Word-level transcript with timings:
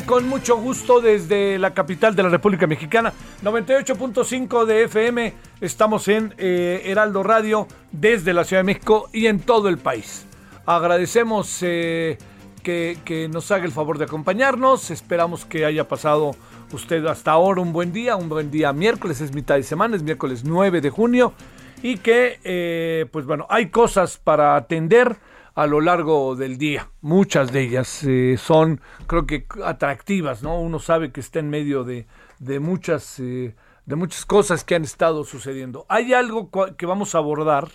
Con 0.00 0.26
mucho 0.26 0.56
gusto 0.56 1.02
desde 1.02 1.58
la 1.58 1.74
capital 1.74 2.16
de 2.16 2.22
la 2.22 2.30
República 2.30 2.66
Mexicana, 2.66 3.12
98.5 3.44 4.64
de 4.64 4.84
FM. 4.84 5.34
Estamos 5.60 6.08
en 6.08 6.34
eh, 6.38 6.80
Heraldo 6.86 7.22
Radio 7.22 7.68
desde 7.90 8.32
la 8.32 8.44
Ciudad 8.44 8.60
de 8.60 8.64
México 8.64 9.10
y 9.12 9.26
en 9.26 9.40
todo 9.40 9.68
el 9.68 9.76
país. 9.76 10.24
Agradecemos 10.64 11.58
eh, 11.60 12.16
que, 12.62 12.96
que 13.04 13.28
nos 13.28 13.50
haga 13.50 13.66
el 13.66 13.72
favor 13.72 13.98
de 13.98 14.04
acompañarnos. 14.04 14.90
Esperamos 14.90 15.44
que 15.44 15.66
haya 15.66 15.86
pasado 15.86 16.30
usted 16.72 17.04
hasta 17.04 17.32
ahora 17.32 17.60
un 17.60 17.74
buen 17.74 17.92
día, 17.92 18.16
un 18.16 18.30
buen 18.30 18.50
día 18.50 18.72
miércoles, 18.72 19.20
es 19.20 19.34
mitad 19.34 19.56
de 19.56 19.62
semana, 19.62 19.94
es 19.94 20.02
miércoles 20.02 20.42
9 20.42 20.80
de 20.80 20.88
junio 20.88 21.34
y 21.82 21.98
que, 21.98 22.38
eh, 22.44 23.06
pues 23.10 23.26
bueno, 23.26 23.46
hay 23.50 23.68
cosas 23.68 24.16
para 24.16 24.56
atender 24.56 25.16
a 25.54 25.66
lo 25.66 25.80
largo 25.80 26.34
del 26.36 26.58
día. 26.58 26.90
Muchas 27.00 27.52
de 27.52 27.62
ellas 27.62 28.04
eh, 28.04 28.36
son, 28.38 28.80
creo 29.06 29.26
que, 29.26 29.46
atractivas, 29.64 30.42
¿no? 30.42 30.60
Uno 30.60 30.78
sabe 30.78 31.12
que 31.12 31.20
está 31.20 31.40
en 31.40 31.50
medio 31.50 31.84
de, 31.84 32.06
de 32.38 32.60
muchas, 32.60 33.18
eh, 33.20 33.54
de 33.86 33.96
muchas 33.96 34.24
cosas 34.24 34.64
que 34.64 34.74
han 34.74 34.84
estado 34.84 35.24
sucediendo. 35.24 35.84
Hay 35.88 36.12
algo 36.12 36.50
que 36.76 36.86
vamos 36.86 37.14
a 37.14 37.18
abordar 37.18 37.68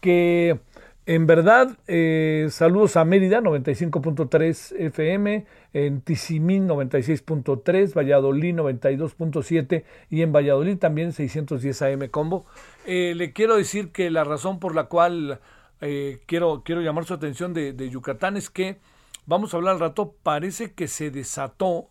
que, 0.00 0.60
en 1.06 1.26
verdad, 1.26 1.78
eh, 1.86 2.48
saludos 2.50 2.96
a 2.96 3.04
Mérida, 3.04 3.40
95.3 3.40 4.78
FM, 4.78 5.46
en 5.72 6.00
Tizimín, 6.02 6.68
96.3, 6.68 7.94
Valladolid, 7.94 8.54
92.7 8.56 9.84
y 10.10 10.22
en 10.22 10.32
Valladolid 10.32 10.76
también 10.76 11.12
610 11.12 11.82
AM 11.82 12.08
Combo. 12.08 12.44
Le 12.86 13.32
quiero 13.32 13.56
decir 13.56 13.92
que 13.92 14.10
la 14.10 14.24
razón 14.24 14.58
por 14.58 14.74
la 14.74 14.84
cual 14.84 15.38
eh, 15.80 16.20
quiero, 16.26 16.62
quiero 16.64 16.80
llamar 16.80 17.04
su 17.04 17.14
atención 17.14 17.54
de, 17.54 17.90
Yucatán 17.90 18.36
es 18.36 18.50
que, 18.50 18.80
vamos 19.26 19.54
a 19.54 19.56
hablar 19.56 19.74
al 19.74 19.80
rato, 19.80 20.14
parece 20.22 20.74
que 20.74 20.88
se 20.88 21.10
desató 21.10 21.88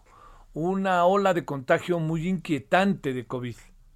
una 0.54 1.06
ola 1.06 1.34
de 1.34 1.46
contagio 1.46 2.00
muy 2.00 2.28
inquietante 2.28 3.14
de 3.14 3.26
COVID 3.26 3.56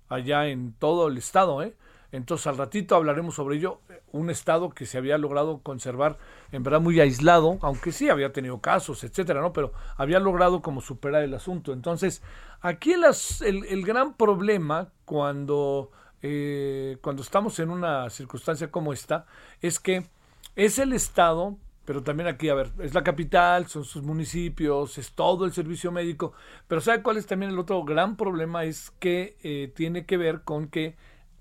allá 0.10 0.48
en 0.48 0.74
todo 0.74 1.08
el 1.08 1.18
estado, 1.18 1.64
¿eh? 1.64 1.76
Entonces 2.12 2.46
al 2.46 2.58
ratito 2.58 2.96
hablaremos 2.96 3.34
sobre 3.34 3.58
ello, 3.58 3.82
un 4.12 4.30
estado 4.30 4.70
que 4.70 4.86
se 4.86 5.00
había 5.00 5.18
logrado 5.18 5.62
conservar 5.64 6.20
en 6.52 6.62
verdad 6.62 6.80
muy 6.80 7.00
aislado, 7.00 7.58
aunque 7.62 7.92
sí 7.92 8.08
había 8.08 8.32
tenido 8.32 8.62
casos, 8.62 9.04
etcétera, 9.04 9.42
¿no? 9.42 9.52
Pero 9.52 9.74
había 9.98 10.20
logrado 10.20 10.62
como 10.62 10.80
superar 10.80 11.24
el 11.24 11.34
asunto. 11.34 11.74
Entonces, 11.74 12.22
aquí 12.62 12.94
el, 12.94 13.66
el 13.66 13.84
gran 13.84 14.14
problema 14.14 14.92
cuando, 15.06 15.90
eh, 16.24 16.98
cuando 17.02 17.22
estamos 17.24 17.60
en 17.60 17.70
una 17.70 18.10
circunstancia 18.10 18.72
como 18.72 18.94
esta 18.94 19.28
es 19.62 19.80
que 19.80 20.06
es 20.56 20.80
el 20.80 20.94
estado 20.94 21.58
pero 21.86 22.02
también 22.02 22.30
aquí, 22.30 22.48
a 22.48 22.54
ver, 22.54 22.72
es 22.80 22.94
la 22.94 23.04
capital, 23.04 23.68
son 23.68 23.84
sus 23.84 24.04
municipios, 24.04 24.98
es 24.98 25.12
todo 25.12 25.44
el 25.44 25.52
servicio 25.52 25.92
médico, 25.92 26.32
pero 26.70 26.80
¿sabe 26.80 27.04
cuál 27.04 27.18
es 27.18 27.26
también 27.28 27.52
el 27.52 27.60
otro 27.60 27.84
gran 27.84 28.16
problema? 28.16 28.64
Es 28.64 28.92
que 29.00 29.36
eh, 29.44 29.70
tiene 29.76 30.06
que 30.06 30.16
ver 30.16 30.44
con 30.44 30.70
que 30.70 30.96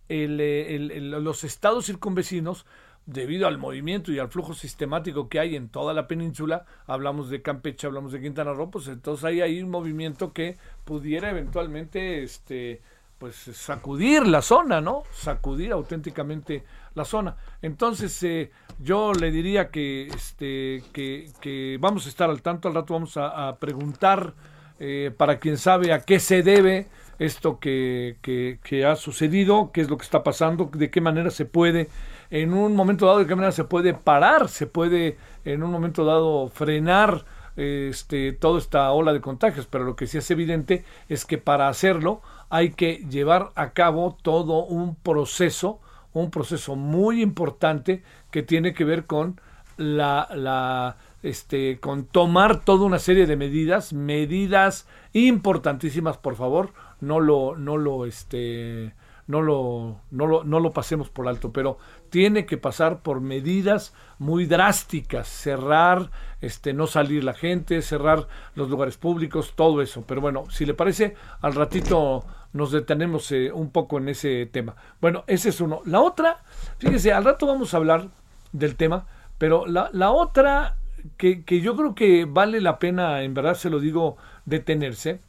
el, 0.08 0.40
eh, 0.40 0.74
el- 0.74 0.90
el- 0.90 1.10
los 1.10 1.44
estados 1.44 1.86
circunvecinos, 1.86 2.66
debido 3.06 3.48
al 3.48 3.58
movimiento 3.58 4.12
y 4.12 4.18
al 4.18 4.28
flujo 4.30 4.54
sistemático 4.54 5.28
que 5.28 5.40
hay 5.40 5.56
en 5.56 5.68
toda 5.68 5.92
la 5.94 6.06
península, 6.08 6.66
hablamos 6.86 7.30
de 7.30 7.42
Campeche, 7.42 7.86
hablamos 7.86 8.12
de 8.12 8.20
Quintana 8.20 8.52
Roo, 8.52 8.70
pues 8.70 8.86
entonces 8.88 9.24
hay 9.24 9.40
ahí 9.40 9.62
un 9.62 9.70
movimiento 9.70 10.32
que 10.32 10.56
pudiera 10.84 11.30
eventualmente, 11.30 12.22
este, 12.22 12.80
pues 13.22 13.36
sacudir 13.36 14.26
la 14.26 14.42
zona, 14.42 14.80
¿no? 14.80 15.04
Sacudir 15.12 15.70
auténticamente 15.70 16.64
la 16.96 17.04
zona. 17.04 17.36
Entonces, 17.62 18.20
eh, 18.24 18.50
yo 18.80 19.12
le 19.12 19.30
diría 19.30 19.70
que, 19.70 20.08
este, 20.08 20.82
que, 20.92 21.78
vamos 21.78 22.06
a 22.06 22.08
estar 22.08 22.28
al 22.28 22.42
tanto, 22.42 22.66
al 22.66 22.74
rato 22.74 22.94
vamos 22.94 23.16
a, 23.16 23.56
preguntar 23.60 24.34
eh, 24.80 25.14
para 25.16 25.38
quien 25.38 25.56
sabe 25.56 25.92
a 25.92 26.00
qué 26.00 26.18
se 26.18 26.42
debe 26.42 26.88
esto 27.20 27.60
que, 27.60 28.16
que- 28.22 28.58
que 28.60 28.84
ha 28.84 28.96
sucedido, 28.96 29.70
qué 29.72 29.82
es 29.82 29.88
lo 29.88 29.98
que 29.98 30.04
está 30.04 30.24
pasando, 30.24 30.68
de 30.72 30.90
qué 30.90 31.00
manera 31.00 31.30
se 31.30 31.44
puede, 31.44 31.88
en 32.28 32.52
un 32.52 32.74
momento 32.74 33.06
dado, 33.06 33.20
de 33.20 33.26
qué 33.28 33.36
manera 33.36 33.52
se 33.52 33.62
puede 33.62 33.94
parar, 33.94 34.48
se 34.48 34.66
puede 34.66 35.16
en 35.44 35.62
un 35.62 35.70
momento 35.70 36.04
dado 36.04 36.48
frenar 36.48 37.24
este, 37.56 38.32
toda 38.32 38.58
esta 38.58 38.90
ola 38.92 39.12
de 39.12 39.20
contagios, 39.20 39.66
pero 39.66 39.84
lo 39.84 39.94
que 39.94 40.06
sí 40.06 40.18
es 40.18 40.30
evidente 40.30 40.84
es 41.08 41.24
que 41.24 41.38
para 41.38 41.68
hacerlo 41.68 42.22
hay 42.52 42.72
que 42.72 42.96
llevar 43.08 43.50
a 43.54 43.70
cabo 43.70 44.18
todo 44.20 44.66
un 44.66 44.94
proceso, 44.94 45.80
un 46.12 46.30
proceso 46.30 46.76
muy 46.76 47.22
importante 47.22 48.02
que 48.30 48.42
tiene 48.42 48.74
que 48.74 48.84
ver 48.84 49.06
con 49.06 49.40
la, 49.78 50.28
la 50.34 50.98
este, 51.22 51.80
con 51.80 52.04
tomar 52.04 52.62
toda 52.62 52.84
una 52.84 52.98
serie 52.98 53.26
de 53.26 53.36
medidas, 53.36 53.94
medidas 53.94 54.86
importantísimas, 55.14 56.18
por 56.18 56.36
favor, 56.36 56.74
no 57.00 57.20
lo, 57.20 57.56
no 57.56 57.78
lo, 57.78 58.04
este, 58.04 58.92
no 59.26 59.40
lo, 59.40 60.00
no 60.10 60.26
lo, 60.26 60.44
no 60.44 60.60
lo 60.60 60.72
pasemos 60.72 61.08
por 61.08 61.28
alto, 61.28 61.52
pero 61.54 61.78
tiene 62.10 62.44
que 62.44 62.58
pasar 62.58 63.00
por 63.00 63.22
medidas 63.22 63.94
muy 64.18 64.44
drásticas, 64.44 65.26
cerrar, 65.26 66.10
este, 66.42 66.74
no 66.74 66.86
salir 66.86 67.24
la 67.24 67.32
gente, 67.32 67.80
cerrar 67.80 68.28
los 68.54 68.68
lugares 68.68 68.98
públicos, 68.98 69.54
todo 69.56 69.80
eso. 69.80 70.04
Pero 70.06 70.20
bueno, 70.20 70.44
si 70.50 70.66
le 70.66 70.74
parece, 70.74 71.14
al 71.40 71.54
ratito 71.54 72.26
nos 72.52 72.72
detenemos 72.72 73.30
eh, 73.32 73.50
un 73.52 73.70
poco 73.70 73.98
en 73.98 74.08
ese 74.08 74.46
tema. 74.46 74.76
Bueno, 75.00 75.24
ese 75.26 75.50
es 75.50 75.60
uno. 75.60 75.80
La 75.84 76.00
otra, 76.00 76.42
fíjese, 76.78 77.12
al 77.12 77.24
rato 77.24 77.46
vamos 77.46 77.72
a 77.72 77.78
hablar 77.78 78.08
del 78.52 78.76
tema, 78.76 79.06
pero 79.38 79.66
la, 79.66 79.90
la 79.92 80.10
otra 80.10 80.76
que, 81.16 81.44
que 81.44 81.60
yo 81.60 81.76
creo 81.76 81.94
que 81.94 82.26
vale 82.26 82.60
la 82.60 82.78
pena, 82.78 83.22
en 83.22 83.34
verdad 83.34 83.54
se 83.54 83.70
lo 83.70 83.80
digo, 83.80 84.16
detenerse, 84.44 85.20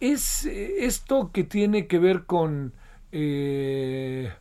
es 0.00 0.44
eh, 0.46 0.84
esto 0.84 1.30
que 1.32 1.44
tiene 1.44 1.86
que 1.86 1.98
ver 1.98 2.24
con, 2.24 2.74
eh, 3.12 4.32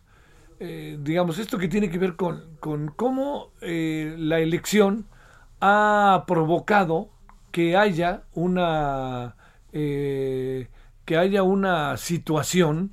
eh, 0.59 0.97
digamos, 0.99 1.39
esto 1.39 1.57
que 1.57 1.67
tiene 1.67 1.89
que 1.89 1.99
ver 1.99 2.15
con, 2.15 2.57
con 2.59 2.87
cómo 2.87 3.51
la 3.61 4.39
elección 4.39 5.05
ha 5.61 6.25
provocado 6.27 7.09
que 7.51 7.77
haya 7.77 8.23
una 8.33 9.35
eh, 9.71 10.67
que 11.05 11.17
haya 11.17 11.43
una 11.43 11.97
situación 11.97 12.91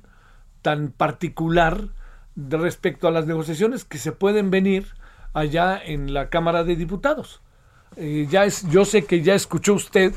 tan 0.61 0.91
particular 0.91 1.89
respecto 2.35 3.07
a 3.07 3.11
las 3.11 3.27
negociaciones 3.27 3.83
que 3.83 3.97
se 3.97 4.11
pueden 4.11 4.49
venir 4.49 4.87
allá 5.33 5.79
en 5.83 6.13
la 6.13 6.29
Cámara 6.29 6.63
de 6.63 6.75
Diputados. 6.75 7.41
Eh, 7.95 8.27
ya 8.29 8.45
es, 8.45 8.67
yo 8.69 8.85
sé 8.85 9.05
que 9.05 9.21
ya 9.21 9.35
escuchó 9.35 9.73
usted 9.73 10.13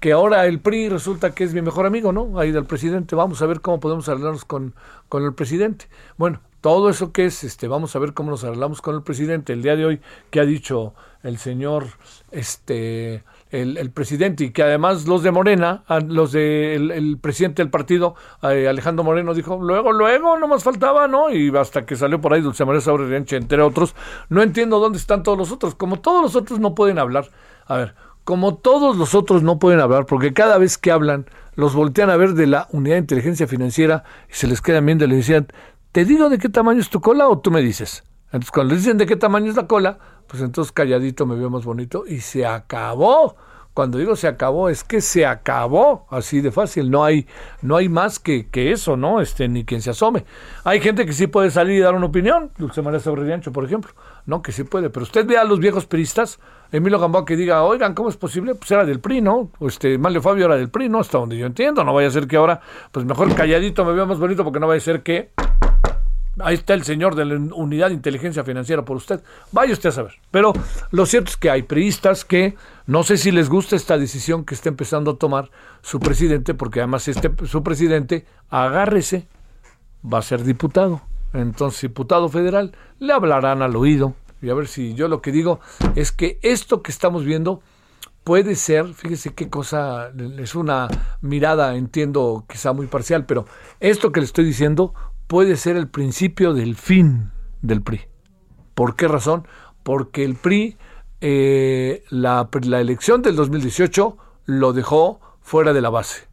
que 0.00 0.12
ahora 0.12 0.46
el 0.46 0.60
PRI 0.60 0.88
resulta 0.88 1.34
que 1.34 1.44
es 1.44 1.54
mi 1.54 1.62
mejor 1.62 1.86
amigo, 1.86 2.12
¿no? 2.12 2.38
Ahí 2.38 2.52
del 2.52 2.66
presidente. 2.66 3.16
Vamos 3.16 3.40
a 3.42 3.46
ver 3.46 3.60
cómo 3.60 3.80
podemos 3.80 4.08
arreglarnos 4.08 4.44
con, 4.44 4.74
con 5.08 5.24
el 5.24 5.34
presidente. 5.34 5.86
Bueno, 6.18 6.40
todo 6.60 6.90
eso 6.90 7.12
que 7.12 7.26
es, 7.26 7.44
este, 7.44 7.68
vamos 7.68 7.96
a 7.96 7.98
ver 7.98 8.12
cómo 8.12 8.30
nos 8.30 8.44
arreglamos 8.44 8.82
con 8.82 8.94
el 8.94 9.02
presidente. 9.02 9.52
El 9.52 9.62
día 9.62 9.76
de 9.76 9.86
hoy, 9.86 10.00
que 10.30 10.40
ha 10.40 10.44
dicho 10.44 10.94
el 11.22 11.38
señor, 11.38 11.86
este, 12.30 13.24
el, 13.50 13.90
presidente 13.90 14.44
y 14.44 14.50
que 14.50 14.62
además 14.62 15.06
los 15.06 15.22
de 15.22 15.30
Morena, 15.30 15.84
los 16.08 16.32
de 16.32 16.74
el, 16.74 17.18
presidente 17.18 17.62
del 17.62 17.70
partido, 17.70 18.14
eh, 18.42 18.68
Alejandro 18.68 19.04
Moreno, 19.04 19.34
dijo, 19.34 19.58
luego, 19.60 19.92
luego, 19.92 20.38
no 20.38 20.48
más 20.48 20.64
faltaba, 20.64 21.06
¿no? 21.06 21.30
Y 21.30 21.54
hasta 21.56 21.86
que 21.86 21.96
salió 21.96 22.20
por 22.20 22.34
ahí 22.34 22.40
Dulce 22.40 22.64
María 22.64 22.80
Saurerenche, 22.80 23.36
entre 23.36 23.62
otros, 23.62 23.94
no 24.28 24.42
entiendo 24.42 24.78
dónde 24.78 24.98
están 24.98 25.22
todos 25.22 25.38
los 25.38 25.52
otros, 25.52 25.74
como 25.74 26.00
todos 26.00 26.22
los 26.22 26.36
otros 26.36 26.58
no 26.58 26.74
pueden 26.74 26.98
hablar. 26.98 27.28
A 27.66 27.76
ver, 27.76 27.94
como 28.24 28.56
todos 28.56 28.96
los 28.96 29.14
otros 29.14 29.42
no 29.42 29.58
pueden 29.58 29.80
hablar, 29.80 30.06
porque 30.06 30.32
cada 30.32 30.58
vez 30.58 30.78
que 30.78 30.90
hablan, 30.90 31.26
los 31.54 31.74
voltean 31.74 32.10
a 32.10 32.16
ver 32.16 32.34
de 32.34 32.46
la 32.46 32.68
unidad 32.72 32.96
de 32.96 33.00
inteligencia 33.00 33.46
financiera 33.46 34.04
y 34.28 34.34
se 34.34 34.46
les 34.46 34.60
quedan 34.60 34.84
viendo 34.84 35.04
y 35.04 35.08
le 35.08 35.16
decían, 35.16 35.46
¿te 35.92 36.04
digo 36.04 36.28
de 36.28 36.38
qué 36.38 36.48
tamaño 36.48 36.80
es 36.80 36.90
tu 36.90 37.00
cola 37.00 37.28
o 37.28 37.38
tú 37.38 37.50
me 37.50 37.62
dices? 37.62 38.04
Entonces, 38.26 38.50
cuando 38.50 38.74
le 38.74 38.80
dicen 38.80 38.98
de 38.98 39.06
qué 39.06 39.16
tamaño 39.16 39.50
es 39.50 39.56
la 39.56 39.66
cola, 39.66 39.98
pues 40.26 40.42
entonces 40.42 40.72
calladito 40.72 41.26
me 41.26 41.36
veo 41.36 41.50
más 41.50 41.64
bonito 41.64 42.04
y 42.06 42.20
se 42.20 42.46
acabó. 42.46 43.36
Cuando 43.76 43.98
digo 43.98 44.16
se 44.16 44.26
acabó, 44.26 44.70
es 44.70 44.84
que 44.84 45.02
se 45.02 45.26
acabó, 45.26 46.06
así 46.08 46.40
de 46.40 46.50
fácil, 46.50 46.90
no 46.90 47.04
hay, 47.04 47.26
no 47.60 47.76
hay 47.76 47.90
más 47.90 48.18
que, 48.18 48.48
que 48.48 48.72
eso, 48.72 48.96
¿no? 48.96 49.20
Este, 49.20 49.48
ni 49.48 49.66
quien 49.66 49.82
se 49.82 49.90
asome. 49.90 50.24
Hay 50.64 50.80
gente 50.80 51.04
que 51.04 51.12
sí 51.12 51.26
puede 51.26 51.50
salir 51.50 51.76
y 51.76 51.80
dar 51.80 51.94
una 51.94 52.06
opinión, 52.06 52.52
Dulce 52.56 52.80
María 52.80 53.00
por 53.52 53.64
ejemplo, 53.66 53.92
no, 54.24 54.40
que 54.40 54.52
sí 54.52 54.64
puede, 54.64 54.88
pero 54.88 55.02
usted 55.02 55.26
ve 55.26 55.36
a 55.36 55.44
los 55.44 55.60
viejos 55.60 55.84
peristas, 55.84 56.40
Emilio 56.72 56.98
Gamboa 56.98 57.26
que 57.26 57.36
diga, 57.36 57.64
oigan, 57.64 57.92
¿cómo 57.92 58.08
es 58.08 58.16
posible? 58.16 58.54
Pues 58.54 58.70
era 58.70 58.86
del 58.86 58.98
PRI, 58.98 59.20
¿no? 59.20 59.50
Este, 59.60 59.98
Mario 59.98 60.22
Fabio 60.22 60.46
era 60.46 60.56
del 60.56 60.70
PRI, 60.70 60.88
¿no? 60.88 61.00
Hasta 61.00 61.18
donde 61.18 61.36
yo 61.36 61.44
entiendo, 61.44 61.84
no 61.84 61.92
vaya 61.92 62.08
a 62.08 62.10
ser 62.10 62.26
que 62.26 62.36
ahora, 62.36 62.62
pues 62.90 63.04
mejor 63.04 63.34
calladito 63.34 63.84
me 63.84 63.92
veo 63.92 64.06
más 64.06 64.18
bonito 64.18 64.42
porque 64.42 64.58
no 64.58 64.68
vaya 64.68 64.78
a 64.78 64.80
ser 64.80 65.02
que 65.02 65.32
Ahí 66.38 66.54
está 66.54 66.74
el 66.74 66.84
señor 66.84 67.14
de 67.14 67.24
la 67.24 67.36
unidad 67.54 67.88
de 67.88 67.94
inteligencia 67.94 68.44
financiera 68.44 68.84
por 68.84 68.96
usted. 68.96 69.22
Vaya 69.52 69.72
usted 69.72 69.88
a 69.88 69.92
saber. 69.92 70.14
Pero 70.30 70.52
lo 70.90 71.06
cierto 71.06 71.30
es 71.30 71.36
que 71.36 71.50
hay 71.50 71.62
priistas 71.62 72.24
que 72.24 72.54
no 72.86 73.02
sé 73.04 73.16
si 73.16 73.30
les 73.30 73.48
gusta 73.48 73.74
esta 73.74 73.96
decisión 73.96 74.44
que 74.44 74.54
está 74.54 74.68
empezando 74.68 75.12
a 75.12 75.16
tomar 75.16 75.50
su 75.82 75.98
presidente, 75.98 76.52
porque 76.52 76.80
además 76.80 77.08
este, 77.08 77.32
su 77.46 77.62
presidente, 77.62 78.26
agárrese, 78.50 79.26
va 80.04 80.18
a 80.18 80.22
ser 80.22 80.44
diputado. 80.44 81.00
Entonces, 81.32 81.82
diputado 81.82 82.28
federal, 82.28 82.72
le 82.98 83.12
hablarán 83.12 83.62
al 83.62 83.74
oído. 83.74 84.14
Y 84.42 84.50
a 84.50 84.54
ver 84.54 84.68
si 84.68 84.94
yo 84.94 85.08
lo 85.08 85.22
que 85.22 85.32
digo 85.32 85.60
es 85.94 86.12
que 86.12 86.38
esto 86.42 86.82
que 86.82 86.92
estamos 86.92 87.24
viendo 87.24 87.62
puede 88.24 88.56
ser, 88.56 88.92
fíjese 88.92 89.34
qué 89.34 89.48
cosa, 89.48 90.10
es 90.38 90.54
una 90.54 90.88
mirada, 91.20 91.76
entiendo, 91.76 92.44
quizá 92.48 92.72
muy 92.72 92.88
parcial, 92.88 93.24
pero 93.24 93.46
esto 93.80 94.12
que 94.12 94.20
le 94.20 94.26
estoy 94.26 94.44
diciendo 94.44 94.94
puede 95.26 95.56
ser 95.56 95.76
el 95.76 95.88
principio 95.88 96.54
del 96.54 96.76
fin 96.76 97.30
del 97.62 97.82
PRI. 97.82 98.02
¿Por 98.74 98.96
qué 98.96 99.08
razón? 99.08 99.46
Porque 99.82 100.24
el 100.24 100.34
PRI, 100.34 100.76
eh, 101.20 102.04
la, 102.10 102.48
la 102.62 102.80
elección 102.80 103.22
del 103.22 103.36
2018 103.36 104.16
lo 104.44 104.72
dejó 104.72 105.20
fuera 105.40 105.72
de 105.72 105.80
la 105.80 105.90
base. 105.90 106.28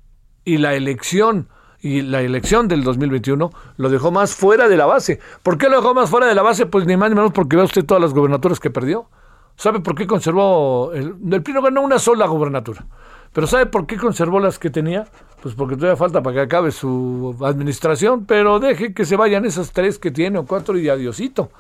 Y 0.45 0.57
la 0.57 0.73
elección 0.73 1.49
y 1.79 2.01
la 2.01 2.21
elección 2.21 2.69
del 2.69 2.83
2021 2.83 3.51
lo 3.75 3.89
dejó 3.89 4.09
más 4.09 4.33
fuera 4.33 4.69
de 4.69 4.77
la 4.77 4.85
base. 4.85 5.19
¿Por 5.43 5.57
qué 5.57 5.67
lo 5.69 5.77
dejó 5.77 5.93
más 5.93 6.09
fuera 6.09 6.27
de 6.27 6.35
la 6.35 6.41
base? 6.41 6.65
Pues 6.65 6.85
ni 6.85 6.95
más 6.95 7.09
ni 7.09 7.15
menos 7.15 7.33
porque 7.33 7.57
ve 7.57 7.63
usted 7.63 7.85
todas 7.85 8.01
las 8.01 8.13
gobernaturas 8.13 8.59
que 8.59 8.69
perdió. 8.69 9.09
¿Sabe 9.57 9.81
por 9.81 9.93
qué 9.93 10.07
conservó? 10.07 10.93
El, 10.93 11.15
el 11.31 11.43
PRI 11.43 11.53
no 11.53 11.61
ganó 11.61 11.81
una 11.81 11.99
sola 11.99 12.25
gobernatura. 12.25 12.85
Pero 13.33 13.47
¿sabe 13.47 13.65
por 13.65 13.87
qué 13.87 13.97
conservó 13.97 14.39
las 14.39 14.59
que 14.59 14.69
tenía? 14.69 15.07
Pues 15.41 15.55
porque 15.55 15.75
todavía 15.75 15.97
falta 15.97 16.21
para 16.21 16.35
que 16.35 16.41
acabe 16.41 16.71
su 16.71 17.35
administración, 17.43 18.25
pero 18.25 18.59
deje 18.59 18.93
que 18.93 19.05
se 19.05 19.15
vayan 19.15 19.45
esas 19.45 19.71
tres 19.71 19.99
que 19.99 20.11
tiene 20.11 20.37
o 20.37 20.45
cuatro 20.45 20.77
y 20.77 20.87
adiosito. 20.87 21.51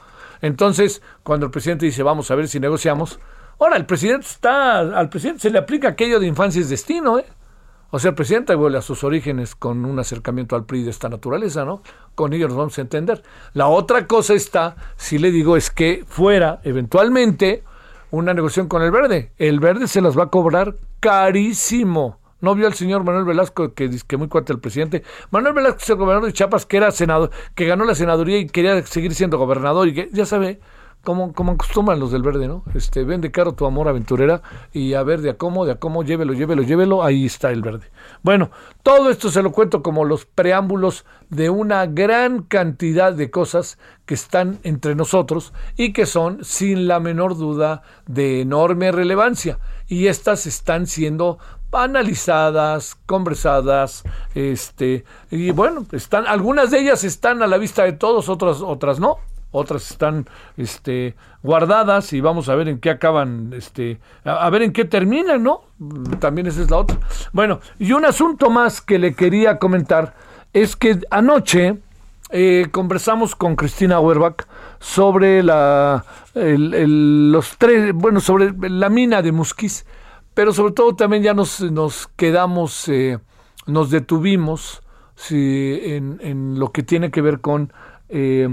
Entonces, 0.41 1.01
cuando 1.23 1.47
el 1.47 1.51
presidente 1.51 1.85
dice, 1.85 2.03
vamos 2.03 2.29
a 2.29 2.35
ver 2.35 2.47
si 2.47 2.59
negociamos, 2.59 3.19
ahora 3.59 3.75
el 3.75 3.85
presidente 3.85 4.27
está, 4.27 4.79
al 4.79 5.09
presidente 5.09 5.41
se 5.41 5.49
le 5.49 5.57
aplica 5.57 5.89
aquello 5.89 6.19
de 6.19 6.27
infancia 6.27 6.61
es 6.61 6.69
destino, 6.69 7.19
¿eh? 7.19 7.25
O 7.89 7.99
sea, 7.99 8.09
el 8.09 8.15
presidente 8.15 8.55
vuelve 8.55 8.79
a 8.79 8.81
sus 8.81 9.03
orígenes 9.03 9.53
con 9.53 9.85
un 9.85 9.99
acercamiento 9.99 10.55
al 10.55 10.65
PRI 10.65 10.83
de 10.83 10.89
esta 10.89 11.09
naturaleza, 11.09 11.63
¿no? 11.63 11.83
Con 12.15 12.33
ellos 12.33 12.49
nos 12.49 12.57
vamos 12.57 12.77
a 12.79 12.81
entender. 12.81 13.21
La 13.53 13.67
otra 13.67 14.07
cosa 14.07 14.33
está, 14.33 14.75
si 14.95 15.19
le 15.19 15.29
digo, 15.29 15.57
es 15.57 15.69
que 15.69 16.03
fuera 16.07 16.59
eventualmente 16.63 17.63
una 18.09 18.33
negociación 18.33 18.67
con 18.67 18.81
el 18.81 18.89
verde. 18.89 19.31
El 19.37 19.59
verde 19.59 19.87
se 19.87 20.01
las 20.01 20.17
va 20.17 20.23
a 20.23 20.29
cobrar 20.29 20.75
carísimo. 21.03 22.21
¿No 22.39 22.55
vio 22.55 22.65
al 22.65 22.75
señor 22.75 23.03
Manuel 23.03 23.25
Velasco 23.25 23.73
que 23.73 23.89
dice 23.89 24.05
que 24.07 24.15
muy 24.15 24.29
cuate 24.29 24.53
el 24.53 24.59
presidente? 24.59 25.03
Manuel 25.31 25.53
Velasco 25.53 25.79
es 25.81 25.89
el 25.89 25.97
gobernador 25.97 26.27
de 26.27 26.33
Chiapas 26.33 26.65
que 26.65 26.77
era 26.77 26.91
senador, 26.91 27.29
que 27.55 27.65
ganó 27.65 27.83
la 27.83 27.93
senaduría 27.93 28.37
y 28.37 28.47
quería 28.47 28.81
seguir 28.85 29.13
siendo 29.13 29.37
gobernador 29.37 29.89
y 29.89 29.93
que 29.93 30.09
ya 30.13 30.25
sabe, 30.25 30.61
como, 31.03 31.33
como 31.33 31.51
acostumbran 31.51 31.99
los 31.99 32.13
del 32.13 32.21
verde, 32.21 32.47
¿no? 32.47 32.63
Este, 32.73 33.03
vende 33.03 33.31
caro 33.31 33.51
tu 33.51 33.65
amor 33.65 33.89
aventurera 33.89 34.41
y 34.71 34.93
a 34.93 35.03
ver 35.03 35.19
de 35.19 35.31
a 35.31 35.37
cómo, 35.37 35.65
de 35.65 35.73
a 35.73 35.75
cómo, 35.75 36.03
llévelo, 36.03 36.31
llévelo, 36.31 36.63
llévelo, 36.63 37.03
ahí 37.03 37.25
está 37.25 37.51
el 37.51 37.61
verde. 37.61 37.91
Bueno, 38.21 38.49
todo 38.81 39.09
esto 39.09 39.29
se 39.29 39.43
lo 39.43 39.51
cuento 39.51 39.83
como 39.83 40.05
los 40.05 40.25
preámbulos 40.25 41.03
de 41.29 41.49
una 41.49 41.85
gran 41.85 42.43
cantidad 42.43 43.11
de 43.11 43.29
cosas 43.29 43.77
que 44.05 44.13
están 44.13 44.59
entre 44.63 44.95
nosotros 44.95 45.51
y 45.75 45.91
que 45.91 46.05
son, 46.05 46.45
sin 46.45 46.87
la 46.87 47.01
menor 47.01 47.37
duda, 47.37 47.81
de 48.07 48.39
enorme 48.39 48.93
relevancia. 48.93 49.59
Y 49.87 50.07
estas 50.07 50.45
están 50.45 50.87
siendo 50.87 51.39
analizadas, 51.71 52.95
conversadas, 53.05 54.03
este, 54.35 55.03
y 55.31 55.51
bueno, 55.51 55.85
están, 55.91 56.27
algunas 56.27 56.69
de 56.69 56.79
ellas 56.79 57.03
están 57.03 57.41
a 57.41 57.47
la 57.47 57.57
vista 57.57 57.83
de 57.83 57.93
todos, 57.93 58.29
otras, 58.29 58.61
otras 58.61 58.99
no 58.99 59.17
otras 59.53 59.91
están 59.91 60.27
este, 60.57 61.15
guardadas 61.43 62.11
y 62.11 62.19
vamos 62.19 62.49
a 62.49 62.55
ver 62.55 62.67
en 62.67 62.79
qué 62.79 62.89
acaban, 62.89 63.53
este, 63.55 63.99
a, 64.25 64.49
ver 64.49 64.63
en 64.63 64.73
qué 64.73 64.83
terminan, 64.83 65.43
¿no? 65.43 65.61
También 66.19 66.47
esa 66.47 66.61
es 66.61 66.71
la 66.71 66.77
otra. 66.77 66.97
Bueno, 67.31 67.61
y 67.79 67.93
un 67.93 68.03
asunto 68.03 68.49
más 68.49 68.81
que 68.81 68.99
le 68.99 69.13
quería 69.13 69.59
comentar 69.59 70.15
es 70.53 70.75
que 70.75 70.99
anoche 71.09 71.77
eh, 72.29 72.67
conversamos 72.71 73.35
con 73.35 73.55
Cristina 73.55 73.99
Werbach 73.99 74.47
sobre 74.79 75.43
la, 75.43 76.05
los 76.33 77.57
tres, 77.57 77.93
bueno, 77.93 78.19
sobre 78.19 78.53
la 78.69 78.89
mina 78.89 79.21
de 79.21 79.31
Musquis, 79.31 79.85
pero 80.33 80.53
sobre 80.53 80.73
todo 80.73 80.95
también 80.95 81.23
ya 81.23 81.33
nos, 81.33 81.61
nos 81.61 82.07
quedamos, 82.15 82.87
eh, 82.89 83.19
nos 83.67 83.89
detuvimos 83.91 84.81
sí, 85.15 85.79
en, 85.83 86.59
lo 86.59 86.71
que 86.71 86.83
tiene 86.83 87.11
que 87.11 87.21
ver 87.21 87.39
con 87.39 87.71
eh, 88.09 88.49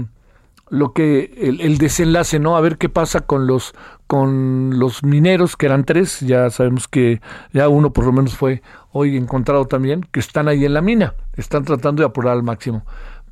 lo 0.69 0.93
que 0.93 1.33
el, 1.37 1.77
desenlace, 1.77 2.39
¿no? 2.39 2.55
A 2.55 2.61
ver 2.61 2.77
qué 2.77 2.87
pasa 2.87 3.21
con 3.21 3.45
los 3.45 3.73
con 4.07 4.77
los 4.77 5.03
mineros 5.03 5.55
que 5.55 5.65
eran 5.65 5.85
tres, 5.85 6.19
ya 6.19 6.49
sabemos 6.49 6.87
que 6.87 7.21
ya 7.53 7.69
uno 7.69 7.93
por 7.93 8.05
lo 8.05 8.11
menos 8.11 8.35
fue 8.35 8.61
hoy 8.91 9.15
encontrado 9.15 9.65
también, 9.65 10.05
que 10.11 10.19
están 10.19 10.49
ahí 10.49 10.65
en 10.65 10.73
la 10.73 10.81
mina, 10.81 11.15
están 11.35 11.63
tratando 11.63 12.01
de 12.01 12.07
apurar 12.07 12.33
al 12.33 12.43
máximo. 12.43 12.85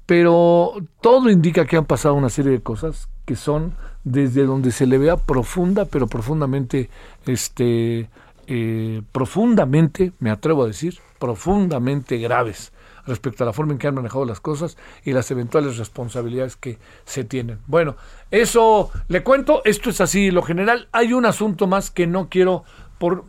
Pero 0.09 0.73
todo 1.01 1.29
indica 1.29 1.67
que 1.67 1.77
han 1.77 1.85
pasado 1.85 2.15
una 2.15 2.29
serie 2.29 2.51
de 2.51 2.61
cosas 2.63 3.09
que 3.25 3.35
son 3.35 3.75
desde 4.03 4.43
donde 4.43 4.71
se 4.71 4.87
le 4.87 4.97
vea 4.97 5.17
profunda, 5.17 5.85
pero 5.85 6.07
profundamente, 6.07 6.89
este, 7.27 8.09
eh, 8.47 9.03
profundamente, 9.11 10.13
me 10.17 10.31
atrevo 10.31 10.63
a 10.63 10.65
decir, 10.65 10.97
profundamente 11.19 12.17
graves 12.17 12.71
respecto 13.05 13.43
a 13.43 13.45
la 13.45 13.53
forma 13.53 13.73
en 13.73 13.77
que 13.77 13.85
han 13.85 13.93
manejado 13.93 14.25
las 14.25 14.39
cosas 14.39 14.77
y 15.05 15.13
las 15.13 15.29
eventuales 15.29 15.77
responsabilidades 15.77 16.55
que 16.55 16.79
se 17.05 17.23
tienen. 17.23 17.59
Bueno, 17.67 17.95
eso 18.31 18.89
le 19.09 19.21
cuento, 19.21 19.61
esto 19.63 19.91
es 19.91 20.01
así, 20.01 20.31
lo 20.31 20.41
general. 20.41 20.87
Hay 20.91 21.13
un 21.13 21.27
asunto 21.27 21.67
más 21.67 21.91
que 21.91 22.07
no 22.07 22.29
quiero 22.29 22.63
por, 22.97 23.25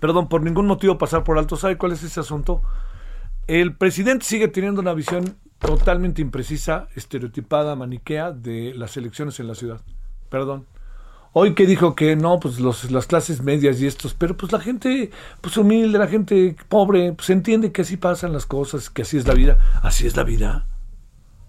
perdón, 0.00 0.28
por 0.28 0.42
ningún 0.42 0.66
motivo 0.66 0.98
pasar 0.98 1.22
por 1.22 1.38
alto. 1.38 1.56
¿Sabe 1.56 1.78
cuál 1.78 1.92
es 1.92 2.02
ese 2.02 2.18
asunto? 2.18 2.62
El 3.46 3.76
presidente 3.76 4.24
sigue 4.24 4.48
teniendo 4.48 4.80
una 4.80 4.92
visión 4.92 5.36
totalmente 5.58 6.22
imprecisa, 6.22 6.88
estereotipada, 6.94 7.76
maniquea 7.76 8.32
de 8.32 8.74
las 8.74 8.96
elecciones 8.96 9.40
en 9.40 9.48
la 9.48 9.54
ciudad. 9.54 9.80
Perdón. 10.28 10.66
Hoy 11.36 11.54
que 11.54 11.66
dijo 11.66 11.96
que 11.96 12.14
no, 12.14 12.38
pues 12.38 12.60
las 12.60 13.06
clases 13.06 13.42
medias 13.42 13.80
y 13.80 13.88
estos, 13.88 14.14
pero 14.14 14.36
pues 14.36 14.52
la 14.52 14.60
gente 14.60 15.10
pues 15.40 15.56
humilde, 15.56 15.98
la 15.98 16.06
gente 16.06 16.54
pobre, 16.68 17.12
pues 17.12 17.28
entiende 17.30 17.72
que 17.72 17.82
así 17.82 17.96
pasan 17.96 18.32
las 18.32 18.46
cosas, 18.46 18.88
que 18.88 19.02
así 19.02 19.16
es 19.16 19.26
la 19.26 19.34
vida. 19.34 19.58
Así 19.82 20.06
es 20.06 20.16
la 20.16 20.22
vida. 20.22 20.66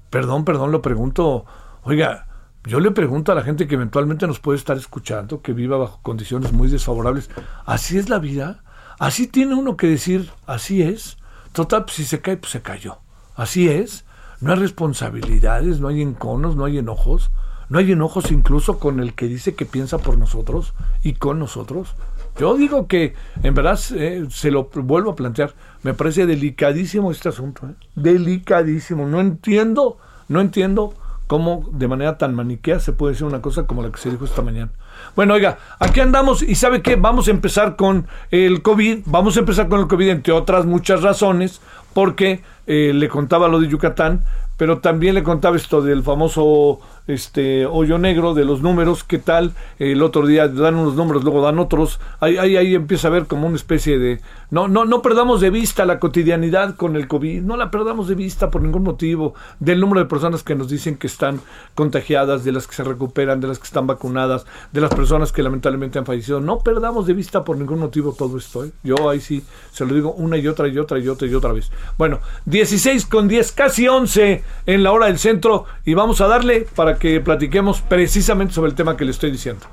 Perdón, 0.09 0.43
perdón, 0.43 0.71
lo 0.71 0.81
pregunto. 0.81 1.45
Oiga, 1.83 2.27
Yo 2.65 2.79
le 2.79 2.89
pregunto 2.91 3.31
a 3.31 3.35
la 3.35 3.43
gente 3.43 3.67
que 3.67 3.75
eventualmente 3.75 4.25
nos 4.25 4.39
puede 4.39 4.57
estar 4.57 4.75
escuchando, 4.75 5.41
que 5.43 5.53
viva 5.53 5.77
bajo 5.77 5.99
condiciones 6.01 6.51
muy 6.51 6.67
desfavorables, 6.67 7.29
¿así 7.65 7.99
es 7.99 8.09
la 8.09 8.17
vida? 8.17 8.63
¿Así 8.97 9.27
tiene 9.27 9.53
uno 9.53 9.77
que 9.77 9.87
decir, 9.87 10.31
así 10.47 10.81
es? 10.81 11.17
Total, 11.51 11.85
pues, 11.85 11.97
si 11.97 12.05
se 12.05 12.21
cae, 12.21 12.37
pues 12.37 12.51
se 12.51 12.61
cayó. 12.63 12.97
Así 13.35 13.69
es. 13.69 14.05
No 14.41 14.51
hay 14.51 14.59
responsabilidades, 14.59 15.79
no 15.79 15.87
hay 15.87 16.01
enconos, 16.01 16.55
no 16.55 16.65
hay 16.65 16.77
enojos. 16.77 17.31
No 17.67 17.79
hay 17.79 17.91
enojos 17.91 18.31
incluso 18.31 18.77
con 18.77 18.99
el 18.99 19.13
que 19.13 19.27
dice 19.27 19.55
que 19.55 19.65
piensa 19.65 19.97
por 19.97 20.17
nosotros 20.17 20.73
y 21.01 21.13
con 21.13 21.39
nosotros. 21.39 21.95
Yo 22.37 22.55
digo 22.55 22.87
que, 22.87 23.15
en 23.41 23.53
verdad, 23.55 23.79
eh, 23.95 24.27
se 24.29 24.51
lo 24.51 24.69
vuelvo 24.73 25.11
a 25.11 25.15
plantear, 25.15 25.53
me 25.81 25.93
parece 25.93 26.25
delicadísimo 26.25 27.11
este 27.11 27.29
asunto. 27.29 27.67
¿eh? 27.67 27.73
Delicadísimo. 27.95 29.07
No 29.07 29.19
entiendo, 29.19 29.97
no 30.27 30.41
entiendo 30.41 30.93
cómo 31.27 31.67
de 31.71 31.87
manera 31.87 32.17
tan 32.17 32.35
maniquea 32.35 32.79
se 32.79 32.91
puede 32.91 33.13
decir 33.13 33.25
una 33.25 33.41
cosa 33.41 33.65
como 33.65 33.81
la 33.81 33.91
que 33.91 33.97
se 33.99 34.11
dijo 34.11 34.25
esta 34.25 34.41
mañana. 34.41 34.71
Bueno, 35.15 35.35
oiga, 35.35 35.59
aquí 35.79 36.01
andamos 36.01 36.41
y 36.41 36.55
¿sabe 36.55 36.81
qué? 36.81 36.97
Vamos 36.97 37.29
a 37.29 37.31
empezar 37.31 37.77
con 37.77 38.05
el 38.31 38.61
COVID. 38.61 39.03
Vamos 39.05 39.37
a 39.37 39.39
empezar 39.39 39.69
con 39.69 39.79
el 39.79 39.87
COVID, 39.87 40.09
entre 40.09 40.33
otras 40.33 40.65
muchas 40.65 41.03
razones, 41.03 41.61
porque 41.93 42.43
eh, 42.67 42.91
le 42.93 43.07
contaba 43.07 43.47
lo 43.47 43.61
de 43.61 43.69
Yucatán, 43.69 44.25
pero 44.57 44.79
también 44.79 45.15
le 45.15 45.23
contaba 45.23 45.55
esto 45.55 45.81
del 45.81 46.03
famoso 46.03 46.81
este 47.07 47.65
hoyo 47.65 47.97
negro 47.97 48.33
de 48.33 48.45
los 48.45 48.61
números, 48.61 49.03
qué 49.03 49.19
tal, 49.19 49.53
el 49.77 50.01
otro 50.01 50.25
día 50.25 50.47
dan 50.47 50.75
unos 50.75 50.95
números, 50.95 51.23
luego 51.23 51.41
dan 51.41 51.59
otros, 51.59 51.99
ahí, 52.19 52.37
ahí, 52.37 52.57
ahí 52.57 52.75
empieza 52.75 53.07
a 53.07 53.11
ver 53.11 53.27
como 53.27 53.47
una 53.47 53.55
especie 53.55 53.99
de, 53.99 54.21
no, 54.49 54.67
no, 54.67 54.85
no 54.85 55.01
perdamos 55.01 55.41
de 55.41 55.49
vista 55.49 55.85
la 55.85 55.99
cotidianidad 55.99 56.75
con 56.75 56.95
el 56.95 57.07
COVID, 57.07 57.41
no 57.41 57.57
la 57.57 57.69
perdamos 57.69 58.07
de 58.07 58.15
vista 58.15 58.49
por 58.49 58.61
ningún 58.61 58.83
motivo, 58.83 59.35
del 59.59 59.79
número 59.79 59.99
de 60.01 60.07
personas 60.07 60.43
que 60.43 60.55
nos 60.55 60.69
dicen 60.69 60.97
que 60.97 61.07
están 61.07 61.41
contagiadas, 61.75 62.43
de 62.43 62.51
las 62.51 62.67
que 62.67 62.75
se 62.75 62.83
recuperan, 62.83 63.39
de 63.39 63.47
las 63.47 63.59
que 63.59 63.65
están 63.65 63.85
vacunadas, 63.85 64.45
de 64.71 64.81
las 64.81 64.93
personas 64.93 65.31
que 65.31 65.43
lamentablemente 65.43 65.99
han 65.99 66.05
fallecido, 66.05 66.39
no 66.39 66.59
perdamos 66.59 67.05
de 67.05 67.13
vista 67.13 67.43
por 67.43 67.57
ningún 67.57 67.79
motivo 67.79 68.13
todo 68.13 68.37
esto, 68.37 68.65
¿eh? 68.65 68.71
yo 68.83 69.09
ahí 69.09 69.19
sí 69.19 69.43
se 69.71 69.85
lo 69.85 69.93
digo 69.93 70.13
una 70.13 70.37
y 70.37 70.47
otra 70.47 70.67
y 70.67 70.77
otra 70.79 70.97
y 70.99 71.07
otra 71.07 71.27
y 71.27 71.33
otra 71.33 71.51
vez. 71.51 71.71
Bueno, 71.97 72.19
16 72.45 73.05
con 73.05 73.27
10, 73.27 73.51
casi 73.51 73.87
11 73.87 74.43
en 74.65 74.83
la 74.83 74.91
hora 74.91 75.07
del 75.07 75.19
centro 75.19 75.65
y 75.85 75.93
vamos 75.93 76.21
a 76.21 76.27
darle 76.27 76.65
para 76.75 76.94
que 76.95 77.19
platiquemos 77.21 77.81
precisamente 77.81 78.53
sobre 78.53 78.69
el 78.69 78.75
tema 78.75 78.97
que 78.97 79.05
le 79.05 79.11
estoy 79.11 79.31
diciendo. 79.31 79.65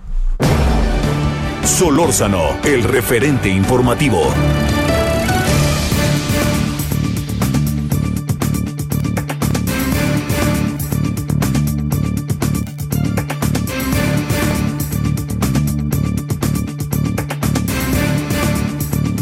Solórzano, 1.65 2.59
el 2.65 2.83
referente 2.83 3.49
informativo. 3.49 4.33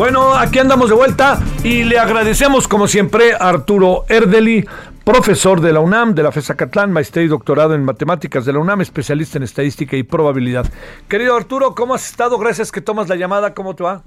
Bueno, 0.01 0.35
aquí 0.35 0.59
andamos 0.59 0.89
de 0.89 0.95
vuelta 0.95 1.39
y 1.63 1.85
le 1.85 1.99
agradecemos 1.99 2.67
como 2.67 2.89
siempre 2.89 3.35
a 3.35 3.51
Arturo 3.51 4.07
Erdeli, 4.09 4.67
profesor 5.13 5.61
de 5.61 5.73
la 5.73 5.81
UNAM, 5.81 6.15
de 6.15 6.23
la 6.23 6.31
FESA 6.31 6.57
Catlán, 6.57 6.93
maestría 6.93 7.25
y 7.25 7.29
doctorado 7.29 7.75
en 7.75 7.85
matemáticas 7.85 8.45
de 8.45 8.53
la 8.53 8.61
UNAM, 8.61 8.81
especialista 8.81 9.39
en 9.39 9.43
estadística 9.43 9.97
y 9.97 10.05
probabilidad. 10.05 10.67
Querido 11.09 11.35
Arturo, 11.35 11.75
¿cómo 11.75 11.95
has 11.95 12.09
estado? 12.09 12.39
Gracias 12.39 12.71
que 12.71 12.81
tomas 12.81 13.09
la 13.09 13.17
llamada, 13.17 13.53
¿cómo 13.53 13.75
te 13.75 13.83
va? 13.83 14.05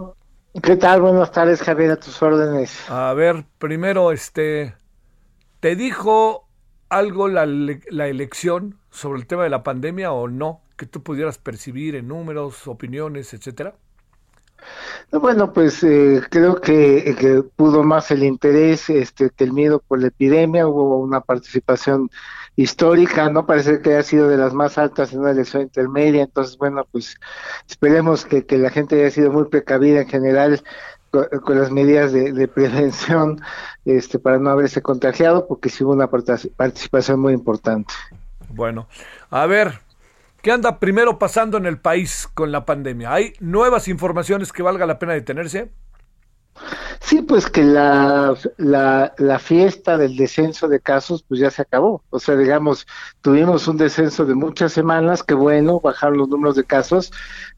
¿Qué 0.61 0.77
tal? 0.77 1.01
Buenas 1.01 1.29
tardes, 1.33 1.61
Javier, 1.61 1.91
a 1.91 1.95
tus 1.97 2.21
órdenes. 2.23 2.89
A 2.89 3.13
ver, 3.13 3.43
primero, 3.57 4.13
este, 4.13 4.75
¿te 5.59 5.75
dijo 5.75 6.47
algo 6.87 7.27
la, 7.27 7.45
la 7.45 8.07
elección 8.07 8.79
sobre 8.89 9.19
el 9.19 9.27
tema 9.27 9.43
de 9.43 9.49
la 9.49 9.61
pandemia 9.61 10.13
o 10.13 10.29
no? 10.29 10.61
Que 10.77 10.85
tú 10.85 11.03
pudieras 11.03 11.37
percibir 11.37 11.95
en 11.95 12.07
números, 12.07 12.65
opiniones, 12.65 13.33
etcétera. 13.33 13.75
Bueno, 15.11 15.53
pues 15.53 15.83
eh, 15.83 16.21
creo 16.29 16.59
que, 16.59 17.43
pudo 17.55 17.83
más 17.83 18.09
el 18.11 18.23
interés 18.23 18.89
este, 18.89 19.29
que 19.29 19.43
el 19.43 19.53
miedo 19.53 19.79
por 19.79 20.01
la 20.01 20.07
epidemia. 20.07 20.67
Hubo 20.67 20.97
una 20.97 21.21
participación 21.21 22.09
histórica, 22.55 23.29
¿no? 23.29 23.45
Parece 23.45 23.81
que 23.81 23.95
ha 23.95 24.03
sido 24.03 24.27
de 24.27 24.37
las 24.37 24.53
más 24.53 24.77
altas 24.77 25.13
en 25.13 25.19
una 25.19 25.31
elección 25.31 25.63
intermedia. 25.63 26.23
Entonces, 26.23 26.57
bueno, 26.57 26.85
pues 26.91 27.15
esperemos 27.67 28.25
que, 28.25 28.45
la 28.57 28.69
gente 28.69 28.99
haya 28.99 29.11
sido 29.11 29.31
muy 29.31 29.45
precavida 29.45 30.01
en 30.01 30.07
general 30.07 30.63
con, 31.11 31.59
las 31.59 31.69
medidas 31.69 32.11
de, 32.11 32.47
prevención 32.47 33.39
este, 33.85 34.17
para 34.17 34.39
no 34.39 34.49
haberse 34.49 34.81
contagiado, 34.81 35.47
porque 35.47 35.69
sí 35.69 35.83
hubo 35.83 35.93
una 35.93 36.09
participación 36.09 37.19
muy 37.19 37.33
importante. 37.33 37.93
Bueno, 38.49 38.87
a 39.29 39.45
ver, 39.45 39.82
¿Qué 40.43 40.51
anda 40.51 40.77
primero 40.77 41.17
pasando 41.17 41.57
en 41.57 41.65
el 41.65 41.79
país 41.79 42.27
con 42.33 42.51
la 42.51 42.65
pandemia? 42.65 43.13
¿Hay 43.13 43.31
nuevas 43.39 43.87
informaciones 43.87 44.51
que 44.51 44.61
valga 44.61 44.85
la 44.85 44.99
pena 44.99 45.13
detenerse? 45.13 45.71
Sí, 46.99 47.21
pues 47.21 47.49
que 47.49 47.63
la, 47.63 48.35
la, 48.57 49.39
fiesta 49.39 49.97
del 49.97 50.17
descenso 50.17 50.67
de 50.67 50.81
casos 50.81 51.23
pues 51.23 51.39
ya 51.39 51.49
se 51.49 51.61
acabó. 51.61 52.03
O 52.09 52.19
sea, 52.19 52.35
digamos, 52.35 52.85
tuvimos 53.21 53.69
un 53.69 53.77
descenso 53.77 54.25
de 54.25 54.35
muchas 54.35 54.73
semanas, 54.73 55.23
que 55.23 55.33
bueno, 55.33 55.79
bajaron 55.79 56.17
los 56.17 56.27
números 56.27 56.57
de 56.57 56.65
casos, 56.65 57.13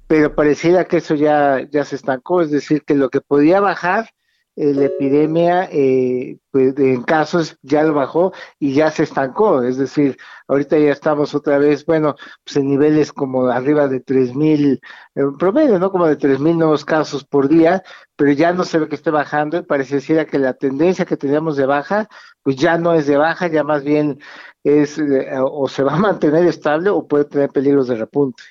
pero 0.06 0.36
pareciera 0.36 0.86
que 0.86 0.98
eso 0.98 1.16
ya, 1.16 1.68
ya 1.72 1.86
se 1.86 1.96
estancó, 1.96 2.44
es 2.44 2.52
decir, 2.52 2.84
que 2.84 2.94
lo 2.94 3.10
que 3.10 3.20
podía 3.20 3.60
bajar 3.62 4.12
eh, 4.58 4.74
la 4.74 4.86
epidemia 4.86 5.68
eh, 5.70 6.38
pues, 6.52 6.78
en 6.78 7.04
casos 7.04 7.58
ya 7.62 7.84
lo 7.84 7.94
bajó 7.94 8.32
y 8.58 8.74
ya 8.74 8.90
se 8.90 9.04
estancó, 9.04 9.62
es 9.64 9.78
decir, 9.78 10.18
ahorita 10.48 10.78
ya 10.78 10.92
estamos 10.92 11.36
otra 11.36 11.58
vez, 11.58 11.86
bueno, 11.86 12.16
pues 12.44 12.56
en 12.56 12.68
niveles 12.68 13.12
como 13.12 13.48
arriba 13.48 13.90
de 13.90 14.04
3.000, 14.04 14.80
en 15.16 15.38
promedio, 15.38 15.78
¿no? 15.78 15.92
Como 15.92 16.08
de 16.08 16.18
3.000 16.18 16.58
nuevos 16.58 16.86
casos 16.86 17.26
por 17.26 17.50
día, 17.50 17.84
pero 18.16 18.32
ya 18.32 18.54
no 18.54 18.64
se 18.64 18.80
ve 18.80 18.88
que 18.88 18.96
esté 18.96 19.12
bajando 19.12 19.58
y 19.58 19.64
pareciera 19.64 20.26
que 20.26 20.40
la 20.40 20.54
tendencia 20.54 21.06
que 21.06 21.18
teníamos 21.18 21.58
de 21.58 21.66
baja, 21.66 22.08
pues 22.42 22.56
ya 22.56 22.78
no 22.78 22.94
es 22.94 23.08
de 23.08 23.18
baja, 23.18 23.48
ya 23.48 23.64
más 23.66 23.84
bien 23.84 24.20
es 24.64 24.98
eh, 24.98 25.28
o 25.38 25.68
se 25.68 25.84
va 25.84 25.96
a 25.96 26.00
mantener 26.00 26.46
estable 26.46 26.90
o 26.90 27.06
puede 27.06 27.26
tener 27.26 27.50
peligros 27.50 27.88
de 27.88 27.96
repunte. 27.96 28.44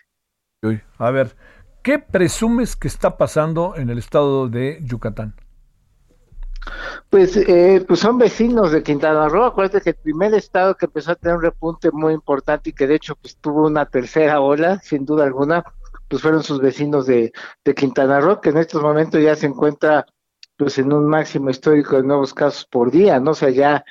A 0.99 1.11
ver, 1.11 1.35
¿qué 1.83 1.99
presumes 1.99 2.77
que 2.77 2.89
está 2.89 3.17
pasando 3.17 3.75
en 3.77 3.91
el 3.91 3.99
estado 3.99 4.49
de 4.49 4.79
Yucatán? 4.83 5.35
Pues, 7.11 7.37
eh, 7.37 7.85
pues 7.87 8.01
son 8.01 8.19
vecinos 8.19 8.73
de 8.73 8.83
Quintana 8.83 9.29
Roo. 9.29 9.45
Acuérdate 9.45 9.81
que 9.81 9.91
el 9.91 9.97
primer 9.97 10.35
estado 10.35 10.77
que 10.77 10.87
empezó 10.87 11.13
a 11.13 11.15
tener 11.15 11.37
un 11.37 11.43
repunte 11.43 11.91
muy 11.93 12.13
importante 12.13 12.71
y 12.71 12.73
que 12.73 12.87
de 12.87 12.97
hecho 12.97 13.17
pues 13.17 13.37
tuvo 13.37 13.67
una 13.67 13.87
tercera 13.87 14.41
ola, 14.41 14.81
sin 14.81 15.05
duda 15.05 15.25
alguna, 15.25 15.65
pues 16.09 16.23
fueron 16.23 16.43
sus 16.43 16.61
vecinos 16.61 17.07
de, 17.07 17.33
de 17.65 17.75
Quintana 17.75 18.21
Roo, 18.21 18.41
que 18.41 18.51
en 18.51 18.59
estos 18.59 18.83
momentos 18.83 19.23
ya 19.23 19.37
se 19.37 19.47
encuentra 19.47 20.07
pues 20.57 20.79
en 20.79 20.93
un 20.93 21.07
máximo 21.07 21.51
histórico 21.51 21.97
de 21.97 22.05
nuevos 22.05 22.33
casos 22.33 22.65
por 22.67 22.91
día, 22.91 23.19
¿no? 23.19 23.33
O 23.33 23.35
sea, 23.35 23.51
ya 23.51 23.85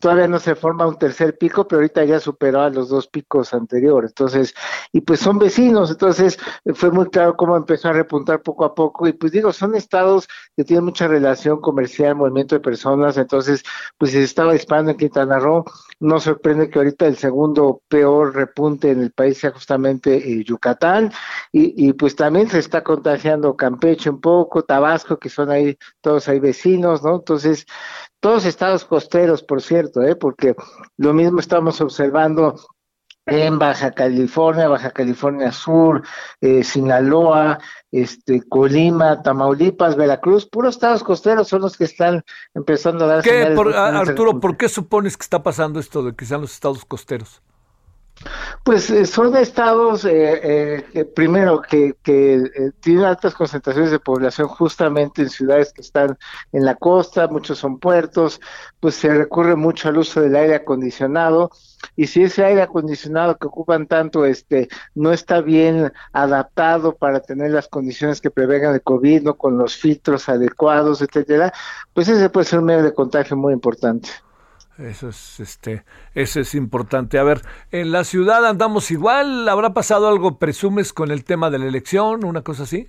todavía 0.00 0.28
no 0.28 0.38
se 0.38 0.54
forma 0.54 0.86
un 0.86 0.98
tercer 0.98 1.38
pico, 1.38 1.66
pero 1.66 1.78
ahorita 1.80 2.04
ya 2.04 2.20
superó 2.20 2.60
a 2.60 2.70
los 2.70 2.88
dos 2.88 3.08
picos 3.08 3.54
anteriores. 3.54 4.10
Entonces, 4.10 4.54
y 4.92 5.00
pues 5.00 5.20
son 5.20 5.38
vecinos, 5.38 5.90
entonces 5.90 6.38
fue 6.74 6.90
muy 6.90 7.06
claro 7.08 7.36
cómo 7.36 7.56
empezó 7.56 7.88
a 7.88 7.92
repuntar 7.92 8.42
poco 8.42 8.64
a 8.64 8.74
poco. 8.74 9.06
Y 9.08 9.14
pues 9.14 9.32
digo, 9.32 9.52
son 9.52 9.74
estados 9.74 10.28
que 10.56 10.64
tienen 10.64 10.84
mucha 10.84 11.08
relación 11.08 11.60
comercial, 11.60 12.16
movimiento 12.16 12.54
de 12.54 12.60
personas, 12.60 13.16
entonces, 13.16 13.62
pues 13.98 14.12
se 14.12 14.22
estaba 14.22 14.52
disparando 14.52 14.90
en 14.90 14.98
Quintana 14.98 15.38
Roo, 15.38 15.64
no 16.00 16.20
sorprende 16.20 16.68
que 16.68 16.78
ahorita 16.78 17.06
el 17.06 17.16
segundo 17.16 17.82
peor 17.88 18.34
repunte 18.34 18.90
en 18.90 19.00
el 19.00 19.12
país 19.12 19.38
sea 19.38 19.52
justamente 19.52 20.16
eh, 20.16 20.44
Yucatán, 20.44 21.12
y, 21.50 21.88
y 21.88 21.92
pues 21.94 22.14
también 22.16 22.48
se 22.48 22.58
está 22.58 22.82
contagiando 22.82 23.56
Campeche 23.56 24.10
un 24.10 24.20
poco, 24.20 24.64
Tabasco, 24.64 25.18
que 25.18 25.28
son 25.28 25.50
ahí, 25.50 25.78
todos 26.00 26.28
ahí 26.28 26.40
vecinos, 26.40 27.02
¿no? 27.02 27.16
Entonces, 27.16 27.66
todos 28.22 28.44
estados 28.44 28.84
costeros, 28.84 29.42
por 29.42 29.60
cierto, 29.60 30.00
¿eh? 30.02 30.14
porque 30.14 30.54
lo 30.96 31.12
mismo 31.12 31.40
estamos 31.40 31.80
observando 31.80 32.54
en 33.26 33.58
Baja 33.58 33.90
California, 33.90 34.68
Baja 34.68 34.92
California 34.92 35.50
Sur, 35.50 36.02
eh, 36.40 36.62
Sinaloa, 36.62 37.58
este, 37.90 38.40
Colima, 38.48 39.22
Tamaulipas, 39.22 39.96
Veracruz, 39.96 40.48
puros 40.48 40.76
estados 40.76 41.02
costeros 41.02 41.48
son 41.48 41.62
los 41.62 41.76
que 41.76 41.84
están 41.84 42.22
empezando 42.54 43.06
a 43.06 43.08
dar. 43.08 43.22
¿Qué, 43.24 43.42
Arturo, 43.42 44.38
¿por 44.38 44.56
qué 44.56 44.68
supones 44.68 45.16
que 45.16 45.24
está 45.24 45.42
pasando 45.42 45.80
esto 45.80 46.04
de 46.04 46.14
que 46.14 46.24
sean 46.24 46.42
los 46.42 46.52
estados 46.52 46.84
costeros? 46.84 47.42
Pues 48.64 48.90
eh, 48.90 49.06
son 49.06 49.36
estados, 49.36 50.04
eh, 50.04 50.84
eh, 50.94 51.04
primero, 51.04 51.60
que, 51.62 51.94
tienen 52.80 53.04
altas 53.04 53.34
concentraciones 53.34 53.90
de 53.90 53.98
población 53.98 54.48
justamente 54.48 55.22
en 55.22 55.30
ciudades 55.30 55.72
que 55.72 55.80
están 55.80 56.18
en 56.52 56.64
la 56.64 56.74
costa, 56.76 57.28
muchos 57.28 57.58
son 57.58 57.78
puertos, 57.78 58.40
pues 58.80 58.94
se 58.94 59.12
recurre 59.12 59.56
mucho 59.56 59.88
al 59.88 59.98
uso 59.98 60.20
del 60.20 60.36
aire 60.36 60.54
acondicionado 60.54 61.50
y 61.96 62.06
si 62.06 62.22
ese 62.22 62.44
aire 62.44 62.62
acondicionado 62.62 63.36
que 63.36 63.46
ocupan 63.46 63.86
tanto 63.86 64.24
este 64.24 64.68
no 64.94 65.12
está 65.12 65.40
bien 65.40 65.92
adaptado 66.12 66.94
para 66.94 67.20
tener 67.20 67.50
las 67.50 67.68
condiciones 67.68 68.20
que 68.20 68.30
prevengan 68.30 68.74
el 68.74 68.82
COVID, 68.82 69.22
no 69.22 69.34
con 69.34 69.58
los 69.58 69.76
filtros 69.76 70.28
adecuados, 70.28 71.02
etcétera, 71.02 71.52
pues 71.92 72.08
ese 72.08 72.30
puede 72.30 72.46
ser 72.46 72.60
un 72.60 72.66
medio 72.66 72.82
de 72.82 72.94
contagio 72.94 73.36
muy 73.36 73.52
importante. 73.52 74.08
Eso 74.78 75.10
es, 75.10 75.38
este, 75.40 75.84
eso 76.14 76.40
es 76.40 76.54
importante. 76.54 77.18
A 77.18 77.22
ver, 77.24 77.42
en 77.70 77.92
la 77.92 78.04
ciudad 78.04 78.46
andamos 78.46 78.90
igual. 78.90 79.48
¿Habrá 79.48 79.74
pasado 79.74 80.08
algo, 80.08 80.38
presumes, 80.38 80.92
con 80.92 81.10
el 81.10 81.24
tema 81.24 81.50
de 81.50 81.58
la 81.58 81.66
elección, 81.66 82.24
una 82.24 82.42
cosa 82.42 82.62
así? 82.62 82.88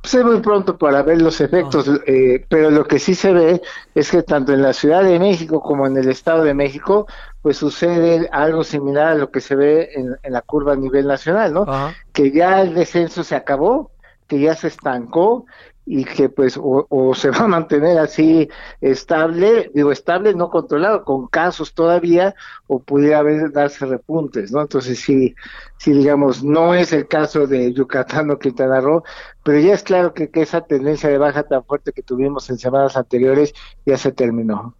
Pues 0.00 0.14
es 0.14 0.24
muy 0.24 0.40
pronto 0.40 0.78
para 0.78 1.02
ver 1.02 1.20
los 1.20 1.40
efectos, 1.40 1.90
eh, 2.06 2.46
pero 2.48 2.70
lo 2.70 2.86
que 2.86 2.98
sí 2.98 3.14
se 3.14 3.32
ve 3.32 3.62
es 3.94 4.10
que 4.10 4.22
tanto 4.22 4.52
en 4.52 4.62
la 4.62 4.72
Ciudad 4.72 5.04
de 5.04 5.18
México 5.18 5.60
como 5.60 5.86
en 5.86 5.96
el 5.96 6.08
Estado 6.08 6.44
de 6.44 6.54
México, 6.54 7.06
pues 7.42 7.58
sucede 7.58 8.28
algo 8.32 8.64
similar 8.64 9.08
a 9.08 9.14
lo 9.14 9.30
que 9.30 9.40
se 9.40 9.56
ve 9.56 9.90
en, 9.94 10.16
la 10.32 10.40
curva 10.42 10.72
a 10.72 10.76
nivel 10.76 11.06
nacional, 11.06 11.52
¿no? 11.52 11.66
Que 12.12 12.30
ya 12.30 12.62
el 12.62 12.74
descenso 12.74 13.22
se 13.22 13.36
acabó, 13.36 13.90
que 14.26 14.40
ya 14.40 14.54
se 14.54 14.68
estancó 14.68 15.44
y 15.86 16.04
que 16.04 16.28
pues 16.28 16.58
o, 16.60 17.12
se 17.14 17.30
va 17.30 17.40
a 17.40 17.48
mantener 17.48 17.98
así 17.98 18.48
estable, 18.80 19.70
digo 19.74 19.92
estable, 19.92 20.34
no 20.34 20.50
controlado, 20.50 21.04
con 21.04 21.26
casos 21.28 21.74
todavía, 21.74 22.34
o 22.66 22.80
pudiera 22.80 23.18
haber 23.18 23.52
darse 23.52 23.86
repuntes, 23.86 24.52
¿no? 24.52 24.60
Entonces 24.60 25.00
sí, 25.00 25.34
sí 25.78 25.92
digamos, 25.92 26.44
no 26.44 26.74
es 26.74 26.92
el 26.92 27.08
caso 27.08 27.46
de 27.46 27.72
Yucatán 27.72 28.30
o 28.30 28.38
Quintana 28.38 28.80
Roo, 28.80 29.02
pero 29.42 29.58
ya 29.58 29.74
es 29.74 29.82
claro 29.82 30.14
que, 30.14 30.30
que 30.30 30.42
esa 30.42 30.60
tendencia 30.60 31.08
de 31.08 31.18
baja 31.18 31.42
tan 31.42 31.64
fuerte 31.64 31.92
que 31.92 32.02
tuvimos 32.02 32.48
en 32.50 32.58
semanas 32.58 32.96
anteriores 32.96 33.54
ya 33.86 33.96
se 33.96 34.12
terminó. 34.12 34.74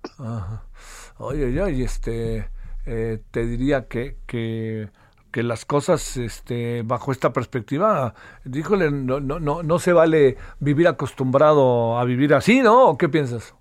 Oye, 1.19 1.61
oye, 1.61 1.85
este, 1.85 2.49
eh, 2.87 3.23
te 3.31 3.47
diría 3.47 3.87
que, 3.89 4.17
que 4.27 4.89
que 5.31 5.43
las 5.43 5.65
cosas 5.65 6.17
este, 6.17 6.83
bajo 6.83 7.13
esta 7.13 7.33
perspectiva, 7.33 8.15
díjole, 8.45 8.91
no, 8.91 9.21
no, 9.21 9.39
no, 9.41 9.63
no 9.63 9.79
se 9.79 9.93
vale 9.93 10.37
vivir 10.59 10.89
acostumbrado 10.89 11.99
a 11.99 12.05
vivir 12.05 12.35
así, 12.35 12.61
¿no? 12.61 12.97
qué 12.99 13.09
piensas? 13.09 13.55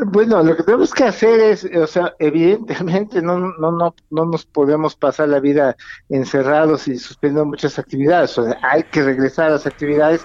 Bueno, 0.00 0.44
lo 0.44 0.56
que 0.56 0.62
tenemos 0.62 0.94
que 0.94 1.02
hacer 1.02 1.40
es, 1.40 1.64
o 1.64 1.86
sea, 1.88 2.14
evidentemente 2.20 3.20
no, 3.20 3.38
no, 3.58 3.72
no, 3.72 3.94
no 4.10 4.24
nos 4.26 4.46
podemos 4.46 4.94
pasar 4.94 5.28
la 5.28 5.40
vida 5.40 5.76
encerrados 6.08 6.86
y 6.86 6.96
suspendiendo 6.98 7.46
muchas 7.46 7.80
actividades. 7.80 8.38
O 8.38 8.44
sea, 8.44 8.58
hay 8.62 8.84
que 8.84 9.02
regresar 9.02 9.46
a 9.46 9.54
las 9.54 9.66
actividades 9.66 10.24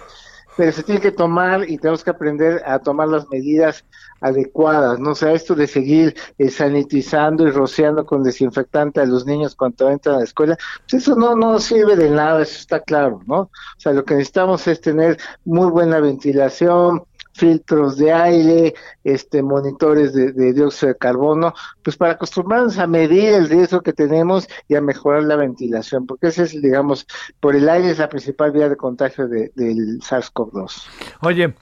pero 0.55 0.72
se 0.72 0.83
tiene 0.83 1.01
que 1.01 1.12
tomar 1.12 1.69
y 1.69 1.77
tenemos 1.77 2.03
que 2.03 2.10
aprender 2.10 2.62
a 2.65 2.79
tomar 2.79 3.07
las 3.07 3.27
medidas 3.29 3.83
adecuadas, 4.22 5.00
¿no? 5.00 5.12
O 5.12 5.15
sea, 5.15 5.33
esto 5.33 5.53
de 5.53 5.67
seguir 5.67 6.15
eh, 6.38 6.50
sanitizando 6.50 7.45
y 7.45 7.51
rociando 7.51 8.05
con 8.05 8.24
desinfectante 8.24 9.01
a 9.01 9.05
los 9.05 9.25
niños 9.25 9.55
cuando 9.55 9.89
entran 9.89 10.15
a 10.15 10.19
la 10.19 10.24
escuela, 10.24 10.57
pues 10.89 11.03
eso 11.03 11.15
no, 11.15 11.36
no 11.36 11.60
sirve 11.60 11.95
de 11.95 12.10
nada, 12.10 12.41
eso 12.41 12.57
está 12.57 12.79
claro, 12.79 13.22
¿no? 13.25 13.41
O 13.41 13.50
sea, 13.77 13.91
lo 13.91 14.05
que 14.05 14.15
necesitamos 14.15 14.65
es 14.67 14.79
tener 14.79 15.17
muy 15.43 15.69
buena 15.69 16.00
ventilación, 16.00 17.03
filtros 17.34 17.98
de 17.98 18.12
aire, 18.12 18.74
este, 19.04 19.42
monitores 19.42 20.13
de, 20.13 20.32
dióxido 20.54 20.94
de 20.94 20.98
carbono, 20.98 21.54
pues 21.84 21.98
para 21.98 22.13
acostumbrarnos 22.13 22.78
a 22.78 22.88
medir 22.88 23.34
el 23.34 23.50
riesgo 23.50 23.82
que 23.82 23.94
tenemos 23.94 24.48
y 24.68 24.75
a 24.75 24.82
mejorar 24.82 25.24
la 25.24 25.36
ventilación, 25.36 26.06
porque 26.06 26.28
ese 26.28 26.44
es, 26.44 26.62
digamos, 26.62 27.08
por 27.40 27.56
el 27.56 27.68
aire 27.70 27.92
es 27.92 28.00
la 28.00 28.10
principal 28.10 28.52
vía 28.52 28.70
de 28.70 28.78
contagio 28.78 29.28
del 29.28 30.00
SARS-CoV-2. 30.02 30.84
Oye, 31.22 31.54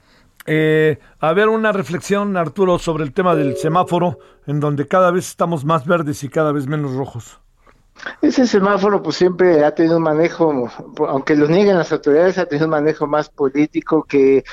eh, 0.46 0.98
a 1.20 1.32
ver 1.32 1.48
una 1.48 1.72
reflexión, 1.72 2.36
Arturo, 2.36 2.78
sobre 2.78 3.04
el 3.04 3.12
tema 3.12 3.34
del 3.34 3.56
semáforo, 3.56 4.18
en 4.46 4.60
donde 4.60 4.88
cada 4.88 5.10
vez 5.10 5.28
estamos 5.28 5.64
más 5.64 5.86
verdes 5.86 6.22
y 6.24 6.28
cada 6.28 6.52
vez 6.52 6.66
menos 6.66 6.94
rojos. 6.94 7.40
Ese 8.20 8.46
semáforo 8.46 9.02
pues 9.02 9.16
siempre 9.16 9.64
ha 9.64 9.74
tenido 9.74 9.98
un 9.98 10.02
manejo, 10.02 10.68
aunque 11.08 11.36
lo 11.36 11.46
nieguen 11.46 11.78
las 11.78 11.92
autoridades, 11.92 12.38
ha 12.38 12.46
tenido 12.46 12.66
un 12.66 12.72
manejo 12.72 13.06
más 13.06 13.28
político 13.28 14.04
que, 14.04 14.44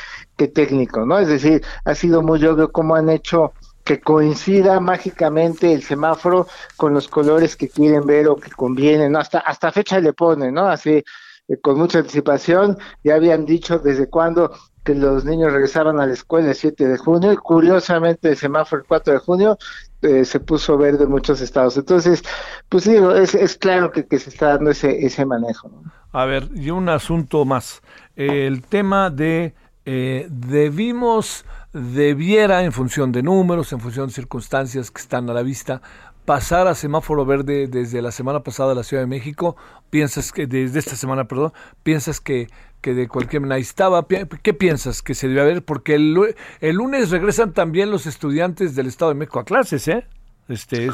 técnico, 0.53 1.05
¿no? 1.05 1.17
Es 1.19 1.27
decir, 1.27 1.63
ha 1.85 1.95
sido 1.95 2.21
muy 2.21 2.43
obvio 2.45 2.71
cómo 2.71 2.95
han 2.95 3.09
hecho 3.09 3.53
que 3.83 3.99
coincida 3.99 4.79
mágicamente 4.79 5.73
el 5.73 5.81
semáforo 5.81 6.47
con 6.77 6.93
los 6.93 7.07
colores 7.07 7.55
que 7.55 7.69
quieren 7.69 8.05
ver 8.05 8.27
o 8.27 8.35
que 8.35 8.51
convienen, 8.51 9.13
¿no? 9.13 9.19
Hasta, 9.19 9.39
hasta 9.39 9.71
fecha 9.71 9.99
le 9.99 10.13
ponen, 10.13 10.53
¿no? 10.53 10.67
Así, 10.67 11.03
eh, 11.47 11.57
con 11.59 11.77
mucha 11.77 11.99
anticipación, 11.99 12.77
ya 13.03 13.15
habían 13.15 13.45
dicho 13.45 13.79
desde 13.79 14.07
cuándo 14.07 14.51
que 14.83 14.93
los 14.95 15.25
niños 15.25 15.51
regresaban 15.51 15.99
a 15.99 16.05
la 16.05 16.13
escuela 16.13 16.49
el 16.49 16.55
7 16.55 16.87
de 16.87 16.97
junio 16.97 17.33
y 17.33 17.37
curiosamente 17.37 18.29
el 18.29 18.37
semáforo 18.37 18.81
el 18.81 18.87
4 18.87 19.13
de 19.13 19.19
junio 19.19 19.57
eh, 20.01 20.25
se 20.25 20.39
puso 20.39 20.77
verde 20.77 21.05
en 21.05 21.11
muchos 21.11 21.41
estados. 21.41 21.77
Entonces, 21.77 22.23
pues 22.69 22.85
digo, 22.85 23.13
es, 23.13 23.35
es 23.35 23.55
claro 23.55 23.91
que, 23.91 24.05
que, 24.05 24.19
se 24.19 24.29
está 24.29 24.49
dando 24.49 24.71
ese, 24.71 25.05
ese 25.05 25.25
manejo. 25.25 25.69
A 26.11 26.25
ver, 26.25 26.49
y 26.55 26.69
un 26.69 26.89
asunto 26.89 27.45
más. 27.45 27.81
el 28.15 28.63
tema 28.63 29.09
de 29.09 29.53
eh, 29.91 30.27
debimos, 30.29 31.45
debiera, 31.73 32.63
en 32.63 32.71
función 32.71 33.11
de 33.11 33.23
números, 33.23 33.73
en 33.73 33.79
función 33.79 34.05
de 34.05 34.13
circunstancias 34.13 34.91
que 34.91 35.01
están 35.01 35.27
a 35.31 35.33
la 35.33 35.41
vista, 35.41 35.81
pasar 36.29 36.67
a 36.67 36.75
semáforo 36.75 37.25
verde 37.25 37.65
desde 37.65 38.03
la 38.03 38.11
semana 38.11 38.43
pasada 38.43 38.73
a 38.73 38.75
la 38.75 38.83
Ciudad 38.83 39.01
de 39.01 39.07
México? 39.07 39.57
¿Piensas 39.89 40.31
que, 40.31 40.45
desde 40.45 40.77
esta 40.77 40.95
semana, 40.95 41.23
perdón, 41.27 41.53
piensas 41.81 42.21
que 42.21 42.49
que 42.81 42.93
de 42.93 43.07
cualquier 43.07 43.41
manera 43.41 43.57
estaba. 43.57 44.05
¿Qué 44.07 44.53
piensas 44.53 45.01
que 45.01 45.15
se 45.15 45.27
debe 45.27 45.41
haber? 45.41 45.65
Porque 45.65 45.95
el, 45.95 46.15
el, 46.61 46.75
lunes 46.75 47.09
regresan 47.09 47.51
también 47.51 47.89
los 47.89 48.05
estudiantes 48.05 48.75
del 48.75 48.85
Estado 48.85 49.09
de 49.09 49.15
México 49.15 49.39
a 49.39 49.43
clases, 49.43 49.87
¿eh? 49.87 50.05
Este, 50.47 50.89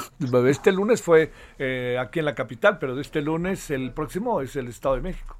este 0.48 0.71
lunes 0.71 1.02
fue 1.02 1.32
eh, 1.60 1.98
aquí 2.00 2.19
en 2.19 2.26
la 2.26 2.34
capital, 2.34 2.80
pero 2.80 2.98
este 3.00 3.21
lunes, 3.21 3.69
el 3.71 3.91
próximo, 3.91 4.39
es 4.39 4.56
el 4.56 4.69
Estado 4.69 4.95
de 4.95 5.02
México. 5.02 5.38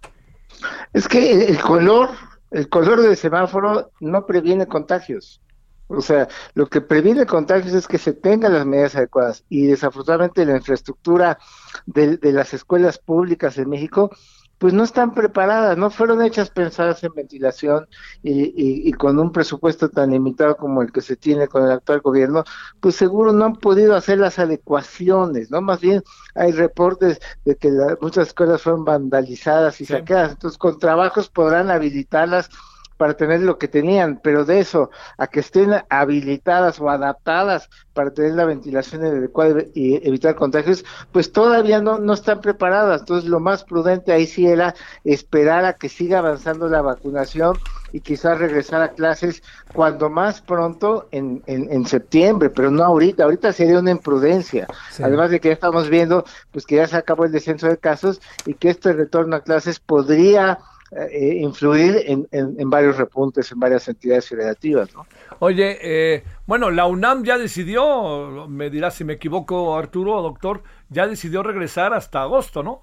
Es 0.92 1.08
que 1.08 1.46
el 1.46 1.60
color, 1.62 2.10
el 2.52 2.68
color 2.68 3.02
del 3.02 3.16
semáforo 3.16 3.92
no 4.02 4.26
previene 4.26 4.68
contagios. 4.68 5.42
O 5.88 6.02
sea, 6.02 6.28
lo 6.54 6.68
que 6.68 6.82
previene 6.82 7.26
contagios 7.26 7.74
es 7.74 7.88
que 7.88 7.98
se 7.98 8.14
tengan 8.14 8.54
las 8.54 8.66
medidas 8.66 8.96
adecuadas 8.96 9.44
y 9.50 9.68
desafortunadamente 9.68 10.46
la 10.46 10.58
infraestructura 10.58 11.38
de, 11.86 12.18
de 12.18 12.32
las 12.32 12.54
escuelas 12.54 12.98
públicas 12.98 13.58
en 13.58 13.70
México 13.70 14.10
pues 14.58 14.74
no 14.74 14.84
están 14.84 15.14
preparadas, 15.14 15.78
no 15.78 15.90
fueron 15.90 16.22
hechas 16.22 16.50
pensadas 16.50 17.04
en 17.04 17.14
ventilación 17.14 17.88
y, 18.24 18.88
y, 18.88 18.92
con 18.94 19.20
un 19.20 19.32
presupuesto 19.32 19.90
tan 19.90 20.12
limitado 20.12 20.56
como 20.56 20.82
el 20.82 20.92
que 20.92 21.02
se 21.02 21.18
tiene 21.18 21.48
con 21.48 21.64
el 21.64 21.72
actual 21.72 22.02
gobierno, 22.02 22.44
pues 22.80 22.96
seguro 22.96 23.34
no 23.34 23.46
han 23.46 23.56
podido 23.58 23.96
hacer 23.96 24.20
las 24.20 24.40
adecuaciones, 24.40 25.52
¿no? 25.52 25.62
Más 25.62 25.82
bien 25.82 26.04
hay 26.36 26.52
reportes 26.54 27.20
de 27.44 27.58
que 27.58 27.70
muchas 28.02 28.30
escuelas 28.30 28.62
fueron 28.62 28.86
vandalizadas 28.86 29.82
y 29.82 29.86
saqueadas, 29.86 30.32
entonces 30.32 30.58
con 30.58 30.80
trabajos 30.80 31.30
podrán 31.30 31.70
habilitarlas 31.70 32.50
para 32.98 33.16
tener 33.16 33.42
lo 33.42 33.58
que 33.58 33.68
tenían, 33.68 34.20
pero 34.24 34.46
de 34.46 34.60
eso 34.60 34.90
a 35.18 35.28
que 35.28 35.42
estén 35.42 35.74
habilitadas 35.90 36.80
o 36.80 36.90
adaptadas 36.90 37.70
para 37.94 38.12
tener 38.12 38.34
la 38.34 38.46
ventilación 38.46 39.06
adecuada 39.06 39.64
y 39.74 40.06
evitar 40.08 40.36
contagios, 40.36 40.84
pues 41.12 41.32
todavía 41.32 41.82
no, 41.82 41.98
no 42.00 42.14
están 42.14 42.42
preparadas. 42.42 43.02
Entonces 43.02 43.30
lo 43.30 43.40
más 43.40 43.64
prudente 43.64 44.12
ahí 44.12 44.28
sí 44.28 44.48
era 44.48 44.76
esperar 45.04 45.66
a 45.66 45.74
que 45.74 45.90
siga 45.90 46.20
avanzando 46.20 46.68
la 46.68 46.82
vacunación 46.82 47.58
y 47.92 48.02
quizás 48.02 48.40
regresar 48.40 48.82
a 48.82 48.90
clases 48.90 49.42
cuando 49.74 50.10
más 50.10 50.42
pronto 50.42 51.08
en, 51.12 51.42
en, 51.48 51.86
septiembre, 51.86 52.50
pero 52.50 52.70
no 52.70 52.84
ahorita. 52.84 53.24
Ahorita 53.24 53.54
sería 53.54 53.80
una 53.80 53.92
imprudencia. 53.92 54.68
Además 55.02 55.30
de 55.30 55.40
que 55.40 55.50
ya 55.50 55.54
estamos 55.54 55.90
viendo 55.90 56.26
pues 56.52 56.66
que 56.66 56.76
ya 56.76 56.88
se 56.88 56.98
acabó 56.98 57.26
el 57.26 57.32
descenso 57.32 57.68
de 57.68 57.78
casos 57.78 58.20
y 58.46 58.56
que 58.56 58.70
este 58.70 58.92
retorno 58.92 59.38
a 59.38 59.42
clases 59.42 59.80
podría 59.80 60.60
eh, 60.92 61.40
influir 61.42 62.04
en, 62.06 62.28
en, 62.32 62.70
varios 62.70 62.98
repuntes 62.98 63.52
en 63.52 63.60
varias 63.60 63.88
entidades 63.88 64.30
federativas. 64.30 64.94
¿no? 64.94 65.08
Oye, 65.40 65.78
eh, 65.82 66.24
bueno, 66.46 66.70
la 66.70 66.86
UNAM 66.86 67.24
ya 67.24 67.38
decidió, 67.38 68.48
me 68.48 68.70
dirás 68.70 68.94
si 68.94 69.04
me 69.04 69.14
equivoco 69.14 69.76
Arturo, 69.76 70.22
doctor, 70.22 70.62
ya 70.90 71.08
decidió 71.08 71.42
regresar 71.42 71.94
hasta 71.94 72.22
agosto, 72.22 72.62
¿no? 72.62 72.82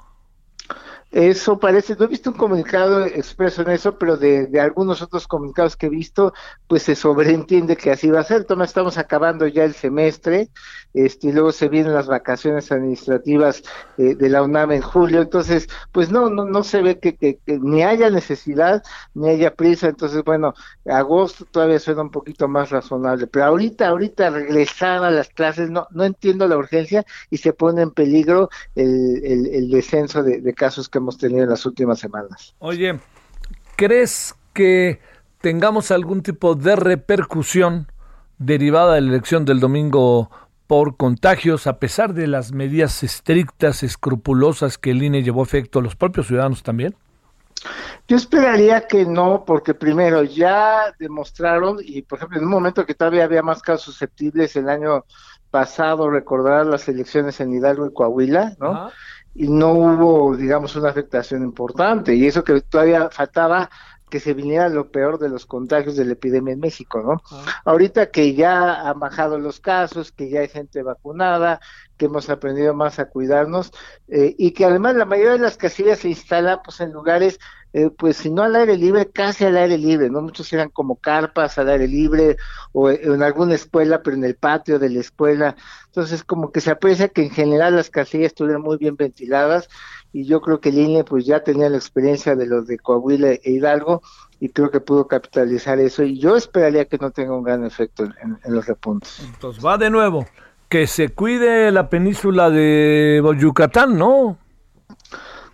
Eso 1.12 1.58
parece, 1.58 1.94
no 1.98 2.06
he 2.06 2.08
visto 2.08 2.30
un 2.30 2.36
comunicado 2.38 3.04
expreso 3.04 3.60
en 3.60 3.70
eso, 3.70 3.98
pero 3.98 4.16
de, 4.16 4.48
algunos 4.58 5.02
otros 5.02 5.28
comunicados 5.28 5.76
que 5.76 5.86
he 5.86 5.90
visto, 5.90 6.32
pues 6.66 6.84
se 6.84 6.94
sobreentiende 6.94 7.76
que 7.76 7.90
así 7.90 8.10
va 8.10 8.20
a 8.20 8.24
ser. 8.24 8.44
Toma, 8.44 8.64
estamos 8.64 8.96
acabando 8.96 9.46
ya 9.46 9.64
el 9.64 9.74
semestre, 9.74 10.48
este, 10.94 11.28
y 11.28 11.32
luego 11.32 11.52
se 11.52 11.68
vienen 11.68 11.92
las 11.92 12.06
vacaciones 12.06 12.72
administrativas 12.72 13.62
eh, 13.98 14.14
de 14.14 14.28
la 14.30 14.42
UNAM 14.42 14.72
en 14.72 14.80
julio, 14.80 15.20
entonces, 15.20 15.68
pues 15.92 16.10
no, 16.10 16.30
no, 16.30 16.46
no 16.46 16.64
se 16.64 16.80
ve 16.80 16.98
que, 16.98 17.38
ni 17.46 17.82
haya 17.82 18.08
necesidad, 18.08 18.82
ni 19.12 19.28
haya 19.28 19.54
prisa, 19.54 19.88
entonces, 19.88 20.24
bueno, 20.24 20.54
agosto 20.86 21.44
todavía 21.44 21.78
suena 21.78 22.00
un 22.00 22.10
poquito 22.10 22.48
más 22.48 22.70
razonable, 22.70 23.26
pero 23.26 23.44
ahorita, 23.44 23.88
ahorita 23.88 24.30
regresar 24.30 25.04
a 25.04 25.10
las 25.10 25.28
clases, 25.28 25.68
no, 25.68 25.88
no 25.90 26.04
entiendo 26.04 26.48
la 26.48 26.56
urgencia 26.56 27.04
y 27.28 27.36
se 27.36 27.52
pone 27.52 27.82
en 27.82 27.90
peligro 27.90 28.48
el, 28.74 29.22
el, 29.24 29.70
descenso 29.70 30.22
de, 30.22 30.40
de 30.40 30.54
casos 30.54 30.88
que 30.88 31.01
hemos 31.02 31.18
tenido 31.18 31.44
en 31.44 31.50
las 31.50 31.66
últimas 31.66 31.98
semanas. 31.98 32.54
Oye, 32.58 32.98
¿crees 33.76 34.34
que 34.52 35.00
tengamos 35.40 35.90
algún 35.90 36.22
tipo 36.22 36.54
de 36.54 36.76
repercusión 36.76 37.88
derivada 38.38 38.94
de 38.94 39.02
la 39.02 39.08
elección 39.08 39.44
del 39.44 39.60
domingo 39.60 40.30
por 40.66 40.96
contagios, 40.96 41.66
a 41.66 41.78
pesar 41.78 42.14
de 42.14 42.26
las 42.26 42.52
medidas 42.52 43.02
estrictas, 43.02 43.82
escrupulosas 43.82 44.78
que 44.78 44.92
el 44.92 45.02
INE 45.02 45.22
llevó 45.22 45.42
a 45.42 45.44
efecto 45.44 45.80
a 45.80 45.82
los 45.82 45.96
propios 45.96 46.28
ciudadanos 46.28 46.62
también? 46.62 46.94
Yo 48.08 48.16
esperaría 48.16 48.86
que 48.86 49.04
no, 49.04 49.44
porque 49.44 49.74
primero 49.74 50.22
ya 50.22 50.94
demostraron, 50.98 51.78
y 51.80 52.02
por 52.02 52.18
ejemplo 52.18 52.38
en 52.38 52.44
un 52.44 52.50
momento 52.50 52.86
que 52.86 52.94
todavía 52.94 53.24
había 53.24 53.42
más 53.42 53.62
casos 53.62 53.84
susceptibles 53.84 54.56
el 54.56 54.68
año 54.68 55.04
pasado, 55.50 56.10
recordar 56.10 56.66
las 56.66 56.88
elecciones 56.88 57.38
en 57.40 57.52
Hidalgo 57.52 57.86
y 57.86 57.92
Coahuila, 57.92 58.56
¿no? 58.58 58.90
Y 59.34 59.48
no 59.48 59.72
hubo, 59.72 60.36
digamos, 60.36 60.76
una 60.76 60.90
afectación 60.90 61.42
importante, 61.42 62.14
y 62.14 62.26
eso 62.26 62.44
que 62.44 62.60
todavía 62.60 63.08
faltaba 63.10 63.70
que 64.12 64.20
se 64.20 64.34
viniera 64.34 64.68
lo 64.68 64.90
peor 64.90 65.18
de 65.18 65.30
los 65.30 65.46
contagios 65.46 65.96
de 65.96 66.04
la 66.04 66.12
epidemia 66.12 66.52
en 66.52 66.60
México, 66.60 67.00
¿no? 67.00 67.22
Ahorita 67.64 68.10
que 68.10 68.34
ya 68.34 68.86
han 68.86 69.00
bajado 69.00 69.38
los 69.38 69.58
casos, 69.58 70.12
que 70.12 70.28
ya 70.28 70.40
hay 70.40 70.48
gente 70.48 70.82
vacunada, 70.82 71.60
que 71.96 72.06
hemos 72.06 72.30
aprendido 72.30 72.74
más 72.74 72.98
a 72.98 73.08
cuidarnos 73.08 73.72
eh, 74.08 74.34
y 74.38 74.52
que 74.52 74.64
además 74.64 74.96
la 74.96 75.04
mayoría 75.04 75.32
de 75.32 75.38
las 75.38 75.56
casillas 75.56 76.00
se 76.00 76.08
instalan 76.08 76.60
pues 76.64 76.80
en 76.80 76.92
lugares 76.92 77.38
eh, 77.74 77.88
pues 77.88 78.18
si 78.18 78.30
no 78.30 78.42
al 78.42 78.54
aire 78.54 78.76
libre, 78.76 79.10
casi 79.10 79.44
al 79.44 79.56
aire 79.56 79.78
libre, 79.78 80.10
¿no? 80.10 80.20
Muchos 80.20 80.52
eran 80.52 80.68
como 80.68 80.96
carpas 80.96 81.56
al 81.56 81.70
aire 81.70 81.88
libre 81.88 82.36
o 82.72 82.90
en 82.90 83.22
alguna 83.22 83.54
escuela, 83.54 84.02
pero 84.02 84.16
en 84.16 84.24
el 84.24 84.36
patio 84.36 84.78
de 84.78 84.90
la 84.90 85.00
escuela. 85.00 85.56
Entonces, 85.86 86.22
como 86.22 86.52
que 86.52 86.60
se 86.60 86.70
aprecia 86.70 87.08
que 87.08 87.22
en 87.22 87.30
general 87.30 87.76
las 87.76 87.88
casillas 87.88 88.26
estuvieran 88.26 88.60
muy 88.60 88.76
bien 88.76 88.96
ventiladas 88.96 89.70
y 90.12 90.26
yo 90.26 90.42
creo 90.42 90.60
que 90.60 90.68
el 90.68 90.78
INE 90.78 91.04
pues 91.04 91.24
ya 91.24 91.42
tenía 91.42 91.70
la 91.70 91.78
experiencia 91.78 92.36
de 92.36 92.46
los 92.46 92.66
de 92.66 92.78
Coahuila 92.78 93.32
e 93.32 93.40
Hidalgo 93.44 94.02
y 94.38 94.50
creo 94.50 94.70
que 94.70 94.80
pudo 94.80 95.06
capitalizar 95.08 95.78
eso 95.78 96.02
y 96.02 96.18
yo 96.18 96.36
esperaría 96.36 96.84
que 96.84 96.98
no 96.98 97.10
tenga 97.10 97.34
un 97.34 97.42
gran 97.42 97.64
efecto 97.64 98.04
en, 98.04 98.38
en 98.44 98.54
los 98.54 98.66
repuntes. 98.66 99.20
Entonces 99.24 99.64
va 99.64 99.78
de 99.78 99.88
nuevo, 99.88 100.26
que 100.72 100.86
se 100.86 101.10
cuide 101.10 101.70
la 101.70 101.90
península 101.90 102.48
de 102.48 103.22
Yucatán, 103.38 103.98
¿no? 103.98 104.38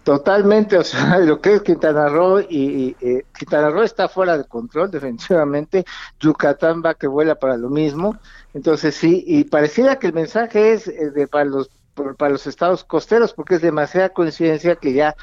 Totalmente, 0.04 0.78
o 0.78 0.85
sea, 0.85 1.18
lo 1.18 1.40
que 1.40 1.54
es 1.54 1.62
Quintana 1.62 2.09
Roo 2.09 2.38
y, 2.38 2.94
eh, 3.00 3.24
Quintana 3.37 3.68
Roo 3.70 3.83
está 3.83 4.09
fuera 4.09 4.38
de 4.38 4.44
control 4.44 4.90
definitivamente, 4.92 5.85
Yucatán 6.20 6.85
va 6.87 6.94
que 6.94 7.09
vuela 7.09 7.35
para 7.35 7.57
lo 7.57 7.68
mismo, 7.68 8.16
entonces 8.54 8.94
sí, 8.94 9.24
y 9.26 9.42
pareciera 9.42 9.98
que 9.98 10.07
el 10.07 10.12
mensaje 10.12 10.74
es 10.74 10.87
eh, 10.87 11.11
de 11.11 11.26
para 11.26 11.46
los 11.46 11.68
para 12.16 12.31
los 12.31 12.46
estados 12.46 12.85
costeros, 12.85 13.35
porque 13.35 13.57
es 13.57 13.61
demasiada 13.61 14.11
coincidencia 14.11 14.76
que 14.76 14.92
ya 14.92 15.16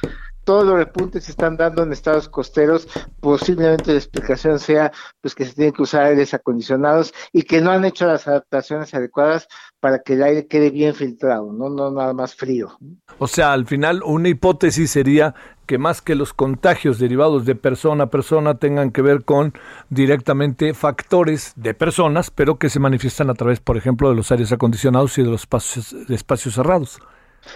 todos 0.46 0.66
los 0.66 0.76
repuntes 0.78 1.26
se 1.26 1.32
están 1.32 1.58
dando 1.58 1.84
en 1.84 1.92
estados 1.92 2.30
costeros, 2.30 2.88
posiblemente 3.20 3.92
la 3.92 3.98
explicación 3.98 4.60
sea 4.60 4.92
pues 5.20 5.36
que 5.36 5.44
se 5.46 5.54
tienen 5.54 5.74
que 5.74 5.82
usar 5.82 6.04
aires 6.04 6.34
acondicionados 6.34 7.14
y 7.34 7.42
que 7.42 7.60
no 7.60 7.72
han 7.72 7.84
hecho 7.84 8.06
las 8.06 8.28
adaptaciones 8.28 8.94
adecuadas 8.94 9.48
para 9.80 10.00
que 10.00 10.14
el 10.14 10.24
aire 10.24 10.48
quede 10.48 10.70
bien 10.70 10.96
filtrado, 10.96 11.52
no, 11.52 11.92
nada 11.92 12.14
más 12.14 12.36
frío. 12.36 12.78
O 13.18 13.28
sea, 13.28 13.54
al 13.54 13.66
final 13.66 14.02
una 14.04 14.30
hipótesis 14.30 14.92
sería 14.92 15.36
que 15.66 15.78
más 15.78 16.02
que 16.02 16.16
los 16.16 16.34
contagios 16.34 17.00
derivados 17.00 17.46
de 17.46 17.56
persona 17.56 18.06
a 18.06 18.10
persona 18.10 18.56
tengan 18.56 18.92
que 18.92 19.02
ver 19.02 19.24
con 19.24 19.54
directamente 19.90 20.74
factores 20.74 21.54
de 21.56 21.74
personas, 21.74 22.30
pero 22.30 22.58
que 22.58 22.70
se 22.70 22.80
manifiestan 22.80 23.30
a 23.32 23.34
través, 23.34 23.60
por 23.60 23.78
ejemplo, 23.78 24.10
de 24.10 24.16
los 24.16 24.32
aires 24.32 24.52
acondicionados 24.52 25.18
y 25.18 25.24
de 25.24 25.30
los 25.30 25.42
espacios, 25.42 25.94
espacios 26.10 26.54
cerrados. 26.54 27.00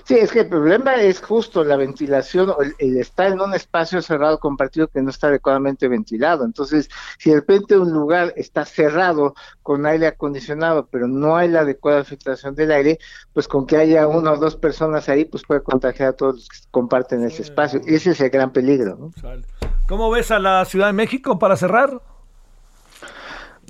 Sí, 0.04 0.16
es 0.16 0.32
que 0.32 0.42
el 0.42 0.50
problema 0.50 0.96
es 0.96 1.22
justo 1.22 1.64
la 1.64 1.78
ventilación, 1.78 2.54
el, 2.62 2.76
el, 2.80 2.98
estar 2.98 3.32
en 3.32 3.42
un 3.42 3.54
espacio 3.54 4.02
cerrado 4.02 4.40
compartido 4.40 4.88
que 4.88 5.02
no 5.02 5.10
está 5.10 5.28
adecuadamente 5.28 5.88
ventilado. 5.88 6.46
Entonces, 6.46 6.90
si 7.18 7.30
de 7.30 7.38
repente 7.38 7.78
un 7.78 7.92
lugar 7.92 8.34
está 8.36 8.66
cerrado 8.66 9.34
con 9.64 9.86
aire 9.86 10.08
acondicionado, 10.08 10.88
pero 10.92 11.08
no 11.08 11.36
hay 11.36 11.48
la 11.50 11.62
adecuada 11.62 12.04
filtración 12.04 12.56
del 12.56 12.72
aire, 12.72 13.00
pues 13.34 13.48
con 13.48 13.66
que 13.66 13.78
haya 13.78 14.08
una 14.08 14.34
o 14.34 14.38
dos 14.38 14.56
personas 14.56 15.10
ahí, 15.10 15.26
pues 15.26 15.44
puede 15.44 15.62
contagiar 15.62 16.10
a 16.10 16.14
todos 16.14 16.36
los 16.36 16.50
que 16.50 16.58
comparten 16.72 17.24
ese 17.24 17.44
espacio. 17.44 17.82
Y 17.86 17.96
ese 17.96 18.12
es 18.12 18.22
el 18.22 18.30
gran 18.30 18.52
peligro. 18.52 18.96
¿no? 18.96 19.12
¿Cómo 19.88 20.10
ves 20.12 20.32
a 20.32 20.40
la 20.40 20.66
Ciudad 20.66 20.88
de 20.88 20.94
México 20.94 21.40
para 21.40 21.56
cerrar? 21.56 22.02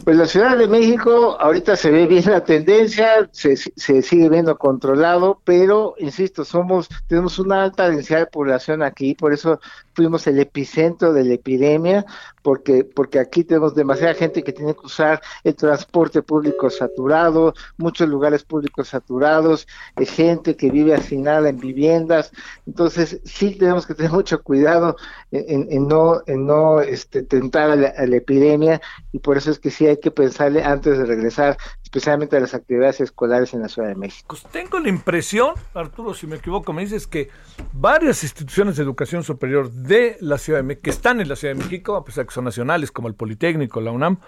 Pues 0.03 0.17
la 0.17 0.25
Ciudad 0.25 0.57
de 0.57 0.67
México 0.67 1.37
ahorita 1.39 1.75
se 1.75 1.91
ve 1.91 2.07
bien 2.07 2.23
la 2.25 2.43
tendencia, 2.43 3.29
se, 3.31 3.57
se, 3.57 4.01
sigue 4.01 4.29
viendo 4.29 4.57
controlado, 4.57 5.41
pero 5.43 5.95
insisto, 5.97 6.45
somos 6.45 6.87
tenemos 7.07 7.37
una 7.39 7.63
alta 7.63 7.89
densidad 7.89 8.19
de 8.19 8.25
población 8.25 8.81
aquí, 8.81 9.13
por 9.13 9.33
eso 9.33 9.59
fuimos 9.99 10.25
el 10.27 10.39
epicentro 10.39 11.11
de 11.11 11.25
la 11.25 11.33
epidemia, 11.33 12.05
porque 12.41 12.85
porque 12.85 13.19
aquí 13.19 13.43
tenemos 13.43 13.75
demasiada 13.75 14.13
gente 14.13 14.43
que 14.43 14.53
tiene 14.53 14.73
que 14.73 14.85
usar 14.85 15.21
el 15.43 15.55
transporte 15.55 16.21
público 16.21 16.69
saturado, 16.69 17.53
muchos 17.75 18.07
lugares 18.07 18.45
públicos 18.45 18.87
saturados, 18.87 19.67
eh, 19.97 20.05
gente 20.05 20.55
que 20.55 20.71
vive 20.71 20.93
asignada 20.95 21.49
en 21.49 21.57
viviendas, 21.57 22.31
entonces 22.65 23.19
sí 23.25 23.55
tenemos 23.55 23.85
que 23.85 23.93
tener 23.93 24.11
mucho 24.19 24.41
cuidado 24.41 24.95
en, 25.31 25.85
no 25.89 26.21
no 26.27 26.79
este, 26.79 27.23
tentar 27.23 27.71
a 27.71 27.75
la 27.75 28.15
epidemia 28.15 28.79
y 29.11 29.19
por 29.19 29.35
eso 29.35 29.51
es 29.51 29.59
que 29.59 29.69
sí 29.69 29.85
hay 29.85 29.97
que 29.97 30.11
pensarle 30.11 30.63
antes 30.63 30.97
de 30.97 31.05
regresar, 31.05 31.57
especialmente 31.89 32.37
a 32.37 32.39
las 32.39 32.53
actividades 32.53 33.01
escolares 33.01 33.55
en 33.55 33.63
la 33.63 33.67
Ciudad 33.67 33.87
de 33.87 33.95
México. 33.95 34.27
Pues 34.29 34.43
tengo 34.51 34.79
la 34.79 34.89
impresión, 34.89 35.55
Arturo, 35.73 36.13
si 36.13 36.27
me 36.27 36.35
equivoco, 36.35 36.71
me 36.71 36.83
dices 36.83 37.07
que 37.07 37.29
varias 37.73 38.21
instituciones 38.21 38.77
de 38.77 38.83
educación 38.83 39.23
superior 39.23 39.71
de 39.71 40.15
la 40.21 40.37
Ciudad 40.37 40.59
de 40.59 40.63
México, 40.63 40.83
que 40.83 40.91
están 40.91 41.19
en 41.19 41.27
la 41.27 41.35
Ciudad 41.35 41.55
de 41.55 41.63
México, 41.63 41.95
a 41.95 42.05
pesar 42.05 42.27
que 42.27 42.31
son 42.31 42.45
nacionales, 42.45 42.91
como 42.91 43.07
el 43.07 43.15
Politécnico, 43.15 43.81
la 43.81 43.89
UNAM, 43.89 44.19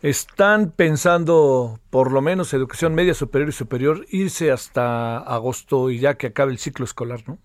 están 0.00 0.70
pensando, 0.70 1.78
por 1.90 2.10
lo 2.10 2.22
menos 2.22 2.54
educación 2.54 2.94
media 2.94 3.12
superior 3.12 3.50
y 3.50 3.52
superior, 3.52 4.06
irse 4.08 4.50
hasta 4.50 5.18
agosto 5.18 5.90
y 5.90 5.98
ya 5.98 6.14
que 6.14 6.28
acabe 6.28 6.52
el 6.52 6.58
ciclo 6.58 6.86
escolar, 6.86 7.20
¿no? 7.26 7.36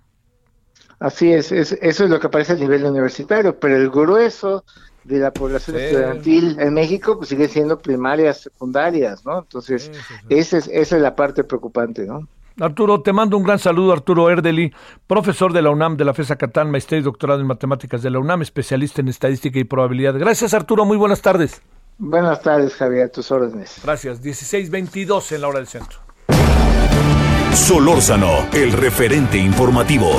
Así 1.00 1.34
es, 1.34 1.52
es, 1.52 1.74
eso 1.82 2.06
es 2.06 2.10
lo 2.10 2.22
que 2.22 2.28
aparece 2.28 2.54
a 2.54 2.56
nivel 2.56 2.86
universitario, 2.86 3.60
pero 3.60 3.76
el 3.76 3.90
grueso 3.90 4.64
de 5.10 5.20
la 5.20 5.32
población 5.32 5.78
sí. 5.78 5.84
estudiantil 5.84 6.58
en 6.60 6.74
México 6.74 7.18
pues 7.18 7.30
sigue 7.30 7.48
siendo 7.48 7.80
primarias, 7.80 8.42
secundarias, 8.42 9.26
¿no? 9.26 9.40
Entonces, 9.40 9.92
sí, 9.92 9.92
sí, 9.94 10.14
esa, 10.30 10.58
es, 10.58 10.68
esa 10.68 10.96
es 10.96 11.02
la 11.02 11.16
parte 11.16 11.44
preocupante, 11.44 12.06
¿no? 12.06 12.28
Arturo, 12.60 13.02
te 13.02 13.14
mando 13.14 13.38
un 13.38 13.44
gran 13.44 13.58
saludo, 13.58 13.94
Arturo 13.94 14.30
Erdeli, 14.30 14.74
profesor 15.08 15.54
de 15.54 15.62
la 15.62 15.70
UNAM, 15.70 15.98
de 15.98 16.06
la 16.06 16.14
FESA 16.14 16.36
Catán, 16.36 16.70
maestría 16.70 17.00
y 17.00 17.04
doctorado 17.04 17.40
en 17.40 17.48
matemáticas 17.48 18.02
de 18.02 18.10
la 18.10 18.20
UNAM, 18.20 18.42
especialista 18.42 19.02
en 19.02 19.08
estadística 19.08 19.58
y 19.60 19.64
probabilidad. 19.64 20.14
Gracias, 20.18 20.54
Arturo, 20.54 20.86
muy 20.86 20.98
buenas 20.98 21.22
tardes. 21.22 21.62
Buenas 21.98 22.42
tardes, 22.42 22.76
Javier, 22.76 23.06
a 23.06 23.10
tus 23.10 23.32
órdenes. 23.32 23.80
Gracias, 23.84 24.22
16.22 24.22 25.34
en 25.34 25.42
la 25.42 25.48
hora 25.48 25.60
del 25.60 25.68
centro. 25.68 26.00
Solórzano, 27.54 28.48
el 28.54 28.74
referente 28.74 29.38
informativo. 29.38 30.12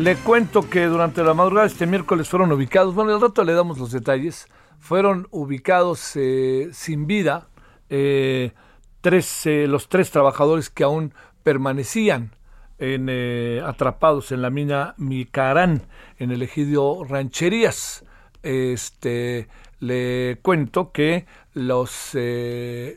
Le 0.00 0.16
cuento 0.16 0.68
que 0.70 0.86
durante 0.86 1.22
la 1.22 1.34
madrugada 1.34 1.66
este 1.66 1.86
miércoles 1.86 2.26
fueron 2.26 2.50
ubicados, 2.52 2.94
bueno, 2.94 3.12
al 3.12 3.20
rato 3.20 3.44
le 3.44 3.52
damos 3.52 3.78
los 3.78 3.92
detalles, 3.92 4.48
fueron 4.78 5.28
ubicados 5.30 6.12
eh, 6.16 6.70
sin 6.72 7.06
vida 7.06 7.48
eh, 7.90 8.52
tres, 9.02 9.42
los 9.44 9.90
tres 9.90 10.10
trabajadores 10.10 10.70
que 10.70 10.84
aún 10.84 11.12
permanecían 11.42 12.34
en, 12.78 13.10
atrapados 13.62 14.32
en 14.32 14.40
la 14.40 14.48
mina 14.48 14.94
Micarán, 14.96 15.82
en 16.18 16.30
el 16.30 16.40
ejido 16.42 17.04
Rancherías. 17.04 18.06
Este, 18.42 19.48
le 19.80 20.38
cuento 20.40 20.92
que 20.92 21.26
los, 21.52 22.16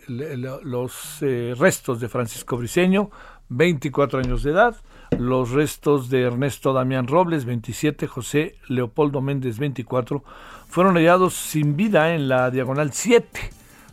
los 0.08 1.20
restos 1.58 2.00
de 2.00 2.08
Francisco 2.08 2.56
Briceño, 2.56 3.12
24 3.50 4.20
años 4.20 4.44
de 4.44 4.52
edad, 4.52 4.78
los 5.20 5.52
restos 5.52 6.10
de 6.10 6.24
Ernesto 6.24 6.74
Damián 6.74 7.08
Robles, 7.08 7.46
27, 7.46 8.08
José 8.08 8.56
Leopoldo 8.68 9.22
Méndez, 9.22 9.58
24, 9.60 10.24
fueron 10.68 10.96
hallados 10.96 11.34
sin 11.34 11.76
vida 11.76 12.16
en 12.16 12.28
la 12.28 12.52
diagonal 12.52 12.92
7. 12.94 13.40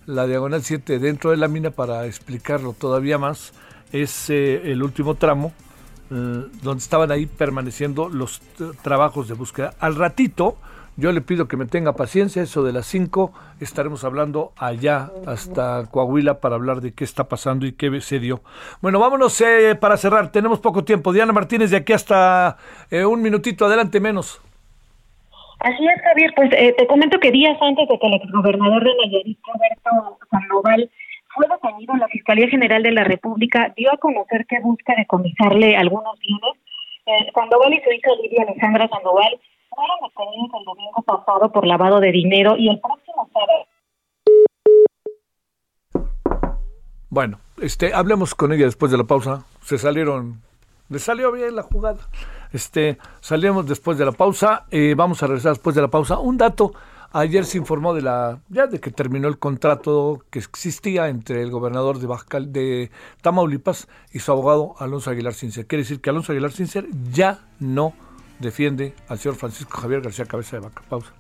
La 0.07 0.27
diagonal 0.27 0.63
7 0.63 0.99
dentro 0.99 1.31
de 1.31 1.37
la 1.37 1.49
mina, 1.49 1.71
para 1.71 2.07
explicarlo 2.07 2.73
todavía 2.73 3.19
más, 3.19 3.53
es 3.93 4.31
eh, 4.31 4.73
el 4.73 4.83
último 4.83 5.15
tramo 5.15 5.53
eh, 6.11 6.47
donde 6.63 6.83
estaban 6.83 7.11
ahí 7.11 7.27
permaneciendo 7.27 8.09
los 8.09 8.41
trabajos 8.83 9.29
de 9.29 9.35
búsqueda. 9.35 9.75
Al 9.79 9.97
ratito, 9.97 10.57
yo 11.01 11.13
le 11.13 11.21
pido 11.23 11.49
que 11.49 11.57
me 11.57 11.67
tenga 11.67 11.95
paciencia, 11.95 12.43
eso 12.43 12.63
de 12.63 12.73
las 12.73 12.87
5 12.87 13.33
estaremos 13.61 14.05
hablando 14.05 14.53
allá 14.59 15.11
hasta 15.27 15.87
Coahuila 15.91 16.41
para 16.41 16.57
hablar 16.57 16.81
de 16.81 16.93
qué 16.93 17.05
está 17.05 17.25
pasando 17.25 17.67
y 17.67 17.73
qué 17.73 18.01
se 18.01 18.19
dio. 18.19 18.43
Bueno, 18.83 19.01
vámonos 19.01 19.41
eh, 19.41 19.75
para 19.81 19.97
cerrar, 19.97 20.31
tenemos 20.31 20.61
poco 20.61 20.85
tiempo. 20.85 21.13
Diana 21.13 21.33
Martínez, 21.33 21.71
de 21.71 21.79
aquí 21.79 21.93
hasta 21.93 22.59
eh, 22.91 23.05
un 23.05 23.23
minutito, 23.23 23.65
adelante 23.65 23.99
menos. 23.99 24.41
Así 25.61 25.87
es, 25.87 26.03
Javier, 26.03 26.33
pues 26.37 26.51
eh, 26.53 26.75
te 26.77 26.87
comento 26.87 27.19
que 27.19 27.31
días 27.31 27.57
antes 27.61 27.89
de 27.89 27.99
que 27.99 28.07
el 28.07 28.15
exgobernador 28.15 28.83
de 28.85 28.91
Nayarit, 28.97 29.39
Roberto 29.45 30.19
Sandoval, 30.31 30.91
fue 31.35 31.47
detenido 31.47 31.71
detenido, 31.71 31.97
la 31.97 32.09
Fiscalía 32.09 32.49
General 32.49 32.83
de 32.83 32.93
la 32.93 33.05
República 33.05 33.73
dio 33.77 33.93
a 33.93 33.97
conocer 33.99 34.47
que 34.47 34.61
busca 34.61 34.95
decomisarle 34.97 35.77
algunos 35.77 36.19
bienes. 36.19 36.57
Eh, 37.07 37.31
Sandoval 37.35 37.73
y 37.73 37.81
su 37.81 37.91
hija 37.91 38.11
Lidia 38.23 38.43
Alejandra 38.43 38.89
Sandoval 38.89 39.39
fueron 39.75 39.97
detenidos 40.03 40.51
el 40.59 40.65
domingo 40.65 41.03
pasado 41.03 41.53
por 41.53 41.67
lavado 41.67 42.01
de 42.01 42.13
dinero 42.13 42.57
y 42.57 42.69
el 42.69 42.81
próximo 42.81 43.29
sábado 43.33 43.67
Bueno, 47.11 47.41
este, 47.61 47.93
hablemos 47.93 48.37
con 48.37 48.53
ella 48.53 48.67
después 48.67 48.93
de 48.93 48.99
la 48.99 49.03
pausa. 49.03 49.45
Se 49.63 49.79
salieron, 49.79 50.43
le 50.89 51.01
salió 51.01 51.33
bien 51.33 51.57
la 51.57 51.65
jugada. 51.65 52.09
Este, 52.53 52.99
salimos 53.21 53.67
después 53.67 53.99
de 53.99 54.05
la 54.05 54.13
pausa. 54.13 54.67
Eh, 54.71 54.95
vamos 54.97 55.21
a 55.23 55.27
regresar 55.27 55.55
después 55.55 55.75
de 55.75 55.83
la 55.83 55.89
pausa. 55.89 56.21
Un 56.21 56.39
dato. 56.39 56.73
Ayer 57.13 57.45
se 57.45 57.59
informó 57.59 57.95
de 57.95 58.03
la 58.03 58.39
ya 58.49 58.69
de 58.69 58.79
que 58.79 58.93
terminó 58.93 59.27
el 59.27 59.41
contrato 59.41 60.23
que 60.31 60.39
existía 60.39 61.09
entre 61.09 61.43
el 61.43 61.51
gobernador 61.51 61.99
de 61.99 62.07
Baja, 62.07 62.39
de 62.39 62.93
Tamaulipas 63.21 63.89
y 64.13 64.21
su 64.21 64.31
abogado 64.31 64.77
Alonso 64.79 65.11
Aguilar 65.11 65.35
Sincer. 65.35 65.67
Quiere 65.67 65.83
decir 65.83 66.01
que 66.01 66.11
Alonso 66.11 66.31
Aguilar 66.31 66.53
Sincer 66.53 66.87
ya 67.11 67.41
no 67.59 67.93
defiende 68.41 68.95
al 69.09 69.19
señor 69.19 69.37
Francisco 69.37 69.79
Javier 69.79 70.01
García 70.01 70.25
Cabeza 70.25 70.57
de 70.57 70.63
Vaca. 70.63 70.83
Pausa. 70.89 71.13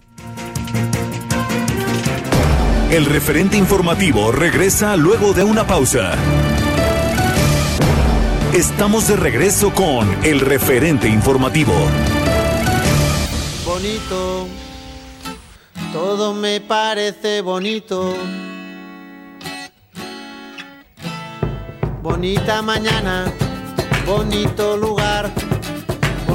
El 2.90 3.06
referente 3.06 3.56
informativo 3.56 4.32
regresa 4.32 4.96
luego 4.96 5.32
de 5.32 5.44
una 5.44 5.64
pausa. 5.64 6.14
Estamos 8.52 9.06
de 9.06 9.14
regreso 9.14 9.72
con 9.72 10.08
el 10.24 10.40
referente 10.40 11.08
informativo. 11.08 11.72
Bonito, 13.64 14.48
todo 15.92 16.34
me 16.34 16.60
parece 16.60 17.42
bonito. 17.42 18.16
Bonita 22.02 22.60
mañana, 22.60 23.32
bonito 24.04 24.76
lugar, 24.76 25.30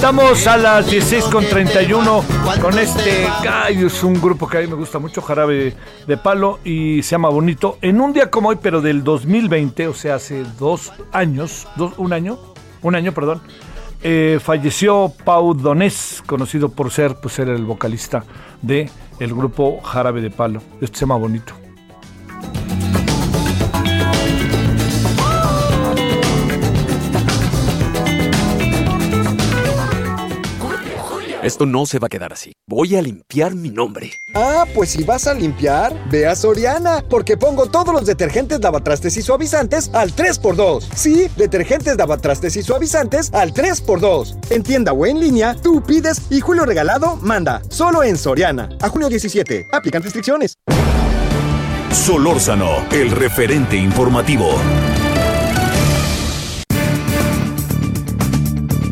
Estamos 0.00 0.46
a 0.46 0.56
las 0.56 0.90
16 0.90 1.24
con 1.26 1.44
31 1.44 2.24
con 2.62 2.78
este 2.78 3.28
Gallo, 3.44 3.86
es 3.86 4.02
un 4.02 4.18
grupo 4.18 4.48
que 4.48 4.56
a 4.56 4.60
mí 4.62 4.66
me 4.66 4.74
gusta 4.74 4.98
mucho, 4.98 5.20
Jarabe 5.20 5.74
de 6.06 6.16
Palo, 6.16 6.58
y 6.64 7.02
se 7.02 7.10
llama 7.10 7.28
Bonito. 7.28 7.76
En 7.82 8.00
un 8.00 8.14
día 8.14 8.30
como 8.30 8.48
hoy, 8.48 8.56
pero 8.62 8.80
del 8.80 9.04
2020, 9.04 9.88
o 9.88 9.92
sea, 9.92 10.14
hace 10.14 10.44
dos 10.58 10.90
años, 11.12 11.68
dos, 11.76 11.92
un 11.98 12.14
año, 12.14 12.38
un 12.80 12.94
año, 12.94 13.12
perdón, 13.12 13.42
eh, 14.02 14.38
falleció 14.42 15.12
Pau 15.22 15.52
Donés, 15.52 16.22
conocido 16.24 16.70
por 16.70 16.90
ser, 16.90 17.16
pues, 17.16 17.38
el 17.38 17.66
vocalista 17.66 18.24
de 18.62 18.90
grupo 19.18 19.82
Jarabe 19.82 20.22
de 20.22 20.30
Palo. 20.30 20.62
Este 20.80 20.96
se 20.96 21.00
llama 21.02 21.16
Bonito. 21.16 21.52
Esto 31.50 31.66
no 31.66 31.84
se 31.84 31.98
va 31.98 32.06
a 32.06 32.08
quedar 32.08 32.32
así. 32.32 32.52
Voy 32.68 32.94
a 32.94 33.02
limpiar 33.02 33.56
mi 33.56 33.70
nombre. 33.70 34.12
Ah, 34.36 34.64
pues 34.72 34.90
si 34.90 35.02
vas 35.02 35.26
a 35.26 35.34
limpiar, 35.34 35.92
ve 36.08 36.24
a 36.28 36.36
Soriana, 36.36 37.02
porque 37.10 37.36
pongo 37.36 37.66
todos 37.66 37.92
los 37.92 38.06
detergentes 38.06 38.60
lavatrastes 38.60 39.16
y 39.16 39.22
suavizantes 39.22 39.90
al 39.92 40.14
3x2. 40.14 40.84
Sí, 40.94 41.26
detergentes 41.36 41.96
lavatrastes 41.96 42.54
y 42.54 42.62
suavizantes 42.62 43.34
al 43.34 43.52
3x2. 43.52 44.36
En 44.50 44.62
tienda 44.62 44.92
o 44.92 45.04
en 45.04 45.18
línea, 45.18 45.56
tú 45.60 45.82
pides 45.82 46.22
y 46.30 46.38
Julio 46.38 46.64
Regalado 46.64 47.16
manda. 47.16 47.62
Solo 47.68 48.04
en 48.04 48.16
Soriana. 48.16 48.68
A 48.80 48.88
junio 48.88 49.08
17. 49.08 49.70
Aplican 49.72 50.04
restricciones. 50.04 50.54
Solórzano, 51.90 52.86
el 52.92 53.10
referente 53.10 53.76
informativo. 53.76 54.54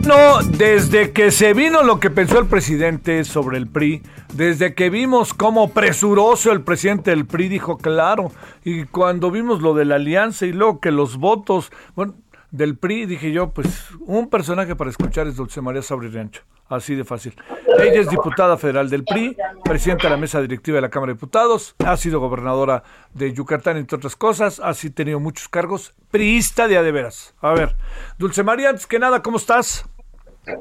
No, 0.08 0.38
desde 0.42 1.12
que 1.12 1.30
se 1.30 1.52
vino 1.52 1.82
lo 1.82 2.00
que 2.00 2.08
pensó 2.08 2.38
el 2.38 2.46
presidente 2.46 3.24
sobre 3.24 3.58
el 3.58 3.68
PRI, 3.68 4.02
desde 4.32 4.74
que 4.74 4.88
vimos 4.88 5.34
cómo 5.34 5.74
presuroso 5.74 6.50
el 6.50 6.62
presidente 6.62 7.10
del 7.10 7.26
PRI 7.26 7.48
dijo 7.48 7.76
claro, 7.76 8.32
y 8.64 8.84
cuando 8.84 9.30
vimos 9.30 9.60
lo 9.60 9.74
de 9.74 9.84
la 9.84 9.96
alianza 9.96 10.46
y 10.46 10.52
luego 10.54 10.80
que 10.80 10.92
los 10.92 11.18
votos, 11.18 11.70
bueno, 11.94 12.14
del 12.50 12.78
PRI, 12.78 13.04
dije 13.04 13.32
yo, 13.32 13.50
pues 13.50 13.88
un 14.00 14.30
personaje 14.30 14.74
para 14.74 14.88
escuchar 14.88 15.26
es 15.26 15.36
Dulce 15.36 15.60
María 15.60 15.82
Sabri 15.82 16.08
Rancho, 16.08 16.40
así 16.70 16.94
de 16.94 17.04
fácil. 17.04 17.34
Ella 17.78 18.00
es 18.00 18.08
diputada 18.08 18.56
federal 18.56 18.88
del 18.88 19.04
PRI, 19.04 19.36
presidenta 19.62 20.04
de 20.04 20.10
la 20.14 20.16
mesa 20.16 20.40
directiva 20.40 20.76
de 20.76 20.82
la 20.82 20.88
Cámara 20.88 21.12
de 21.12 21.16
Diputados, 21.16 21.76
ha 21.84 21.98
sido 21.98 22.18
gobernadora 22.18 22.82
de 23.12 23.34
Yucatán, 23.34 23.76
entre 23.76 23.96
otras 23.96 24.16
cosas, 24.16 24.58
ha 24.58 24.72
sí 24.72 24.88
tenido 24.88 25.20
muchos 25.20 25.50
cargos, 25.50 25.92
priista 26.10 26.66
de 26.66 26.78
a 26.78 26.82
de 26.82 26.92
veras. 26.92 27.34
A 27.42 27.52
ver, 27.52 27.76
Dulce 28.16 28.42
María, 28.42 28.70
antes 28.70 28.86
que 28.86 28.98
nada, 28.98 29.22
¿cómo 29.22 29.36
estás? 29.36 29.84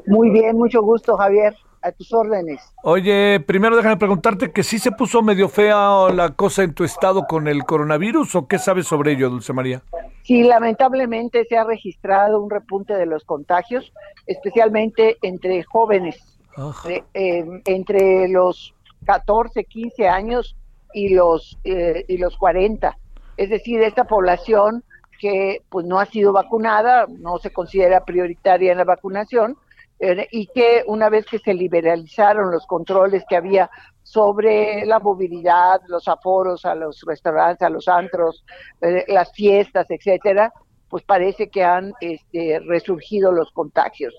Muy 0.06 0.30
bien, 0.30 0.58
mucho 0.58 0.82
gusto, 0.82 1.16
Javier. 1.18 1.56
A 1.84 1.92
tus 1.92 2.12
órdenes. 2.12 2.60
Oye, 2.84 3.40
primero 3.40 3.78
déjame 3.78 3.98
preguntarte 3.98 4.52
que 4.52 4.64
si 4.64 4.80
se 4.80 4.92
puso 4.92 5.22
medio 5.22 5.48
fea 5.48 6.10
la 6.12 6.32
cosa 6.32 6.64
en 6.64 6.74
tu 6.74 6.84
estado 6.84 7.28
con 7.28 7.48
el 7.48 7.66
coronavirus 7.66 8.36
o 8.36 8.48
qué 8.48 8.58
sabes 8.58 8.88
sobre 8.88 9.12
ello, 9.12 9.30
Dulce 9.30 9.54
María. 9.54 9.84
Sí, 10.24 10.44
lamentablemente 10.44 11.46
se 11.46 11.56
ha 11.56 11.64
registrado 11.64 12.42
un 12.42 12.50
repunte 12.50 12.94
de 12.96 13.06
los 13.06 13.24
contagios, 13.24 13.94
especialmente 14.26 15.18
entre 15.22 15.64
jóvenes, 15.64 16.18
eh, 16.90 17.04
eh, 17.14 17.46
entre 17.64 18.28
los 18.28 18.74
14, 19.06 19.64
15 19.64 20.10
años 20.10 20.58
y 20.94 21.14
los 21.14 21.58
eh, 21.64 22.04
y 22.10 22.18
los 22.18 22.36
40. 22.36 22.98
Es 23.38 23.50
decir, 23.50 23.82
esta 23.82 24.04
población 24.04 24.84
que 25.20 25.62
pues 25.70 25.86
no 25.86 26.00
ha 26.00 26.06
sido 26.06 26.34
vacunada, 26.34 27.06
no 27.08 27.38
se 27.38 27.52
considera 27.52 28.04
prioritaria 28.04 28.74
en 28.74 28.80
la 28.80 28.84
vacunación, 28.84 29.56
y 30.00 30.48
que 30.48 30.84
una 30.86 31.10
vez 31.10 31.26
que 31.26 31.40
se 31.40 31.54
liberalizaron 31.54 32.52
los 32.52 32.68
controles 32.68 33.24
que 33.28 33.36
había 33.36 33.70
sobre 34.04 34.86
la 34.86 35.00
movilidad, 35.00 35.82
los 35.88 36.08
aforos 36.08 36.66
a 36.66 36.76
los 36.76 37.02
restaurantes, 37.06 37.62
a 37.62 37.70
los 37.70 37.88
antros, 37.88 38.46
eh, 38.82 39.04
las 39.08 39.32
fiestas, 39.34 39.88
etcétera, 39.90 40.54
pues 40.90 41.04
parece 41.04 41.50
que 41.50 41.64
han 41.64 41.94
este, 42.00 42.60
resurgido 42.66 43.32
los 43.32 43.52
contagios. 43.52 44.16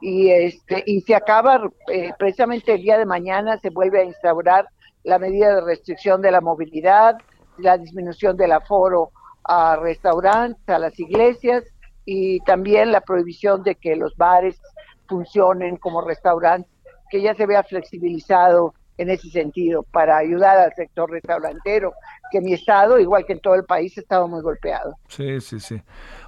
Y, 0.00 0.30
este, 0.30 0.84
y 0.86 1.00
se 1.00 1.14
acaba, 1.14 1.68
eh, 1.90 2.12
precisamente 2.16 2.74
el 2.74 2.82
día 2.82 2.98
de 2.98 3.06
mañana 3.06 3.58
se 3.58 3.70
vuelve 3.70 4.00
a 4.00 4.04
instaurar 4.04 4.68
la 5.02 5.18
medida 5.18 5.54
de 5.54 5.62
restricción 5.62 6.22
de 6.22 6.30
la 6.30 6.40
movilidad, 6.40 7.16
la 7.58 7.76
disminución 7.78 8.36
del 8.36 8.52
aforo 8.52 9.10
a 9.42 9.76
restaurantes, 9.76 10.68
a 10.68 10.78
las 10.78 10.98
iglesias 11.00 11.64
y 12.04 12.38
también 12.40 12.92
la 12.92 13.00
prohibición 13.00 13.62
de 13.62 13.74
que 13.74 13.96
los 13.96 14.16
bares 14.16 14.60
funcionen 15.08 15.76
como 15.76 16.00
restaurantes, 16.00 16.70
que 17.10 17.22
ya 17.22 17.34
se 17.34 17.46
vea 17.46 17.62
flexibilizado 17.62 18.74
en 18.96 19.10
ese 19.10 19.28
sentido 19.28 19.82
para 19.82 20.16
ayudar 20.16 20.58
al 20.58 20.72
sector 20.74 21.10
restaurantero, 21.10 21.94
que 22.30 22.40
mi 22.40 22.52
estado, 22.52 22.98
igual 22.98 23.24
que 23.26 23.34
en 23.34 23.40
todo 23.40 23.54
el 23.54 23.64
país, 23.64 23.96
estaba 23.98 24.26
muy 24.26 24.40
golpeado. 24.40 24.96
Sí, 25.08 25.40
sí, 25.40 25.60
sí. 25.60 25.80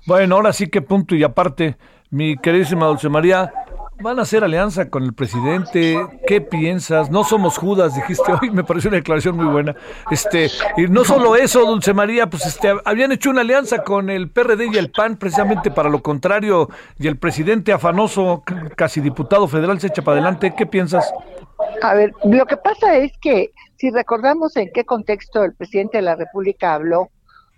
Bueno, 0.07 0.37
ahora 0.37 0.53
sí 0.53 0.69
que 0.69 0.83
punto 0.83 1.15
y 1.15 1.23
aparte, 1.23 1.77
mi 2.11 2.37
queridísima 2.37 2.87
Dulce 2.87 3.09
María, 3.09 3.53
¿Van 4.01 4.19
a 4.19 4.23
hacer 4.23 4.45
alianza 4.45 4.91
con 4.91 5.05
el 5.05 5.15
presidente? 5.15 5.97
¿Qué 6.27 6.43
piensas? 6.43 7.11
No 7.11 7.25
somos 7.25 7.57
Judas, 7.57 7.95
dijiste 7.95 8.31
hoy, 8.41 8.51
me 8.51 8.63
pareció 8.63 8.89
una 8.89 8.99
declaración 8.99 9.37
muy 9.37 9.47
buena. 9.47 9.75
Este, 10.11 10.51
y 10.77 10.87
no 10.87 11.05
solo 11.05 11.35
eso, 11.35 11.65
Dulce 11.65 11.95
María, 11.95 12.29
pues 12.29 12.45
este, 12.45 12.75
habían 12.85 13.13
hecho 13.13 13.31
una 13.31 13.41
alianza 13.41 13.83
con 13.83 14.11
el 14.11 14.31
PRD 14.31 14.69
y 14.73 14.77
el 14.77 14.91
PAN 14.91 15.17
precisamente 15.17 15.71
para 15.71 15.89
lo 15.89 16.03
contrario, 16.03 16.69
y 16.99 17.07
el 17.07 17.17
presidente 17.17 17.73
afanoso, 17.73 18.43
casi 18.77 19.01
diputado 19.01 19.49
federal, 19.49 19.81
se 19.81 19.87
echa 19.87 20.03
para 20.03 20.19
adelante. 20.19 20.55
¿Qué 20.55 20.67
piensas? 20.67 21.11
A 21.83 21.95
ver, 21.95 22.13
lo 22.25 22.45
que 22.45 22.59
pasa 22.59 22.97
es 22.97 23.13
que 23.19 23.51
si 23.77 23.91
recordamos 23.91 24.57
en 24.57 24.71
qué 24.75 24.85
contexto 24.85 25.43
el 25.43 25.55
presidente 25.55 25.99
de 25.99 26.03
la 26.03 26.17
República 26.17 26.75
habló 26.75 27.09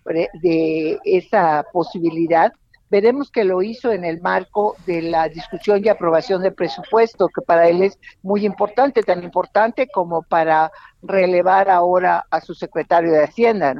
de 0.05 0.98
esa 1.05 1.64
posibilidad, 1.72 2.53
veremos 2.90 3.31
que 3.31 3.44
lo 3.44 3.62
hizo 3.62 3.92
en 3.92 4.05
el 4.05 4.20
marco 4.20 4.77
de 4.87 5.03
la 5.03 5.29
discusión 5.29 5.83
y 5.85 5.88
aprobación 5.88 6.42
del 6.42 6.55
presupuesto, 6.55 7.29
que 7.29 7.42
para 7.42 7.68
él 7.68 7.83
es 7.83 7.98
muy 8.22 8.44
importante, 8.46 9.03
tan 9.03 9.22
importante 9.22 9.88
como 9.88 10.22
para 10.22 10.70
relevar 11.03 11.68
ahora 11.68 12.24
a 12.31 12.40
su 12.40 12.55
secretario 12.55 13.12
de 13.12 13.24
Hacienda. 13.24 13.74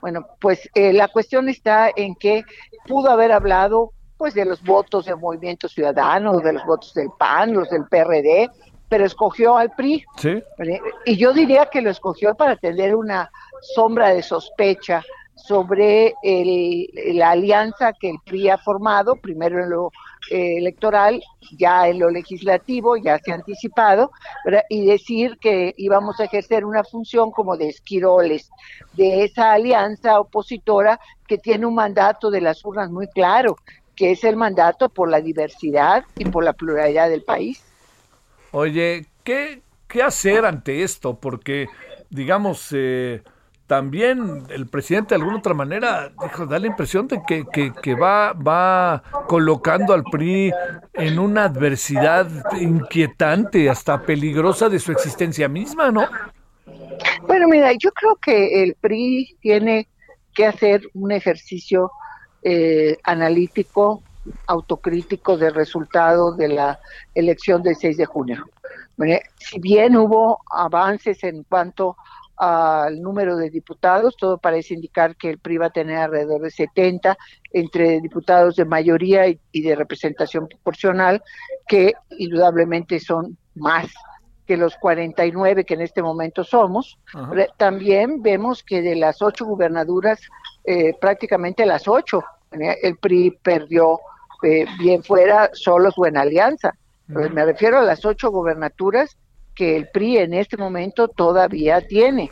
Bueno, 0.00 0.26
pues 0.40 0.68
eh, 0.74 0.92
la 0.92 1.08
cuestión 1.08 1.48
está 1.48 1.90
en 1.94 2.14
que 2.14 2.42
pudo 2.86 3.10
haber 3.10 3.32
hablado 3.32 3.92
pues 4.16 4.34
de 4.34 4.44
los 4.44 4.62
votos 4.62 5.06
del 5.06 5.16
Movimiento 5.16 5.68
Ciudadano, 5.68 6.40
de 6.40 6.52
los 6.52 6.64
votos 6.66 6.92
del 6.94 7.08
PAN, 7.16 7.54
los 7.54 7.70
del 7.70 7.84
PRD, 7.84 8.50
pero 8.88 9.04
escogió 9.04 9.56
al 9.56 9.70
PRI. 9.70 10.04
¿Sí? 10.16 10.42
Y 11.04 11.16
yo 11.16 11.32
diría 11.32 11.66
que 11.66 11.80
lo 11.80 11.90
escogió 11.90 12.34
para 12.34 12.56
tener 12.56 12.96
una 12.96 13.30
sombra 13.74 14.08
de 14.08 14.22
sospecha 14.22 15.04
sobre 15.38 16.14
la 16.22 17.30
alianza 17.30 17.92
que 17.92 18.10
el 18.10 18.18
PRI 18.24 18.50
ha 18.50 18.58
formado, 18.58 19.16
primero 19.16 19.62
en 19.62 19.70
lo 19.70 19.92
eh, 20.30 20.58
electoral, 20.58 21.22
ya 21.56 21.88
en 21.88 22.00
lo 22.00 22.10
legislativo, 22.10 22.96
ya 22.96 23.18
se 23.18 23.32
ha 23.32 23.36
anticipado, 23.36 24.10
y 24.68 24.84
decir 24.86 25.38
que 25.40 25.74
íbamos 25.76 26.20
a 26.20 26.24
ejercer 26.24 26.64
una 26.64 26.84
función 26.84 27.30
como 27.30 27.56
de 27.56 27.68
esquiroles 27.68 28.50
de 28.94 29.24
esa 29.24 29.52
alianza 29.52 30.20
opositora 30.20 31.00
que 31.26 31.38
tiene 31.38 31.66
un 31.66 31.74
mandato 31.74 32.30
de 32.30 32.40
las 32.40 32.64
urnas 32.64 32.90
muy 32.90 33.06
claro, 33.08 33.56
que 33.94 34.10
es 34.12 34.24
el 34.24 34.36
mandato 34.36 34.88
por 34.88 35.08
la 35.08 35.20
diversidad 35.20 36.04
y 36.16 36.24
por 36.26 36.44
la 36.44 36.52
pluralidad 36.52 37.08
del 37.08 37.22
país. 37.22 37.62
Oye, 38.50 39.06
¿qué, 39.24 39.62
qué 39.86 40.02
hacer 40.02 40.44
ante 40.44 40.82
esto? 40.82 41.18
Porque, 41.18 41.68
digamos, 42.10 42.68
eh, 42.72 43.22
también 43.68 44.44
el 44.48 44.66
presidente 44.66 45.10
de 45.10 45.20
alguna 45.20 45.38
otra 45.38 45.52
manera 45.52 46.10
dijo, 46.22 46.46
da 46.46 46.58
la 46.58 46.66
impresión 46.66 47.06
de 47.06 47.20
que, 47.28 47.44
que, 47.52 47.94
va, 47.94 48.32
va 48.32 49.02
colocando 49.28 49.92
al 49.92 50.04
PRI 50.04 50.50
en 50.94 51.18
una 51.18 51.44
adversidad 51.44 52.26
inquietante, 52.58 53.68
hasta 53.68 54.00
peligrosa 54.02 54.70
de 54.70 54.78
su 54.78 54.90
existencia 54.90 55.48
misma, 55.50 55.90
¿no? 55.90 56.08
Bueno, 57.26 57.46
mira, 57.46 57.72
yo 57.74 57.92
creo 57.92 58.16
que 58.16 58.62
el 58.62 58.74
PRI 58.74 59.36
tiene 59.42 59.86
que 60.34 60.46
hacer 60.46 60.80
un 60.94 61.12
ejercicio 61.12 61.90
eh, 62.42 62.96
analítico, 63.04 64.02
autocrítico 64.46 65.36
del 65.36 65.54
resultado 65.54 66.32
de 66.32 66.48
la 66.48 66.80
elección 67.14 67.62
del 67.62 67.76
6 67.76 67.98
de 67.98 68.06
junio. 68.06 68.48
si 69.36 69.60
bien 69.60 69.94
hubo 69.94 70.40
avances 70.50 71.22
en 71.22 71.42
cuanto 71.42 71.96
al 72.38 73.00
número 73.02 73.36
de 73.36 73.50
diputados, 73.50 74.16
todo 74.16 74.38
parece 74.38 74.74
indicar 74.74 75.16
que 75.16 75.30
el 75.30 75.38
PRI 75.38 75.58
va 75.58 75.66
a 75.66 75.70
tener 75.70 75.96
alrededor 75.96 76.42
de 76.42 76.50
70 76.50 77.18
entre 77.52 78.00
diputados 78.00 78.56
de 78.56 78.64
mayoría 78.64 79.26
y, 79.26 79.62
de 79.62 79.74
representación 79.74 80.46
proporcional, 80.46 81.22
que 81.66 81.94
indudablemente 82.10 83.00
son 83.00 83.36
más 83.54 83.92
que 84.46 84.56
los 84.56 84.76
49 84.76 85.64
que 85.64 85.74
en 85.74 85.82
este 85.82 86.02
momento 86.02 86.44
somos. 86.44 86.98
También 87.56 88.22
vemos 88.22 88.62
que 88.62 88.82
de 88.82 88.94
las 88.94 89.20
ocho 89.20 89.44
gubernaturas, 89.44 90.20
eh, 90.64 90.94
prácticamente 90.98 91.66
las 91.66 91.86
ocho, 91.88 92.22
eh, 92.52 92.76
el 92.82 92.96
PRI 92.96 93.38
perdió 93.42 93.98
eh, 94.42 94.64
bien 94.78 95.02
fuera 95.02 95.50
solos 95.52 95.94
o 95.96 96.06
en 96.06 96.16
alianza. 96.16 96.72
me 97.08 97.44
refiero 97.44 97.78
a 97.78 97.82
las 97.82 98.04
ocho 98.04 98.30
gubernaturas 98.30 99.16
que 99.58 99.74
el 99.74 99.88
PRI 99.88 100.18
en 100.18 100.34
este 100.34 100.56
momento 100.56 101.08
todavía 101.08 101.80
tiene. 101.80 102.30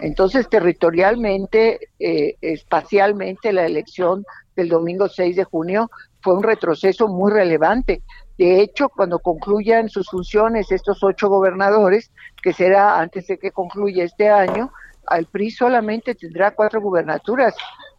Entonces, 0.00 0.46
territorialmente, 0.50 1.88
eh, 1.98 2.36
espacialmente, 2.42 3.50
la 3.50 3.64
elección 3.64 4.26
del 4.54 4.68
domingo 4.68 5.08
6 5.08 5.36
de 5.36 5.44
junio 5.44 5.90
fue 6.20 6.34
un 6.34 6.42
retroceso 6.42 7.08
muy 7.08 7.32
relevante. 7.32 8.02
De 8.36 8.60
hecho, 8.60 8.90
cuando 8.90 9.20
concluyan 9.20 9.88
sus 9.88 10.10
funciones 10.10 10.70
estos 10.70 11.02
ocho 11.02 11.30
gobernadores, 11.30 12.10
que 12.42 12.52
será 12.52 13.00
antes 13.00 13.26
de 13.26 13.38
que 13.38 13.50
concluya 13.50 14.04
este 14.04 14.28
año, 14.28 14.70
al 15.06 15.24
PRI 15.24 15.50
solamente 15.50 16.14
tendrá 16.14 16.50
cuatro 16.50 16.82
gubernaturas, 16.82 17.54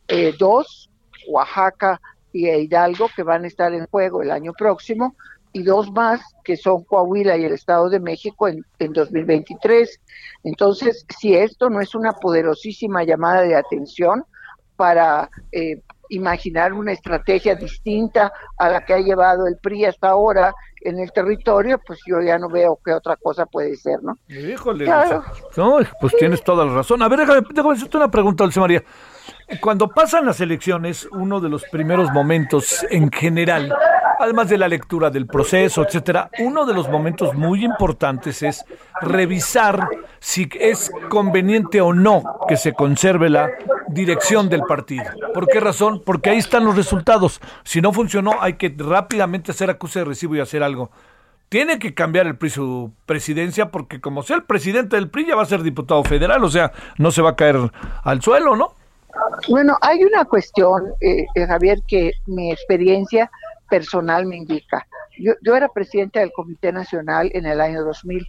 eh, 0.08 0.34
dos, 0.38 0.92
Oaxaca 1.28 2.00
y 2.32 2.48
Hidalgo, 2.48 3.10
que 3.16 3.24
van 3.24 3.46
a 3.46 3.48
estar 3.48 3.74
en 3.74 3.88
juego 3.88 4.22
el 4.22 4.30
año 4.30 4.54
próximo, 4.54 5.16
y 5.52 5.64
dos 5.64 5.92
más 5.92 6.22
que 6.44 6.58
son 6.58 6.84
Coahuila 6.84 7.38
y 7.38 7.46
el 7.46 7.54
Estado 7.54 7.90
de 7.90 8.00
México 8.00 8.48
en, 8.48 8.64
en 8.80 8.94
2023. 8.94 10.00
Entonces, 10.44 11.06
si 11.20 11.36
esto 11.36 11.70
no 11.70 11.82
es 11.82 11.96
una 11.96 12.14
poderosísima 12.14 13.04
llamada 13.04 13.42
de 13.42 13.56
atención 13.56 14.24
para 14.76 15.30
eh, 15.52 15.82
imaginar 16.10 16.74
una 16.74 16.92
estrategia 16.92 17.56
distinta 17.56 18.32
a 18.58 18.70
la 18.70 18.86
que 18.86 18.94
ha 18.94 19.00
llevado 19.00 19.48
el 19.48 19.58
PRI 19.58 19.86
hasta 19.86 20.10
ahora 20.10 20.54
en 20.82 21.00
el 21.00 21.12
territorio, 21.12 21.80
pues 21.86 22.00
yo 22.06 22.22
ya 22.22 22.38
no 22.38 22.50
veo 22.50 22.80
qué 22.84 22.94
otra 22.94 23.16
cosa 23.18 23.46
puede 23.46 23.76
ser, 23.76 24.02
¿no? 24.02 24.14
Híjole, 24.28 24.86
pues 26.00 26.16
tienes 26.18 26.44
toda 26.44 26.66
la 26.66 26.74
razón. 26.74 27.02
A 27.02 27.10
ver, 27.10 27.20
déjame, 27.20 27.42
déjame 27.50 27.76
hacerte 27.76 27.98
una 27.98 28.10
pregunta, 28.10 28.44
Dulce 28.44 28.60
María. 28.60 28.84
Cuando 29.62 29.90
pasan 29.90 30.26
las 30.26 30.40
elecciones, 30.42 31.08
uno 31.12 31.40
de 31.40 31.50
los 31.50 31.64
primeros 31.66 32.12
momentos 32.12 32.86
en 32.90 33.12
general 33.12 33.74
además 34.20 34.50
de 34.50 34.58
la 34.58 34.68
lectura 34.68 35.10
del 35.10 35.26
proceso, 35.26 35.82
etcétera, 35.82 36.30
uno 36.40 36.66
de 36.66 36.74
los 36.74 36.90
momentos 36.90 37.34
muy 37.34 37.64
importantes 37.64 38.44
es 38.44 38.66
revisar 39.02 39.88
si 40.20 40.50
es 40.60 40.92
conveniente 41.08 41.80
o 41.80 41.94
no 41.94 42.24
que 42.48 42.58
se 42.58 42.74
conserve 42.74 43.30
la 43.30 43.50
dirección 43.88 44.50
del 44.50 44.62
partido. 44.64 45.06
¿Por 45.34 45.48
qué 45.48 45.62
razón? 45.62 46.04
Porque 46.06 46.30
ahí 46.30 46.38
están 46.38 46.66
los 46.66 46.76
resultados. 46.76 47.40
Si 47.64 47.80
no 47.82 47.94
funcionó, 47.94 48.34
hay 48.42 48.54
que 48.54 48.74
rápidamente 48.78 49.52
hacer 49.52 49.70
acuse 49.70 50.00
de 50.00 50.06
recibo 50.06 50.36
y 50.36 50.42
hacer 50.42 50.64
algo. 50.64 50.92
Tiene 51.48 51.80
que 51.80 51.96
cambiar 51.96 52.28
el 52.28 52.38
PRI 52.38 52.50
su 52.52 52.92
presidencia 53.06 53.72
porque 53.72 54.02
como 54.02 54.22
sea 54.22 54.36
el 54.36 54.44
presidente 54.44 54.98
del 54.98 55.10
PRI 55.10 55.28
ya 55.28 55.36
va 55.36 55.44
a 55.44 55.48
ser 55.48 55.64
diputado 55.64 56.04
federal, 56.04 56.44
o 56.44 56.50
sea, 56.50 56.74
no 56.98 57.10
se 57.12 57.24
va 57.24 57.32
a 57.32 57.36
caer 57.36 57.72
al 58.04 58.22
suelo, 58.22 58.56
¿no? 58.56 58.76
Bueno, 59.48 59.78
hay 59.82 60.04
una 60.04 60.26
cuestión, 60.26 60.94
eh, 61.02 61.26
eh 61.36 61.48
Javier, 61.48 61.80
que 61.88 62.12
mi 62.28 62.52
experiencia 62.52 63.30
personal 63.70 64.26
me 64.26 64.38
indica. 64.38 64.86
Yo, 65.18 65.34
yo 65.42 65.56
era 65.56 65.68
presidenta 65.68 66.20
del 66.20 66.32
Comité 66.32 66.72
Nacional 66.72 67.32
en 67.34 67.46
el 67.46 67.62
año 67.62 67.84
2000. 67.84 68.28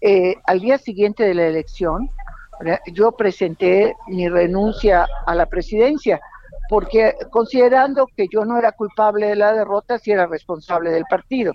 Eh, 0.00 0.34
al 0.46 0.60
día 0.60 0.78
siguiente 0.78 1.24
de 1.24 1.34
la 1.34 1.46
elección, 1.46 2.08
yo 2.92 3.12
presenté 3.12 3.94
mi 4.08 4.28
renuncia 4.28 5.06
a 5.26 5.34
la 5.34 5.46
presidencia, 5.46 6.20
porque 6.68 7.14
considerando 7.30 8.06
que 8.16 8.26
yo 8.32 8.44
no 8.44 8.58
era 8.58 8.72
culpable 8.72 9.28
de 9.28 9.36
la 9.36 9.52
derrota, 9.52 9.98
sí 9.98 10.10
era 10.10 10.26
responsable 10.26 10.90
del 10.90 11.04
partido. 11.08 11.52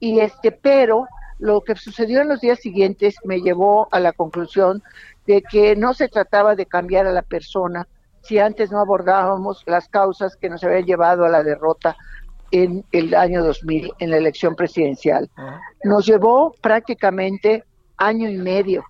Y 0.00 0.20
este, 0.20 0.52
pero 0.52 1.06
lo 1.38 1.62
que 1.62 1.74
sucedió 1.76 2.20
en 2.20 2.28
los 2.28 2.40
días 2.40 2.60
siguientes 2.60 3.16
me 3.24 3.40
llevó 3.40 3.88
a 3.90 4.00
la 4.00 4.12
conclusión 4.12 4.82
de 5.26 5.42
que 5.42 5.76
no 5.76 5.94
se 5.94 6.08
trataba 6.08 6.54
de 6.54 6.66
cambiar 6.66 7.06
a 7.06 7.12
la 7.12 7.22
persona 7.22 7.86
si 8.22 8.38
antes 8.38 8.70
no 8.70 8.80
abordábamos 8.80 9.62
las 9.66 9.88
causas 9.88 10.36
que 10.36 10.48
nos 10.48 10.64
habían 10.64 10.86
llevado 10.86 11.24
a 11.24 11.28
la 11.28 11.42
derrota 11.42 11.96
en 12.50 12.84
el 12.92 13.14
año 13.14 13.44
2000, 13.44 13.92
en 13.98 14.10
la 14.10 14.16
elección 14.16 14.54
presidencial. 14.54 15.30
Nos 15.82 16.06
llevó 16.06 16.54
prácticamente 16.60 17.64
año 17.96 18.28
y 18.28 18.38
medio 18.38 18.84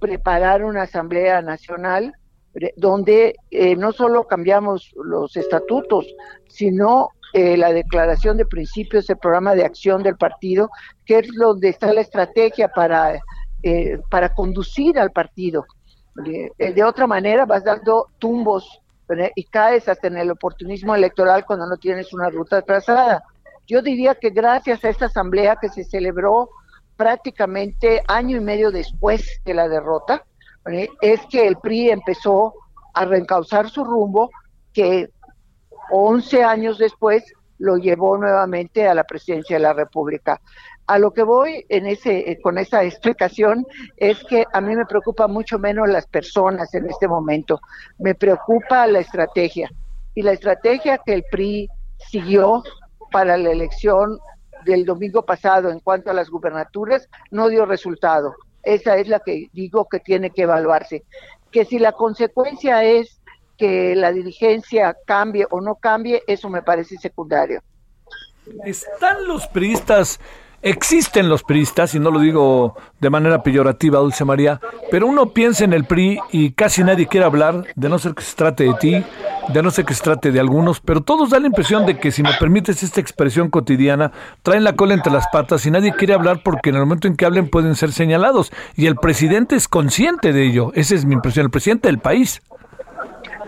preparar 0.00 0.64
una 0.64 0.82
Asamblea 0.82 1.40
Nacional 1.42 2.14
donde 2.76 3.36
eh, 3.50 3.76
no 3.76 3.92
solo 3.92 4.26
cambiamos 4.26 4.92
los 4.94 5.36
estatutos, 5.36 6.06
sino 6.48 7.10
eh, 7.32 7.56
la 7.56 7.72
declaración 7.72 8.36
de 8.36 8.46
principios, 8.46 9.10
el 9.10 9.18
programa 9.18 9.54
de 9.54 9.64
acción 9.64 10.02
del 10.02 10.16
partido, 10.16 10.70
que 11.04 11.18
es 11.18 11.28
donde 11.36 11.70
está 11.70 11.92
la 11.92 12.00
estrategia 12.00 12.68
para, 12.68 13.20
eh, 13.64 13.98
para 14.10 14.34
conducir 14.34 14.98
al 14.98 15.10
partido. 15.10 15.64
de 16.14 16.84
otra 16.84 17.06
manera 17.06 17.46
vas 17.46 17.64
dando 17.64 18.08
tumbos 18.18 18.80
y 19.34 19.44
caes 19.44 19.88
hasta 19.88 20.08
en 20.08 20.18
el 20.18 20.30
oportunismo 20.30 20.94
electoral 20.94 21.44
cuando 21.44 21.66
no 21.66 21.76
tienes 21.76 22.12
una 22.12 22.30
ruta 22.30 22.62
trazada. 22.62 23.22
Yo 23.66 23.80
diría 23.80 24.14
que 24.14 24.30
gracias 24.30 24.84
a 24.84 24.90
esta 24.90 25.06
asamblea 25.06 25.56
que 25.56 25.68
se 25.68 25.84
celebró 25.84 26.50
prácticamente 26.96 28.02
año 28.06 28.36
y 28.36 28.40
medio 28.40 28.70
después 28.70 29.40
de 29.44 29.54
la 29.54 29.68
derrota, 29.68 30.24
es 31.00 31.20
que 31.26 31.46
el 31.46 31.56
PRI 31.56 31.90
empezó 31.90 32.54
a 32.94 33.04
reencauzar 33.04 33.68
su 33.68 33.84
rumbo, 33.84 34.30
que 34.72 35.10
11 35.90 36.44
años 36.44 36.78
después 36.78 37.24
lo 37.58 37.76
llevó 37.76 38.16
nuevamente 38.16 38.86
a 38.86 38.94
la 38.94 39.04
presidencia 39.04 39.56
de 39.56 39.62
la 39.62 39.72
República. 39.72 40.40
A 40.86 40.98
lo 40.98 41.12
que 41.12 41.22
voy 41.22 41.64
eh, 41.68 42.38
con 42.42 42.58
esa 42.58 42.84
explicación 42.84 43.66
es 43.96 44.22
que 44.24 44.44
a 44.52 44.60
mí 44.60 44.76
me 44.76 44.84
preocupa 44.84 45.26
mucho 45.26 45.58
menos 45.58 45.88
las 45.88 46.06
personas 46.06 46.74
en 46.74 46.88
este 46.90 47.08
momento, 47.08 47.60
me 47.98 48.14
preocupa 48.14 48.86
la 48.86 48.98
estrategia. 48.98 49.70
Y 50.14 50.22
la 50.22 50.32
estrategia 50.32 50.98
que 50.98 51.14
el 51.14 51.24
PRI 51.30 51.68
siguió 52.10 52.62
para 53.10 53.36
la 53.36 53.50
elección 53.50 54.18
del 54.64 54.84
domingo 54.84 55.24
pasado 55.24 55.70
en 55.70 55.80
cuanto 55.80 56.10
a 56.10 56.14
las 56.14 56.28
gubernaturas 56.30 57.08
no 57.30 57.48
dio 57.48 57.64
resultado. 57.64 58.34
Esa 58.62 58.96
es 58.96 59.08
la 59.08 59.20
que 59.20 59.48
digo 59.52 59.88
que 59.88 60.00
tiene 60.00 60.30
que 60.30 60.42
evaluarse. 60.42 61.04
Que 61.50 61.64
si 61.64 61.78
la 61.78 61.92
consecuencia 61.92 62.82
es 62.82 63.20
que 63.56 63.94
la 63.94 64.12
dirigencia 64.12 64.96
cambie 65.06 65.46
o 65.50 65.60
no 65.60 65.76
cambie, 65.76 66.22
eso 66.26 66.48
me 66.48 66.62
parece 66.62 66.96
secundario. 66.96 67.62
¿Están 68.64 69.26
los 69.26 69.46
priistas 69.48 70.20
Existen 70.64 71.28
los 71.28 71.42
priistas, 71.42 71.94
y 71.94 72.00
no 72.00 72.10
lo 72.10 72.20
digo 72.20 72.74
de 72.98 73.10
manera 73.10 73.42
peyorativa, 73.42 73.98
Dulce 73.98 74.24
María, 74.24 74.62
pero 74.90 75.06
uno 75.06 75.34
piensa 75.34 75.62
en 75.62 75.74
el 75.74 75.84
PRI 75.84 76.18
y 76.32 76.52
casi 76.52 76.82
nadie 76.82 77.06
quiere 77.06 77.26
hablar, 77.26 77.66
de 77.74 77.88
no 77.90 77.98
ser 77.98 78.14
que 78.14 78.22
se 78.22 78.34
trate 78.34 78.64
de 78.64 78.74
ti, 78.80 79.04
de 79.52 79.62
no 79.62 79.70
ser 79.70 79.84
que 79.84 79.92
se 79.92 80.02
trate 80.02 80.32
de 80.32 80.40
algunos, 80.40 80.80
pero 80.80 81.02
todos 81.02 81.28
dan 81.28 81.42
la 81.42 81.48
impresión 81.48 81.84
de 81.84 81.98
que, 81.98 82.10
si 82.10 82.22
me 82.22 82.32
permites 82.40 82.82
esta 82.82 82.98
expresión 82.98 83.50
cotidiana, 83.50 84.12
traen 84.42 84.64
la 84.64 84.74
cola 84.74 84.94
entre 84.94 85.12
las 85.12 85.26
patas 85.28 85.66
y 85.66 85.70
nadie 85.70 85.92
quiere 85.92 86.14
hablar 86.14 86.40
porque 86.42 86.70
en 86.70 86.76
el 86.76 86.80
momento 86.80 87.08
en 87.08 87.16
que 87.16 87.26
hablen 87.26 87.50
pueden 87.50 87.74
ser 87.74 87.92
señalados. 87.92 88.50
Y 88.74 88.86
el 88.86 88.96
presidente 88.96 89.56
es 89.56 89.68
consciente 89.68 90.32
de 90.32 90.46
ello, 90.46 90.72
esa 90.74 90.94
es 90.94 91.04
mi 91.04 91.12
impresión, 91.12 91.44
el 91.44 91.50
presidente 91.50 91.88
del 91.88 91.98
país. 91.98 92.40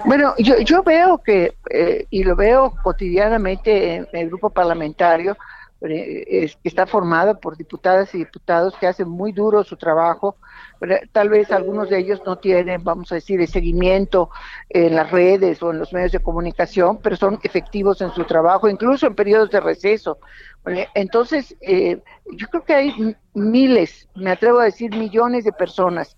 Bueno, 0.05 0.35
yo, 0.39 0.59
yo 0.59 0.83
veo 0.83 1.17
que, 1.25 1.55
eh, 1.71 2.07
y 2.11 2.25
lo 2.25 2.37
veo 2.37 2.75
cotidianamente 2.83 3.95
en 3.95 4.07
el 4.13 4.29
grupo 4.29 4.51
parlamentario, 4.51 5.35
que 5.81 6.51
está 6.65 6.87
formada 6.87 7.35
por 7.35 7.57
diputadas 7.57 8.15
y 8.15 8.19
diputados 8.19 8.75
que 8.79 8.87
hacen 8.87 9.09
muy 9.09 9.33
duro 9.33 9.63
su 9.63 9.77
trabajo. 9.77 10.37
Tal 11.13 11.29
vez 11.29 11.51
algunos 11.51 11.91
de 11.91 11.99
ellos 11.99 12.23
no 12.25 12.37
tienen, 12.37 12.83
vamos 12.83 13.13
a 13.13 13.17
decir, 13.17 13.41
el 13.41 13.49
seguimiento 13.49 14.31
en 14.69 14.95
las 14.95 15.11
redes 15.11 15.63
o 15.63 15.71
en 15.71 15.79
los 15.79 15.93
medios 15.93 16.13
de 16.13 16.21
comunicación, 16.21 16.99
pero 17.03 17.17
son 17.17 17.39
efectivos 17.43 18.01
en 18.01 18.11
su 18.13 18.25
trabajo, 18.25 18.69
incluso 18.69 19.07
en 19.07 19.15
periodos 19.15 19.51
de 19.51 19.61
receso. 19.61 20.19
Entonces, 20.95 21.55
eh, 21.61 22.03
yo 22.33 22.49
creo 22.49 22.65
que 22.65 22.75
hay 22.75 23.17
miles, 23.35 24.09
me 24.15 24.31
atrevo 24.31 24.61
a 24.61 24.65
decir 24.65 24.91
millones 24.97 25.45
de 25.45 25.53
personas 25.53 26.17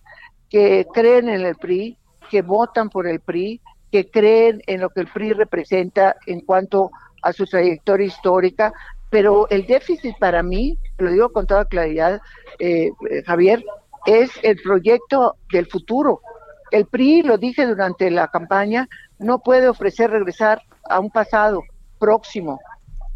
que 0.49 0.87
creen 0.93 1.29
en 1.29 1.45
el 1.45 1.57
PRI, 1.57 1.99
que 2.31 2.43
votan 2.43 2.89
por 2.89 3.07
el 3.07 3.21
PRI, 3.21 3.61
que 3.91 4.11
creen 4.11 4.63
en 4.67 4.81
lo 4.81 4.91
que 4.91 5.01
el 5.01 5.09
PRI 5.09 5.33
representa 5.33 6.17
en 6.27 6.41
cuanto 6.41 6.91
a 7.23 7.33
su 7.33 7.47
trayectoria 7.47 8.07
histórica, 8.07 8.73
pero 9.11 9.49
el 9.51 9.67
déficit 9.67 10.17
para 10.19 10.43
mí, 10.43 10.79
lo 10.99 11.11
digo 11.11 11.33
con 11.33 11.47
toda 11.47 11.65
claridad, 11.65 12.21
eh, 12.59 12.91
eh, 13.11 13.23
Javier, 13.25 13.65
es 14.07 14.31
el 14.43 14.61
proyecto 14.63 15.37
del 15.53 15.67
futuro. 15.67 16.21
El 16.71 16.87
PRI, 16.87 17.23
lo 17.23 17.39
dije 17.39 17.67
durante 17.67 18.11
la 18.11 18.29
campaña, 18.29 18.89
no 19.19 19.41
puede 19.41 19.69
ofrecer 19.69 20.11
regresar 20.11 20.63
a 20.89 21.01
un 21.01 21.11
pasado 21.11 21.63
próximo, 21.99 22.61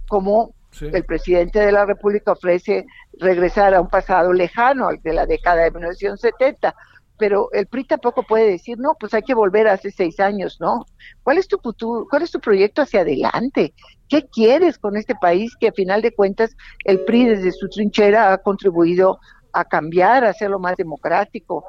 como 0.09 0.55
el 0.81 1.05
presidente 1.05 1.61
de 1.61 1.73
la 1.73 1.85
República 1.85 2.33
ofrece 2.33 2.87
regresar 3.19 3.75
a 3.75 3.81
un 3.81 3.89
pasado 3.89 4.33
lejano, 4.33 4.89
al 4.89 5.03
de 5.03 5.13
la 5.13 5.27
década 5.27 5.65
de 5.65 5.71
1970 5.71 6.75
pero 7.23 7.51
el 7.53 7.69
PRI 7.69 7.85
tampoco 7.85 8.25
puede 8.25 8.51
decir, 8.51 8.81
no, 8.81 8.97
pues 8.99 9.15
hay 9.15 9.23
que 9.23 9.33
volver 9.33 9.69
hace 9.69 9.93
seis 9.93 10.19
años, 10.19 10.57
¿no? 10.59 10.87
¿Cuál 11.23 11.39
es 11.39 11.47
tu 11.47 11.57
futuro, 11.57 12.05
cuál 12.11 12.23
es 12.23 12.33
tu 12.33 12.41
proyecto 12.41 12.83
hacia 12.83 13.03
adelante? 13.03 13.75
¿Qué 14.09 14.27
quieres 14.27 14.77
con 14.77 14.97
este 14.97 15.15
país 15.15 15.55
que 15.55 15.69
a 15.69 15.73
final 15.73 16.03
de 16.03 16.11
cuentas 16.11 16.57
el 16.85 17.05
PRI 17.05 17.27
desde 17.27 17.53
su 17.53 17.69
trinchera 17.69 18.33
ha 18.33 18.39
contribuido 18.39 19.21
a 19.53 19.65
cambiar, 19.65 20.25
a 20.25 20.31
hacerlo 20.31 20.59
más 20.59 20.75
democrático? 20.75 21.65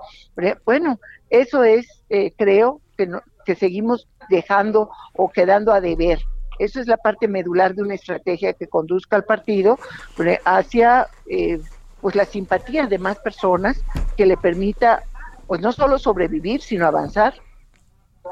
Bueno, 0.66 1.00
eso 1.30 1.64
es, 1.64 1.86
eh, 2.10 2.34
creo, 2.36 2.82
que, 2.98 3.12
que 3.46 3.54
seguimos 3.54 4.08
dejando 4.32 4.90
o 5.16 5.30
quedando 5.30 5.72
a 5.72 5.82
deber. 5.82 6.18
Eso 6.58 6.80
es 6.80 6.88
la 6.88 6.98
parte 6.98 7.28
medular 7.28 7.76
de 7.76 7.84
una 7.84 7.94
estrategia 7.94 8.54
que 8.54 8.66
conduzca 8.66 9.18
al 9.18 9.26
partido 9.26 9.78
hacia 10.46 11.10
eh, 11.30 11.60
pues 12.02 12.16
la 12.16 12.26
simpatía 12.26 12.88
de 12.88 12.98
más 12.98 13.20
personas 13.20 13.80
que 14.18 14.26
le 14.26 14.36
permita 14.36 15.04
pues 15.54 15.62
no 15.62 15.72
solo 15.72 16.00
sobrevivir, 16.00 16.62
sino 16.64 16.88
avanzar. 16.88 17.36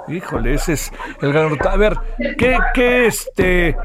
Híjole, 0.07 0.55
ese 0.55 0.73
es 0.73 0.91
el 1.21 1.31
gran... 1.31 1.55
A 1.69 1.77
ver, 1.77 1.95
¿qué, 2.35 2.57
qué 2.73 3.05
este... 3.05 3.77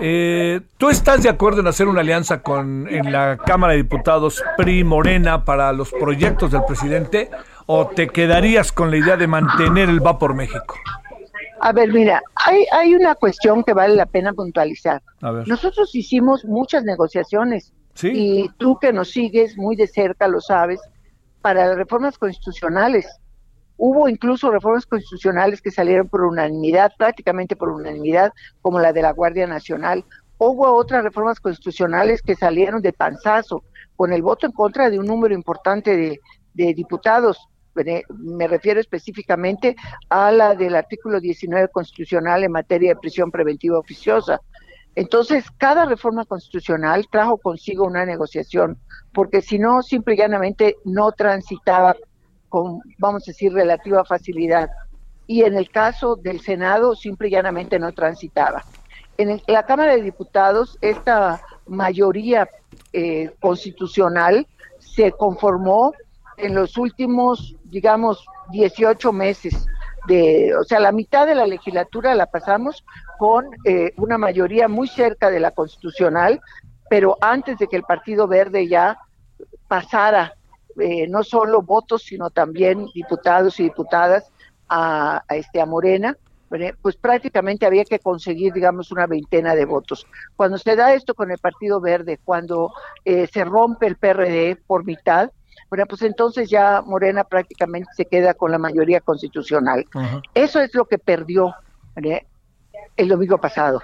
Eh, 0.00 0.60
¿Tú 0.76 0.90
estás 0.90 1.24
de 1.24 1.28
acuerdo 1.28 1.58
en 1.58 1.66
hacer 1.66 1.88
una 1.88 2.02
alianza 2.02 2.40
con 2.40 2.86
en 2.88 3.10
la 3.10 3.36
Cámara 3.36 3.72
de 3.72 3.78
Diputados 3.78 4.44
PRI 4.56 4.84
Morena 4.84 5.44
para 5.44 5.72
los 5.72 5.90
proyectos 5.90 6.52
del 6.52 6.62
presidente 6.68 7.30
o 7.66 7.88
te 7.88 8.06
quedarías 8.06 8.70
con 8.70 8.92
la 8.92 8.98
idea 8.98 9.16
de 9.16 9.26
mantener 9.26 9.88
el 9.88 9.98
va 10.06 10.16
por 10.16 10.34
México? 10.34 10.76
A 11.62 11.72
ver, 11.72 11.92
mira, 11.92 12.22
hay, 12.36 12.64
hay 12.70 12.94
una 12.94 13.16
cuestión 13.16 13.64
que 13.64 13.72
vale 13.72 13.96
la 13.96 14.06
pena 14.06 14.32
puntualizar. 14.32 15.02
Nosotros 15.46 15.92
hicimos 15.96 16.44
muchas 16.44 16.84
negociaciones 16.84 17.72
y 18.04 18.48
tú 18.50 18.78
que 18.78 18.92
nos 18.92 19.10
sigues 19.10 19.58
muy 19.58 19.74
de 19.74 19.88
cerca 19.88 20.28
lo 20.28 20.40
sabes 20.40 20.80
para 21.44 21.66
las 21.66 21.76
reformas 21.76 22.16
constitucionales. 22.16 23.06
Hubo 23.76 24.08
incluso 24.08 24.50
reformas 24.50 24.86
constitucionales 24.86 25.60
que 25.60 25.70
salieron 25.70 26.08
por 26.08 26.22
unanimidad, 26.22 26.92
prácticamente 26.96 27.54
por 27.54 27.68
unanimidad, 27.68 28.32
como 28.62 28.80
la 28.80 28.94
de 28.94 29.02
la 29.02 29.12
Guardia 29.12 29.46
Nacional. 29.46 30.06
Hubo 30.38 30.72
otras 30.72 31.04
reformas 31.04 31.40
constitucionales 31.40 32.22
que 32.22 32.34
salieron 32.34 32.80
de 32.80 32.94
panzazo, 32.94 33.62
con 33.94 34.14
el 34.14 34.22
voto 34.22 34.46
en 34.46 34.52
contra 34.52 34.88
de 34.88 34.98
un 34.98 35.04
número 35.04 35.34
importante 35.34 35.94
de, 35.94 36.18
de 36.54 36.72
diputados. 36.72 37.46
Me 38.08 38.48
refiero 38.48 38.80
específicamente 38.80 39.76
a 40.08 40.32
la 40.32 40.54
del 40.54 40.74
artículo 40.74 41.20
19 41.20 41.68
constitucional 41.68 42.42
en 42.42 42.52
materia 42.52 42.94
de 42.94 43.00
prisión 43.00 43.30
preventiva 43.30 43.78
oficiosa. 43.78 44.40
Entonces, 44.96 45.44
cada 45.58 45.86
reforma 45.86 46.24
constitucional 46.24 47.06
trajo 47.10 47.36
consigo 47.38 47.84
una 47.84 48.04
negociación, 48.06 48.78
porque 49.12 49.42
si 49.42 49.58
no, 49.58 49.82
simple 49.82 50.14
y 50.14 50.18
llanamente 50.18 50.76
no 50.84 51.10
transitaba 51.12 51.96
con, 52.48 52.80
vamos 52.98 53.24
a 53.24 53.32
decir, 53.32 53.52
relativa 53.52 54.04
facilidad. 54.04 54.70
Y 55.26 55.42
en 55.42 55.56
el 55.56 55.70
caso 55.70 56.16
del 56.16 56.40
Senado, 56.40 56.94
simple 56.94 57.28
y 57.28 57.32
llanamente 57.32 57.78
no 57.78 57.92
transitaba. 57.92 58.64
En 59.16 59.40
la 59.46 59.64
Cámara 59.64 59.96
de 59.96 60.02
Diputados, 60.02 60.78
esta 60.80 61.40
mayoría 61.66 62.48
eh, 62.92 63.30
constitucional 63.40 64.46
se 64.78 65.12
conformó 65.12 65.92
en 66.36 66.54
los 66.54 66.76
últimos, 66.76 67.56
digamos, 67.64 68.24
18 68.50 69.12
meses 69.12 69.66
de, 70.06 70.54
o 70.56 70.64
sea, 70.64 70.80
la 70.80 70.92
mitad 70.92 71.26
de 71.26 71.34
la 71.34 71.46
legislatura 71.46 72.14
la 72.14 72.26
pasamos 72.26 72.84
con 73.18 73.46
eh, 73.64 73.92
una 73.96 74.18
mayoría 74.18 74.68
muy 74.68 74.88
cerca 74.88 75.30
de 75.30 75.40
la 75.40 75.50
constitucional, 75.50 76.40
pero 76.88 77.16
antes 77.20 77.58
de 77.58 77.66
que 77.66 77.76
el 77.76 77.82
Partido 77.82 78.28
Verde 78.28 78.68
ya 78.68 78.98
pasara 79.68 80.34
eh, 80.78 81.06
no 81.08 81.22
solo 81.22 81.62
votos, 81.62 82.02
sino 82.02 82.30
también 82.30 82.86
diputados 82.94 83.58
y 83.60 83.64
diputadas 83.64 84.30
a, 84.68 85.22
este 85.30 85.60
a 85.60 85.66
Morena, 85.66 86.16
pues 86.82 86.94
prácticamente 86.96 87.66
había 87.66 87.84
que 87.84 87.98
conseguir, 87.98 88.52
digamos, 88.52 88.92
una 88.92 89.06
veintena 89.06 89.56
de 89.56 89.64
votos. 89.64 90.06
Cuando 90.36 90.56
se 90.56 90.76
da 90.76 90.94
esto 90.94 91.14
con 91.14 91.32
el 91.32 91.38
Partido 91.38 91.80
Verde, 91.80 92.20
cuando 92.24 92.72
eh, 93.04 93.26
se 93.32 93.44
rompe 93.44 93.86
el 93.86 93.96
PRD 93.96 94.56
por 94.66 94.84
mitad, 94.84 95.30
bueno, 95.68 95.86
pues 95.86 96.02
entonces 96.02 96.48
ya 96.48 96.82
Morena 96.82 97.24
prácticamente 97.24 97.90
se 97.96 98.04
queda 98.04 98.34
con 98.34 98.52
la 98.52 98.58
mayoría 98.58 99.00
constitucional. 99.00 99.84
Eso 100.34 100.60
es 100.60 100.74
lo 100.74 100.84
que 100.84 100.98
perdió 100.98 101.54
el 102.96 103.08
domingo 103.08 103.38
pasado. 103.38 103.82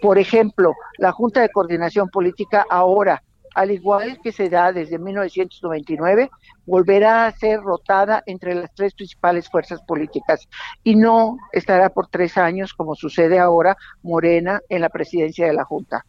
Por 0.00 0.18
ejemplo, 0.18 0.72
la 0.98 1.12
Junta 1.12 1.40
de 1.40 1.48
Coordinación 1.48 2.08
Política 2.08 2.64
ahora, 2.70 3.22
al 3.54 3.70
igual 3.70 4.18
que 4.22 4.32
se 4.32 4.48
da 4.48 4.72
desde 4.72 4.98
1999, 4.98 6.30
volverá 6.66 7.26
a 7.26 7.32
ser 7.32 7.60
rotada 7.60 8.22
entre 8.26 8.54
las 8.54 8.72
tres 8.74 8.94
principales 8.94 9.48
fuerzas 9.48 9.80
políticas 9.82 10.48
y 10.82 10.96
no 10.96 11.36
estará 11.52 11.88
por 11.90 12.08
tres 12.08 12.36
años, 12.36 12.74
como 12.74 12.94
sucede 12.94 13.38
ahora, 13.38 13.76
Morena 14.02 14.60
en 14.68 14.80
la 14.80 14.88
presidencia 14.88 15.46
de 15.46 15.52
la 15.52 15.64
Junta. 15.64 16.04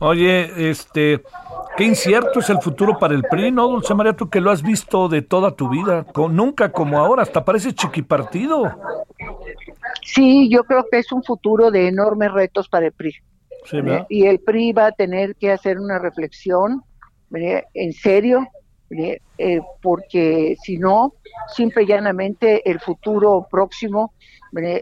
Oye, 0.00 0.70
este, 0.70 1.22
qué 1.76 1.84
incierto 1.84 2.40
es 2.40 2.48
el 2.50 2.60
futuro 2.60 2.98
para 2.98 3.14
el 3.14 3.22
PRI, 3.22 3.50
¿no, 3.50 3.68
Dulce 3.68 3.94
María? 3.94 4.14
Tú 4.14 4.28
que 4.28 4.40
lo 4.40 4.50
has 4.50 4.62
visto 4.62 5.08
de 5.08 5.22
toda 5.22 5.52
tu 5.52 5.68
vida, 5.68 6.04
con, 6.04 6.34
nunca 6.36 6.70
como 6.72 6.98
ahora, 6.98 7.22
hasta 7.22 7.44
parece 7.44 7.74
chiquipartido. 7.74 8.64
Sí, 10.04 10.48
yo 10.50 10.64
creo 10.64 10.84
que 10.90 10.98
es 10.98 11.10
un 11.12 11.22
futuro 11.22 11.70
de 11.70 11.88
enormes 11.88 12.30
retos 12.32 12.68
para 12.68 12.86
el 12.86 12.92
PRI. 12.92 13.14
y 14.10 14.26
el 14.26 14.40
PRI 14.40 14.72
va 14.72 14.86
a 14.86 14.92
tener 14.92 15.36
que 15.36 15.50
hacer 15.50 15.78
una 15.78 15.98
reflexión 15.98 16.82
en 17.32 17.92
serio, 17.92 18.46
eh, 18.90 19.60
porque 19.82 20.56
si 20.62 20.78
no, 20.78 21.14
simple 21.52 21.82
y 21.82 21.86
llanamente 21.86 22.68
el 22.70 22.80
futuro 22.80 23.46
próximo 23.50 24.12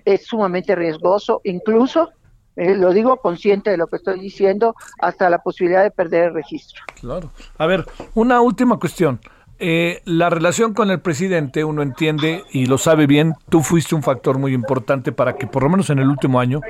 es 0.05 0.27
sumamente 0.27 0.75
riesgoso, 0.75 1.41
incluso, 1.45 2.11
eh, 2.57 2.75
lo 2.75 2.93
digo 2.93 3.17
consciente 3.17 3.71
de 3.71 3.79
lo 3.79 3.87
que 3.87 3.97
estoy 3.97 4.21
diciendo, 4.21 4.75
hasta 5.01 5.31
la 5.31 5.39
posibilidad 5.39 5.83
de 5.83 5.91
perder 5.91 6.25
el 6.25 6.35
registro. 6.35 6.83
Claro. 7.01 7.31
A 7.57 7.67
ver, 7.67 7.87
una 8.15 8.41
última 8.43 8.79
cuestión. 8.79 9.21
Eh, 9.65 10.03
la 10.07 10.29
relación 10.29 10.75
con 10.75 10.91
el 10.91 10.99
presidente, 10.99 11.63
uno 11.63 11.83
entiende 11.83 12.43
y 12.51 12.67
lo 12.67 12.79
sabe 12.79 13.07
bien, 13.07 13.35
tú 13.49 13.63
fuiste 13.63 13.95
un 13.95 14.03
factor 14.03 14.37
muy 14.37 14.55
importante 14.55 15.13
para 15.13 15.37
que 15.37 15.47
por 15.47 15.63
lo 15.63 15.69
menos 15.69 15.89
en 15.89 16.01
el 16.01 16.09
último 16.09 16.41
año 16.41 16.61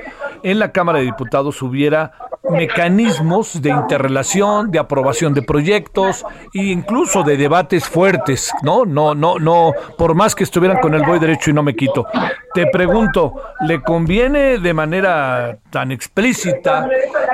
en 0.43 0.59
la 0.59 0.71
Cámara 0.71 0.99
de 0.99 1.05
Diputados 1.05 1.59
hubiera 1.63 2.11
mecanismos 2.49 3.61
de 3.61 3.69
interrelación, 3.69 4.69
de 4.69 4.77
aprobación 4.77 5.33
de 5.33 5.41
proyectos 5.41 6.25
e 6.53 6.63
incluso 6.63 7.23
de 7.23 7.37
debates 7.37 7.85
fuertes, 7.85 8.51
¿no? 8.61 8.85
No, 8.85 9.15
no, 9.15 9.39
no, 9.39 9.71
por 9.97 10.13
más 10.13 10.35
que 10.35 10.43
estuvieran 10.43 10.79
con 10.79 10.93
el 10.93 11.03
voy 11.03 11.19
derecho 11.19 11.51
y 11.51 11.53
no 11.53 11.63
me 11.63 11.75
quito. 11.75 12.05
Te 12.53 12.67
pregunto, 12.67 13.33
¿le 13.61 13.81
conviene 13.81 14.59
de 14.59 14.73
manera 14.73 15.57
tan 15.71 15.91
explícita 15.91 16.87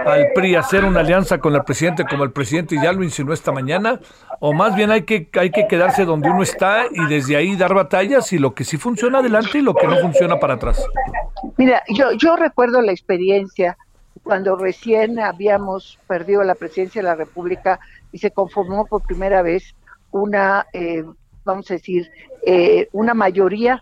al 0.05 0.28
PRI 0.34 0.55
hacer 0.55 0.86
una 0.86 1.01
alianza 1.01 1.39
con 1.39 1.55
el 1.55 1.64
presidente 1.64 2.05
como 2.05 2.24
el 2.24 2.32
presidente 2.32 2.78
ya 2.82 2.93
lo 2.93 3.03
insinuó 3.03 3.34
esta 3.34 3.51
mañana? 3.51 3.99
¿O 4.39 4.53
más 4.53 4.76
bien 4.76 4.91
hay 4.91 5.01
que, 5.01 5.28
que 5.51 5.67
quedarse 5.67 6.05
donde 6.05 6.29
uno 6.29 6.43
está 6.43 6.85
y 6.91 7.05
desde 7.07 7.35
ahí 7.35 7.55
dar 7.55 7.73
batallas 7.73 8.31
y 8.33 8.37
lo 8.37 8.53
que 8.53 8.63
sí 8.63 8.77
funciona 8.77 9.19
adelante 9.19 9.59
y 9.59 9.61
lo 9.61 9.73
que 9.73 9.87
no 9.87 9.97
funciona 9.97 10.39
para 10.39 10.55
atrás? 10.55 10.83
Mira, 11.57 11.83
yo, 11.89 12.11
yo 12.13 12.35
recuerdo 12.35 12.81
la 12.81 12.91
experiencia 12.91 13.77
cuando 14.23 14.55
recién 14.55 15.19
habíamos 15.19 15.99
perdido 16.07 16.43
la 16.43 16.55
presidencia 16.55 17.01
de 17.01 17.07
la 17.07 17.15
República 17.15 17.79
y 18.11 18.17
se 18.17 18.31
conformó 18.31 18.85
por 18.85 19.01
primera 19.03 19.41
vez 19.41 19.75
una, 20.11 20.65
eh, 20.73 21.03
vamos 21.43 21.69
a 21.71 21.75
decir, 21.75 22.11
eh, 22.45 22.87
una 22.91 23.13
mayoría 23.13 23.81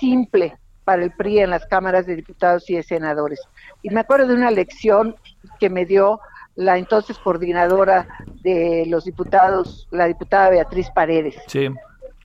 simple 0.00 0.56
para 0.84 1.04
el 1.04 1.10
PRI 1.10 1.40
en 1.40 1.50
las 1.50 1.66
cámaras 1.66 2.06
de 2.06 2.16
diputados 2.16 2.68
y 2.70 2.76
de 2.76 2.82
senadores. 2.82 3.40
Y 3.82 3.90
me 3.90 4.00
acuerdo 4.00 4.28
de 4.28 4.34
una 4.34 4.50
lección 4.50 5.16
que 5.60 5.68
me 5.68 5.84
dio 5.84 6.20
la 6.58 6.76
entonces 6.76 7.16
coordinadora 7.18 8.08
de 8.42 8.84
los 8.88 9.04
diputados, 9.04 9.86
la 9.92 10.06
diputada 10.06 10.50
Beatriz 10.50 10.90
Paredes. 10.90 11.36
Sí. 11.46 11.68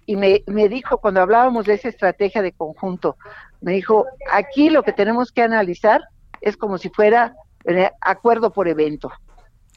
Y 0.07 0.15
me, 0.15 0.43
me 0.47 0.67
dijo, 0.69 0.97
cuando 0.97 1.21
hablábamos 1.21 1.65
de 1.65 1.75
esa 1.75 1.89
estrategia 1.89 2.41
de 2.41 2.51
conjunto, 2.51 3.15
me 3.61 3.73
dijo, 3.73 4.07
aquí 4.31 4.71
lo 4.71 4.81
que 4.81 4.91
tenemos 4.91 5.31
que 5.31 5.43
analizar 5.43 6.01
es 6.41 6.57
como 6.57 6.79
si 6.79 6.89
fuera 6.89 7.35
eh, 7.65 7.91
acuerdo 8.01 8.51
por 8.51 8.67
evento. 8.67 9.11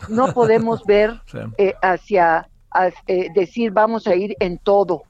No 0.08 0.32
podemos 0.32 0.82
ver 0.86 1.20
eh, 1.58 1.74
hacia 1.82 2.48
eh, 3.06 3.28
decir 3.34 3.72
vamos 3.72 4.06
a 4.06 4.14
ir 4.14 4.36
en 4.40 4.56
todo 4.56 5.02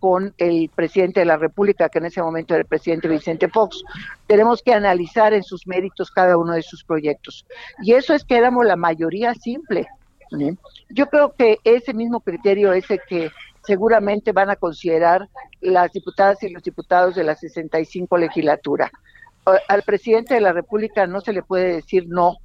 con 0.00 0.34
el 0.38 0.70
presidente 0.74 1.20
de 1.20 1.26
la 1.26 1.36
República, 1.36 1.88
que 1.88 1.98
en 1.98 2.06
ese 2.06 2.22
momento 2.22 2.54
era 2.54 2.62
el 2.62 2.66
presidente 2.66 3.08
Vicente 3.08 3.48
Fox. 3.48 3.82
Tenemos 4.26 4.62
que 4.62 4.72
analizar 4.72 5.34
en 5.34 5.42
sus 5.42 5.66
méritos 5.66 6.10
cada 6.10 6.36
uno 6.36 6.54
de 6.54 6.62
sus 6.62 6.84
proyectos. 6.84 7.44
Y 7.82 7.92
eso 7.92 8.14
es 8.14 8.24
que 8.24 8.36
éramos 8.36 8.64
la 8.64 8.76
mayoría 8.76 9.34
simple. 9.34 9.86
Yo 10.90 11.06
creo 11.08 11.32
que 11.32 11.58
ese 11.64 11.94
mismo 11.94 12.20
criterio 12.20 12.72
es 12.72 12.90
el 12.90 13.00
que 13.08 13.30
seguramente 13.64 14.32
van 14.32 14.50
a 14.50 14.56
considerar 14.56 15.28
las 15.60 15.92
diputadas 15.92 16.42
y 16.42 16.50
los 16.50 16.62
diputados 16.62 17.14
de 17.14 17.24
la 17.24 17.34
65 17.34 18.16
legislatura 18.16 18.90
al 19.68 19.82
presidente 19.82 20.34
de 20.34 20.40
la 20.40 20.52
República 20.52 21.06
no 21.06 21.20
se 21.20 21.32
le 21.32 21.42
puede 21.42 21.74
decir 21.74 22.06
no 22.08 22.36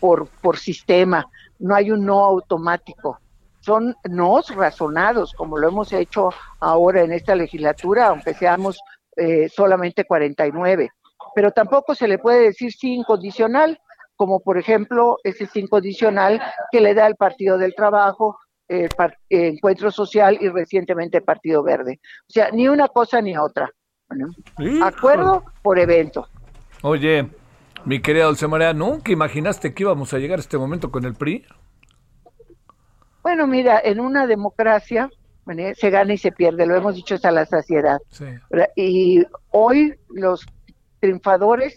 por, 0.00 0.28
por 0.28 0.58
sistema, 0.58 1.26
no 1.58 1.74
hay 1.74 1.90
un 1.90 2.04
no 2.04 2.24
automático. 2.24 3.18
Son 3.66 3.96
nos 4.04 4.54
razonados, 4.54 5.32
como 5.32 5.58
lo 5.58 5.66
hemos 5.66 5.92
hecho 5.92 6.30
ahora 6.60 7.02
en 7.02 7.10
esta 7.10 7.34
legislatura, 7.34 8.06
aunque 8.06 8.32
seamos 8.32 8.78
eh, 9.16 9.48
solamente 9.48 10.04
49. 10.04 10.88
Pero 11.34 11.50
tampoco 11.50 11.96
se 11.96 12.06
le 12.06 12.18
puede 12.18 12.42
decir 12.42 12.70
sí 12.70 12.94
incondicional, 12.94 13.80
como 14.14 14.38
por 14.38 14.56
ejemplo 14.56 15.16
ese 15.24 15.46
sí 15.46 15.58
incondicional 15.58 16.40
que 16.70 16.80
le 16.80 16.94
da 16.94 17.08
el 17.08 17.16
Partido 17.16 17.58
del 17.58 17.74
Trabajo, 17.74 18.38
el 18.68 18.88
Encuentro 19.28 19.90
Social 19.90 20.38
y 20.40 20.48
recientemente 20.48 21.18
el 21.18 21.24
Partido 21.24 21.64
Verde. 21.64 21.98
O 22.28 22.32
sea, 22.32 22.52
ni 22.52 22.68
una 22.68 22.86
cosa 22.86 23.20
ni 23.20 23.36
otra. 23.36 23.68
acuerdo 24.80 25.42
por 25.60 25.80
evento. 25.80 26.28
Oye, 26.82 27.28
mi 27.84 28.00
querida 28.00 28.26
Dulce 28.26 28.46
María, 28.46 28.72
¿nunca 28.72 29.10
imaginaste 29.10 29.74
que 29.74 29.82
íbamos 29.82 30.14
a 30.14 30.18
llegar 30.18 30.38
a 30.38 30.42
este 30.42 30.56
momento 30.56 30.92
con 30.92 31.04
el 31.04 31.14
PRI? 31.14 31.44
Bueno, 33.26 33.48
mira, 33.48 33.80
en 33.82 33.98
una 33.98 34.24
democracia 34.24 35.10
se 35.74 35.90
gana 35.90 36.14
y 36.14 36.16
se 36.16 36.30
pierde, 36.30 36.64
lo 36.64 36.76
hemos 36.76 36.94
dicho 36.94 37.16
hasta 37.16 37.32
la 37.32 37.44
saciedad. 37.44 37.98
Y 38.76 39.26
hoy 39.50 39.96
los 40.10 40.46
triunfadores 41.00 41.74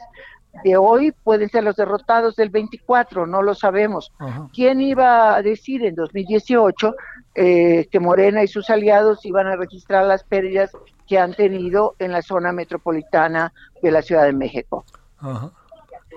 de 0.64 0.78
hoy 0.78 1.12
pueden 1.24 1.50
ser 1.50 1.64
los 1.64 1.76
derrotados 1.76 2.36
del 2.36 2.50
24, 2.50 3.26
no 3.26 3.42
lo 3.42 3.56
sabemos. 3.56 4.12
¿Quién 4.54 4.80
iba 4.80 5.36
a 5.36 5.42
decir 5.42 5.84
en 5.84 5.96
2018 5.96 6.96
eh, 7.34 7.88
que 7.92 8.00
Morena 8.00 8.44
y 8.44 8.48
sus 8.48 8.70
aliados 8.70 9.26
iban 9.26 9.48
a 9.48 9.56
registrar 9.56 10.06
las 10.06 10.24
pérdidas 10.24 10.70
que 11.08 11.18
han 11.18 11.34
tenido 11.34 11.96
en 11.98 12.12
la 12.12 12.22
zona 12.22 12.52
metropolitana 12.52 13.54
de 13.82 13.90
la 13.90 14.04
Ciudad 14.04 14.26
de 14.26 14.34
México. 14.34 14.86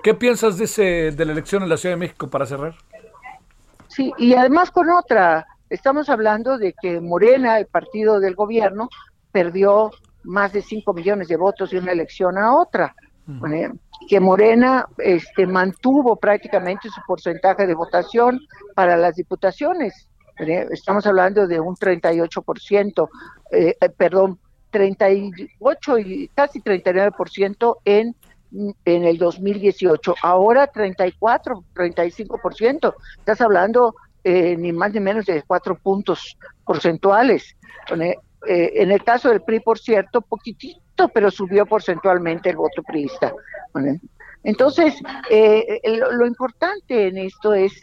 ¿Qué 0.03 0.13
piensas 0.13 0.59
de, 0.59 0.65
ese, 0.65 0.83
de 1.11 1.25
la 1.25 1.31
elección 1.31 1.63
en 1.63 1.69
la 1.69 1.77
Ciudad 1.77 1.95
de 1.95 1.99
México 1.99 2.29
para 2.29 2.45
cerrar? 2.45 2.75
Sí, 3.93 4.11
y 4.17 4.33
además 4.33 4.71
con 4.71 4.89
otra, 4.89 5.45
estamos 5.69 6.09
hablando 6.09 6.57
de 6.57 6.73
que 6.73 6.99
Morena, 6.99 7.59
el 7.59 7.67
partido 7.67 8.19
del 8.19 8.35
gobierno, 8.35 8.89
perdió 9.31 9.91
más 10.23 10.53
de 10.53 10.61
5 10.61 10.93
millones 10.93 11.27
de 11.27 11.37
votos 11.37 11.69
de 11.69 11.79
una 11.79 11.91
elección 11.91 12.37
a 12.37 12.55
otra. 12.55 12.95
que 14.09 14.19
Morena 14.19 14.85
este, 14.97 15.45
mantuvo 15.45 16.17
prácticamente 16.17 16.89
su 16.89 17.01
porcentaje 17.07 17.67
de 17.67 17.75
votación 17.75 18.39
para 18.75 18.97
las 18.97 19.15
diputaciones. 19.15 20.09
Estamos 20.37 21.05
hablando 21.05 21.47
de 21.47 21.59
un 21.59 21.75
38%, 21.75 23.09
eh, 23.51 23.77
eh, 23.79 23.89
perdón, 23.89 24.39
38 24.71 25.97
y 25.99 26.27
casi 26.29 26.59
39% 26.61 27.77
en 27.85 28.15
en 28.85 29.03
el 29.03 29.17
2018, 29.17 30.15
ahora 30.21 30.67
34, 30.67 31.63
35%. 31.73 32.93
Estás 33.17 33.41
hablando 33.41 33.95
eh, 34.23 34.55
ni 34.57 34.71
más 34.71 34.93
ni 34.93 34.99
menos 34.99 35.25
de 35.25 35.43
cuatro 35.43 35.75
puntos 35.75 36.37
porcentuales. 36.65 37.55
Eh, 37.91 38.15
en 38.47 38.91
el 38.91 39.03
caso 39.03 39.29
del 39.29 39.41
PRI, 39.41 39.59
por 39.59 39.79
cierto, 39.79 40.21
poquitito, 40.21 41.09
pero 41.09 41.31
subió 41.31 41.65
porcentualmente 41.65 42.49
el 42.49 42.57
voto 42.57 42.83
priista. 42.83 43.33
Entonces, 44.43 44.95
eh, 45.29 45.81
lo, 46.11 46.27
importante 46.27 47.07
en 47.07 47.17
esto 47.17 47.53
es 47.53 47.81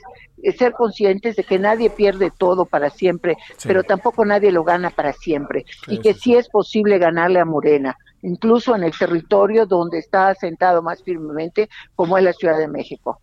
ser 0.56 0.72
conscientes 0.72 1.36
de 1.36 1.44
que 1.44 1.58
nadie 1.58 1.90
pierde 1.90 2.30
todo 2.36 2.64
para 2.64 2.90
siempre, 2.90 3.36
pero 3.64 3.82
tampoco 3.82 4.24
nadie 4.24 4.52
lo 4.52 4.62
gana 4.62 4.90
para 4.90 5.12
siempre, 5.12 5.64
y 5.88 5.98
que 6.00 6.14
sí 6.14 6.36
es 6.36 6.48
posible 6.48 6.98
ganarle 6.98 7.40
a 7.40 7.44
Morena, 7.44 7.96
incluso 8.22 8.74
en 8.74 8.84
el 8.84 8.96
territorio 8.96 9.66
donde 9.66 9.98
está 9.98 10.28
asentado 10.28 10.82
más 10.82 11.02
firmemente, 11.02 11.68
como 11.94 12.18
es 12.18 12.24
la 12.24 12.32
Ciudad 12.32 12.58
de 12.58 12.68
México. 12.68 13.20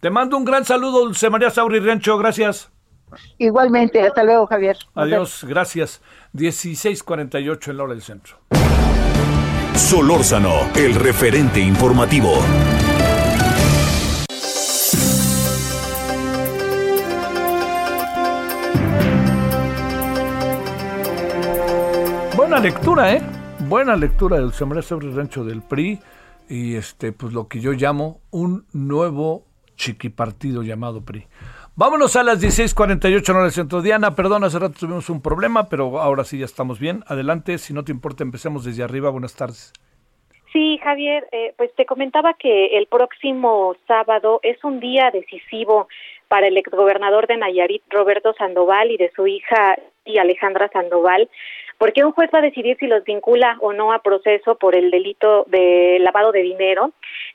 Te 0.00 0.10
mando 0.10 0.36
un 0.36 0.44
gran 0.44 0.64
saludo, 0.64 1.00
Dulce 1.04 1.30
María 1.30 1.50
Sauri 1.50 1.78
Rancho, 1.78 2.18
gracias. 2.18 2.70
Igualmente, 3.38 4.00
hasta 4.00 4.24
luego, 4.24 4.46
Javier. 4.46 4.76
Adiós, 4.94 5.44
gracias. 5.44 6.00
16:48 6.32 7.70
en 7.70 7.76
la 7.76 7.84
hora 7.84 7.92
del 7.92 8.02
centro. 8.02 8.38
Solórzano, 9.74 10.70
el 10.74 10.94
referente 10.94 11.60
informativo. 11.60 12.32
Buena 22.36 22.58
lectura, 22.58 23.14
¿eh? 23.14 23.22
Buena 23.72 23.96
lectura 23.96 24.36
del 24.36 24.52
Sembré 24.52 24.82
sobre 24.82 25.10
Rancho 25.10 25.44
del 25.44 25.62
PRI 25.62 25.98
y 26.46 26.76
este, 26.76 27.10
pues 27.10 27.32
lo 27.32 27.48
que 27.48 27.58
yo 27.58 27.72
llamo 27.72 28.20
un 28.30 28.66
nuevo 28.74 29.46
chiquipartido 29.76 30.62
llamado 30.62 31.02
PRI. 31.02 31.24
Vámonos 31.74 32.14
a 32.16 32.22
las 32.22 32.38
16:48 32.42 33.30
en 33.30 33.44
el 33.46 33.50
centro. 33.50 33.80
Diana, 33.80 34.14
perdón, 34.14 34.44
hace 34.44 34.58
rato 34.58 34.74
tuvimos 34.78 35.08
un 35.08 35.22
problema, 35.22 35.70
pero 35.70 35.98
ahora 36.02 36.24
sí 36.24 36.38
ya 36.38 36.44
estamos 36.44 36.78
bien. 36.80 37.02
Adelante, 37.06 37.56
si 37.56 37.72
no 37.72 37.82
te 37.82 37.92
importa, 37.92 38.22
empecemos 38.22 38.66
desde 38.66 38.82
arriba. 38.82 39.08
Buenas 39.08 39.34
tardes. 39.34 39.72
Sí, 40.52 40.78
Javier, 40.84 41.26
eh, 41.32 41.54
pues 41.56 41.74
te 41.74 41.86
comentaba 41.86 42.34
que 42.34 42.76
el 42.76 42.88
próximo 42.88 43.74
sábado 43.88 44.40
es 44.42 44.62
un 44.64 44.80
día 44.80 45.10
decisivo 45.10 45.88
para 46.28 46.48
el 46.48 46.58
exgobernador 46.58 47.26
de 47.26 47.38
Nayarit, 47.38 47.82
Roberto 47.88 48.34
Sandoval, 48.34 48.90
y 48.90 48.98
de 48.98 49.10
su 49.16 49.26
hija 49.26 49.78
y 50.04 50.18
Alejandra 50.18 50.68
Sandoval, 50.72 51.30
porque 51.82 52.04
un 52.04 52.12
juez 52.12 52.30
va 52.32 52.38
a 52.38 52.42
decidir 52.42 52.76
si 52.78 52.86
los 52.86 53.02
vincula 53.02 53.56
o 53.58 53.72
no 53.72 53.92
a 53.92 54.02
proceso 54.02 54.54
por 54.54 54.76
el 54.76 54.92
delito 54.92 55.44
de 55.48 55.98
lavado 55.98 56.30
de 56.30 56.42
dinero. 56.42 56.92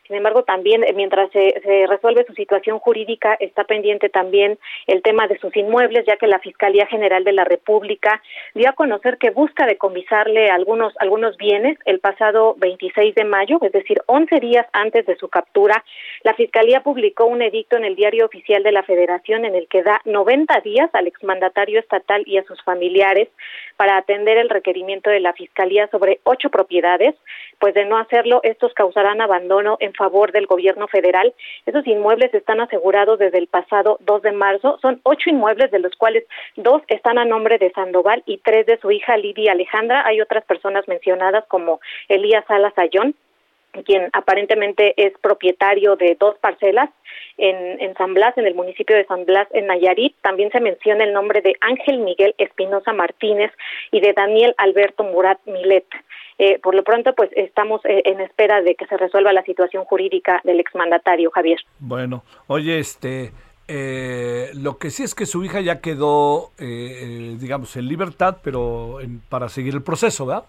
Sin 0.07 0.15
embargo, 0.15 0.43
también 0.43 0.83
eh, 0.83 0.93
mientras 0.93 1.29
se, 1.31 1.53
resuelve 1.87 2.25
su 2.25 2.33
situación 2.33 2.79
jurídica, 2.79 3.35
está 3.39 3.65
pendiente 3.65 4.09
también 4.09 4.57
el 4.87 5.01
tema 5.01 5.27
de 5.27 5.37
sus 5.37 5.55
inmuebles, 5.55 6.05
ya 6.05 6.15
que 6.15 6.27
la 6.27 6.39
Fiscalía 6.39 6.87
General 6.87 7.23
de 7.23 7.33
la 7.33 7.43
República 7.43 8.21
dio 8.55 8.69
a 8.69 8.73
conocer 8.73 9.17
que 9.17 9.31
busca 9.31 9.65
decomisarle 9.65 10.49
algunos, 10.49 10.93
algunos 10.99 11.35
bienes 11.37 11.77
el 11.85 11.99
pasado 11.99 12.55
26 12.57 13.15
de 13.15 13.25
mayo, 13.25 13.59
es 13.61 13.71
decir, 13.73 14.01
11 14.05 14.39
días 14.39 14.65
antes 14.71 15.05
de 15.05 15.17
su 15.17 15.27
captura. 15.27 15.83
La 16.23 16.33
Fiscalía 16.33 16.81
publicó 16.81 17.25
un 17.25 17.41
edicto 17.41 17.75
en 17.75 17.83
el 17.83 17.95
Diario 17.95 18.25
Oficial 18.25 18.63
de 18.63 18.71
la 18.71 18.83
Federación 18.83 19.43
en 19.45 19.55
el 19.55 19.67
que 19.67 19.83
da 19.83 20.01
90 20.05 20.61
días 20.61 20.89
al 20.93 21.07
exmandatario 21.07 21.79
estatal 21.79 22.23
y 22.25 22.37
a 22.37 22.43
sus 22.43 22.61
familiares 22.63 23.27
para 23.75 23.97
atender 23.97 24.37
el 24.37 24.49
requerimiento 24.49 25.09
de 25.09 25.19
la 25.19 25.33
Fiscalía 25.33 25.87
sobre 25.89 26.19
ocho 26.23 26.49
propiedades, 26.49 27.15
pues 27.59 27.73
de 27.73 27.85
no 27.85 27.97
hacerlo, 27.97 28.39
estos 28.43 28.73
causarán 28.73 29.21
abandono 29.21 29.77
en 29.79 29.93
favor 29.97 30.31
del 30.31 30.45
gobierno 30.45 30.87
federal. 30.87 31.33
Esos 31.65 31.85
inmuebles 31.87 32.33
están 32.33 32.61
asegurados 32.61 33.19
desde 33.19 33.39
el 33.39 33.47
pasado 33.47 33.97
2 34.01 34.21
de 34.21 34.31
marzo. 34.31 34.77
Son 34.81 35.01
ocho 35.03 35.29
inmuebles, 35.29 35.71
de 35.71 35.79
los 35.79 35.95
cuales 35.95 36.23
dos 36.55 36.81
están 36.87 37.17
a 37.17 37.25
nombre 37.25 37.57
de 37.57 37.71
Sandoval 37.71 38.23
y 38.25 38.37
tres 38.37 38.65
de 38.65 38.77
su 38.77 38.91
hija 38.91 39.17
Lidia 39.17 39.51
Alejandra. 39.51 40.03
Hay 40.05 40.21
otras 40.21 40.45
personas 40.45 40.87
mencionadas 40.87 41.45
como 41.47 41.81
Elías 42.07 42.45
Salas 42.47 42.77
Ayón, 42.77 43.15
quien 43.85 44.09
aparentemente 44.13 44.93
es 44.97 45.13
propietario 45.19 45.95
de 45.95 46.15
dos 46.19 46.37
parcelas 46.39 46.89
en, 47.37 47.79
en, 47.81 47.93
San 47.95 48.13
Blas, 48.13 48.37
en 48.37 48.47
el 48.47 48.55
municipio 48.55 48.95
de 48.95 49.05
San 49.05 49.25
Blas, 49.25 49.47
en 49.51 49.67
Nayarit. 49.67 50.15
También 50.21 50.51
se 50.51 50.61
menciona 50.61 51.03
el 51.03 51.13
nombre 51.13 51.41
de 51.41 51.55
Ángel 51.61 51.99
Miguel 51.99 52.33
Espinosa 52.37 52.93
Martínez 52.93 53.51
y 53.91 53.99
de 53.99 54.13
Daniel 54.13 54.55
Alberto 54.57 55.03
Murat 55.03 55.39
Milet. 55.45 55.85
Eh, 56.38 56.59
por 56.61 56.75
lo 56.75 56.83
pronto, 56.83 57.13
pues 57.15 57.29
estamos 57.35 57.81
eh, 57.85 58.03
en 58.05 58.21
espera 58.21 58.61
de 58.61 58.75
que 58.75 58.85
se 58.85 58.97
resuelva 58.97 59.33
la 59.33 59.43
situación 59.43 59.85
jurídica 59.85 60.41
del 60.43 60.59
exmandatario 60.59 61.31
Javier. 61.31 61.59
Bueno, 61.79 62.23
oye, 62.45 62.77
este, 62.79 63.31
eh, 63.67 64.51
lo 64.53 64.77
que 64.77 64.91
sí 64.91 65.03
es 65.03 65.15
que 65.15 65.25
su 65.25 65.43
hija 65.43 65.61
ya 65.61 65.81
quedó, 65.81 66.51
digamos, 66.59 67.75
en 67.75 67.88
libertad, 67.88 68.38
pero 68.43 68.99
para 69.29 69.49
seguir 69.49 69.73
el 69.73 69.81
proceso, 69.81 70.25
¿verdad? 70.25 70.45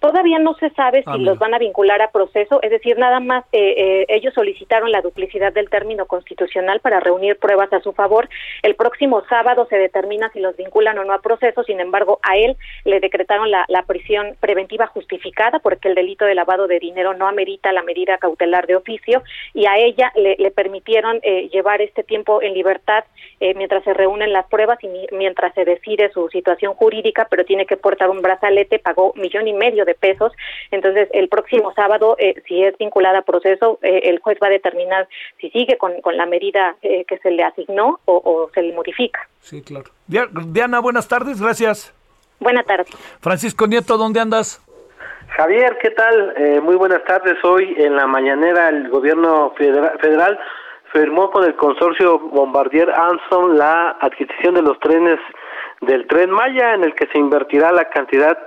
Todavía 0.00 0.38
no 0.38 0.54
se 0.54 0.70
sabe 0.70 1.02
si 1.02 1.10
ah, 1.10 1.16
los 1.16 1.38
van 1.38 1.54
a 1.54 1.58
vincular 1.58 2.00
a 2.02 2.12
proceso, 2.12 2.60
es 2.62 2.70
decir, 2.70 2.96
nada 2.98 3.18
más 3.18 3.44
eh, 3.50 3.74
eh, 3.76 4.06
ellos 4.08 4.32
solicitaron 4.32 4.92
la 4.92 5.00
duplicidad 5.00 5.52
del 5.52 5.68
término 5.70 6.06
constitucional 6.06 6.78
para 6.80 7.00
reunir 7.00 7.36
pruebas 7.36 7.72
a 7.72 7.80
su 7.80 7.92
favor. 7.92 8.28
El 8.62 8.76
próximo 8.76 9.24
sábado 9.28 9.66
se 9.68 9.76
determina 9.76 10.30
si 10.30 10.38
los 10.38 10.56
vinculan 10.56 10.98
o 10.98 11.04
no 11.04 11.12
a 11.12 11.20
proceso, 11.20 11.64
sin 11.64 11.80
embargo, 11.80 12.20
a 12.22 12.36
él 12.36 12.56
le 12.84 13.00
decretaron 13.00 13.50
la, 13.50 13.66
prisión 13.88 14.36
preventiva 14.40 14.86
justificada 14.86 15.60
porque 15.60 15.88
el 15.88 15.94
delito 15.94 16.26
de 16.26 16.34
lavado 16.34 16.66
de 16.66 16.78
dinero 16.78 17.14
no 17.14 17.26
amerita 17.26 17.72
la 17.72 17.82
medida 17.82 18.18
cautelar 18.18 18.66
de 18.66 18.76
oficio 18.76 19.22
y 19.54 19.64
a 19.64 19.78
ella 19.78 20.12
le, 20.14 20.50
permitieron 20.50 21.20
eh, 21.22 21.48
llevar 21.48 21.80
este 21.80 22.02
tiempo 22.02 22.42
en 22.42 22.52
libertad 22.52 23.04
mientras 23.40 23.84
se 23.84 23.94
reúnen 23.94 24.32
las 24.32 24.46
pruebas 24.48 24.78
y 24.82 24.88
mientras 25.12 25.54
se 25.54 25.64
decide 25.64 26.10
su 26.12 26.28
situación 26.28 26.74
jurídica, 26.74 27.28
pero 27.30 27.44
tiene 27.44 27.66
que 27.66 27.76
portar 27.76 28.10
un 28.10 28.20
brazalete, 28.20 28.78
pagó 28.78 29.12
millón 29.14 29.46
y 29.46 29.52
medio 29.52 29.67
de 29.74 29.94
pesos. 29.94 30.32
Entonces, 30.70 31.08
el 31.12 31.28
próximo 31.28 31.72
sábado, 31.74 32.16
eh, 32.18 32.42
si 32.46 32.62
es 32.62 32.76
vinculada 32.78 33.20
a 33.20 33.22
proceso, 33.22 33.78
eh, 33.82 34.00
el 34.04 34.20
juez 34.20 34.38
va 34.42 34.48
a 34.48 34.50
determinar 34.50 35.08
si 35.40 35.50
sigue 35.50 35.76
con, 35.78 35.94
la 36.12 36.26
medida 36.26 36.76
eh, 36.82 37.04
que 37.04 37.18
se 37.18 37.30
le 37.30 37.44
asignó 37.44 38.00
o, 38.04 38.50
se 38.54 38.62
le 38.62 38.72
modifica. 38.74 39.28
Sí, 39.40 39.62
claro. 39.62 39.90
Diana, 40.06 40.80
buenas 40.80 41.06
tardes, 41.08 41.40
gracias. 41.40 41.94
Buenas 42.40 42.66
tardes. 42.66 42.88
Francisco 43.20 43.66
Nieto, 43.66 43.96
¿dónde 43.96 44.20
andas? 44.20 44.64
Javier, 45.28 45.76
¿qué 45.82 45.90
tal? 45.90 46.62
muy 46.62 46.76
buenas 46.76 47.04
tardes. 47.04 47.36
Hoy 47.44 47.74
en 47.76 47.96
la 47.96 48.06
mañanera 48.06 48.70
el 48.70 48.88
gobierno 48.88 49.52
federal 49.56 50.38
firmó 50.92 51.30
con 51.30 51.44
el 51.44 51.54
consorcio 51.56 52.18
Bombardier 52.18 52.90
Anson 52.90 53.58
la 53.58 53.96
adquisición 54.00 54.54
de 54.54 54.62
los 54.62 54.78
trenes 54.80 55.18
del 55.80 56.06
tren 56.06 56.30
Maya 56.30 56.74
en 56.74 56.84
el 56.84 56.94
que 56.94 57.06
se 57.08 57.18
invertirá 57.18 57.72
la 57.72 57.88
cantidad 57.88 58.38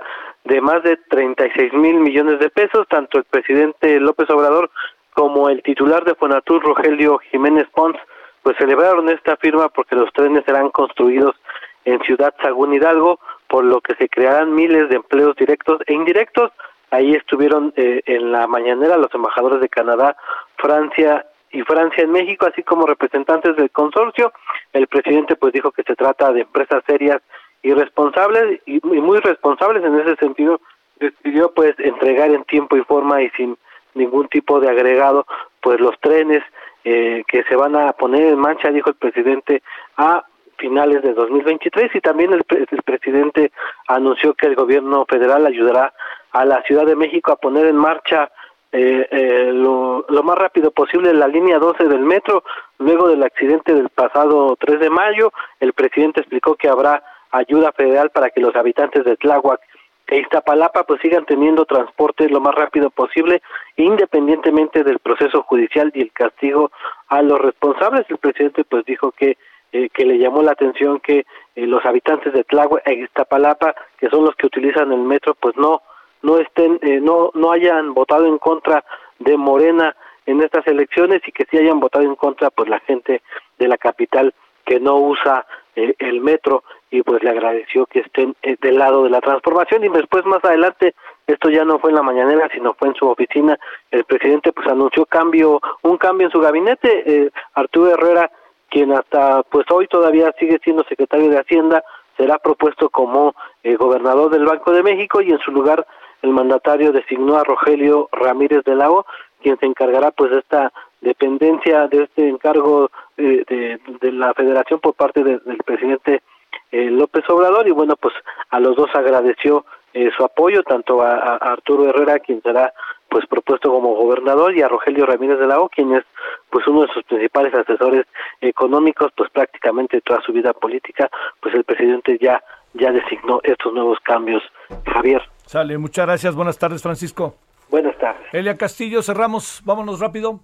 de 0.44 0.60
más 0.60 0.82
de 0.82 0.96
36 0.96 1.72
mil 1.74 2.00
millones 2.00 2.38
de 2.40 2.50
pesos, 2.50 2.86
tanto 2.88 3.18
el 3.18 3.24
presidente 3.24 4.00
López 4.00 4.28
Obrador 4.30 4.70
como 5.14 5.48
el 5.48 5.62
titular 5.62 6.04
de 6.04 6.14
Fonatur, 6.14 6.62
Rogelio 6.62 7.18
Jiménez 7.30 7.66
Pons, 7.74 7.96
pues 8.42 8.56
celebraron 8.56 9.08
esta 9.08 9.36
firma 9.36 9.68
porque 9.68 9.94
los 9.94 10.12
trenes 10.12 10.44
serán 10.44 10.70
construidos 10.70 11.36
en 11.84 12.00
Ciudad 12.00 12.34
Sagún 12.42 12.74
Hidalgo, 12.74 13.20
por 13.48 13.64
lo 13.64 13.80
que 13.80 13.94
se 13.94 14.08
crearán 14.08 14.54
miles 14.54 14.88
de 14.88 14.96
empleos 14.96 15.36
directos 15.36 15.80
e 15.86 15.94
indirectos. 15.94 16.50
Ahí 16.90 17.14
estuvieron 17.14 17.72
eh, 17.76 18.02
en 18.06 18.32
la 18.32 18.46
mañanera 18.46 18.96
los 18.96 19.14
embajadores 19.14 19.60
de 19.60 19.68
Canadá, 19.68 20.16
Francia 20.56 21.26
y 21.50 21.62
Francia 21.62 22.04
en 22.04 22.12
México, 22.12 22.46
así 22.46 22.62
como 22.62 22.86
representantes 22.86 23.56
del 23.56 23.70
consorcio. 23.70 24.32
El 24.72 24.86
presidente 24.86 25.36
pues 25.36 25.52
dijo 25.52 25.70
que 25.70 25.82
se 25.82 25.94
trata 25.94 26.32
de 26.32 26.42
empresas 26.42 26.82
serias 26.86 27.20
y 27.62 27.72
responsables 27.72 28.60
y 28.66 28.80
muy 28.82 29.18
responsables 29.18 29.84
en 29.84 29.98
ese 30.00 30.16
sentido 30.16 30.60
decidió 30.98 31.52
pues 31.52 31.74
entregar 31.78 32.30
en 32.30 32.44
tiempo 32.44 32.76
y 32.76 32.84
forma 32.84 33.22
y 33.22 33.30
sin 33.30 33.56
ningún 33.94 34.28
tipo 34.28 34.60
de 34.60 34.68
agregado 34.68 35.26
pues 35.60 35.80
los 35.80 35.98
trenes 36.00 36.42
eh, 36.84 37.22
que 37.28 37.44
se 37.44 37.56
van 37.56 37.76
a 37.76 37.92
poner 37.92 38.32
en 38.32 38.38
marcha 38.38 38.70
dijo 38.70 38.90
el 38.90 38.96
presidente 38.96 39.62
a 39.96 40.24
finales 40.58 41.02
de 41.02 41.12
2023 41.12 41.94
y 41.94 42.00
también 42.00 42.32
el, 42.32 42.44
el 42.48 42.82
presidente 42.82 43.52
anunció 43.88 44.34
que 44.34 44.46
el 44.46 44.54
gobierno 44.54 45.04
federal 45.08 45.46
ayudará 45.46 45.92
a 46.32 46.44
la 46.44 46.62
Ciudad 46.62 46.86
de 46.86 46.96
México 46.96 47.32
a 47.32 47.36
poner 47.36 47.66
en 47.66 47.76
marcha 47.76 48.30
eh, 48.74 49.06
eh, 49.10 49.50
lo, 49.52 50.06
lo, 50.08 50.22
más 50.22 50.38
rápido 50.38 50.70
posible 50.70 51.12
la 51.12 51.28
línea 51.28 51.58
12 51.58 51.88
del 51.88 52.00
metro. 52.00 52.42
Luego 52.78 53.08
del 53.08 53.22
accidente 53.22 53.74
del 53.74 53.90
pasado 53.90 54.56
3 54.58 54.80
de 54.80 54.88
mayo, 54.88 55.30
el 55.60 55.74
presidente 55.74 56.20
explicó 56.20 56.54
que 56.54 56.70
habrá 56.70 57.02
ayuda 57.32 57.72
federal 57.72 58.10
para 58.10 58.30
que 58.30 58.40
los 58.40 58.54
habitantes 58.54 59.04
de 59.04 59.16
Tláhuac 59.16 59.60
e 60.06 60.18
Iztapalapa 60.20 60.84
pues 60.84 61.00
sigan 61.00 61.24
teniendo 61.24 61.64
transporte 61.64 62.28
lo 62.28 62.40
más 62.40 62.54
rápido 62.54 62.90
posible 62.90 63.42
independientemente 63.76 64.84
del 64.84 64.98
proceso 64.98 65.42
judicial 65.42 65.90
y 65.94 66.02
el 66.02 66.12
castigo 66.12 66.70
a 67.08 67.22
los 67.22 67.38
responsables. 67.40 68.04
El 68.08 68.18
presidente 68.18 68.64
pues 68.64 68.84
dijo 68.84 69.12
que 69.12 69.36
eh, 69.74 69.88
que 69.88 70.04
le 70.04 70.18
llamó 70.18 70.42
la 70.42 70.52
atención 70.52 71.00
que 71.00 71.24
eh, 71.54 71.66
los 71.66 71.82
habitantes 71.86 72.34
de 72.34 72.44
Tláhuac 72.44 72.86
e 72.86 72.92
Iztapalapa 72.92 73.74
que 73.96 74.10
son 74.10 74.24
los 74.24 74.36
que 74.36 74.46
utilizan 74.46 74.92
el 74.92 75.00
metro 75.00 75.34
pues 75.34 75.56
no 75.56 75.80
no 76.20 76.36
estén 76.36 76.78
eh, 76.82 77.00
no 77.00 77.30
no 77.32 77.52
hayan 77.52 77.94
votado 77.94 78.26
en 78.26 78.36
contra 78.36 78.84
de 79.18 79.36
Morena 79.38 79.96
en 80.26 80.42
estas 80.42 80.66
elecciones 80.66 81.22
y 81.26 81.32
que 81.32 81.46
sí 81.50 81.56
hayan 81.56 81.80
votado 81.80 82.04
en 82.04 82.16
contra 82.16 82.50
pues 82.50 82.68
la 82.68 82.80
gente 82.80 83.22
de 83.58 83.68
la 83.68 83.78
capital 83.78 84.34
que 84.72 84.80
no 84.80 84.96
usa 84.96 85.44
el 85.74 86.20
metro 86.22 86.64
y 86.90 87.02
pues 87.02 87.22
le 87.22 87.28
agradeció 87.28 87.84
que 87.84 88.00
estén 88.00 88.34
eh, 88.42 88.56
del 88.58 88.78
lado 88.78 89.04
de 89.04 89.10
la 89.10 89.20
transformación. 89.20 89.84
Y 89.84 89.88
después 89.90 90.24
más 90.24 90.42
adelante 90.42 90.94
esto 91.26 91.50
ya 91.50 91.62
no 91.66 91.78
fue 91.78 91.90
en 91.90 91.96
la 91.96 92.02
mañanera 92.02 92.48
sino 92.54 92.72
fue 92.72 92.88
en 92.88 92.94
su 92.94 93.06
oficina 93.06 93.58
el 93.90 94.04
presidente 94.04 94.50
pues 94.52 94.66
anunció 94.66 95.04
cambio 95.04 95.60
un 95.82 95.98
cambio 95.98 96.28
en 96.28 96.32
su 96.32 96.40
gabinete. 96.40 97.02
Eh, 97.06 97.30
Arturo 97.52 97.90
Herrera 97.90 98.30
quien 98.70 98.92
hasta 98.92 99.42
pues 99.42 99.66
hoy 99.70 99.88
todavía 99.88 100.34
sigue 100.38 100.58
siendo 100.64 100.84
secretario 100.84 101.28
de 101.28 101.40
Hacienda 101.40 101.84
será 102.16 102.38
propuesto 102.38 102.88
como 102.88 103.34
eh, 103.62 103.76
gobernador 103.76 104.30
del 104.30 104.46
Banco 104.46 104.72
de 104.72 104.82
México 104.82 105.20
y 105.20 105.32
en 105.32 105.38
su 105.40 105.50
lugar 105.50 105.86
el 106.22 106.30
mandatario 106.30 106.92
designó 106.92 107.36
a 107.36 107.44
Rogelio 107.44 108.08
Ramírez 108.10 108.64
de 108.64 108.74
Lago 108.74 109.04
quien 109.42 109.58
se 109.58 109.66
encargará 109.66 110.12
pues 110.12 110.30
de 110.30 110.38
esta 110.38 110.72
dependencia 111.02 111.88
de 111.88 112.04
este 112.04 112.28
encargo 112.28 112.90
de, 113.16 113.78
de, 114.00 114.12
la 114.12 114.32
federación 114.34 114.80
por 114.80 114.94
parte 114.94 115.22
del 115.22 115.58
presidente 115.64 116.22
eh, 116.70 116.90
López 116.90 117.28
Obrador. 117.28 117.68
Y 117.68 117.72
bueno 117.72 117.96
pues 117.96 118.14
a 118.50 118.60
los 118.60 118.76
dos 118.76 118.88
agradeció 118.94 119.66
eh, 119.92 120.10
su 120.16 120.24
apoyo 120.24 120.62
tanto 120.62 121.02
a, 121.02 121.36
Arturo 121.36 121.88
Herrera 121.88 122.18
quien 122.20 122.40
será 122.42 122.72
pues 123.10 123.26
propuesto 123.26 123.70
como 123.70 123.94
gobernador 123.94 124.56
y 124.56 124.62
a 124.62 124.68
Rogelio 124.68 125.04
Ramírez 125.04 125.38
de 125.38 125.46
la 125.46 125.60
O 125.60 125.68
quien 125.68 125.94
es 125.94 126.04
pues 126.48 126.66
uno 126.66 126.82
de 126.82 126.88
sus 126.94 127.04
principales 127.04 127.52
asesores 127.52 128.06
económicos. 128.40 129.12
Pues 129.16 129.28
prácticamente 129.30 130.00
toda 130.00 130.22
su 130.22 130.32
vida 130.32 130.52
política 130.52 131.10
pues 131.40 131.54
el 131.54 131.64
presidente 131.64 132.16
ya 132.20 132.42
ya 132.74 132.90
designó 132.90 133.40
estos 133.42 133.74
nuevos 133.74 133.98
cambios. 134.02 134.42
Javier. 134.86 135.22
Sale 135.44 135.76
muchas 135.76 136.06
gracias. 136.06 136.34
Buenas 136.34 136.58
tardes 136.58 136.80
Francisco. 136.80 137.34
Buenas 137.68 137.98
tardes. 137.98 138.32
Elia 138.32 138.56
Castillo 138.56 139.02
cerramos. 139.02 139.62
Vámonos 139.64 140.00
rápido 140.00 140.40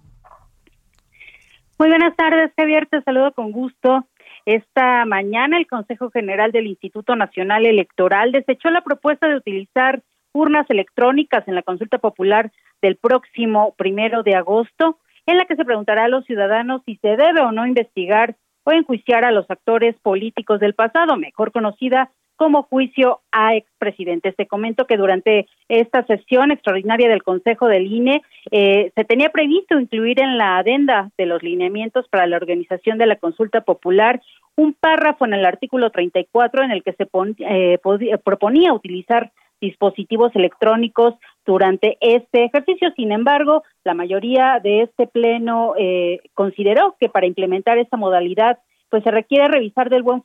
muy 1.79 1.87
buenas 1.87 2.15
tardes 2.17 2.51
Javier. 2.57 2.87
Te 2.87 3.01
saludo 3.03 3.31
con 3.31 3.53
gusto. 3.53 4.05
Esta 4.45 5.05
mañana 5.05 5.57
el 5.57 5.65
Consejo 5.65 6.11
General 6.11 6.51
del 6.51 6.67
Instituto 6.67 7.15
Nacional 7.15 7.65
Electoral 7.65 8.33
desechó 8.33 8.69
la 8.69 8.81
propuesta 8.81 9.29
de 9.29 9.37
utilizar 9.37 10.03
urnas 10.33 10.69
electrónicas 10.69 11.47
en 11.47 11.55
la 11.55 11.63
consulta 11.63 11.97
popular 11.97 12.51
del 12.81 12.97
próximo 12.97 13.73
primero 13.77 14.23
de 14.23 14.35
agosto, 14.35 14.99
en 15.25 15.37
la 15.37 15.45
que 15.45 15.55
se 15.55 15.63
preguntará 15.63 16.03
a 16.03 16.09
los 16.09 16.25
ciudadanos 16.25 16.81
si 16.85 16.97
se 16.97 17.15
debe 17.15 17.39
o 17.41 17.53
no 17.53 17.65
investigar 17.65 18.35
o 18.65 18.73
enjuiciar 18.73 19.23
a 19.23 19.31
los 19.31 19.49
actores 19.49 19.95
políticos 20.01 20.59
del 20.59 20.75
pasado, 20.75 21.15
mejor 21.15 21.53
conocida 21.53 22.11
como 22.39 22.63
juicio 22.63 23.19
a 23.33 23.53
expresidentes. 23.55 24.33
Te 24.37 24.47
comento 24.47 24.87
que 24.87 24.95
durante 24.95 25.45
esta 25.67 26.05
sesión 26.05 26.51
extraordinaria 26.51 27.09
del 27.09 27.21
Consejo 27.21 27.67
del 27.67 27.91
INE 27.91 28.21
eh, 28.49 28.93
se 28.95 29.03
tenía 29.03 29.29
previsto 29.29 29.77
incluir 29.77 30.21
en 30.21 30.37
la 30.37 30.57
adenda 30.57 31.11
de 31.17 31.25
los 31.25 31.43
lineamientos 31.43 32.07
para 32.07 32.27
la 32.27 32.37
organización 32.37 32.97
de 32.97 33.07
la 33.07 33.17
consulta 33.17 33.59
popular 33.59 34.21
un 34.55 34.73
párrafo 34.73 35.25
en 35.25 35.33
el 35.33 35.45
artículo 35.45 35.89
34 35.89 36.63
en 36.63 36.71
el 36.71 36.81
que 36.81 36.93
se 36.93 37.09
eh, 37.39 37.77
proponía 38.23 38.73
utilizar 38.73 39.33
dispositivos 39.59 40.33
electrónicos 40.33 41.15
durante 41.45 41.97
este 41.99 42.45
ejercicio. 42.45 42.93
Sin 42.95 43.11
embargo, 43.11 43.63
la 43.83 43.93
mayoría 43.93 44.61
de 44.63 44.83
este 44.83 45.07
pleno 45.07 45.73
eh, 45.77 46.21
consideró 46.35 46.95
que 47.01 47.09
para 47.09 47.27
implementar 47.27 47.77
esta 47.77 47.97
modalidad 47.97 48.59
pues 48.89 49.03
se 49.03 49.11
requiere 49.11 49.47
revisar 49.47 49.89
del 49.89 50.03
buen 50.03 50.23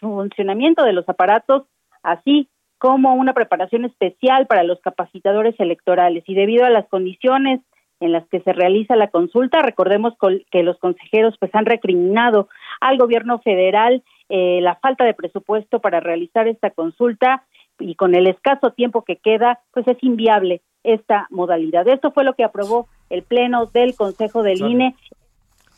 funcionamiento 0.00 0.84
de 0.84 0.92
los 0.92 1.08
aparatos, 1.08 1.64
así 2.02 2.48
como 2.78 3.14
una 3.14 3.34
preparación 3.34 3.84
especial 3.84 4.46
para 4.46 4.64
los 4.64 4.80
capacitadores 4.80 5.54
electorales. 5.58 6.24
Y 6.26 6.34
debido 6.34 6.64
a 6.64 6.70
las 6.70 6.88
condiciones 6.88 7.60
en 8.00 8.12
las 8.12 8.26
que 8.28 8.40
se 8.40 8.52
realiza 8.52 8.96
la 8.96 9.08
consulta, 9.08 9.60
recordemos 9.60 10.14
que 10.50 10.62
los 10.62 10.78
consejeros 10.78 11.36
pues 11.38 11.54
han 11.54 11.66
recriminado 11.66 12.48
al 12.80 12.96
gobierno 12.96 13.38
federal 13.40 14.02
eh, 14.30 14.60
la 14.62 14.76
falta 14.76 15.04
de 15.04 15.12
presupuesto 15.12 15.80
para 15.80 16.00
realizar 16.00 16.48
esta 16.48 16.70
consulta 16.70 17.44
y 17.78 17.94
con 17.96 18.14
el 18.14 18.26
escaso 18.26 18.72
tiempo 18.72 19.04
que 19.04 19.16
queda, 19.16 19.60
pues 19.72 19.86
es 19.86 20.02
inviable 20.02 20.62
esta 20.82 21.26
modalidad. 21.30 21.86
Esto 21.88 22.10
fue 22.12 22.24
lo 22.24 22.34
que 22.34 22.44
aprobó 22.44 22.88
el 23.10 23.22
Pleno 23.22 23.66
del 23.66 23.94
Consejo 23.94 24.42
del 24.42 24.60
INE. 24.60 24.94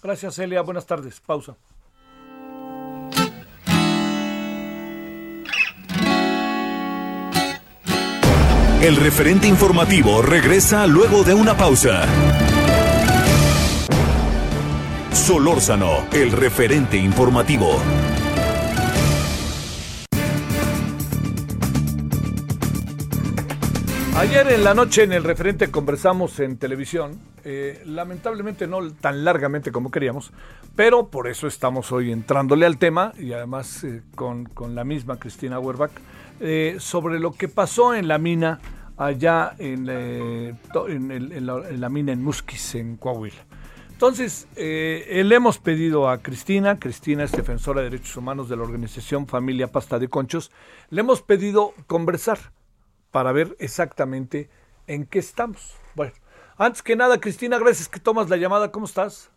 Gracias, 0.03 0.35
Celia. 0.35 0.63
Buenas 0.63 0.87
tardes. 0.87 1.21
Pausa. 1.21 1.57
El 8.83 8.97
referente 8.97 9.47
informativo 9.47 10.23
regresa 10.23 10.89
luego 10.89 11.23
de 11.23 11.35
una 11.35 11.57
pausa. 11.57 12.05
Solórzano, 15.13 16.09
el 16.13 16.33
referente 16.33 16.97
informativo. 16.97 17.77
Ayer 24.17 24.53
en 24.53 24.65
la 24.65 24.75
noche 24.75 25.05
en 25.05 25.13
el 25.13 25.25
referente 25.25 25.71
conversamos 25.71 26.39
en 26.41 26.57
televisión, 26.57 27.19
eh, 27.45 27.83
lamentablemente 27.87 28.67
no 28.67 28.93
tan 28.93 29.25
largamente 29.25 29.73
como 29.73 29.91
queríamos, 29.91 30.33
pero 30.77 31.09
por 31.09 31.29
eso 31.29 31.47
estamos 31.47 31.91
hoy 31.93 32.13
entrándole 32.13 32.67
al 32.67 32.79
tema 32.79 33.13
y 33.19 33.33
además 33.33 33.83
eh, 33.85 34.03
con, 34.15 34.49
la 34.75 34.85
misma 34.85 35.19
Cristina 35.19 35.59
Werbach 35.59 35.93
eh, 36.45 36.77
sobre 36.81 37.21
lo 37.21 37.31
que 37.31 37.47
pasó 37.47 37.95
en 37.95 38.09
la 38.09 38.19
mina 38.19 38.59
allá 38.97 39.55
en, 39.59 39.87
eh, 39.89 40.55
la, 41.41 41.89
mina 41.89 42.13
en 42.13 42.25
Musquis, 42.25 42.75
en 42.75 42.97
Coahuila. 42.97 43.47
Entonces, 43.93 44.49
eh, 44.57 45.23
le 45.25 45.37
hemos 45.37 45.59
pedido 45.59 46.09
a 46.11 46.19
Cristina, 46.19 46.81
Cristina 46.81 47.23
es 47.23 47.31
defensora 47.31 47.81
de 47.81 47.91
derechos 47.91 48.17
humanos 48.17 48.49
de 48.49 48.57
la 48.57 48.65
organización 48.65 49.29
Familia 49.29 49.69
Pasta 49.69 50.01
de 50.01 50.09
Conchos, 50.09 50.51
le 50.91 51.03
hemos 51.03 51.23
pedido 51.23 51.75
conversar 51.87 52.39
para 53.13 53.31
ver 53.31 53.57
exactamente 53.61 54.51
en 54.89 55.07
qué 55.07 55.21
estamos. 55.21 55.77
Bueno, 55.95 56.15
antes 56.57 56.83
que 56.83 56.97
nada, 56.97 57.21
Cristina, 57.21 57.57
gracias 57.57 57.89
que 57.89 58.01
tomas 58.01 58.29
la 58.29 58.37
llamada. 58.37 58.73
¿Cómo 58.73 58.87
estás? 58.87 59.31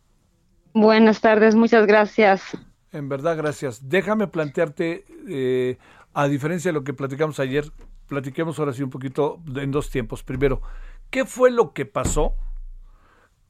Buenas 0.74 1.22
tardes, 1.22 1.54
muchas 1.54 1.86
gracias. 1.86 2.58
En 2.92 3.10
verdad, 3.10 3.38
gracias. 3.38 3.90
Déjame 3.90 4.28
plantearte 4.28 5.06
eh, 5.28 5.78
a 6.16 6.30
diferencia 6.30 6.70
de 6.70 6.74
lo 6.74 6.86
que 6.86 6.94
platicamos 6.94 7.42
ayer, 7.42 7.66
platiquemos 8.08 8.58
ahora 8.58 8.72
sí 8.72 8.82
un 8.82 8.90
poquito 8.90 9.42
en 9.54 9.72
dos 9.72 9.90
tiempos. 9.90 10.24
Primero, 10.24 10.62
¿qué 11.10 11.26
fue 11.26 11.52
lo 11.52 11.74
que 11.74 11.86
pasó? 11.86 12.36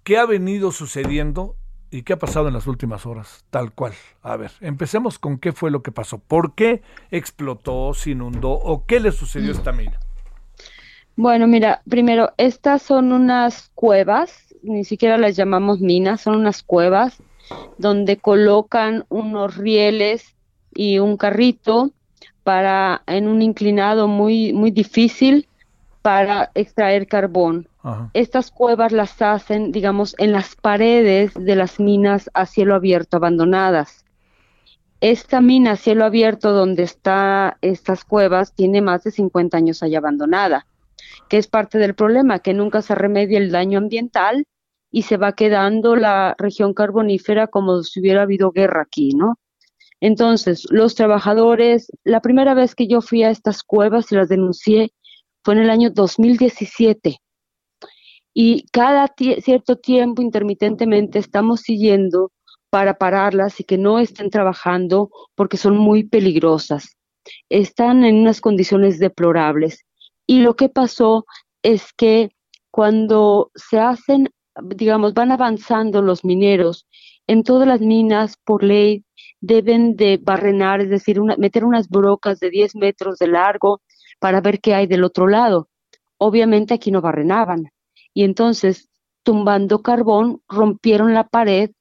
¿Qué 0.04 0.18
ha 0.18 0.26
venido 0.26 0.72
sucediendo? 0.72 1.56
¿Y 1.92 2.02
qué 2.02 2.14
ha 2.14 2.20
pasado 2.20 2.48
en 2.48 2.56
las 2.56 2.66
últimas 2.66 3.06
horas? 3.06 3.46
Tal 3.52 3.72
cual. 3.72 3.94
A 4.24 4.36
ver, 4.36 4.52
empecemos 4.62 5.20
con 5.20 5.38
qué 5.38 5.52
fue 5.52 5.70
lo 5.70 5.84
que 5.84 5.92
pasó. 5.92 6.18
¿Por 6.18 6.56
qué 6.56 6.82
explotó, 7.12 7.94
se 7.94 8.10
inundó 8.12 8.54
o 8.54 8.88
qué 8.88 9.00
le 9.00 9.12
sucedió 9.12 9.52
a 9.52 9.58
esta 9.58 9.72
mina? 9.72 10.00
Bueno, 11.16 11.46
mira, 11.46 11.84
primero, 11.88 12.34
estas 12.38 12.82
son 12.82 13.12
unas 13.12 13.70
cuevas, 13.76 14.56
ni 14.64 14.84
siquiera 14.86 15.20
las 15.20 15.36
llamamos 15.36 15.82
minas, 15.82 16.22
son 16.22 16.36
unas 16.38 16.64
cuevas 16.64 17.22
donde 17.78 18.18
colocan 18.18 19.06
unos 19.10 19.56
rieles 19.56 20.36
y 20.74 20.98
un 20.98 21.16
carrito 21.16 21.92
para 22.46 23.02
en 23.08 23.28
un 23.28 23.42
inclinado 23.42 24.08
muy 24.08 24.54
muy 24.54 24.70
difícil 24.70 25.48
para 26.04 26.52
extraer 26.54 27.08
carbón. 27.08 27.68
Estas 28.14 28.52
cuevas 28.52 28.92
las 28.92 29.20
hacen, 29.24 29.72
digamos, 29.72 30.14
en 30.20 30.32
las 30.32 30.56
paredes 30.56 31.34
de 31.34 31.56
las 31.56 31.80
minas 31.80 32.30
a 32.36 32.46
cielo 32.46 32.76
abierto 32.76 33.18
abandonadas. 33.18 34.06
Esta 35.02 35.42
mina 35.42 35.72
a 35.72 35.76
cielo 35.76 36.06
abierto 36.06 36.52
donde 36.52 36.84
está 36.84 37.58
estas 37.62 38.06
cuevas 38.06 38.54
tiene 38.54 38.82
más 38.82 39.04
de 39.04 39.12
50 39.12 39.58
años 39.58 39.82
allá 39.82 39.98
abandonada, 39.98 40.68
que 41.28 41.38
es 41.38 41.48
parte 41.48 41.80
del 41.80 41.96
problema, 41.96 42.40
que 42.40 42.54
nunca 42.54 42.84
se 42.84 42.94
remedia 42.94 43.40
el 43.40 43.52
daño 43.52 43.80
ambiental 43.80 44.46
y 44.92 45.02
se 45.02 45.18
va 45.18 45.34
quedando 45.34 45.96
la 45.96 46.36
región 46.38 46.76
carbonífera 46.76 47.48
como 47.48 47.82
si 47.82 48.00
hubiera 48.00 48.22
habido 48.22 48.52
guerra 48.52 48.84
aquí, 48.84 49.10
¿no? 49.16 49.40
Entonces, 50.06 50.68
los 50.70 50.94
trabajadores, 50.94 51.92
la 52.04 52.22
primera 52.22 52.54
vez 52.54 52.76
que 52.76 52.86
yo 52.86 53.02
fui 53.02 53.24
a 53.24 53.32
estas 53.32 53.64
cuevas 53.64 54.12
y 54.12 54.16
las 54.16 54.30
denuncié 54.30 54.92
fue 55.44 55.56
en 55.56 55.62
el 55.62 55.72
año 55.72 55.90
2017. 55.90 57.18
Y 58.32 58.68
cada 58.72 59.12
cierto 59.18 59.78
tiempo, 59.78 60.22
intermitentemente, 60.22 61.18
estamos 61.18 61.62
siguiendo 61.62 62.32
para 62.70 63.00
pararlas 63.00 63.60
y 63.60 63.64
que 63.64 63.80
no 63.80 63.98
estén 63.98 64.30
trabajando 64.30 65.10
porque 65.34 65.58
son 65.58 65.76
muy 65.76 66.04
peligrosas. 66.04 66.98
Están 67.50 68.06
en 68.06 68.18
unas 68.18 68.42
condiciones 68.42 69.00
deplorables. 69.00 69.86
Y 70.28 70.42
lo 70.42 70.56
que 70.56 70.70
pasó 70.70 71.26
es 71.64 71.94
que 71.94 72.30
cuando 72.70 73.50
se 73.56 73.80
hacen, 73.80 74.30
digamos, 74.62 75.16
van 75.16 75.32
avanzando 75.32 76.04
los 76.04 76.24
mineros 76.24 76.86
en 77.26 77.42
todas 77.42 77.68
las 77.68 77.82
minas 77.82 78.36
por 78.46 78.64
ley 78.64 79.04
deben 79.46 79.96
de 79.96 80.18
barrenar, 80.22 80.82
es 80.82 80.90
decir, 80.90 81.22
meter 81.38 81.66
unas 81.66 81.90
brocas 81.90 82.40
de 82.40 82.50
10 82.50 82.76
metros 82.76 83.20
de 83.20 83.28
largo 83.28 83.82
para 84.20 84.42
ver 84.42 84.60
qué 84.60 84.74
hay 84.74 84.88
del 84.88 85.04
otro 85.04 85.28
lado. 85.28 85.70
Obviamente 86.18 86.74
aquí 86.74 86.92
no 86.92 87.02
barrenaban. 87.02 87.70
Y 88.14 88.24
entonces, 88.24 88.90
tumbando 89.24 89.82
carbón, 89.82 90.42
rompieron 90.48 91.14
la 91.14 91.28
pared 91.28 91.72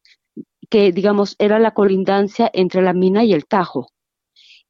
que, 0.69 0.93
digamos, 0.93 1.37
era 1.39 1.59
la 1.59 1.73
colindancia 1.73 2.51
entre 2.53 2.83
la 2.83 2.93
mina 2.93 3.25
y 3.25 3.33
el 3.33 3.47
Tajo. 3.47 3.89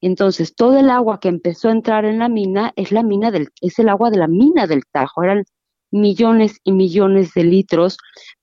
Entonces, 0.00 0.54
todo 0.54 0.78
el 0.78 0.90
agua 0.90 1.18
que 1.18 1.28
empezó 1.28 1.68
a 1.68 1.72
entrar 1.72 2.04
en 2.04 2.18
la 2.18 2.28
mina 2.28 2.72
es 2.76 2.92
la 2.92 3.02
mina 3.02 3.30
del, 3.30 3.48
es 3.60 3.78
el 3.78 3.88
agua 3.88 4.10
de 4.10 4.18
la 4.18 4.28
mina 4.28 4.66
del 4.66 4.82
Tajo. 4.92 5.22
Eran 5.22 5.44
millones 5.90 6.60
y 6.62 6.72
millones 6.72 7.32
de 7.34 7.44
litros, 7.44 7.96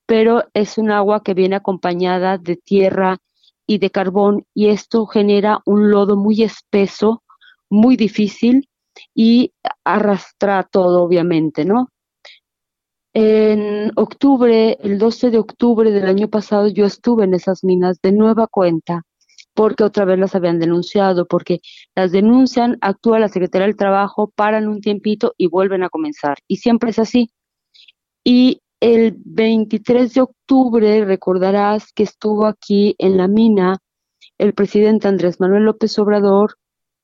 pero 0.05 0.43
es 0.53 0.77
un 0.77 0.91
agua 0.91 1.23
que 1.23 1.33
viene 1.33 1.55
acompañada 1.55 2.37
de 2.37 2.55
tierra 2.55 3.19
y 3.67 3.77
de 3.77 3.89
carbón 3.89 4.45
y 4.53 4.67
esto 4.69 5.05
genera 5.05 5.61
un 5.65 5.89
lodo 5.91 6.15
muy 6.15 6.43
espeso, 6.43 7.23
muy 7.69 7.95
difícil 7.95 8.67
y 9.15 9.53
arrastra 9.83 10.63
todo, 10.63 11.03
obviamente, 11.03 11.65
¿no? 11.65 11.87
En 13.13 13.91
octubre, 13.97 14.77
el 14.81 14.97
12 14.97 15.31
de 15.31 15.37
octubre 15.37 15.91
del 15.91 16.05
año 16.05 16.29
pasado, 16.29 16.67
yo 16.67 16.85
estuve 16.85 17.25
en 17.25 17.33
esas 17.33 17.63
minas 17.63 17.99
de 18.01 18.13
nueva 18.13 18.47
cuenta, 18.47 19.03
porque 19.53 19.83
otra 19.83 20.05
vez 20.05 20.17
las 20.17 20.33
habían 20.33 20.59
denunciado, 20.59 21.25
porque 21.27 21.59
las 21.93 22.11
denuncian, 22.13 22.77
actúa 22.79 23.19
la 23.19 23.27
Secretaría 23.27 23.67
del 23.67 23.75
Trabajo, 23.75 24.31
paran 24.33 24.69
un 24.69 24.79
tiempito 24.79 25.33
y 25.37 25.47
vuelven 25.47 25.83
a 25.83 25.89
comenzar. 25.89 26.37
Y 26.47 26.57
siempre 26.57 26.91
es 26.91 26.99
así. 26.99 27.31
Y 28.23 28.61
el 28.81 29.15
23 29.23 30.13
de 30.15 30.21
octubre 30.21 31.05
recordarás 31.05 31.93
que 31.93 32.03
estuvo 32.03 32.47
aquí 32.47 32.95
en 32.97 33.15
la 33.15 33.27
mina 33.27 33.77
el 34.39 34.53
presidente 34.53 35.07
Andrés 35.07 35.39
Manuel 35.39 35.65
López 35.65 35.97
Obrador 35.99 36.57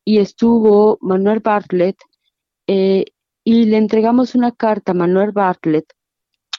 y 0.04 0.18
estuvo 0.18 0.98
Manuel 1.02 1.40
Bartlett 1.40 1.98
eh, 2.66 3.06
y 3.44 3.66
le 3.66 3.78
entregamos 3.78 4.34
una 4.34 4.52
carta 4.52 4.92
a 4.92 4.96
Manuel 4.96 5.32
Bartlett 5.32 5.86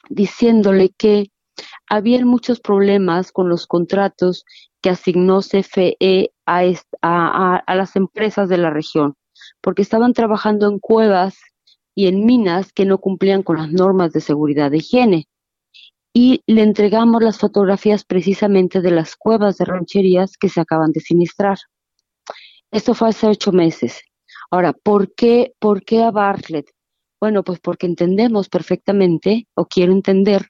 diciéndole 0.09 0.91
que 0.97 1.31
había 1.87 2.25
muchos 2.25 2.61
problemas 2.61 3.33
con 3.33 3.49
los 3.49 3.67
contratos 3.67 4.45
que 4.81 4.89
asignó 4.89 5.41
CFE 5.41 6.31
a 6.45 7.75
las 7.75 7.95
empresas 7.97 8.47
de 8.47 8.57
la 8.57 8.69
región, 8.69 9.15
porque 9.61 9.81
estaban 9.81 10.13
trabajando 10.13 10.69
en 10.69 10.79
cuevas 10.79 11.35
y 11.95 12.07
en 12.07 12.25
minas 12.25 12.71
que 12.73 12.85
no 12.85 12.97
cumplían 12.99 13.43
con 13.43 13.57
las 13.57 13.71
normas 13.71 14.11
de 14.13 14.21
seguridad 14.21 14.71
de 14.71 14.77
higiene. 14.77 15.27
Y 16.13 16.41
le 16.47 16.63
entregamos 16.63 17.21
las 17.21 17.37
fotografías 17.37 18.03
precisamente 18.03 18.81
de 18.81 18.91
las 18.91 19.15
cuevas 19.15 19.57
de 19.57 19.65
rancherías 19.65 20.37
que 20.37 20.49
se 20.49 20.61
acaban 20.61 20.91
de 20.91 21.01
sinistrar. 21.01 21.57
Esto 22.71 22.93
fue 22.93 23.09
hace 23.09 23.27
ocho 23.27 23.51
meses. 23.51 24.01
Ahora, 24.51 24.73
¿por 24.73 25.13
qué, 25.13 25.53
¿por 25.59 25.83
qué 25.83 26.03
a 26.03 26.11
Bartlett? 26.11 26.71
Bueno, 27.19 27.43
pues 27.43 27.59
porque 27.59 27.85
entendemos 27.85 28.49
perfectamente, 28.49 29.47
o 29.55 29.65
quiero 29.65 29.91
entender, 29.91 30.47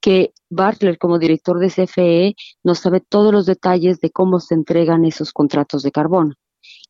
que 0.00 0.32
Bartlett 0.50 0.98
como 0.98 1.18
director 1.18 1.58
de 1.58 1.68
CFE 1.68 2.34
no 2.64 2.74
sabe 2.74 3.00
todos 3.00 3.32
los 3.32 3.46
detalles 3.46 4.00
de 4.00 4.10
cómo 4.10 4.40
se 4.40 4.54
entregan 4.54 5.04
esos 5.04 5.32
contratos 5.32 5.82
de 5.82 5.92
carbón. 5.92 6.34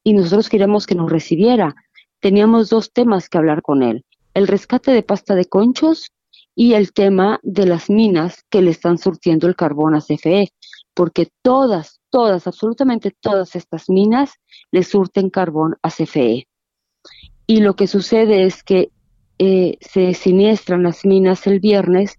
Y 0.05 0.12
nosotros 0.12 0.49
queríamos 0.49 0.86
que 0.86 0.94
nos 0.94 1.11
recibiera. 1.11 1.74
Teníamos 2.20 2.70
dos 2.70 2.92
temas 2.92 3.28
que 3.28 3.38
hablar 3.38 3.62
con 3.62 3.82
él. 3.82 4.04
El 4.34 4.48
rescate 4.48 4.92
de 4.92 5.02
pasta 5.02 5.34
de 5.34 5.46
conchos 5.46 6.12
y 6.54 6.74
el 6.74 6.92
tema 6.92 7.38
de 7.42 7.66
las 7.66 7.90
minas 7.90 8.44
que 8.50 8.62
le 8.62 8.70
están 8.70 8.98
surtiendo 8.98 9.46
el 9.46 9.56
carbón 9.56 9.94
a 9.94 10.00
CFE, 10.00 10.50
porque 10.94 11.28
todas, 11.42 12.00
todas, 12.10 12.46
absolutamente 12.46 13.14
todas 13.20 13.54
estas 13.54 13.90
minas 13.90 14.32
le 14.72 14.82
surten 14.82 15.30
carbón 15.30 15.76
a 15.82 15.90
CFE. 15.90 16.48
Y 17.46 17.60
lo 17.60 17.76
que 17.76 17.86
sucede 17.86 18.44
es 18.44 18.62
que 18.62 18.90
eh, 19.38 19.76
se 19.80 20.14
siniestran 20.14 20.82
las 20.82 21.04
minas 21.04 21.46
el 21.46 21.60
viernes 21.60 22.18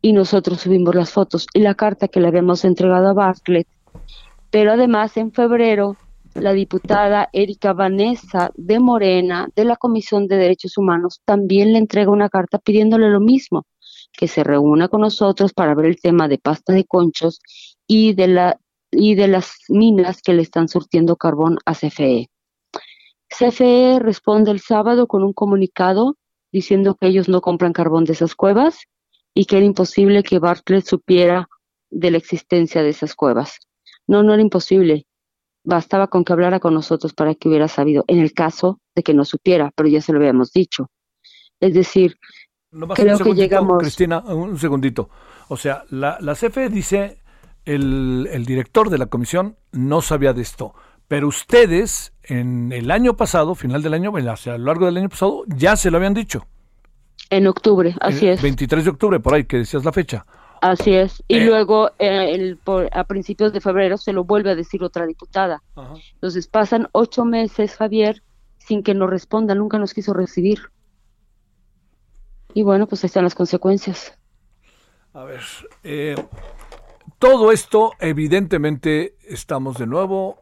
y 0.00 0.14
nosotros 0.14 0.62
subimos 0.62 0.94
las 0.94 1.10
fotos 1.10 1.46
y 1.52 1.60
la 1.60 1.74
carta 1.74 2.08
que 2.08 2.20
le 2.20 2.28
habíamos 2.28 2.64
entregado 2.64 3.08
a 3.08 3.12
Bartlett. 3.12 3.68
Pero 4.50 4.72
además 4.72 5.16
en 5.18 5.30
febrero 5.30 5.96
la 6.40 6.52
diputada 6.52 7.28
Erika 7.32 7.72
Vanessa 7.72 8.50
de 8.54 8.78
Morena 8.78 9.48
de 9.54 9.64
la 9.64 9.76
Comisión 9.76 10.26
de 10.26 10.36
Derechos 10.36 10.78
Humanos 10.78 11.20
también 11.24 11.72
le 11.72 11.78
entrega 11.78 12.10
una 12.10 12.28
carta 12.28 12.58
pidiéndole 12.58 13.10
lo 13.10 13.20
mismo, 13.20 13.66
que 14.12 14.28
se 14.28 14.44
reúna 14.44 14.88
con 14.88 15.00
nosotros 15.00 15.52
para 15.52 15.74
ver 15.74 15.86
el 15.86 16.00
tema 16.00 16.28
de 16.28 16.38
pasta 16.38 16.72
de 16.72 16.84
conchos 16.84 17.40
y 17.86 18.14
de 18.14 18.28
la 18.28 18.60
y 18.90 19.14
de 19.14 19.28
las 19.28 19.52
minas 19.68 20.22
que 20.22 20.32
le 20.32 20.42
están 20.42 20.68
surtiendo 20.68 21.16
carbón 21.16 21.58
a 21.66 21.74
CFE. 21.74 22.30
CFE 23.28 23.98
responde 24.00 24.50
el 24.50 24.60
sábado 24.60 25.06
con 25.06 25.22
un 25.22 25.34
comunicado 25.34 26.16
diciendo 26.50 26.96
que 26.98 27.08
ellos 27.08 27.28
no 27.28 27.42
compran 27.42 27.74
carbón 27.74 28.04
de 28.04 28.14
esas 28.14 28.34
cuevas 28.34 28.78
y 29.34 29.44
que 29.44 29.58
era 29.58 29.66
imposible 29.66 30.22
que 30.22 30.38
Bartlett 30.38 30.86
supiera 30.86 31.48
de 31.90 32.10
la 32.10 32.16
existencia 32.16 32.82
de 32.82 32.88
esas 32.88 33.14
cuevas. 33.14 33.58
No, 34.06 34.22
no 34.22 34.32
era 34.32 34.42
imposible. 34.42 35.06
Bastaba 35.68 36.06
con 36.06 36.24
que 36.24 36.32
hablara 36.32 36.60
con 36.60 36.72
nosotros 36.72 37.12
para 37.12 37.34
que 37.34 37.46
hubiera 37.46 37.68
sabido, 37.68 38.02
en 38.08 38.20
el 38.20 38.32
caso 38.32 38.80
de 38.94 39.02
que 39.02 39.12
no 39.12 39.26
supiera, 39.26 39.70
pero 39.76 39.86
ya 39.86 40.00
se 40.00 40.12
lo 40.12 40.18
habíamos 40.18 40.50
dicho. 40.50 40.88
Es 41.60 41.74
decir, 41.74 42.16
creo 42.94 43.18
que 43.18 43.34
llegamos... 43.34 43.78
Cristina, 43.78 44.20
un 44.20 44.58
segundito. 44.58 45.10
O 45.48 45.58
sea, 45.58 45.84
la, 45.90 46.16
la 46.22 46.34
CFE 46.34 46.70
dice, 46.70 47.18
el, 47.66 48.26
el 48.32 48.46
director 48.46 48.88
de 48.88 48.96
la 48.96 49.06
comisión 49.06 49.56
no 49.72 50.00
sabía 50.00 50.32
de 50.32 50.40
esto. 50.40 50.74
Pero 51.06 51.28
ustedes, 51.28 52.14
en 52.22 52.72
el 52.72 52.90
año 52.90 53.18
pasado, 53.18 53.54
final 53.54 53.82
del 53.82 53.92
año, 53.92 54.10
hacia 54.30 54.54
a 54.54 54.58
lo 54.58 54.64
largo 54.64 54.86
del 54.86 54.96
año 54.96 55.10
pasado, 55.10 55.44
ya 55.48 55.76
se 55.76 55.90
lo 55.90 55.98
habían 55.98 56.14
dicho. 56.14 56.46
En 57.28 57.46
octubre, 57.46 57.94
así 58.00 58.26
es. 58.26 58.40
23 58.40 58.84
de 58.84 58.90
octubre, 58.90 59.20
por 59.20 59.34
ahí, 59.34 59.44
que 59.44 59.58
decías 59.58 59.84
la 59.84 59.92
fecha. 59.92 60.24
Así 60.60 60.92
es. 60.94 61.22
Y 61.28 61.36
eh. 61.36 61.44
luego, 61.44 61.90
eh, 61.98 62.34
el, 62.34 62.58
a 62.92 63.04
principios 63.04 63.52
de 63.52 63.60
febrero, 63.60 63.96
se 63.96 64.12
lo 64.12 64.24
vuelve 64.24 64.50
a 64.50 64.54
decir 64.54 64.82
otra 64.82 65.06
diputada. 65.06 65.62
Entonces 66.14 66.46
pasan 66.46 66.88
ocho 66.92 67.24
meses, 67.24 67.76
Javier, 67.76 68.22
sin 68.58 68.82
que 68.82 68.94
nos 68.94 69.10
responda, 69.10 69.54
nunca 69.54 69.78
nos 69.78 69.94
quiso 69.94 70.12
recibir. 70.12 70.58
Y 72.54 72.62
bueno, 72.62 72.86
pues 72.86 73.04
ahí 73.04 73.06
están 73.06 73.24
las 73.24 73.34
consecuencias. 73.34 74.16
A 75.12 75.24
ver, 75.24 75.42
eh, 75.84 76.16
todo 77.18 77.52
esto, 77.52 77.92
evidentemente, 78.00 79.16
estamos 79.26 79.78
de 79.78 79.86
nuevo 79.86 80.38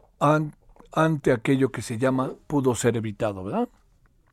ante 0.91 1.31
aquello 1.31 1.71
que 1.71 1.81
se 1.81 1.97
llama 1.97 2.33
pudo 2.47 2.75
ser 2.75 2.97
evitado, 2.97 3.43
¿verdad? 3.43 3.69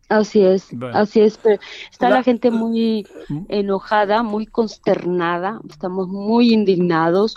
Así 0.09 0.45
es, 0.45 0.69
así 0.93 1.21
es, 1.21 1.39
pero 1.39 1.61
está 1.91 2.11
la, 2.11 2.23
gente 2.23 2.51
muy 2.51 3.07
enojada, 3.49 4.23
muy 4.23 4.47
consternada, 4.47 5.61
estamos 5.69 6.09
muy 6.09 6.53
indignados 6.53 7.37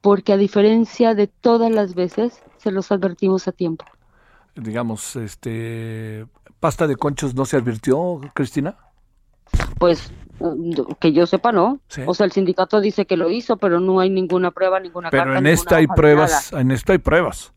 porque 0.00 0.32
a 0.32 0.36
diferencia 0.36 1.14
de 1.14 1.26
todas 1.26 1.70
las 1.70 1.94
veces 1.94 2.42
se 2.56 2.70
los 2.70 2.90
advertimos 2.90 3.48
a 3.48 3.52
tiempo. 3.52 3.84
Digamos, 4.54 5.16
este 5.16 6.26
pasta 6.58 6.86
de 6.86 6.96
conchos 6.96 7.34
no 7.34 7.44
se 7.44 7.56
advirtió, 7.56 8.20
Cristina? 8.34 8.76
Pues 9.78 10.10
que 11.00 11.12
yo 11.12 11.26
sepa 11.26 11.52
no. 11.52 11.80
O 12.06 12.14
sea, 12.14 12.26
el 12.26 12.32
sindicato 12.32 12.80
dice 12.80 13.06
que 13.06 13.16
lo 13.16 13.30
hizo, 13.30 13.56
pero 13.56 13.80
no 13.80 14.00
hay 14.00 14.10
ninguna 14.10 14.50
prueba, 14.50 14.80
ninguna 14.80 15.10
Pero 15.10 15.36
en 15.36 15.46
esta 15.46 15.76
hay 15.76 15.86
pruebas, 15.86 16.52
en 16.52 16.70
esto 16.70 16.92
hay 16.92 16.98
pruebas. 16.98 17.52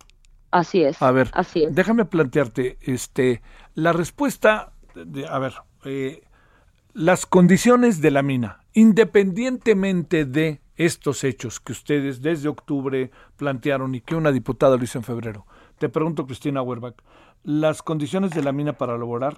Así 0.51 0.83
es. 0.83 1.01
A 1.01 1.11
ver, 1.11 1.29
así 1.33 1.63
es. 1.63 1.75
déjame 1.75 2.05
plantearte, 2.05 2.77
este, 2.81 3.41
la 3.75 3.93
respuesta, 3.93 4.71
de, 4.95 5.27
a 5.27 5.39
ver, 5.39 5.53
eh, 5.85 6.23
las 6.93 7.25
condiciones 7.25 8.01
de 8.01 8.11
la 8.11 8.23
mina, 8.23 8.63
independientemente 8.73 10.25
de 10.25 10.61
estos 10.75 11.23
hechos 11.23 11.59
que 11.59 11.73
ustedes 11.73 12.21
desde 12.21 12.49
octubre 12.49 13.11
plantearon 13.35 13.95
y 13.95 14.01
que 14.01 14.15
una 14.15 14.31
diputada 14.31 14.77
lo 14.77 14.83
hizo 14.83 14.97
en 14.97 15.03
febrero. 15.03 15.45
Te 15.77 15.89
pregunto, 15.89 16.25
Cristina 16.25 16.61
Werbach, 16.61 16.95
las 17.43 17.83
condiciones 17.83 18.31
de 18.31 18.43
la 18.43 18.51
mina 18.51 18.73
para 18.73 18.95
elaborar, 18.95 19.37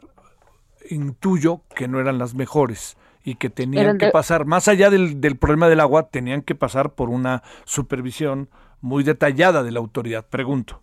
intuyo 0.89 1.61
que 1.75 1.87
no 1.87 1.99
eran 1.99 2.17
las 2.17 2.35
mejores 2.35 2.97
y 3.23 3.35
que 3.35 3.49
tenían 3.49 3.97
que 3.97 4.09
pasar, 4.09 4.45
más 4.45 4.67
allá 4.67 4.89
del, 4.89 5.21
del 5.21 5.37
problema 5.37 5.67
del 5.67 5.79
agua, 5.79 6.09
tenían 6.09 6.41
que 6.41 6.55
pasar 6.55 6.93
por 6.93 7.09
una 7.09 7.43
supervisión 7.65 8.49
muy 8.79 9.03
detallada 9.03 9.63
de 9.63 9.71
la 9.71 9.79
autoridad. 9.79 10.25
Pregunto. 10.27 10.81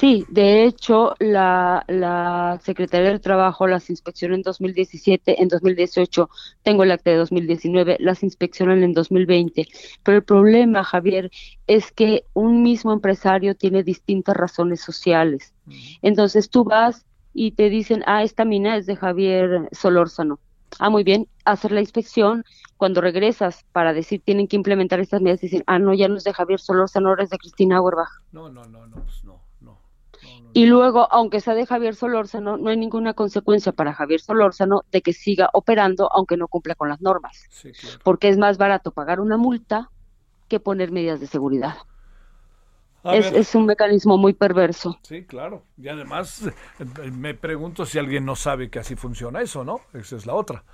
Sí, 0.00 0.24
de 0.30 0.64
hecho, 0.64 1.14
la, 1.18 1.84
la 1.86 2.58
Secretaría 2.62 3.10
del 3.10 3.20
Trabajo 3.20 3.66
las 3.66 3.90
inspeccionó 3.90 4.34
en 4.34 4.40
2017, 4.40 5.42
en 5.42 5.48
2018, 5.48 6.30
tengo 6.62 6.84
el 6.84 6.90
acta 6.90 7.10
de 7.10 7.18
2019, 7.18 7.98
las 8.00 8.22
inspeccionan 8.22 8.82
en 8.82 8.94
2020. 8.94 9.68
Pero 10.02 10.16
el 10.16 10.24
problema, 10.24 10.84
Javier, 10.84 11.30
es 11.66 11.92
que 11.92 12.24
un 12.32 12.62
mismo 12.62 12.94
empresario 12.94 13.54
tiene 13.54 13.82
distintas 13.82 14.34
razones 14.34 14.80
sociales. 14.80 15.52
Entonces 16.00 16.48
tú 16.48 16.64
vas 16.64 17.04
y 17.34 17.50
te 17.50 17.68
dicen, 17.68 18.02
ah, 18.06 18.22
esta 18.22 18.46
mina 18.46 18.78
es 18.78 18.86
de 18.86 18.96
Javier 18.96 19.68
Solórzano. 19.70 20.38
Ah, 20.78 20.88
muy 20.88 21.04
bien, 21.04 21.28
hacer 21.44 21.72
la 21.72 21.80
inspección. 21.80 22.46
Cuando 22.78 23.02
regresas 23.02 23.66
para 23.72 23.92
decir 23.92 24.22
tienen 24.24 24.48
que 24.48 24.56
implementar 24.56 24.98
estas 24.98 25.20
medidas, 25.20 25.42
dicen, 25.42 25.62
ah, 25.66 25.78
no, 25.78 25.92
ya 25.92 26.08
no 26.08 26.16
es 26.16 26.24
de 26.24 26.32
Javier 26.32 26.58
Solórzano, 26.58 27.10
ahora 27.10 27.24
es 27.24 27.28
de 27.28 27.36
Cristina 27.36 27.76
Auerbach. 27.76 28.08
No, 28.32 28.48
no, 28.48 28.64
no, 28.64 28.86
no, 28.86 28.96
pues 29.04 29.22
no. 29.24 29.39
Y 30.52 30.66
luego, 30.66 31.06
aunque 31.12 31.40
sea 31.40 31.54
de 31.54 31.66
Javier 31.66 31.94
Solórzano, 31.94 32.56
no 32.56 32.70
hay 32.70 32.76
ninguna 32.76 33.14
consecuencia 33.14 33.72
para 33.72 33.94
Javier 33.94 34.20
Solórzano 34.20 34.82
de 34.90 35.02
que 35.02 35.12
siga 35.12 35.48
operando 35.52 36.08
aunque 36.12 36.36
no 36.36 36.48
cumpla 36.48 36.74
con 36.74 36.88
las 36.88 37.00
normas. 37.00 37.48
Porque 38.02 38.28
es 38.28 38.38
más 38.38 38.58
barato 38.58 38.90
pagar 38.90 39.20
una 39.20 39.36
multa 39.36 39.90
que 40.48 40.60
poner 40.60 40.90
medidas 40.90 41.20
de 41.20 41.26
seguridad. 41.26 41.76
Es, 43.04 43.32
es, 43.32 43.54
un 43.54 43.64
mecanismo 43.64 44.18
muy 44.18 44.34
perverso. 44.34 44.98
Sí, 45.02 45.24
claro. 45.24 45.62
Y 45.78 45.88
además 45.88 46.44
me 47.12 47.34
pregunto 47.34 47.86
si 47.86 47.98
alguien 47.98 48.26
no 48.26 48.36
sabe 48.36 48.68
que 48.68 48.78
así 48.78 48.94
funciona 48.94 49.40
eso, 49.40 49.64
¿no? 49.64 49.80
Esa 49.94 50.16
es 50.16 50.26
la 50.26 50.34
otra. 50.34 50.64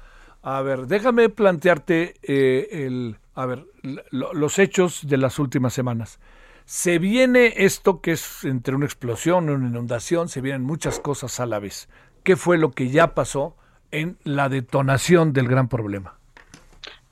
A 0.43 0.63
ver, 0.63 0.87
déjame 0.87 1.29
plantearte 1.29 2.15
eh, 2.23 2.69
el, 2.87 3.19
a 3.35 3.47
ver, 3.47 3.67
los 4.11 4.59
hechos 4.59 5.07
de 5.07 5.19
las 5.19 5.39
últimas 5.39 5.73
semanas. 5.73 6.19
Se 6.67 6.99
viene 6.99 7.53
esto 7.59 8.01
que 8.01 8.11
es 8.11 8.43
entre 8.43 8.75
una 8.75 8.87
explosión 8.87 9.49
y 9.49 9.53
una 9.53 9.69
inundación, 9.69 10.29
se 10.29 10.41
vienen 10.41 10.65
muchas 10.65 10.99
cosas 10.99 11.39
a 11.39 11.47
la 11.47 11.61
vez. 11.61 11.89
¿Qué 12.25 12.35
fue 12.35 12.59
lo 12.59 12.73
que 12.73 12.91
ya 12.91 13.15
pasó 13.15 13.55
en 13.93 14.19
la 14.25 14.49
detonación 14.49 15.33
del 15.33 15.47
gran 15.47 15.69
problema? 15.69 16.19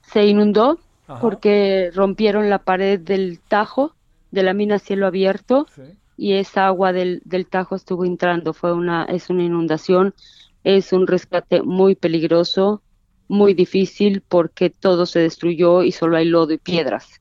Se 0.02 0.26
inundó 0.26 0.80
porque 1.20 1.92
rompieron 1.94 2.50
la 2.50 2.58
pared 2.58 2.98
del 2.98 3.38
Tajo, 3.46 3.94
de 4.32 4.42
la 4.42 4.54
mina 4.54 4.80
cielo 4.80 5.06
abierto, 5.06 5.68
y 6.16 6.32
esa 6.32 6.66
agua 6.66 6.92
del, 6.92 7.22
del 7.24 7.46
Tajo 7.46 7.76
estuvo 7.76 8.04
entrando. 8.04 8.54
Fue 8.54 8.72
una, 8.72 9.04
es 9.04 9.30
una 9.30 9.44
inundación, 9.44 10.14
es 10.64 10.92
un 10.92 11.06
rescate 11.06 11.62
muy 11.62 11.94
peligroso, 11.94 12.82
muy 13.28 13.54
difícil 13.54 14.20
porque 14.20 14.68
todo 14.68 15.06
se 15.06 15.20
destruyó 15.20 15.84
y 15.84 15.92
solo 15.92 16.16
hay 16.16 16.24
lodo 16.24 16.52
y 16.52 16.58
piedras 16.58 17.20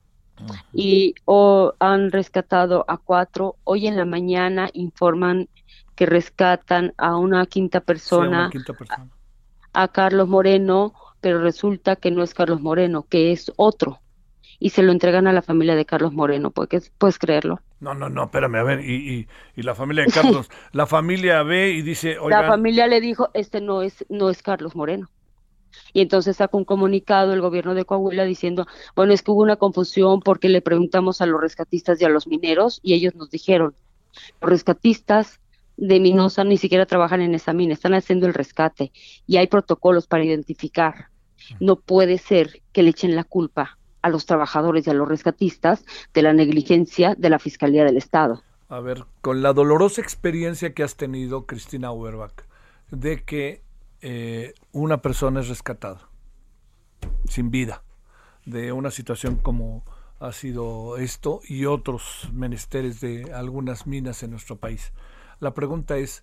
y 0.72 1.14
o 1.24 1.74
han 1.78 2.10
rescatado 2.10 2.84
a 2.88 2.98
cuatro. 2.98 3.56
Hoy 3.64 3.86
en 3.86 3.96
la 3.96 4.04
mañana 4.04 4.68
informan 4.72 5.48
que 5.94 6.06
rescatan 6.06 6.92
a 6.96 7.16
una 7.16 7.46
quinta 7.46 7.80
persona, 7.80 8.50
A, 9.72 9.88
Carlos 9.88 10.28
Moreno, 10.28 10.92
pero 11.20 11.40
resulta 11.40 11.96
que 11.96 12.10
no 12.10 12.22
es 12.22 12.34
Carlos 12.34 12.60
Moreno, 12.60 13.06
que 13.08 13.32
es 13.32 13.52
otro. 13.56 14.00
Y 14.58 14.70
se 14.70 14.82
lo 14.82 14.92
entregan 14.92 15.26
a 15.26 15.32
la 15.32 15.42
familia 15.42 15.74
de 15.74 15.84
Carlos 15.84 16.12
Moreno, 16.12 16.50
¿puedes, 16.50 16.90
puedes 16.96 17.18
creerlo? 17.18 17.60
No, 17.80 17.94
no, 17.94 18.08
no, 18.08 18.24
espérame, 18.24 18.54
a 18.56 18.62
ver, 18.62 18.80
y, 18.80 19.26
y, 19.56 19.62
la 19.62 19.74
familia 19.74 20.04
de 20.04 20.12
Carlos, 20.12 20.48
la 20.72 20.86
familia 20.86 21.42
ve 21.42 21.70
y 21.70 21.82
dice, 21.82 22.16
La 22.28 22.46
familia 22.46 22.86
le 22.86 23.00
dijo, 23.00 23.30
este 23.34 23.60
no 23.60 23.82
es, 23.82 24.06
no 24.08 24.30
es 24.30 24.42
Carlos 24.42 24.74
Moreno. 24.74 25.10
Y 25.92 26.00
entonces 26.00 26.36
sacó 26.36 26.58
un 26.58 26.64
comunicado 26.64 27.32
el 27.32 27.40
gobierno 27.40 27.74
de 27.74 27.84
Coahuila 27.84 28.24
diciendo, 28.24 28.66
bueno, 28.96 29.12
es 29.12 29.22
que 29.22 29.30
hubo 29.30 29.42
una 29.42 29.56
confusión 29.56 30.20
porque 30.20 30.48
le 30.48 30.62
preguntamos 30.62 31.20
a 31.20 31.26
los 31.26 31.40
rescatistas 31.40 32.00
y 32.00 32.04
a 32.04 32.08
los 32.08 32.26
mineros 32.26 32.80
y 32.82 32.94
ellos 32.94 33.14
nos 33.14 33.30
dijeron, 33.30 33.74
los 34.40 34.50
rescatistas 34.50 35.40
de 35.76 36.00
Minosa 36.00 36.44
ni 36.44 36.56
siquiera 36.56 36.86
trabajan 36.86 37.20
en 37.20 37.34
esa 37.34 37.52
mina, 37.52 37.74
están 37.74 37.94
haciendo 37.94 38.26
el 38.26 38.34
rescate 38.34 38.92
y 39.26 39.36
hay 39.36 39.46
protocolos 39.46 40.06
para 40.06 40.24
identificar. 40.24 41.08
No 41.60 41.76
puede 41.76 42.18
ser 42.18 42.62
que 42.72 42.82
le 42.82 42.90
echen 42.90 43.16
la 43.16 43.24
culpa 43.24 43.78
a 44.02 44.08
los 44.08 44.26
trabajadores 44.26 44.86
y 44.86 44.90
a 44.90 44.94
los 44.94 45.08
rescatistas 45.08 45.84
de 46.12 46.22
la 46.22 46.32
negligencia 46.32 47.14
de 47.16 47.30
la 47.30 47.38
Fiscalía 47.38 47.84
del 47.84 47.96
Estado. 47.96 48.42
A 48.68 48.80
ver, 48.80 49.04
con 49.20 49.42
la 49.42 49.52
dolorosa 49.52 50.00
experiencia 50.00 50.74
que 50.74 50.82
has 50.82 50.96
tenido, 50.96 51.46
Cristina 51.46 51.88
Auerbach, 51.88 52.44
de 52.90 53.22
que 53.24 53.62
eh, 54.06 54.52
una 54.72 54.98
persona 54.98 55.40
es 55.40 55.48
rescatada 55.48 56.10
sin 57.26 57.50
vida 57.50 57.82
de 58.44 58.70
una 58.70 58.90
situación 58.90 59.36
como 59.36 59.82
ha 60.20 60.30
sido 60.32 60.98
esto 60.98 61.40
y 61.48 61.64
otros 61.64 62.28
menesteres 62.30 63.00
de 63.00 63.32
algunas 63.32 63.86
minas 63.86 64.22
en 64.22 64.32
nuestro 64.32 64.56
país. 64.56 64.92
La 65.40 65.54
pregunta 65.54 65.96
es, 65.96 66.22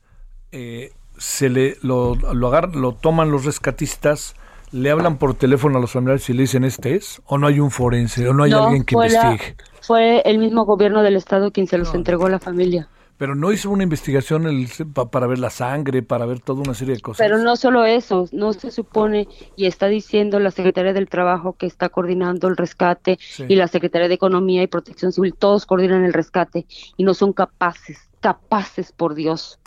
eh, 0.51 0.93
¿se 1.17 1.49
le 1.49 1.77
lo, 1.81 2.13
lo, 2.13 2.47
agarran, 2.49 2.79
lo 2.79 2.93
toman 2.93 3.31
los 3.31 3.45
rescatistas? 3.45 4.35
¿Le 4.71 4.91
hablan 4.91 5.17
por 5.17 5.33
teléfono 5.33 5.79
a 5.79 5.81
los 5.81 5.91
familiares 5.91 6.29
y 6.29 6.33
le 6.33 6.43
dicen 6.43 6.63
este 6.63 6.95
es? 6.95 7.19
¿O 7.25 7.39
no 7.39 7.47
hay 7.47 7.59
un 7.59 7.71
forense? 7.71 8.29
¿O 8.29 8.33
no 8.35 8.43
hay 8.43 8.51
alguien 8.51 8.83
que 8.83 8.93
investigue? 8.93 9.55
fue 9.81 10.21
el 10.21 10.37
mismo 10.37 10.65
gobierno 10.65 11.01
del 11.01 11.15
estado 11.15 11.51
quien 11.51 11.65
se 11.65 11.79
los 11.79 11.95
entregó 11.95 12.27
a 12.27 12.29
la 12.29 12.39
familia. 12.39 12.89
Pero 13.21 13.35
no 13.35 13.51
hizo 13.51 13.69
una 13.69 13.83
investigación 13.83 14.47
el, 14.47 14.67
para 15.11 15.27
ver 15.27 15.37
la 15.37 15.51
sangre, 15.51 16.01
para 16.01 16.25
ver 16.25 16.39
toda 16.39 16.61
una 16.61 16.73
serie 16.73 16.95
de 16.95 17.01
cosas. 17.01 17.23
Pero 17.23 17.37
no 17.37 17.55
solo 17.55 17.85
eso, 17.85 18.27
no 18.31 18.51
se 18.51 18.71
supone, 18.71 19.27
y 19.55 19.67
está 19.67 19.85
diciendo 19.85 20.39
la 20.39 20.49
Secretaría 20.49 20.91
del 20.91 21.07
Trabajo 21.07 21.53
que 21.53 21.67
está 21.67 21.89
coordinando 21.89 22.47
el 22.47 22.57
rescate, 22.57 23.19
y 23.47 23.55
la 23.57 23.67
Secretaría 23.67 24.07
de 24.07 24.15
Economía 24.15 24.63
y 24.63 24.67
Protección 24.67 25.11
Civil, 25.11 25.35
todos 25.37 25.67
coordinan 25.67 26.03
el 26.03 26.13
rescate, 26.13 26.65
y 26.97 27.03
no 27.03 27.13
son 27.13 27.31
capaces, 27.31 28.09
capaces, 28.21 28.91
por 28.91 29.13
Dios, 29.13 29.59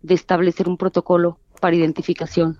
de 0.00 0.14
establecer 0.14 0.66
un 0.66 0.78
protocolo 0.78 1.38
para 1.60 1.76
identificación. 1.76 2.56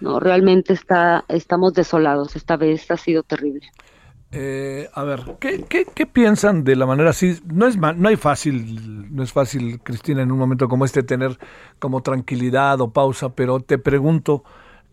No, 0.00 0.18
realmente 0.18 0.72
está, 0.72 1.26
estamos 1.28 1.74
desolados, 1.74 2.36
esta 2.36 2.56
vez 2.56 2.90
ha 2.90 2.96
sido 2.96 3.22
terrible. 3.22 3.68
Eh, 4.36 4.90
a 4.92 5.04
ver, 5.04 5.36
¿qué, 5.38 5.64
¿qué, 5.68 6.06
piensan 6.06 6.64
de 6.64 6.74
la 6.74 6.86
manera 6.86 7.10
así? 7.10 7.38
No 7.46 7.68
es 7.68 7.76
no 7.76 8.08
hay 8.08 8.16
fácil, 8.16 9.14
no 9.14 9.22
es 9.22 9.32
fácil, 9.32 9.80
Cristina, 9.80 10.22
en 10.22 10.32
un 10.32 10.38
momento 10.38 10.68
como 10.68 10.84
este 10.84 11.04
tener 11.04 11.38
como 11.78 12.02
tranquilidad 12.02 12.80
o 12.80 12.90
pausa, 12.90 13.28
pero 13.28 13.60
te 13.60 13.78
pregunto, 13.78 14.42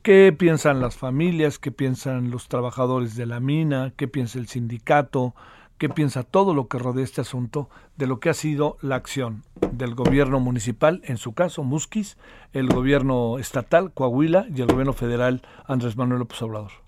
¿qué 0.03 0.31
piensan 0.37 0.79
las 0.79 0.95
familias? 0.95 1.57
¿Qué 1.57 1.71
piensan 1.71 2.29
los 2.29 2.49
trabajadores 2.49 3.15
de 3.15 3.25
la 3.25 3.39
mina? 3.39 3.93
¿Qué 3.95 4.07
piensa 4.07 4.37
el 4.37 4.47
sindicato? 4.47 5.33
¿Qué 5.79 5.89
piensa 5.89 6.21
todo 6.21 6.53
lo 6.53 6.67
que 6.67 6.77
rodea 6.77 7.03
este 7.03 7.21
asunto 7.21 7.67
de 7.97 8.05
lo 8.05 8.19
que 8.19 8.29
ha 8.29 8.35
sido 8.35 8.77
la 8.81 8.95
acción 8.95 9.43
del 9.71 9.95
gobierno 9.95 10.39
municipal, 10.39 11.01
en 11.05 11.17
su 11.17 11.33
caso 11.33 11.63
Musquis, 11.63 12.17
el 12.53 12.67
gobierno 12.67 13.39
estatal, 13.39 13.91
Coahuila 13.91 14.45
y 14.55 14.61
el 14.61 14.67
gobierno 14.67 14.93
federal, 14.93 15.41
Andrés 15.65 15.97
Manuel 15.97 16.19
López 16.19 16.39
Obrador? 16.43 16.80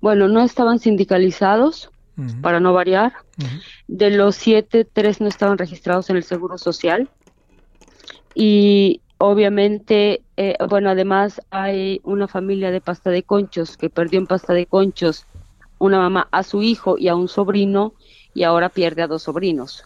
Bueno, 0.00 0.28
no 0.28 0.42
estaban 0.42 0.78
sindicalizados, 0.78 1.90
para 2.40 2.60
no 2.60 2.72
variar. 2.72 3.12
De 3.88 4.10
los 4.10 4.36
siete, 4.36 4.84
tres 4.84 5.20
no 5.20 5.28
estaban 5.28 5.58
registrados 5.58 6.08
en 6.10 6.16
el 6.16 6.24
Seguro 6.24 6.56
Social. 6.58 7.10
Y 8.34 9.00
obviamente, 9.18 10.22
eh, 10.36 10.56
bueno, 10.68 10.90
además 10.90 11.40
hay 11.50 12.00
una 12.04 12.28
familia 12.28 12.70
de 12.70 12.80
pasta 12.80 13.10
de 13.10 13.22
conchos 13.22 13.76
que 13.76 13.90
perdió 13.90 14.18
en 14.18 14.26
pasta 14.26 14.54
de 14.54 14.66
conchos 14.66 15.26
una 15.78 15.98
mamá 15.98 16.28
a 16.30 16.42
su 16.42 16.62
hijo 16.62 16.96
y 16.98 17.08
a 17.08 17.14
un 17.14 17.28
sobrino 17.28 17.94
y 18.34 18.44
ahora 18.44 18.70
pierde 18.70 19.02
a 19.02 19.06
dos 19.06 19.24
sobrinos. 19.24 19.84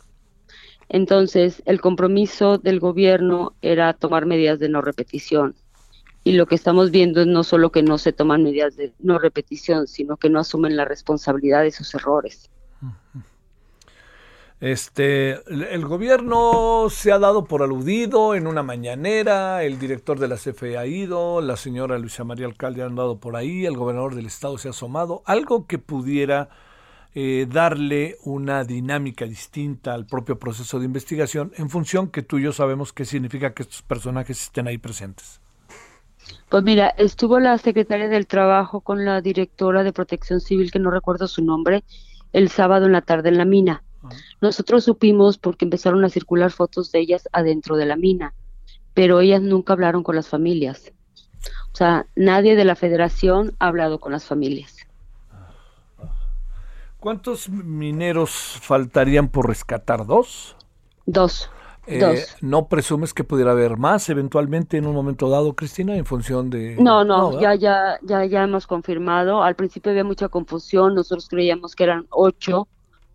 Entonces, 0.88 1.62
el 1.66 1.80
compromiso 1.80 2.58
del 2.58 2.80
gobierno 2.80 3.54
era 3.62 3.92
tomar 3.92 4.26
medidas 4.26 4.58
de 4.58 4.68
no 4.68 4.82
repetición 4.82 5.54
y 6.22 6.32
lo 6.32 6.46
que 6.46 6.54
estamos 6.54 6.90
viendo 6.90 7.22
es 7.22 7.26
no 7.26 7.44
solo 7.44 7.72
que 7.72 7.82
no 7.82 7.98
se 7.98 8.12
toman 8.12 8.42
medidas 8.42 8.76
de 8.76 8.92
no 8.98 9.18
repetición, 9.18 9.86
sino 9.86 10.16
que 10.16 10.28
no 10.28 10.38
asumen 10.38 10.76
la 10.76 10.84
responsabilidad 10.84 11.62
de 11.62 11.70
sus 11.70 11.94
errores. 11.94 12.50
Este, 14.60 15.40
el 15.48 15.86
gobierno 15.86 16.88
se 16.90 17.12
ha 17.12 17.18
dado 17.18 17.46
por 17.46 17.62
aludido 17.62 18.34
en 18.34 18.46
una 18.46 18.62
mañanera, 18.62 19.64
el 19.64 19.78
director 19.78 20.18
de 20.18 20.28
la 20.28 20.36
CFE 20.36 20.76
ha 20.76 20.84
ido, 20.84 21.40
la 21.40 21.56
señora 21.56 21.98
Luisa 21.98 22.24
María 22.24 22.44
Alcalde 22.44 22.82
ha 22.82 22.86
andado 22.86 23.18
por 23.18 23.36
ahí, 23.36 23.64
el 23.64 23.78
gobernador 23.78 24.14
del 24.14 24.26
estado 24.26 24.58
se 24.58 24.68
ha 24.68 24.72
asomado, 24.72 25.22
algo 25.24 25.66
que 25.66 25.78
pudiera 25.78 26.50
eh, 27.14 27.46
darle 27.50 28.18
una 28.22 28.64
dinámica 28.64 29.24
distinta 29.24 29.94
al 29.94 30.04
propio 30.04 30.38
proceso 30.38 30.78
de 30.78 30.84
investigación 30.84 31.52
en 31.56 31.70
función 31.70 32.08
que 32.08 32.20
tú 32.20 32.36
y 32.36 32.42
yo 32.42 32.52
sabemos 32.52 32.92
qué 32.92 33.06
significa 33.06 33.54
que 33.54 33.62
estos 33.62 33.80
personajes 33.80 34.42
estén 34.42 34.68
ahí 34.68 34.76
presentes. 34.76 35.40
Pues 36.48 36.62
mira, 36.64 36.88
estuvo 36.98 37.38
la 37.38 37.56
secretaria 37.58 38.08
del 38.08 38.26
Trabajo 38.26 38.80
con 38.80 39.04
la 39.04 39.20
directora 39.20 39.82
de 39.82 39.92
Protección 39.92 40.40
Civil, 40.40 40.70
que 40.70 40.78
no 40.78 40.90
recuerdo 40.90 41.28
su 41.28 41.44
nombre, 41.44 41.84
el 42.32 42.48
sábado 42.48 42.86
en 42.86 42.92
la 42.92 43.02
tarde 43.02 43.28
en 43.28 43.38
la 43.38 43.44
mina. 43.44 43.82
Nosotros 44.40 44.84
supimos 44.84 45.38
porque 45.38 45.64
empezaron 45.64 46.04
a 46.04 46.08
circular 46.08 46.50
fotos 46.50 46.90
de 46.90 47.00
ellas 47.00 47.28
adentro 47.32 47.76
de 47.76 47.86
la 47.86 47.96
mina, 47.96 48.34
pero 48.94 49.20
ellas 49.20 49.42
nunca 49.42 49.74
hablaron 49.74 50.02
con 50.02 50.16
las 50.16 50.28
familias. 50.28 50.92
O 51.72 51.76
sea, 51.76 52.06
nadie 52.16 52.56
de 52.56 52.64
la 52.64 52.76
federación 52.76 53.54
ha 53.58 53.68
hablado 53.68 54.00
con 54.00 54.12
las 54.12 54.24
familias. 54.24 54.76
¿Cuántos 56.98 57.48
mineros 57.48 58.30
faltarían 58.60 59.28
por 59.28 59.48
rescatar? 59.48 60.04
¿Dos? 60.04 60.56
Dos. 61.06 61.50
Eh, 61.86 62.24
¿No 62.40 62.68
presumes 62.68 63.14
que 63.14 63.24
pudiera 63.24 63.52
haber 63.52 63.76
más 63.76 64.08
eventualmente 64.08 64.76
en 64.76 64.86
un 64.86 64.94
momento 64.94 65.28
dado, 65.28 65.54
Cristina, 65.54 65.96
en 65.96 66.04
función 66.04 66.50
de...? 66.50 66.76
No, 66.78 67.04
no, 67.04 67.40
ya, 67.40 67.54
ya, 67.54 67.98
ya, 68.02 68.24
ya 68.24 68.44
hemos 68.44 68.66
confirmado. 68.66 69.42
Al 69.42 69.56
principio 69.56 69.90
había 69.90 70.04
mucha 70.04 70.28
confusión, 70.28 70.94
nosotros 70.94 71.28
creíamos 71.28 71.74
que 71.74 71.84
eran 71.84 72.06
ocho 72.10 72.68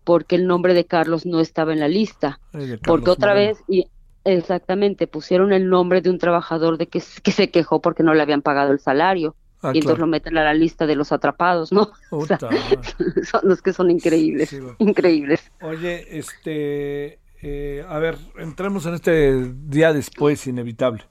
porque 0.04 0.36
el 0.36 0.46
nombre 0.46 0.72
de 0.72 0.84
Carlos 0.84 1.26
no 1.26 1.40
estaba 1.40 1.72
en 1.72 1.80
la 1.80 1.88
lista. 1.88 2.38
porque 2.84 3.10
otra 3.10 3.34
vez, 3.34 3.58
y 3.66 3.88
exactamente, 4.24 5.06
pusieron 5.06 5.52
el 5.52 5.68
nombre 5.68 6.00
de 6.00 6.10
un 6.10 6.18
trabajador 6.18 6.78
de 6.78 6.86
que, 6.86 7.02
que 7.22 7.32
se 7.32 7.50
quejó 7.50 7.80
porque 7.80 8.02
no 8.02 8.14
le 8.14 8.22
habían 8.22 8.42
pagado 8.42 8.72
el 8.72 8.78
salario. 8.78 9.34
Ah, 9.62 9.72
y 9.74 9.78
entonces 9.78 9.98
lo 9.98 10.06
meten 10.06 10.38
a 10.38 10.44
la 10.44 10.54
lista 10.54 10.86
de 10.86 10.94
los 10.94 11.10
atrapados, 11.12 11.72
¿no? 11.72 11.90
son 12.10 13.40
los 13.42 13.62
que 13.62 13.72
son 13.72 13.90
increíbles, 13.90 14.56
increíbles. 14.78 15.50
Oye, 15.60 16.18
este, 16.18 17.18
eh, 17.42 17.84
a 17.88 17.98
ver, 17.98 18.16
entremos 18.38 18.86
en 18.86 18.94
este 18.94 19.52
día 19.66 19.92
después 19.92 20.46
inevitable. 20.46 21.02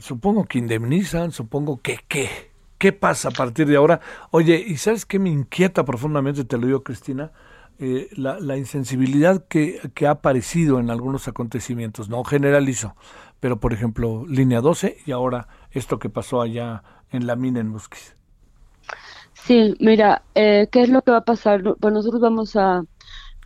Supongo 0.00 0.44
que 0.44 0.58
indemnizan, 0.58 1.32
supongo 1.32 1.80
que 1.80 2.00
qué. 2.08 2.28
¿Qué 2.78 2.92
pasa 2.92 3.30
a 3.30 3.32
partir 3.32 3.66
de 3.66 3.76
ahora? 3.76 4.00
Oye, 4.30 4.62
¿y 4.64 4.76
sabes 4.76 5.04
qué 5.04 5.18
me 5.18 5.30
inquieta 5.30 5.84
profundamente, 5.84 6.44
te 6.44 6.56
lo 6.58 6.66
digo 6.66 6.84
Cristina? 6.84 7.32
Eh, 7.80 8.08
la, 8.16 8.56
insensibilidad 8.56 9.44
que, 9.46 9.80
ha 10.04 10.10
aparecido 10.10 10.78
en 10.78 10.90
algunos 10.90 11.28
acontecimientos. 11.28 12.08
No 12.08 12.22
generalizo, 12.24 12.94
pero 13.40 13.58
por 13.58 13.72
ejemplo, 13.72 14.24
línea 14.28 14.60
12 14.60 14.98
y 15.06 15.12
ahora 15.12 15.48
esto 15.70 15.98
que 15.98 16.08
pasó 16.08 16.40
allá 16.40 16.82
en 17.10 17.26
la 17.26 17.36
mina 17.36 17.60
en 17.60 17.68
Musquis. 17.68 18.14
Sí, 19.32 19.76
mira, 19.80 20.22
eh, 20.34 20.68
¿qué 20.70 20.82
es 20.82 20.88
lo 20.88 21.02
que 21.02 21.12
va 21.12 21.18
a 21.18 21.24
pasar? 21.24 21.62
Pues 21.80 21.94
nosotros 21.94 22.20
vamos 22.20 22.56
a, 22.56 22.82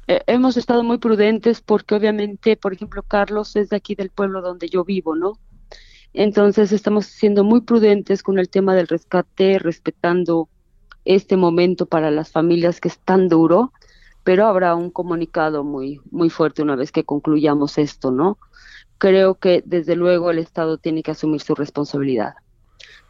eh, 0.08 0.20
hemos 0.26 0.56
estado 0.56 0.82
muy 0.82 0.98
prudentes 0.98 1.60
porque 1.60 1.94
obviamente, 1.94 2.56
por 2.56 2.72
ejemplo, 2.72 3.02
Carlos 3.02 3.54
es 3.56 3.68
de 3.68 3.76
aquí 3.76 3.94
del 3.94 4.10
pueblo 4.10 4.42
donde 4.42 4.68
yo 4.68 4.84
vivo, 4.84 5.14
¿no? 5.14 5.38
Entonces 6.12 6.72
estamos 6.72 7.06
siendo 7.06 7.44
muy 7.44 7.62
prudentes 7.62 8.22
con 8.22 8.38
el 8.38 8.48
tema 8.48 8.74
del 8.74 8.88
rescate, 8.88 9.58
respetando 9.58 10.48
este 11.04 11.36
momento 11.36 11.86
para 11.86 12.10
las 12.10 12.30
familias 12.30 12.80
que 12.80 12.88
es 12.88 12.98
tan 12.98 13.28
duro, 13.28 13.72
pero 14.24 14.46
habrá 14.46 14.74
un 14.74 14.90
comunicado 14.90 15.64
muy 15.64 16.00
muy 16.10 16.30
fuerte 16.30 16.62
una 16.62 16.76
vez 16.76 16.92
que 16.92 17.04
concluyamos 17.04 17.78
esto, 17.78 18.10
¿no? 18.10 18.38
Creo 18.98 19.36
que 19.36 19.62
desde 19.66 19.96
luego 19.96 20.30
el 20.30 20.38
Estado 20.38 20.78
tiene 20.78 21.02
que 21.02 21.12
asumir 21.12 21.40
su 21.40 21.54
responsabilidad. 21.54 22.34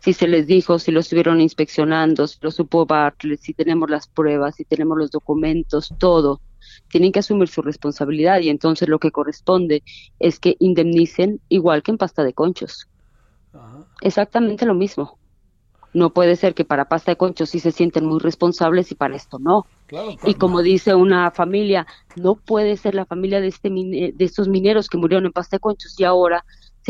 Si 0.02 0.12
se 0.12 0.26
les 0.26 0.46
dijo, 0.46 0.78
si 0.78 0.90
lo 0.90 1.00
estuvieron 1.00 1.40
inspeccionando, 1.40 2.26
si 2.26 2.38
lo 2.40 2.50
supo 2.50 2.86
Bartlett, 2.86 3.40
si 3.40 3.54
tenemos 3.54 3.88
las 3.88 4.08
pruebas, 4.08 4.56
si 4.56 4.64
tenemos 4.64 4.98
los 4.98 5.10
documentos, 5.10 5.94
todo 5.98 6.40
tienen 6.88 7.12
que 7.12 7.20
asumir 7.20 7.48
su 7.48 7.62
responsabilidad 7.62 8.40
y 8.40 8.48
entonces 8.48 8.88
lo 8.88 8.98
que 8.98 9.10
corresponde 9.10 9.82
es 10.18 10.38
que 10.38 10.56
indemnicen 10.58 11.40
igual 11.48 11.82
que 11.82 11.90
en 11.90 11.98
pasta 11.98 12.24
de 12.24 12.32
conchos. 12.32 12.88
Exactamente 14.00 14.66
lo 14.66 14.74
mismo. 14.74 15.18
No 15.94 16.10
puede 16.10 16.36
ser 16.36 16.54
que 16.54 16.64
para 16.64 16.88
pasta 16.88 17.12
de 17.12 17.16
conchos 17.16 17.50
sí 17.50 17.60
se 17.60 17.70
sienten 17.70 18.06
muy 18.06 18.18
responsables 18.18 18.90
y 18.92 18.94
para 18.94 19.14
esto 19.14 19.38
no. 19.38 19.66
y 20.24 20.34
como 20.34 20.62
dice 20.62 20.94
una 20.94 21.30
familia, 21.30 21.86
no 22.16 22.34
puede 22.34 22.76
ser 22.78 22.94
la 22.94 23.04
familia 23.04 23.40
de, 23.40 23.48
este 23.48 23.68
de 23.68 24.24
estos 24.24 24.48
mineros 24.48 24.88
que 24.88 24.96
murieron 24.96 25.26
en 25.26 25.32
pasta 25.32 25.56
de 25.56 25.60
conchos 25.60 25.98
y 25.98 26.04
ahora 26.04 26.44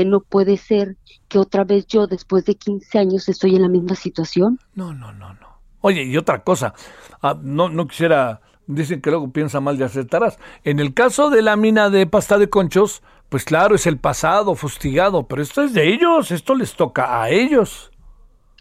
no 0.04 0.20
puede 0.20 0.56
ser 0.56 0.96
que 1.28 1.38
otra 1.38 1.64
vez 1.64 1.86
yo 1.86 2.06
después 2.06 2.44
de 2.44 2.54
15 2.54 2.98
años 2.98 3.28
estoy 3.28 3.56
en 3.56 3.62
la 3.62 3.68
misma 3.68 3.94
situación. 3.94 4.58
No, 4.74 4.92
no, 4.92 5.12
no, 5.12 5.34
no. 5.34 5.52
Oye, 5.80 6.04
y 6.04 6.16
otra 6.16 6.42
cosa, 6.42 6.74
ah, 7.22 7.36
no, 7.40 7.68
no 7.68 7.86
quisiera 7.86 8.40
Dicen 8.66 9.00
que 9.00 9.10
luego 9.10 9.32
piensa 9.32 9.60
mal 9.60 9.78
y 9.78 9.82
aceptarás. 9.82 10.38
En 10.64 10.78
el 10.78 10.94
caso 10.94 11.30
de 11.30 11.42
la 11.42 11.56
mina 11.56 11.90
de 11.90 12.06
pasta 12.06 12.38
de 12.38 12.48
conchos, 12.48 13.02
pues 13.28 13.44
claro, 13.44 13.74
es 13.74 13.86
el 13.86 13.98
pasado 13.98 14.54
fustigado, 14.54 15.26
pero 15.26 15.42
esto 15.42 15.62
es 15.62 15.72
de 15.74 15.92
ellos, 15.92 16.30
esto 16.30 16.54
les 16.54 16.74
toca 16.74 17.22
a 17.22 17.30
ellos. 17.30 17.90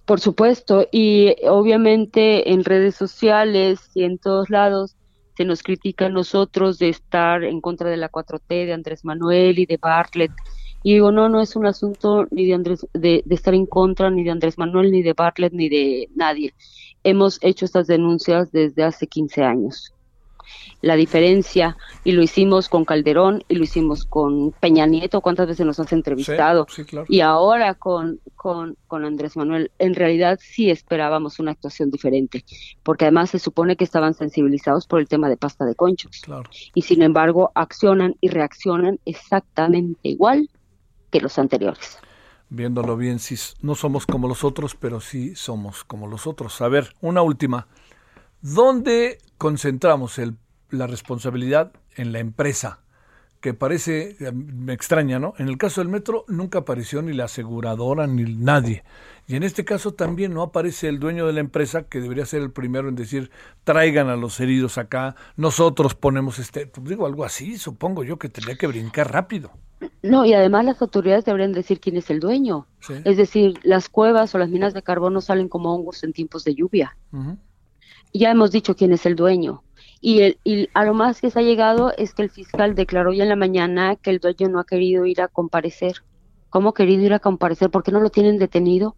Por 0.05 0.19
supuesto, 0.19 0.87
y 0.91 1.35
obviamente 1.47 2.51
en 2.51 2.63
redes 2.63 2.95
sociales 2.95 3.91
y 3.93 4.03
en 4.03 4.17
todos 4.17 4.49
lados 4.49 4.95
se 5.37 5.45
nos 5.45 5.61
critica 5.61 6.07
a 6.07 6.09
nosotros 6.09 6.79
de 6.79 6.89
estar 6.89 7.43
en 7.43 7.61
contra 7.61 7.89
de 7.89 7.97
la 7.97 8.11
4T, 8.11 8.65
de 8.65 8.73
Andrés 8.73 9.05
Manuel 9.05 9.59
y 9.59 9.65
de 9.65 9.77
Bartlett. 9.77 10.31
Y 10.83 10.93
digo, 10.93 11.11
no, 11.11 11.29
no 11.29 11.41
es 11.41 11.55
un 11.55 11.65
asunto 11.65 12.27
ni 12.31 12.45
de 12.45 12.53
Andrés, 12.53 12.87
de, 12.93 13.21
de 13.25 13.35
estar 13.35 13.53
en 13.53 13.65
contra 13.65 14.09
ni 14.09 14.23
de 14.23 14.31
Andrés 14.31 14.57
Manuel, 14.57 14.91
ni 14.91 15.03
de 15.03 15.13
Bartlett, 15.13 15.53
ni 15.53 15.69
de 15.69 16.09
nadie. 16.15 16.53
Hemos 17.03 17.39
hecho 17.41 17.65
estas 17.65 17.87
denuncias 17.87 18.51
desde 18.51 18.83
hace 18.83 19.07
15 19.07 19.43
años. 19.43 19.93
La 20.81 20.95
diferencia 20.95 21.77
y 22.03 22.11
lo 22.13 22.23
hicimos 22.23 22.67
con 22.67 22.85
Calderón 22.85 23.43
y 23.47 23.55
lo 23.55 23.63
hicimos 23.63 24.05
con 24.05 24.51
Peña 24.51 24.87
Nieto, 24.87 25.21
cuántas 25.21 25.47
veces 25.47 25.65
nos 25.65 25.79
has 25.79 25.93
entrevistado 25.93 26.65
y 27.07 27.21
ahora 27.21 27.75
con, 27.75 28.19
con, 28.35 28.75
con, 28.87 29.05
Andrés 29.05 29.37
Manuel, 29.37 29.71
en 29.77 29.93
realidad 29.93 30.39
sí 30.41 30.71
esperábamos 30.71 31.39
una 31.39 31.51
actuación 31.51 31.91
diferente, 31.91 32.43
porque 32.81 33.05
además 33.05 33.29
se 33.29 33.39
supone 33.39 33.75
que 33.75 33.83
estaban 33.83 34.15
sensibilizados 34.15 34.87
por 34.87 34.99
el 34.99 35.07
tema 35.07 35.29
de 35.29 35.37
pasta 35.37 35.65
de 35.65 35.75
conchos. 35.75 36.23
Y 36.73 36.81
sin 36.81 37.03
embargo 37.03 37.51
accionan 37.53 38.15
y 38.19 38.29
reaccionan 38.29 38.99
exactamente 39.05 40.09
igual 40.09 40.49
que 41.11 41.19
los 41.19 41.37
anteriores. 41.37 41.99
Viéndolo 42.49 42.97
bien, 42.97 43.19
sí, 43.19 43.35
no 43.61 43.75
somos 43.75 44.05
como 44.05 44.27
los 44.27 44.43
otros, 44.43 44.75
pero 44.75 44.99
sí 44.99 45.35
somos 45.35 45.83
como 45.83 46.07
los 46.07 46.27
otros. 46.27 46.59
A 46.61 46.67
ver, 46.67 46.95
una 47.01 47.21
última. 47.21 47.67
¿Dónde 48.41 49.19
concentramos 49.37 50.19
la 50.69 50.87
responsabilidad 50.87 51.71
en 51.95 52.11
la 52.11 52.19
empresa, 52.19 52.79
que 53.39 53.53
parece, 53.53 54.15
eh, 54.19 54.31
me 54.31 54.73
extraña, 54.73 55.19
¿no? 55.19 55.33
En 55.37 55.47
el 55.47 55.57
caso 55.57 55.81
del 55.81 55.89
metro 55.89 56.25
nunca 56.27 56.59
apareció 56.59 57.01
ni 57.01 57.13
la 57.13 57.25
aseguradora 57.25 58.07
ni 58.07 58.23
nadie. 58.23 58.83
Y 59.27 59.35
en 59.35 59.43
este 59.43 59.63
caso 59.63 59.93
también 59.93 60.33
no 60.33 60.41
aparece 60.41 60.89
el 60.89 60.99
dueño 60.99 61.25
de 61.25 61.33
la 61.33 61.39
empresa, 61.39 61.83
que 61.83 62.01
debería 62.01 62.25
ser 62.25 62.41
el 62.41 62.51
primero 62.51 62.89
en 62.89 62.95
decir, 62.95 63.31
traigan 63.63 64.09
a 64.09 64.15
los 64.15 64.39
heridos 64.39 64.77
acá, 64.77 65.15
nosotros 65.37 65.95
ponemos 65.95 66.39
este, 66.39 66.67
pues 66.67 66.87
digo 66.87 67.05
algo 67.05 67.23
así, 67.23 67.57
supongo 67.57 68.03
yo 68.03 68.19
que 68.19 68.29
tendría 68.29 68.57
que 68.57 68.67
brincar 68.67 69.11
rápido. 69.11 69.51
No, 70.03 70.25
y 70.25 70.33
además 70.33 70.65
las 70.65 70.81
autoridades 70.81 71.25
deberían 71.25 71.53
decir 71.53 71.79
quién 71.79 71.97
es 71.97 72.09
el 72.09 72.19
dueño. 72.19 72.67
Es 73.03 73.17
decir, 73.17 73.59
las 73.63 73.89
cuevas 73.89 74.33
o 74.35 74.37
las 74.37 74.49
minas 74.49 74.73
de 74.73 74.83
carbono 74.83 75.21
salen 75.21 75.49
como 75.49 75.73
hongos 75.73 76.03
en 76.03 76.13
tiempos 76.13 76.43
de 76.43 76.55
lluvia. 76.55 76.97
Ya 78.13 78.31
hemos 78.31 78.51
dicho 78.51 78.75
quién 78.75 78.91
es 78.91 79.05
el 79.05 79.15
dueño. 79.15 79.63
Y, 80.01 80.21
el, 80.21 80.39
y 80.43 80.67
a 80.73 80.83
lo 80.83 80.93
más 80.93 81.21
que 81.21 81.29
se 81.29 81.39
ha 81.39 81.43
llegado 81.43 81.93
es 81.97 82.13
que 82.13 82.23
el 82.23 82.29
fiscal 82.29 82.75
declaró 82.75 83.13
ya 83.13 83.23
en 83.23 83.29
la 83.29 83.35
mañana 83.35 83.95
que 83.95 84.09
el 84.09 84.19
dueño 84.19 84.49
no 84.49 84.59
ha 84.59 84.65
querido 84.65 85.05
ir 85.05 85.21
a 85.21 85.27
comparecer. 85.27 86.03
¿Cómo 86.49 86.69
ha 86.69 86.73
querido 86.73 87.03
ir 87.03 87.13
a 87.13 87.19
comparecer? 87.19 87.69
¿Por 87.69 87.83
qué 87.83 87.91
no 87.91 87.99
lo 88.01 88.09
tienen 88.09 88.37
detenido? 88.37 88.95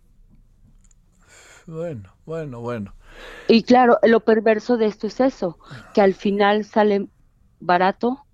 Bueno, 1.65 2.09
bueno, 2.25 2.59
bueno. 2.59 2.93
Y 3.47 3.63
claro, 3.63 3.99
lo 4.03 4.19
perverso 4.19 4.77
de 4.77 4.87
esto 4.87 5.07
es 5.07 5.19
eso, 5.19 5.57
que 5.93 6.01
al 6.01 6.13
final 6.13 6.65
sale 6.65 7.07
barato 7.59 8.25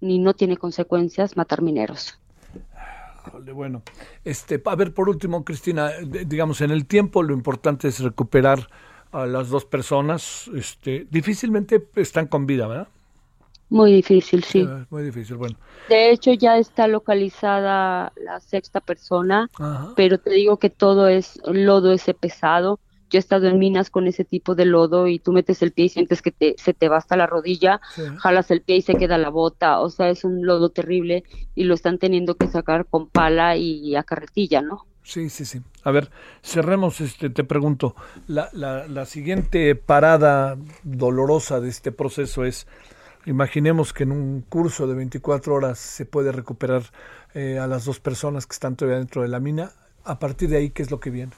ni 0.00 0.18
no 0.18 0.34
tiene 0.34 0.56
consecuencias 0.56 1.36
matar 1.36 1.62
mineros. 1.62 2.18
Bueno, 3.54 3.82
este, 4.24 4.60
a 4.64 4.74
ver, 4.74 4.94
por 4.94 5.08
último, 5.08 5.44
Cristina, 5.44 5.90
digamos, 6.00 6.60
en 6.62 6.70
el 6.70 6.86
tiempo 6.86 7.22
lo 7.22 7.34
importante 7.34 7.88
es 7.88 8.00
recuperar 8.00 8.68
a 9.12 9.26
las 9.26 9.50
dos 9.50 9.64
personas, 9.64 10.48
este, 10.54 11.06
difícilmente 11.10 11.86
están 11.96 12.28
con 12.28 12.46
vida, 12.46 12.66
¿verdad? 12.66 12.88
Muy 13.70 13.92
difícil, 13.92 14.42
sí. 14.44 14.68
muy 14.90 15.04
difícil, 15.04 15.36
bueno. 15.36 15.56
De 15.88 16.10
hecho, 16.10 16.32
ya 16.32 16.58
está 16.58 16.88
localizada 16.88 18.12
la 18.16 18.40
sexta 18.40 18.80
persona, 18.80 19.48
pero 19.96 20.18
te 20.18 20.30
digo 20.30 20.58
que 20.58 20.70
todo 20.70 21.08
es 21.08 21.40
lodo 21.46 21.92
ese 21.92 22.12
pesado. 22.12 22.80
Yo 23.10 23.18
he 23.18 23.20
estado 23.20 23.48
en 23.48 23.58
minas 23.58 23.90
con 23.90 24.06
ese 24.06 24.24
tipo 24.24 24.54
de 24.54 24.64
lodo 24.66 25.08
y 25.08 25.18
tú 25.18 25.32
metes 25.32 25.62
el 25.62 25.72
pie 25.72 25.86
y 25.86 25.88
sientes 25.88 26.22
que 26.22 26.30
te, 26.30 26.54
se 26.58 26.74
te 26.74 26.88
va 26.88 26.98
hasta 26.98 27.16
la 27.16 27.26
rodilla, 27.26 27.80
jalas 28.18 28.50
el 28.50 28.60
pie 28.60 28.76
y 28.76 28.82
se 28.82 28.94
queda 28.94 29.18
la 29.18 29.30
bota. 29.30 29.80
O 29.80 29.90
sea, 29.90 30.10
es 30.10 30.24
un 30.24 30.44
lodo 30.44 30.70
terrible 30.70 31.24
y 31.54 31.64
lo 31.64 31.74
están 31.74 31.98
teniendo 31.98 32.36
que 32.36 32.46
sacar 32.46 32.86
con 32.86 33.08
pala 33.08 33.56
y 33.56 33.96
a 33.96 34.02
carretilla, 34.02 34.62
¿no? 34.62 34.86
Sí, 35.02 35.28
sí, 35.28 35.44
sí. 35.44 35.60
A 35.82 35.90
ver, 35.90 36.10
cerremos, 36.42 37.00
este, 37.00 37.30
te 37.30 37.42
pregunto, 37.42 37.96
la, 38.28 38.48
la, 38.52 38.86
la 38.86 39.06
siguiente 39.06 39.74
parada 39.74 40.56
dolorosa 40.84 41.60
de 41.60 41.68
este 41.68 41.90
proceso 41.90 42.44
es, 42.44 42.66
imaginemos 43.26 43.92
que 43.92 44.04
en 44.04 44.12
un 44.12 44.42
curso 44.42 44.86
de 44.86 44.94
24 44.94 45.54
horas 45.54 45.78
se 45.78 46.06
puede 46.06 46.32
recuperar 46.32 46.82
eh, 47.34 47.58
a 47.58 47.66
las 47.66 47.84
dos 47.84 48.00
personas 48.00 48.46
que 48.46 48.54
están 48.54 48.76
todavía 48.76 48.98
dentro 48.98 49.22
de 49.22 49.28
la 49.28 49.40
mina. 49.40 49.72
A 50.04 50.18
partir 50.18 50.48
de 50.48 50.58
ahí, 50.58 50.70
¿qué 50.70 50.82
es 50.82 50.90
lo 50.90 51.00
que 51.00 51.10
viene? 51.10 51.32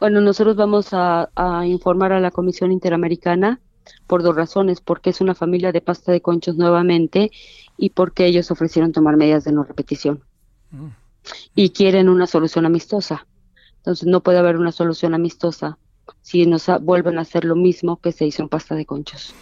Bueno, 0.00 0.20
nosotros 0.20 0.56
vamos 0.56 0.88
a, 0.92 1.30
informar 1.66 2.12
a 2.12 2.20
la 2.20 2.30
Comisión 2.30 2.72
Interamericana 2.72 3.60
por 4.06 4.22
dos 4.22 4.34
razones, 4.34 4.80
porque 4.80 5.10
es 5.10 5.20
una 5.20 5.34
familia 5.34 5.70
de 5.72 5.80
pasta 5.80 6.10
de 6.10 6.20
conchos 6.20 6.56
nuevamente 6.56 7.30
y 7.76 7.90
porque 7.90 8.26
ellos 8.26 8.50
ofrecieron 8.50 8.92
tomar 8.92 9.16
medidas 9.16 9.44
de 9.44 9.52
no 9.52 9.62
repetición. 9.62 10.24
Mm 10.70 10.88
y 11.54 11.70
quieren 11.70 12.08
una 12.08 12.26
solución 12.26 12.66
amistosa. 12.66 13.26
Entonces 13.78 14.06
no 14.06 14.22
puede 14.22 14.38
haber 14.38 14.56
una 14.56 14.72
solución 14.72 15.14
amistosa 15.14 15.78
si 16.22 16.46
nos 16.46 16.66
vuelven 16.82 17.18
a 17.18 17.22
hacer 17.22 17.44
lo 17.44 17.56
mismo 17.56 17.98
que 18.00 18.12
se 18.12 18.26
hizo 18.26 18.42
en 18.42 18.48
pasta 18.48 18.74
de 18.74 18.86
conchos. 18.86 19.34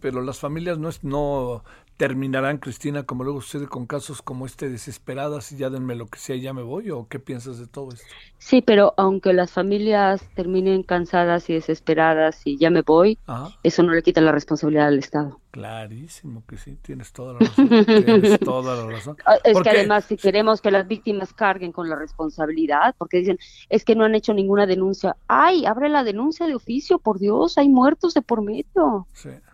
Pero 0.00 0.22
las 0.22 0.38
familias 0.38 0.78
no, 0.78 0.88
es, 0.88 1.04
no 1.04 1.62
terminarán, 1.96 2.58
Cristina, 2.58 3.04
como 3.04 3.22
luego 3.22 3.40
sucede 3.40 3.68
con 3.68 3.86
casos 3.86 4.20
como 4.20 4.46
este, 4.46 4.68
desesperadas 4.68 5.52
y 5.52 5.56
ya 5.56 5.70
denme 5.70 5.94
lo 5.94 6.06
que 6.06 6.18
sea 6.18 6.34
y 6.34 6.40
ya 6.40 6.52
me 6.52 6.62
voy? 6.62 6.90
¿O 6.90 7.06
qué 7.08 7.20
piensas 7.20 7.58
de 7.58 7.68
todo 7.68 7.90
esto? 7.90 8.06
Sí, 8.38 8.62
pero 8.62 8.94
aunque 8.96 9.32
las 9.32 9.52
familias 9.52 10.28
terminen 10.34 10.82
cansadas 10.82 11.48
y 11.50 11.54
desesperadas 11.54 12.42
y 12.44 12.58
ya 12.58 12.70
me 12.70 12.82
voy, 12.82 13.16
eso 13.62 13.82
no 13.84 13.92
le 13.92 14.02
quita 14.02 14.20
la 14.20 14.32
responsabilidad 14.32 14.88
al 14.88 14.98
Estado. 14.98 15.40
Clarísimo 15.52 16.42
que 16.48 16.56
sí, 16.56 16.76
tienes 16.82 17.12
toda 17.12 17.34
la 17.34 17.38
razón. 17.38 17.68
tienes 17.86 18.40
toda 18.40 18.76
la 18.76 18.90
razón. 18.90 19.16
Ah, 19.24 19.36
es 19.44 19.60
que 19.60 19.70
además, 19.70 20.04
si 20.04 20.16
queremos 20.16 20.60
que 20.60 20.72
las 20.72 20.88
víctimas 20.88 21.32
carguen 21.32 21.70
con 21.70 21.88
la 21.88 21.94
responsabilidad, 21.94 22.96
porque 22.98 23.18
dicen, 23.18 23.38
es 23.68 23.84
que 23.84 23.94
no 23.94 24.04
han 24.04 24.16
hecho 24.16 24.34
ninguna 24.34 24.66
denuncia. 24.66 25.16
¡Ay, 25.28 25.64
abre 25.64 25.88
la 25.88 26.02
denuncia 26.02 26.48
de 26.48 26.56
oficio, 26.56 26.98
por 26.98 27.20
Dios! 27.20 27.56
Hay 27.56 27.68
muertos 27.68 28.14
de 28.14 28.22
por 28.22 28.42
medio. 28.42 29.06
Sí, 29.12 29.30
sí. 29.30 29.53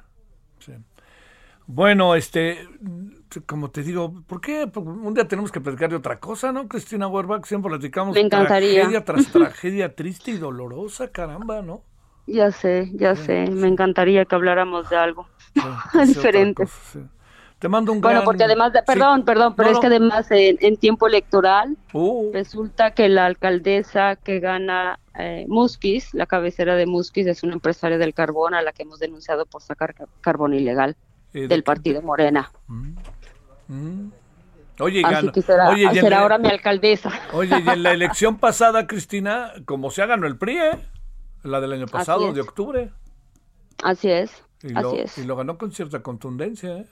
Bueno, 1.72 2.16
este, 2.16 2.58
como 3.46 3.70
te 3.70 3.84
digo, 3.84 4.12
¿por 4.26 4.40
qué? 4.40 4.68
Un 4.74 5.14
día 5.14 5.28
tenemos 5.28 5.52
que 5.52 5.60
platicar 5.60 5.88
de 5.88 5.96
otra 5.96 6.18
cosa, 6.18 6.50
¿no, 6.50 6.66
Cristina 6.66 7.06
Werbach? 7.06 7.46
Siempre 7.46 7.68
platicamos 7.68 8.12
Me 8.12 8.22
encantaría. 8.22 8.80
tragedia 8.80 9.04
tras 9.04 9.30
tragedia 9.30 9.94
triste 9.94 10.32
y 10.32 10.38
dolorosa, 10.38 11.12
caramba, 11.12 11.62
¿no? 11.62 11.84
Ya 12.26 12.50
sé, 12.50 12.90
ya 12.94 13.14
sé. 13.14 13.48
Me 13.52 13.68
encantaría 13.68 14.24
que 14.24 14.34
habláramos 14.34 14.90
de 14.90 14.96
algo 14.96 15.28
diferente. 16.06 16.64
Te 17.60 17.68
mando 17.68 17.92
un 17.92 18.00
gran... 18.00 18.14
Bueno, 18.14 18.24
porque 18.24 18.42
además, 18.42 18.72
de, 18.72 18.82
perdón, 18.82 19.24
perdón, 19.24 19.54
pero 19.54 19.70
es 19.70 19.78
que 19.78 19.86
además 19.86 20.26
en, 20.30 20.76
tiempo 20.76 21.06
electoral 21.06 21.76
uh. 21.92 22.32
resulta 22.32 22.90
que 22.94 23.08
la 23.08 23.26
alcaldesa 23.26 24.16
que 24.16 24.40
gana 24.40 24.98
eh, 25.16 25.44
Musquis, 25.46 26.14
la 26.14 26.26
cabecera 26.26 26.74
de 26.74 26.86
Musquis, 26.86 27.28
es 27.28 27.44
una 27.44 27.52
empresaria 27.52 27.96
del 27.98 28.12
carbón 28.12 28.54
a 28.54 28.62
la 28.62 28.72
que 28.72 28.82
hemos 28.82 28.98
denunciado 28.98 29.46
por 29.46 29.62
sacar 29.62 29.94
carbón 30.20 30.54
ilegal 30.54 30.96
del 31.32 31.62
partido 31.62 32.02
Morena. 32.02 32.50
Mm, 32.66 32.94
mm. 33.68 34.12
Oye, 34.80 35.02
será, 35.92 36.20
ahora 36.20 36.38
mi 36.38 36.48
alcaldesa. 36.48 37.12
Oye, 37.32 37.62
y 37.64 37.68
en 37.68 37.82
la 37.82 37.92
elección 37.92 38.38
pasada, 38.38 38.86
Cristina, 38.86 39.52
como 39.64 39.90
se 39.90 40.04
ganó 40.06 40.26
el 40.26 40.38
PRI, 40.38 40.56
¿eh? 40.56 40.78
la 41.42 41.60
del 41.60 41.72
año 41.72 41.86
pasado, 41.86 42.32
de 42.32 42.40
octubre. 42.40 42.90
Así 43.82 44.10
es. 44.10 44.30
Y 44.62 44.72
así 44.72 44.82
lo, 44.82 44.94
es. 44.94 45.18
y 45.18 45.24
lo 45.24 45.36
ganó 45.36 45.58
con 45.58 45.72
cierta 45.72 46.02
contundencia. 46.02 46.78
¿eh? 46.78 46.86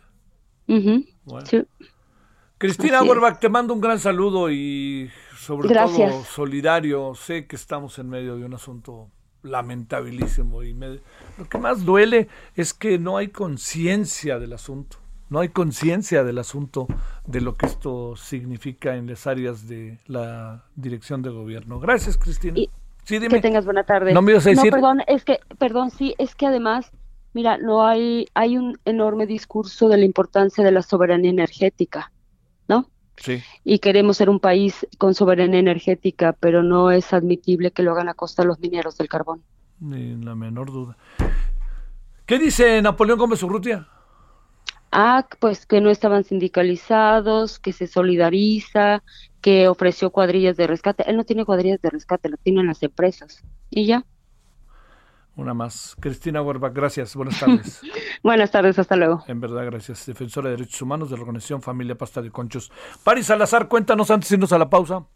Cristina 2.59 3.02
Borbach, 3.02 3.39
te 3.39 3.48
mando 3.48 3.73
un 3.73 3.81
gran 3.81 3.98
saludo 3.98 4.51
y 4.51 5.10
sobre 5.36 5.69
todo 5.69 6.24
solidario. 6.24 7.15
Sé 7.15 7.47
que 7.47 7.56
estamos 7.56 7.98
en 7.98 8.09
medio 8.09 8.36
de 8.36 8.44
un 8.44 8.55
asunto 8.55 9.10
lamentabilísimo 9.43 10.62
y 10.62 10.74
lo 10.74 11.48
que 11.48 11.59
más 11.59 11.85
duele 11.85 12.28
es 12.55 12.74
que 12.74 12.98
no 12.98 13.16
hay 13.16 13.28
conciencia 13.28 14.39
del 14.39 14.52
asunto, 14.52 14.98
no 15.31 15.40
hay 15.40 15.48
conciencia 15.51 16.24
del 16.24 16.39
asunto 16.39 16.86
de 17.27 17.40
lo 17.40 17.56
que 17.56 17.66
esto 17.66 18.16
significa 18.16 18.97
en 18.97 19.06
las 19.06 19.27
áreas 19.27 19.69
de 19.69 19.98
la 20.06 20.65
dirección 20.74 21.23
de 21.23 21.31
gobierno. 21.31 21.81
Gracias, 21.81 22.16
Cristina. 22.16 22.56
sí, 23.05 23.19
dime. 23.19 23.28
Que 23.28 23.40
tengas 23.40 23.65
buena 23.65 23.85
tarde. 23.85 24.12
No 24.12 24.23
me 24.23 24.32
ibas 24.32 24.47
a 24.47 24.51
decir. 24.51 24.73
No, 24.73 24.77
perdón, 24.77 25.02
es 25.06 25.24
que, 25.24 25.40
perdón, 25.59 25.90
sí, 25.90 26.15
es 26.19 26.35
que 26.35 26.47
además, 26.47 26.90
mira, 27.35 27.59
no 27.59 27.86
hay, 27.86 28.27
hay 28.35 28.56
un 28.56 28.78
enorme 28.85 29.27
discurso 29.27 29.89
de 29.89 29.98
la 29.98 30.05
importancia 30.05 30.65
de 30.65 30.73
la 30.73 30.82
soberanía 30.82 31.31
energética, 31.31 32.10
Y 33.65 33.78
queremos 33.78 34.16
ser 34.16 34.31
un 34.31 34.40
país 34.40 34.86
con 34.99 35.15
soberanía 35.15 35.61
energética, 35.61 36.32
pero 36.32 36.62
no 36.62 36.90
es 36.90 37.12
admitible 37.12 37.70
que 37.70 37.82
lo 37.82 37.93
hagan 37.93 38.09
a 38.09 38.15
costa 38.15 38.43
de 38.43 38.49
los 38.49 38.61
mineros 38.61 38.97
del 38.97 39.09
carbón. 39.09 39.43
Ni 39.81 40.16
la 40.16 40.35
menor 40.35 40.73
duda. 40.73 40.97
¿Qué 42.27 42.39
dice 42.39 42.82
Napoleón 42.82 43.19
Gómez 43.19 43.43
Urrutia? 43.43 43.89
ah, 44.90 45.27
pues 45.40 45.66
que 45.66 45.81
no 45.81 45.90
estaban 45.90 46.24
sindicalizados, 46.24 47.59
que 47.59 47.73
se 47.73 47.86
solidariza, 47.86 49.03
que 49.40 49.69
ofreció 49.69 50.11
cuadrillas 50.11 50.57
de 50.57 50.66
rescate. 50.66 51.09
Él 51.09 51.16
no 51.16 51.24
tiene 51.24 51.45
cuadrillas 51.45 51.81
de 51.81 51.90
rescate, 51.90 52.28
lo 52.28 52.36
tienen 52.36 52.66
las 52.66 52.82
empresas. 52.82 53.43
Y 53.70 53.86
ya. 53.86 54.05
Una 55.39 55.55
más. 55.55 55.97
Cristina 56.01 56.43
Huerva, 56.43 56.70
gracias. 56.70 57.15
Buenas 57.15 57.39
tardes. 57.39 57.81
Buenas 58.24 58.51
tardes, 58.51 58.77
hasta 58.77 58.97
luego. 58.97 59.23
En 59.28 59.40
verdad, 59.40 59.65
gracias. 59.66 60.05
Defensora 60.05 60.51
de 60.51 60.56
Derechos 60.56 60.82
Humanos 60.82 61.10
de 61.10 61.16
la 61.16 61.23
Organización 61.23 61.62
Familia 61.62 61.94
Pasta 61.94 62.20
de 62.20 62.32
Conchos. 62.32 62.73
Paris 63.05 63.27
Salazar, 63.27 63.69
cuéntanos 63.69 64.10
antes 64.10 64.28
de 64.28 64.35
irnos 64.35 64.52
a 64.52 64.59
la 64.59 64.69
pausa. 64.69 65.06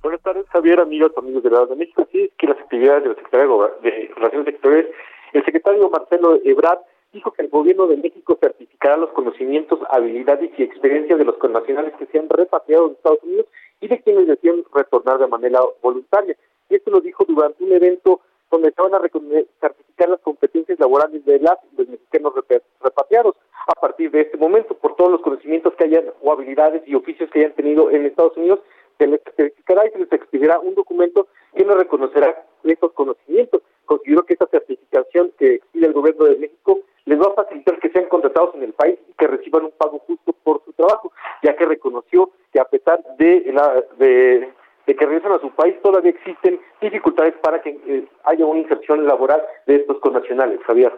Buenas 0.00 0.22
tardes, 0.22 0.46
Javier, 0.48 0.78
amigos, 0.78 1.10
amigos 1.16 1.42
de 1.42 1.50
la 1.50 1.66
de 1.66 1.74
México. 1.74 2.06
Sí, 2.12 2.30
que 2.38 2.46
las 2.46 2.56
actividades 2.60 3.02
de 3.02 3.08
la 3.08 3.14
Secretaría 3.16 3.48
de 3.82 4.12
Relaciones 4.14 4.46
Exteriores, 4.46 4.86
el 5.32 5.44
secretario 5.44 5.90
Marcelo 5.90 6.38
Ebrard 6.44 6.78
dijo 7.12 7.32
que 7.32 7.42
el 7.42 7.48
gobierno 7.48 7.88
de 7.88 7.96
México 7.96 8.38
certificará 8.40 8.96
los 8.96 9.10
conocimientos, 9.10 9.80
habilidades 9.90 10.52
y 10.56 10.62
experiencias 10.62 11.18
de 11.18 11.24
los 11.24 11.36
connacionales 11.38 11.94
que 11.98 12.06
se 12.06 12.18
han 12.20 12.28
repatriado 12.28 12.88
de 12.88 12.94
Estados 12.94 13.22
Unidos 13.24 13.46
y 13.80 13.88
de 13.88 14.00
quienes 14.02 14.28
decían 14.28 14.62
retornar 14.72 15.18
de 15.18 15.26
manera 15.26 15.58
voluntaria. 15.82 16.36
Y 16.70 16.76
esto 16.76 16.92
lo 16.92 17.00
dijo 17.00 17.24
durante 17.24 17.64
un 17.64 17.72
evento 17.72 18.20
donde 18.52 18.70
se 18.70 18.82
van 18.82 18.94
a 18.94 19.00
certificar 19.00 20.08
las 20.08 20.20
competencias 20.20 20.78
laborales 20.78 21.24
de 21.24 21.40
las 21.40 21.58
los 21.76 21.88
mexicanos 21.88 22.34
repatriados 22.80 23.34
a 23.66 23.80
partir 23.80 24.10
de 24.10 24.20
este 24.20 24.36
momento 24.36 24.74
por 24.74 24.94
todos 24.94 25.10
los 25.10 25.22
conocimientos 25.22 25.74
que 25.74 25.84
hayan 25.84 26.04
o 26.20 26.32
habilidades 26.32 26.82
y 26.86 26.94
oficios 26.94 27.30
que 27.30 27.40
hayan 27.40 27.54
tenido 27.54 27.90
en 27.90 28.06
Estados 28.06 28.36
Unidos 28.36 28.60
se 28.98 29.06
les 29.06 29.20
certificará 29.36 29.86
y 29.86 29.90
se 29.90 29.98
les 29.98 30.12
expedirá 30.12 30.60
un 30.60 30.74
documento 30.74 31.26
que 31.56 31.64
nos 31.64 31.76
reconocerá 31.76 32.44
estos 32.62 32.92
conocimientos. 32.92 33.62
Considero 33.84 34.24
que 34.24 34.34
esta 34.34 34.46
certificación 34.46 35.32
que 35.38 35.54
expide 35.54 35.86
el 35.86 35.92
gobierno 35.92 36.26
de 36.26 36.36
México 36.36 36.80
les 37.04 37.18
va 37.18 37.26
a 37.26 37.44
facilitar 37.44 37.78
que 37.80 37.90
sean 37.90 38.08
contratados 38.08 38.54
en 38.54 38.62
el 38.62 38.72
país 38.72 38.98
y 39.08 39.12
que 39.14 39.26
reciban 39.26 39.64
un 39.64 39.72
pago 39.72 39.98
justo 40.06 40.32
por 40.44 40.62
su 40.64 40.72
trabajo, 40.72 41.10
ya 41.42 41.56
que 41.56 41.66
reconoció 41.66 42.30
que 42.52 42.60
a 42.60 42.64
pesar 42.64 43.02
de, 43.16 43.50
la, 43.52 43.82
de, 43.98 44.52
que 44.84 44.94
regresan 45.06 45.32
a 45.32 45.40
su 45.40 45.50
país 45.50 45.76
todavía 45.82 46.10
existen 46.10 46.60
dificultades 46.80 47.34
para 47.42 47.62
que 47.62 47.70
eh, 47.70 48.08
haya 48.24 48.44
una 48.44 48.60
inserción 48.60 49.06
laboral 49.06 49.42
de 49.66 49.76
estos 49.76 49.98
connacionales, 50.00 50.60
Javier. 50.66 50.92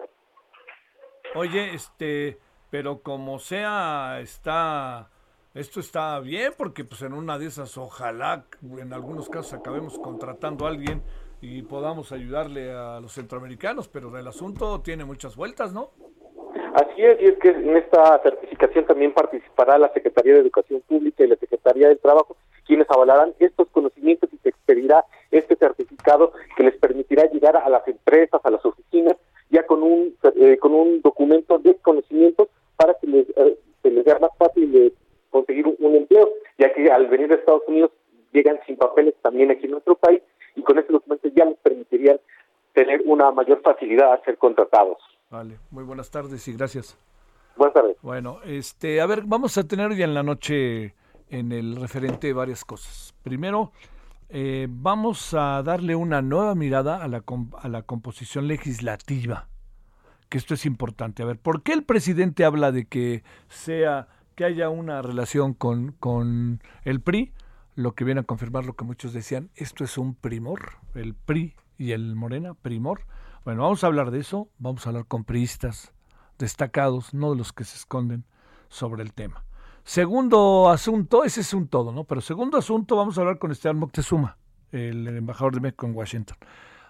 Oye, 1.35 1.75
este, 1.75 2.39
pero 2.71 3.01
como 3.03 3.39
sea, 3.39 4.21
está 4.21 5.11
esto 5.55 5.79
está 5.79 6.19
bien 6.19 6.53
porque 6.59 6.85
pues 6.85 7.03
en 7.03 7.13
una 7.13 7.39
de 7.39 7.47
esas 7.47 7.79
ojalá 7.79 8.45
en 8.77 8.93
algunos 8.93 9.29
casos 9.29 9.55
acabemos 9.55 9.99
contratando 10.01 10.67
a 10.67 10.69
alguien 10.69 11.01
y 11.41 11.63
podamos 11.63 12.11
ayudarle 12.11 12.73
a 12.73 12.99
los 13.01 13.13
centroamericanos, 13.13 13.87
pero 13.87 14.17
el 14.19 14.27
asunto 14.27 14.81
tiene 14.81 15.05
muchas 15.05 15.37
vueltas, 15.37 15.73
¿no? 15.73 15.91
Así 16.75 17.05
es, 17.05 17.21
y 17.21 17.27
es 17.27 17.39
que 17.39 17.51
en 17.51 17.77
esta 17.77 18.21
certificación 18.23 18.85
también 18.87 19.13
participará 19.13 19.79
la 19.79 19.93
Secretaría 19.93 20.35
de 20.35 20.41
Educación 20.41 20.83
Pública 20.89 21.23
y 21.23 21.29
la 21.29 21.37
Secretaría 21.37 21.89
del 21.89 22.01
Trabajo, 22.01 22.37
quienes 22.67 22.91
avalarán 22.91 23.35
estos 23.39 23.69
conocimientos 23.69 24.31
y 24.33 24.39
se 24.39 24.49
expedirá 24.51 25.05
este 25.31 25.57
certificado 25.57 26.33
que 26.57 26.65
les 26.65 26.77
permitirá 26.77 27.25
llegar 27.31 27.57
a 27.57 27.69
las 27.69 27.87
empresas, 27.89 28.41
a 28.45 28.51
las 28.51 28.65
oficinas, 28.65 29.17
ya 29.51 29.65
con 29.67 29.83
un 29.83 30.17
eh, 30.37 30.59
con 30.59 30.75
un 30.75 31.01
documento 31.03 31.59
de 31.59 31.75
conocimientos 31.77 32.49
para 32.77 32.95
que 32.95 33.07
les, 33.07 33.29
eh, 33.37 33.59
se 33.83 33.91
les 33.91 34.05
sea 34.05 34.19
más 34.19 34.31
fácil 34.39 34.93
conseguir 35.31 35.67
un 35.67 35.97
empleo, 35.97 36.29
ya 36.59 36.73
que 36.73 36.91
al 36.91 37.09
venir 37.09 37.29
de 37.29 37.35
Estados 37.35 37.63
Unidos 37.67 37.91
llegan 38.33 38.59
sin 38.67 38.77
papeles 38.77 39.15
también 39.23 39.51
aquí 39.51 39.65
en 39.65 39.73
nuestro 39.73 39.95
país 39.97 40.23
y 40.57 40.63
con 40.63 40.79
este 40.79 40.93
documento 40.93 41.29
ya 41.35 41.45
les 41.45 41.59
permitirían 41.59 42.21
tener 42.73 43.03
una 43.07 43.31
mayor 43.31 43.61
facilidad 43.63 44.13
a 44.13 44.25
ser 44.25 44.37
contratados. 44.37 44.99
Vale, 45.31 45.59
muy 45.71 45.85
buenas 45.85 46.11
tardes 46.11 46.47
y 46.49 46.53
gracias. 46.53 46.99
Buenas 47.57 47.75
tardes. 47.75 47.97
Bueno, 48.03 48.41
este, 48.45 49.01
a 49.01 49.07
ver, 49.07 49.23
vamos 49.25 49.57
a 49.59 49.67
tener 49.67 49.91
hoy 49.91 50.03
en 50.03 50.15
la 50.15 50.23
noche 50.23 50.95
en 51.35 51.53
el 51.53 51.77
referente 51.77 52.33
varias 52.33 52.65
cosas. 52.65 53.15
Primero, 53.23 53.73
eh, 54.29 54.69
vamos 54.71 55.35
a 55.35 55.63
darle 55.63 55.97
una 55.97 56.23
nueva 56.23 56.55
mirada 56.55 57.03
a 57.03 57.09
la, 57.09 57.83
composición 57.83 58.47
legislativa, 58.47 59.49
que 60.29 60.39
esto 60.39 60.55
es 60.55 60.65
importante. 60.65 61.23
A 61.23 61.27
ver, 61.27 61.39
¿por 61.39 61.63
qué 61.63 61.73
el 61.73 61.83
presidente 61.83 62.45
habla 62.45 62.71
de 62.71 62.87
que 62.87 63.25
sea 63.49 64.09
que 64.37 64.45
haya 64.45 64.69
una 64.69 65.03
relación 65.03 65.55
con, 65.55 65.93
con 65.93 66.63
el 66.85 67.01
PRI? 67.01 67.33
lo 67.77 67.97
que 67.97 68.05
viene 68.05 68.21
a 68.21 68.25
confirmar 68.25 68.65
lo 68.65 68.77
que 68.77 68.85
muchos 68.85 69.13
decían, 69.13 69.51
esto 69.57 69.83
es 69.83 69.99
un 69.99 70.15
primor, 70.15 70.75
el 70.95 71.15
PRI 71.15 71.57
y 71.77 71.91
el 71.91 72.15
Morena, 72.15 72.55
primor. 72.55 73.01
Bueno, 73.45 73.63
vamos 73.63 73.83
a 73.83 73.89
hablar 73.89 74.13
de 74.13 74.21
eso, 74.21 74.49
vamos 74.59 74.87
a 74.87 74.91
hablar 74.91 75.07
con 75.07 75.25
priistas 75.25 75.93
destacados, 76.39 77.15
no 77.15 77.33
de 77.33 77.37
los 77.37 77.53
que 77.53 77.65
se 77.65 77.77
esconden 77.77 78.25
sobre 78.69 79.03
el 79.03 79.13
tema. 79.13 79.45
Segundo 79.85 80.71
asunto, 80.71 81.25
ese 81.25 81.43
es 81.43 81.53
un 81.53 81.69
todo, 81.69 81.93
¿no? 81.93 82.05
Pero 82.05 82.23
segundo 82.23 82.57
asunto, 82.57 82.97
vamos 82.97 83.19
a 83.19 83.21
hablar 83.21 83.39
con 83.39 83.53
Esteban 83.53 83.77
Moctezuma, 83.77 84.39
el, 84.73 85.07
embajador 85.07 85.55
de 85.55 85.61
México 85.61 85.87
en 85.87 85.95
Washington. 85.95 86.39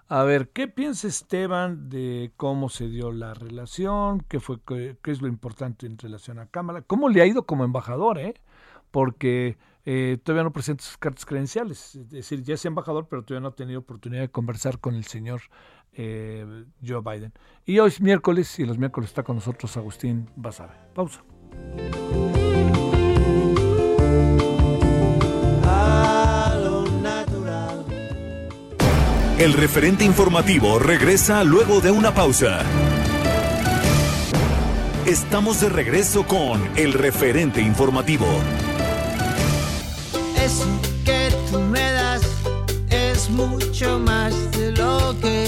A 0.06 0.22
ver, 0.22 0.50
¿qué 0.50 0.68
piensa 0.68 1.08
Esteban 1.08 1.88
de 1.88 2.32
cómo 2.36 2.68
se 2.68 2.88
dio 2.88 3.10
la 3.10 3.34
relación? 3.34 4.20
¿Qué, 4.28 4.38
fue, 4.38 4.60
qué, 4.64 4.96
es 5.06 5.22
lo 5.22 5.26
importante 5.26 5.86
en 5.86 5.98
relación 5.98 6.38
a 6.38 6.46
Cámara? 6.46 6.82
¿Cómo 6.82 7.08
le 7.08 7.20
ha 7.20 7.26
ido 7.26 7.46
como 7.46 7.64
embajador, 7.64 8.18
eh? 8.18 8.34
Porque 8.92 9.58
eh, 9.84 10.18
todavía 10.22 10.44
no 10.44 10.52
presenta 10.52 10.84
sus 10.84 10.96
cartas 10.96 11.26
credenciales. 11.26 11.96
Es 11.96 12.10
decir, 12.10 12.44
ya 12.44 12.54
es 12.54 12.64
embajador, 12.64 13.08
pero 13.08 13.24
todavía 13.24 13.42
no 13.42 13.48
ha 13.48 13.56
tenido 13.56 13.80
oportunidad 13.80 14.22
de 14.22 14.30
conversar 14.30 14.78
con 14.78 14.94
el 14.94 15.04
señor 15.04 15.40
eh, 15.94 16.64
Joe 16.86 17.00
Biden. 17.00 17.32
Y 17.64 17.80
hoy 17.80 17.88
es 17.88 18.00
miércoles 18.00 18.56
y 18.60 18.66
los 18.66 18.78
miércoles 18.78 19.10
está 19.10 19.24
con 19.24 19.34
nosotros 19.34 19.76
Agustín 19.76 20.30
Basabe. 20.36 20.74
Pausa. 20.94 21.24
El 29.44 29.52
referente 29.52 30.06
informativo 30.06 30.78
regresa 30.78 31.44
luego 31.44 31.82
de 31.82 31.90
una 31.90 32.14
pausa. 32.14 32.62
Estamos 35.04 35.60
de 35.60 35.68
regreso 35.68 36.26
con 36.26 36.66
el 36.76 36.94
referente 36.94 37.60
informativo. 37.60 38.24
Eso 40.42 40.66
que 41.04 41.28
tú 41.50 41.60
me 41.60 41.92
das 41.92 42.22
es 42.88 43.28
mucho 43.28 43.98
más 43.98 44.32
de 44.52 44.72
lo 44.72 45.14
que 45.20 45.43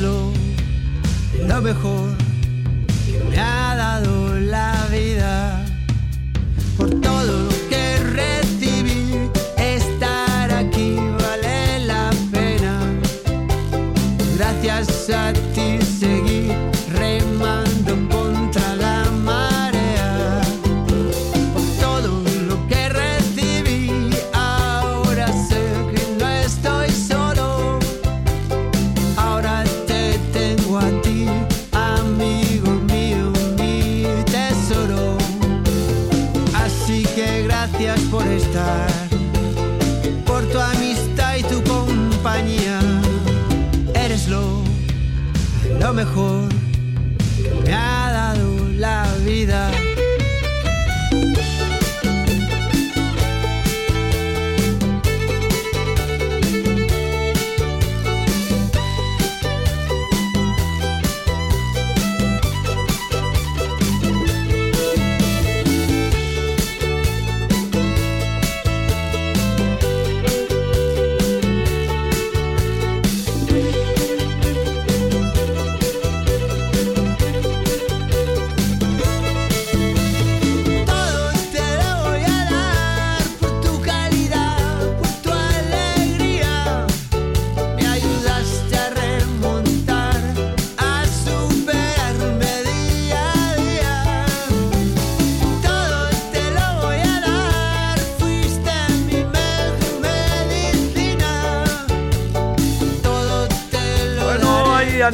Eres 0.00 0.02
lo, 0.02 0.32
lo 1.46 1.62
mejor 1.62 2.19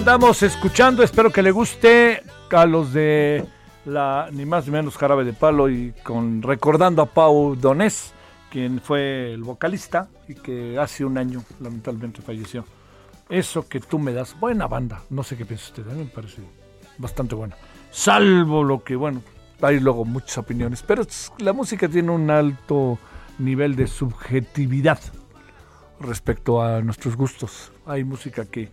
andamos 0.07 0.45
escuchando. 0.45 1.03
Espero 1.03 1.33
que 1.33 1.43
le 1.43 1.51
guste 1.51 2.23
a 2.53 2.65
los 2.65 2.93
de 2.93 3.45
la 3.85 4.29
ni 4.31 4.47
más 4.47 4.65
ni 4.67 4.71
menos 4.71 4.97
Jarabe 4.97 5.25
de 5.25 5.33
Palo 5.33 5.69
y 5.69 5.95
con 6.05 6.43
recordando 6.43 7.03
a 7.03 7.07
Pau 7.07 7.57
Donés, 7.57 8.13
quien 8.49 8.81
fue 8.81 9.33
el 9.33 9.43
vocalista 9.43 10.07
y 10.29 10.35
que 10.35 10.79
hace 10.79 11.05
un 11.05 11.19
año 11.19 11.43
lamentablemente 11.59 12.23
falleció. 12.23 12.65
Eso 13.29 13.67
que 13.67 13.81
tú 13.81 13.99
me 13.99 14.13
das, 14.13 14.39
buena 14.39 14.69
banda. 14.69 15.03
No 15.11 15.25
sé 15.25 15.37
qué 15.37 15.45
piensa 15.45 15.71
usted, 15.71 15.91
a 15.91 15.95
mí 15.95 16.05
me 16.05 16.11
parece 16.11 16.41
bastante 16.99 17.35
buena. 17.35 17.57
Salvo 17.91 18.63
lo 18.63 18.85
que, 18.85 18.95
bueno, 18.95 19.23
hay 19.61 19.81
luego 19.81 20.05
muchas 20.05 20.39
opiniones, 20.39 20.85
pero 20.87 21.05
la 21.39 21.53
música 21.53 21.89
tiene 21.89 22.13
un 22.13 22.31
alto 22.31 22.97
nivel 23.41 23.75
de 23.75 23.89
subjetividad 23.89 25.01
respecto 25.99 26.63
a 26.63 26.81
nuestros 26.81 27.17
gustos. 27.17 27.73
Hay 27.87 28.05
música 28.05 28.45
que 28.45 28.71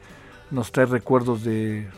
nos 0.54 0.72
trae 0.72 0.86
recuerdos 0.86 1.44
de, 1.44 1.90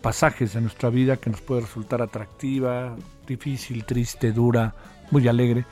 pasajes 0.00 0.54
de 0.54 0.60
nuestra 0.60 0.88
vida 0.90 1.16
que 1.16 1.28
nos 1.28 1.40
puede 1.40 1.62
resultar 1.62 2.00
atractiva, 2.00 2.96
difícil, 3.26 3.84
triste, 3.84 4.32
dura, 4.32 4.74
muy 5.10 5.26
alegre. 5.28 5.66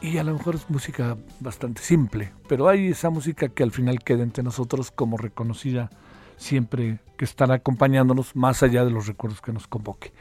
Y 0.00 0.18
a 0.18 0.24
lo 0.24 0.32
mejor 0.32 0.54
es 0.54 0.70
música 0.70 1.16
bastante 1.40 1.82
simple, 1.82 2.32
pero 2.48 2.68
hay 2.68 2.88
esa 2.88 3.10
música 3.10 3.48
que 3.48 3.64
al 3.64 3.72
final 3.72 3.98
queda 3.98 4.22
entre 4.22 4.44
nosotros 4.44 4.92
como 4.92 5.16
reconocida 5.16 5.90
siempre 6.36 7.00
que 7.16 7.24
estará 7.24 7.56
acompañándonos 7.56 8.36
más 8.36 8.62
allá 8.62 8.84
de 8.84 8.92
los 8.92 9.08
recuerdos 9.08 9.40
que 9.40 9.52
nos 9.52 9.66
convoque. 9.66 10.12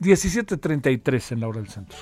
17.33 0.00 1.32
en 1.32 1.40
la 1.40 1.48
hora 1.48 1.60
del 1.60 1.68
centro. 1.68 1.98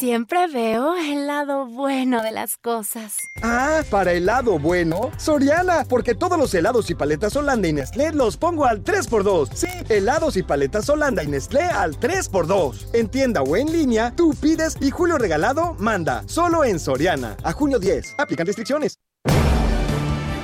Siempre 0.00 0.46
veo 0.46 0.96
el 0.96 1.26
lado 1.26 1.66
bueno 1.66 2.22
de 2.22 2.30
las 2.30 2.56
cosas. 2.56 3.18
Ah, 3.42 3.82
para 3.90 4.12
helado 4.12 4.58
bueno, 4.58 5.10
Soriana, 5.18 5.84
porque 5.86 6.14
todos 6.14 6.38
los 6.38 6.54
helados 6.54 6.88
y 6.88 6.94
paletas 6.94 7.36
Holanda 7.36 7.68
y 7.68 7.74
Nestlé 7.74 8.10
los 8.12 8.38
pongo 8.38 8.64
al 8.64 8.82
3x2. 8.82 9.50
Sí, 9.52 9.68
helados 9.90 10.38
y 10.38 10.42
paletas 10.42 10.88
Holanda 10.88 11.22
y 11.22 11.26
Nestlé 11.26 11.64
al 11.64 12.00
3x2. 12.00 12.94
En 12.94 13.10
tienda 13.10 13.42
o 13.42 13.54
en 13.56 13.70
línea, 13.70 14.14
tú 14.16 14.34
pides 14.40 14.78
y 14.80 14.90
Julio 14.90 15.18
Regalado 15.18 15.76
manda. 15.78 16.22
Solo 16.24 16.64
en 16.64 16.80
Soriana. 16.80 17.36
A 17.42 17.52
junio 17.52 17.78
10. 17.78 18.14
Aplican 18.16 18.46
restricciones. 18.46 18.98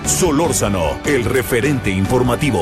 Solórzano, 0.05 1.01
el 1.07 1.25
referente 1.25 1.89
informativo. 1.89 2.61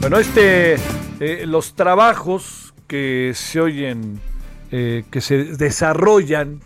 Bueno, 0.00 0.18
este, 0.18 0.76
eh, 1.20 1.44
los 1.46 1.74
trabajos 1.74 2.72
que 2.86 3.32
se 3.34 3.60
oyen, 3.60 4.18
eh, 4.72 5.04
que 5.10 5.20
se 5.20 5.44
desarrollan 5.44 6.60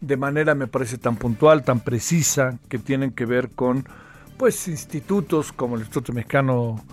de 0.00 0.16
manera, 0.16 0.54
me 0.54 0.68
parece, 0.68 0.96
tan 0.96 1.16
puntual, 1.16 1.64
tan 1.64 1.80
precisa, 1.80 2.60
que 2.68 2.78
tienen 2.78 3.10
que 3.10 3.26
ver 3.26 3.50
con, 3.50 3.88
pues, 4.36 4.68
institutos 4.68 5.50
como 5.52 5.74
el 5.74 5.80
Instituto 5.80 6.12
Mexicano, 6.12 6.84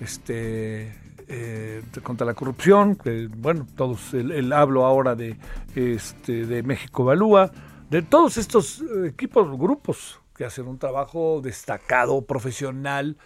este, 0.00 0.94
eh, 1.28 1.82
contra 2.02 2.26
la 2.26 2.32
corrupción, 2.32 2.96
que, 2.96 3.28
bueno, 3.30 3.66
todos, 3.76 4.14
el, 4.14 4.54
hablo 4.54 4.86
ahora 4.86 5.14
de, 5.14 5.36
este, 5.74 6.46
de 6.46 6.62
México 6.62 7.02
Evalúa, 7.02 7.52
de 7.90 8.00
todos 8.00 8.38
estos 8.38 8.82
equipos, 9.04 9.50
grupos 9.58 10.18
que 10.34 10.46
hacen 10.46 10.66
un 10.66 10.78
trabajo 10.78 11.42
destacado, 11.42 12.22
profesional, 12.22 13.18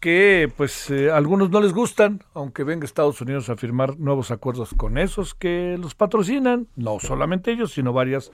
que 0.00 0.52
pues 0.56 0.90
eh, 0.90 1.10
algunos 1.10 1.50
no 1.50 1.60
les 1.60 1.72
gustan, 1.72 2.22
aunque 2.34 2.64
venga 2.64 2.84
Estados 2.84 3.20
Unidos 3.20 3.48
a 3.48 3.56
firmar 3.56 3.98
nuevos 3.98 4.30
acuerdos 4.30 4.74
con 4.76 4.98
esos 4.98 5.34
que 5.34 5.76
los 5.78 5.94
patrocinan, 5.94 6.68
no 6.76 6.98
solamente 7.00 7.50
ellos, 7.50 7.72
sino 7.72 7.92
varias 7.92 8.30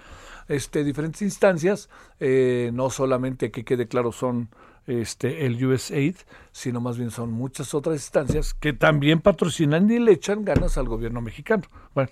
este, 0.48 0.84
diferentes 0.84 1.22
instancias, 1.22 1.88
eh, 2.20 2.70
no 2.74 2.90
solamente 2.90 3.50
que 3.50 3.64
quede 3.64 3.88
claro 3.88 4.12
son 4.12 4.50
este, 4.86 5.46
el 5.46 5.64
USAID, 5.64 6.16
sino 6.52 6.80
más 6.80 6.98
bien 6.98 7.10
son 7.10 7.32
muchas 7.32 7.72
otras 7.74 7.96
instancias 7.96 8.52
que 8.52 8.74
también 8.74 9.20
patrocinan 9.20 9.90
y 9.90 9.98
le 9.98 10.12
echan 10.12 10.44
ganas 10.44 10.76
al 10.76 10.88
gobierno 10.88 11.22
mexicano. 11.22 11.62
Bueno, 11.94 12.10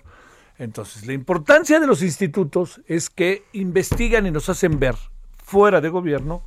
entonces 0.57 1.05
la 1.05 1.13
importancia 1.13 1.79
de 1.79 1.85
los 1.87 2.01
institutos 2.01 2.81
es 2.87 3.11
que 3.11 3.43
investigan 3.53 4.25
y 4.25 4.31
nos 4.31 4.49
hacen 4.49 4.79
ver 4.79 4.95
fuera 5.37 5.81
de 5.81 5.89
gobierno 5.89 6.41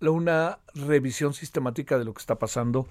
una 0.00 0.58
revisión 0.74 1.32
sistemática 1.34 1.98
de 1.98 2.04
lo 2.04 2.12
que 2.14 2.20
está 2.20 2.38
pasando 2.38 2.86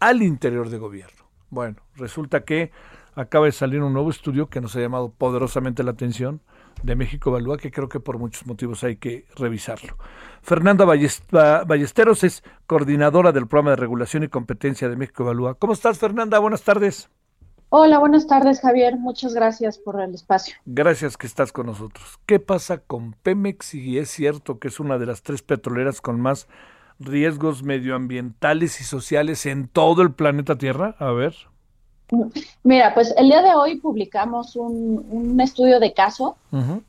al 0.00 0.22
interior 0.22 0.68
de 0.70 0.78
gobierno. 0.78 1.24
Bueno, 1.50 1.76
resulta 1.96 2.44
que 2.44 2.70
acaba 3.14 3.46
de 3.46 3.52
salir 3.52 3.82
un 3.82 3.92
nuevo 3.92 4.10
estudio 4.10 4.48
que 4.48 4.60
nos 4.60 4.74
ha 4.76 4.80
llamado 4.80 5.10
poderosamente 5.10 5.82
la 5.82 5.90
atención 5.92 6.40
de 6.82 6.96
México 6.96 7.30
Evalúa, 7.30 7.58
que 7.58 7.70
creo 7.70 7.88
que 7.88 8.00
por 8.00 8.18
muchos 8.18 8.46
motivos 8.46 8.84
hay 8.84 8.96
que 8.96 9.26
revisarlo. 9.36 9.96
Fernanda 10.42 10.84
Ballest- 10.86 11.30
Ba- 11.30 11.64
Ballesteros 11.64 12.24
es 12.24 12.42
coordinadora 12.66 13.32
del 13.32 13.46
programa 13.46 13.70
de 13.70 13.76
regulación 13.76 14.22
y 14.22 14.28
competencia 14.28 14.88
de 14.88 14.96
México 14.96 15.24
Evalúa. 15.24 15.54
¿Cómo 15.56 15.72
estás, 15.74 15.98
Fernanda? 15.98 16.38
Buenas 16.38 16.62
tardes. 16.62 17.10
Hola, 17.72 18.00
buenas 18.00 18.26
tardes, 18.26 18.60
Javier. 18.60 18.96
Muchas 18.96 19.32
gracias 19.32 19.78
por 19.78 20.00
el 20.00 20.12
espacio. 20.12 20.56
Gracias 20.66 21.16
que 21.16 21.28
estás 21.28 21.52
con 21.52 21.66
nosotros. 21.66 22.18
¿Qué 22.26 22.40
pasa 22.40 22.78
con 22.78 23.12
Pemex? 23.12 23.74
Y 23.74 23.96
es 23.98 24.10
cierto 24.10 24.58
que 24.58 24.66
es 24.66 24.80
una 24.80 24.98
de 24.98 25.06
las 25.06 25.22
tres 25.22 25.42
petroleras 25.42 26.00
con 26.00 26.20
más 26.20 26.48
riesgos 26.98 27.62
medioambientales 27.62 28.80
y 28.80 28.84
sociales 28.84 29.46
en 29.46 29.68
todo 29.68 30.02
el 30.02 30.12
planeta 30.12 30.58
Tierra. 30.58 30.96
A 30.98 31.12
ver. 31.12 31.36
Mira, 32.64 32.92
pues 32.92 33.14
el 33.16 33.28
día 33.28 33.40
de 33.40 33.54
hoy 33.54 33.76
publicamos 33.76 34.56
un, 34.56 35.06
un 35.08 35.40
estudio 35.40 35.78
de 35.78 35.94
caso 35.94 36.36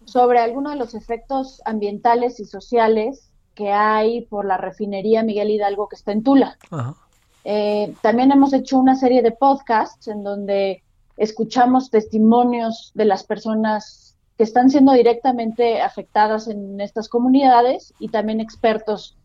sobre 0.06 0.40
algunos 0.40 0.74
de 0.74 0.80
los 0.80 0.96
efectos 0.96 1.62
ambientales 1.66 2.40
y 2.40 2.46
sociales 2.46 3.30
que 3.54 3.72
hay 3.72 4.22
por 4.22 4.46
la 4.46 4.58
refinería 4.58 5.22
Miguel 5.22 5.52
Hidalgo 5.52 5.88
que 5.88 5.96
está 5.96 6.12
en 6.12 6.24
Tula. 6.24 6.58
Ajá. 6.72 6.96
Eh, 7.44 7.94
también 8.02 8.32
hemos 8.32 8.54
hecho 8.54 8.78
una 8.78 8.96
serie 8.96 9.22
de 9.22 9.32
podcasts 9.32 10.08
en 10.08 10.24
donde 10.24 10.84
escuchamos 11.18 11.90
testimonios 11.90 12.92
de 12.94 13.06
las 13.06 13.24
personas 13.24 14.16
que 14.38 14.44
están 14.44 14.70
siendo 14.70 14.94
directamente 14.94 15.82
afectadas 15.82 16.48
en 16.48 16.80
estas 16.82 17.10
comunidades 17.10 17.94
y 18.00 18.08
también 18.08 18.40
expertos 18.40 19.18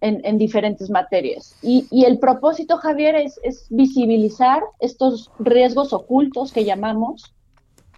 en, 0.00 0.20
en 0.24 0.38
diferentes 0.38 0.90
materias. 0.90 1.56
Y, 1.62 1.86
y 1.90 2.04
el 2.04 2.18
propósito, 2.18 2.76
Javier, 2.76 3.14
es, 3.14 3.40
es 3.42 3.66
visibilizar 3.70 4.62
estos 4.80 5.30
riesgos 5.38 5.92
ocultos 5.92 6.52
que 6.52 6.64
llamamos 6.64 7.34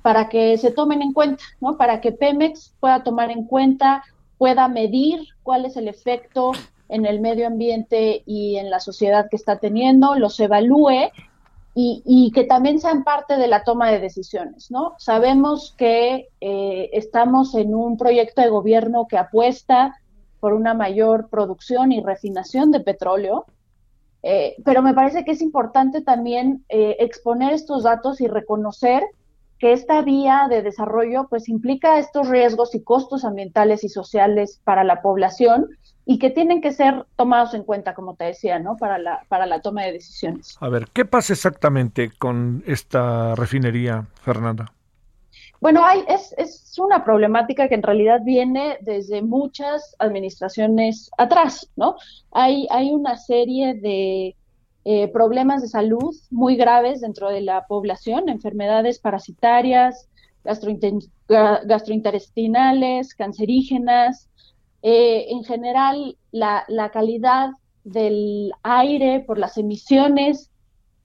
para 0.02 0.28
que 0.28 0.56
se 0.58 0.70
tomen 0.70 1.02
en 1.02 1.12
cuenta, 1.12 1.42
¿no? 1.60 1.76
Para 1.76 2.00
que 2.00 2.12
Pemex 2.12 2.74
pueda 2.78 3.02
tomar 3.02 3.30
en 3.30 3.44
cuenta, 3.44 4.04
pueda 4.38 4.68
medir 4.68 5.20
cuál 5.42 5.64
es 5.64 5.76
el 5.76 5.88
efecto 5.88 6.52
en 6.88 7.06
el 7.06 7.20
medio 7.20 7.46
ambiente 7.46 8.22
y 8.26 8.56
en 8.56 8.70
la 8.70 8.80
sociedad 8.80 9.28
que 9.30 9.36
está 9.36 9.58
teniendo, 9.58 10.14
los 10.16 10.38
evalúe 10.40 11.10
y, 11.78 12.32
que 12.34 12.44
también 12.44 12.80
sean 12.80 13.04
parte 13.04 13.36
de 13.36 13.48
la 13.48 13.62
toma 13.62 13.90
de 13.90 14.00
decisiones, 14.00 14.70
¿no? 14.70 14.94
Sabemos 14.96 15.74
que 15.76 16.30
eh, 16.40 16.88
estamos 16.94 17.54
en 17.54 17.74
un 17.74 17.98
proyecto 17.98 18.40
de 18.40 18.48
gobierno 18.48 19.06
que 19.06 19.18
apuesta 19.18 19.94
por 20.40 20.54
una 20.54 20.72
mayor 20.72 21.28
producción 21.28 21.92
y 21.92 22.02
refinación 22.02 22.70
de 22.70 22.80
petróleo, 22.80 23.44
eh, 24.22 24.56
pero 24.64 24.80
me 24.80 24.94
parece 24.94 25.22
que 25.26 25.32
es 25.32 25.42
importante 25.42 26.00
también 26.00 26.64
eh, 26.70 26.96
exponer 26.98 27.52
estos 27.52 27.82
datos 27.82 28.22
y 28.22 28.26
reconocer 28.26 29.02
que 29.58 29.72
esta 29.72 30.00
vía 30.00 30.46
de 30.48 30.62
desarrollo 30.62 31.26
pues 31.28 31.46
implica 31.48 31.98
estos 31.98 32.28
riesgos 32.28 32.74
y 32.74 32.82
costos 32.82 33.24
ambientales 33.24 33.84
y 33.84 33.90
sociales 33.90 34.60
para 34.64 34.82
la 34.82 35.02
población 35.02 35.68
y 36.08 36.20
que 36.20 36.30
tienen 36.30 36.60
que 36.60 36.72
ser 36.72 37.04
tomados 37.16 37.52
en 37.52 37.64
cuenta, 37.64 37.92
como 37.92 38.14
te 38.14 38.22
decía, 38.24 38.60
¿no? 38.60 38.76
Para 38.76 38.96
la, 38.96 39.24
para 39.28 39.44
la 39.44 39.60
toma 39.60 39.82
de 39.82 39.92
decisiones. 39.92 40.56
A 40.60 40.68
ver, 40.68 40.86
¿qué 40.92 41.04
pasa 41.04 41.32
exactamente 41.32 42.12
con 42.16 42.62
esta 42.64 43.34
refinería, 43.34 44.06
Fernanda? 44.22 44.72
Bueno, 45.60 45.84
hay, 45.84 46.04
es, 46.06 46.32
es 46.38 46.78
una 46.78 47.04
problemática 47.04 47.68
que 47.68 47.74
en 47.74 47.82
realidad 47.82 48.20
viene 48.24 48.78
desde 48.82 49.20
muchas 49.20 49.96
administraciones 49.98 51.10
atrás, 51.18 51.68
¿no? 51.74 51.96
Hay, 52.30 52.68
hay 52.70 52.92
una 52.92 53.16
serie 53.16 53.74
de 53.74 54.36
eh, 54.84 55.08
problemas 55.08 55.62
de 55.62 55.68
salud 55.68 56.14
muy 56.30 56.54
graves 56.54 57.00
dentro 57.00 57.30
de 57.30 57.40
la 57.40 57.66
población, 57.66 58.28
enfermedades 58.28 59.00
parasitarias, 59.00 60.08
gastrointestinales, 60.44 63.14
cancerígenas. 63.16 64.28
Eh, 64.88 65.32
en 65.32 65.42
general, 65.42 66.16
la, 66.30 66.90
calidad 66.92 67.50
del 67.82 68.52
aire 68.62 69.18
por 69.26 69.36
las 69.36 69.58
emisiones 69.58 70.52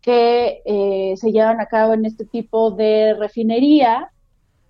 que 0.02 0.62
eh, 0.66 1.16
se 1.18 1.32
llevan 1.32 1.60
a 1.60 1.66
cabo 1.66 1.96
en 1.96 2.06
este 2.06 2.26
tipo 2.26 2.70
de 2.70 3.16
refinería, 3.16 4.12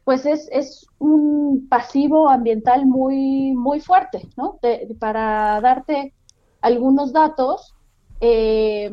pues 0.05 0.25
es, 0.25 0.87
un 0.97 1.67
pasivo 1.69 2.29
ambiental 2.29 2.85
muy, 2.85 3.51
muy 3.51 3.81
fuerte, 3.81 4.29
¿no? 4.37 4.61
Para 4.97 5.59
darte 5.59 6.13
algunos 6.61 7.11
datos, 7.11 7.75
eh, 8.21 8.91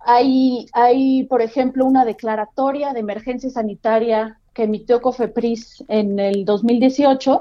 hay, 0.00 0.66
hay, 0.72 1.22
por 1.26 1.40
ejemplo, 1.40 1.86
una 1.86 2.04
declaratoria 2.04 2.92
de 2.92 2.98
emergencia 2.98 3.48
sanitaria 3.48 4.40
que 4.54 4.64
emitió 4.64 5.00
Cofepris 5.00 5.84
en 5.86 6.18
el 6.18 6.44
2018 6.44 7.38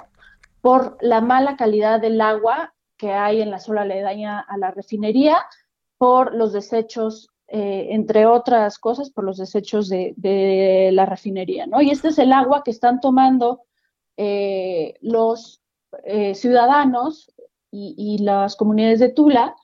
por 0.67 0.97
la 0.99 1.21
mala 1.21 1.55
calidad 1.55 2.01
del 2.01 2.19
agua 2.19 2.73
que 2.97 3.13
hay 3.13 3.41
en 3.41 3.51
la 3.51 3.59
zona 3.59 3.83
aledaña 3.83 4.41
a 4.41 4.57
la 4.57 4.69
refinería, 4.69 5.37
por 5.97 6.35
los 6.35 6.51
desechos, 6.51 7.29
eh, 7.47 7.87
entre 7.91 8.25
otras 8.25 8.77
cosas, 8.77 9.09
por 9.09 9.23
los 9.23 9.37
desechos 9.37 9.87
de, 9.87 10.89
la 10.91 11.05
refinería, 11.05 11.67
¿no? 11.67 11.81
Y 11.81 11.89
este 11.89 12.09
es 12.09 12.19
el 12.19 12.33
agua 12.33 12.63
que 12.65 12.71
están 12.71 12.99
tomando 12.99 13.61
eh, 14.17 14.95
los 14.99 15.61
eh, 16.03 16.35
ciudadanos 16.35 17.31
y, 17.71 18.17
las 18.17 18.57
comunidades 18.57 18.99
de 18.99 19.13
Tula 19.13 19.55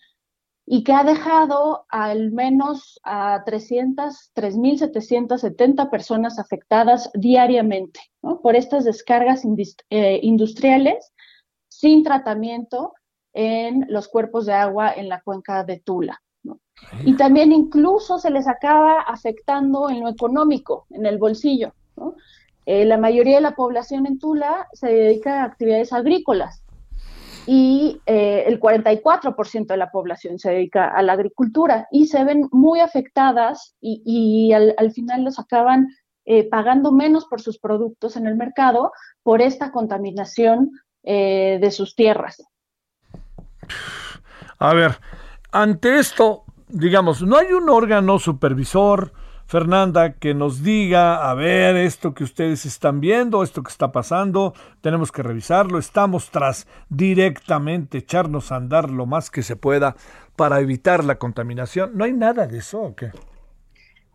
y 0.65 0.83
que 0.83 0.93
ha 0.93 1.03
dejado 1.03 1.85
al 1.89 2.31
menos 2.31 2.99
a 3.03 3.43
300, 3.45 4.31
3.770 4.33 5.89
personas 5.89 6.39
afectadas 6.39 7.09
diariamente 7.13 7.99
¿no? 8.21 8.39
por 8.41 8.55
estas 8.55 8.85
descargas 8.85 9.43
eh, 9.89 10.19
industriales 10.23 11.11
sin 11.67 12.03
tratamiento 12.03 12.93
en 13.33 13.85
los 13.89 14.07
cuerpos 14.07 14.45
de 14.45 14.53
agua 14.53 14.93
en 14.93 15.09
la 15.09 15.21
cuenca 15.21 15.63
de 15.63 15.79
Tula. 15.79 16.21
¿no? 16.43 16.59
Y 17.03 17.17
también 17.17 17.51
incluso 17.51 18.19
se 18.19 18.29
les 18.29 18.47
acaba 18.47 19.01
afectando 19.01 19.89
en 19.89 20.01
lo 20.01 20.09
económico, 20.09 20.85
en 20.91 21.05
el 21.05 21.17
bolsillo. 21.17 21.73
¿no? 21.97 22.15
Eh, 22.65 22.85
la 22.85 22.97
mayoría 22.97 23.35
de 23.35 23.41
la 23.41 23.55
población 23.55 24.05
en 24.05 24.17
Tula 24.17 24.69
se 24.71 24.87
dedica 24.87 25.41
a 25.41 25.45
actividades 25.45 25.91
agrícolas 25.91 26.62
y 27.45 28.01
eh, 28.05 28.45
el 28.47 28.59
44% 28.59 29.67
de 29.67 29.77
la 29.77 29.91
población 29.91 30.39
se 30.39 30.51
dedica 30.51 30.87
a 30.87 31.01
la 31.01 31.13
agricultura 31.13 31.87
y 31.91 32.07
se 32.07 32.23
ven 32.23 32.47
muy 32.51 32.79
afectadas 32.79 33.75
y, 33.81 34.53
al, 34.53 34.91
final 34.91 35.23
los 35.23 35.39
acaban 35.39 35.89
eh, 36.25 36.47
pagando 36.49 36.91
menos 36.91 37.25
por 37.25 37.41
sus 37.41 37.59
productos 37.59 38.15
en 38.15 38.27
el 38.27 38.35
mercado 38.35 38.91
por 39.23 39.41
esta 39.41 39.71
contaminación 39.71 40.71
eh, 41.03 41.57
de 41.61 41.71
sus 41.71 41.95
tierras. 41.95 42.41
A 44.59 44.73
ver, 44.73 44.99
ante 45.51 45.99
esto, 45.99 46.45
digamos, 46.69 47.21
no 47.21 47.37
hay 47.37 47.51
un 47.51 47.69
órgano 47.69 48.19
supervisor, 48.19 49.11
Fernanda, 49.53 50.13
que 50.13 50.33
nos 50.33 50.63
diga, 50.63 51.29
a 51.29 51.35
ver, 51.35 51.75
esto 51.75 52.15
que 52.15 52.23
ustedes 52.23 52.65
están 52.65 52.99
viendo, 52.99 53.43
esto 53.43 53.61
que 53.61 53.69
está 53.69 53.91
pasando, 53.91 54.55
tenemos 54.81 55.11
que 55.11 55.21
revisarlo, 55.21 55.77
estamos 55.77 56.31
tras 56.31 56.65
directamente 56.89 57.99
echarnos 57.99 58.51
a 58.51 58.55
andar 58.55 58.89
lo 58.89 59.05
más 59.05 59.29
que 59.29 59.43
se 59.43 59.55
pueda 59.55 59.95
para 60.35 60.59
evitar 60.59 61.03
la 61.03 61.19
contaminación. 61.19 61.91
¿No 61.93 62.03
hay 62.03 62.13
nada 62.13 62.47
de 62.47 62.57
eso 62.57 62.81
o? 62.81 62.95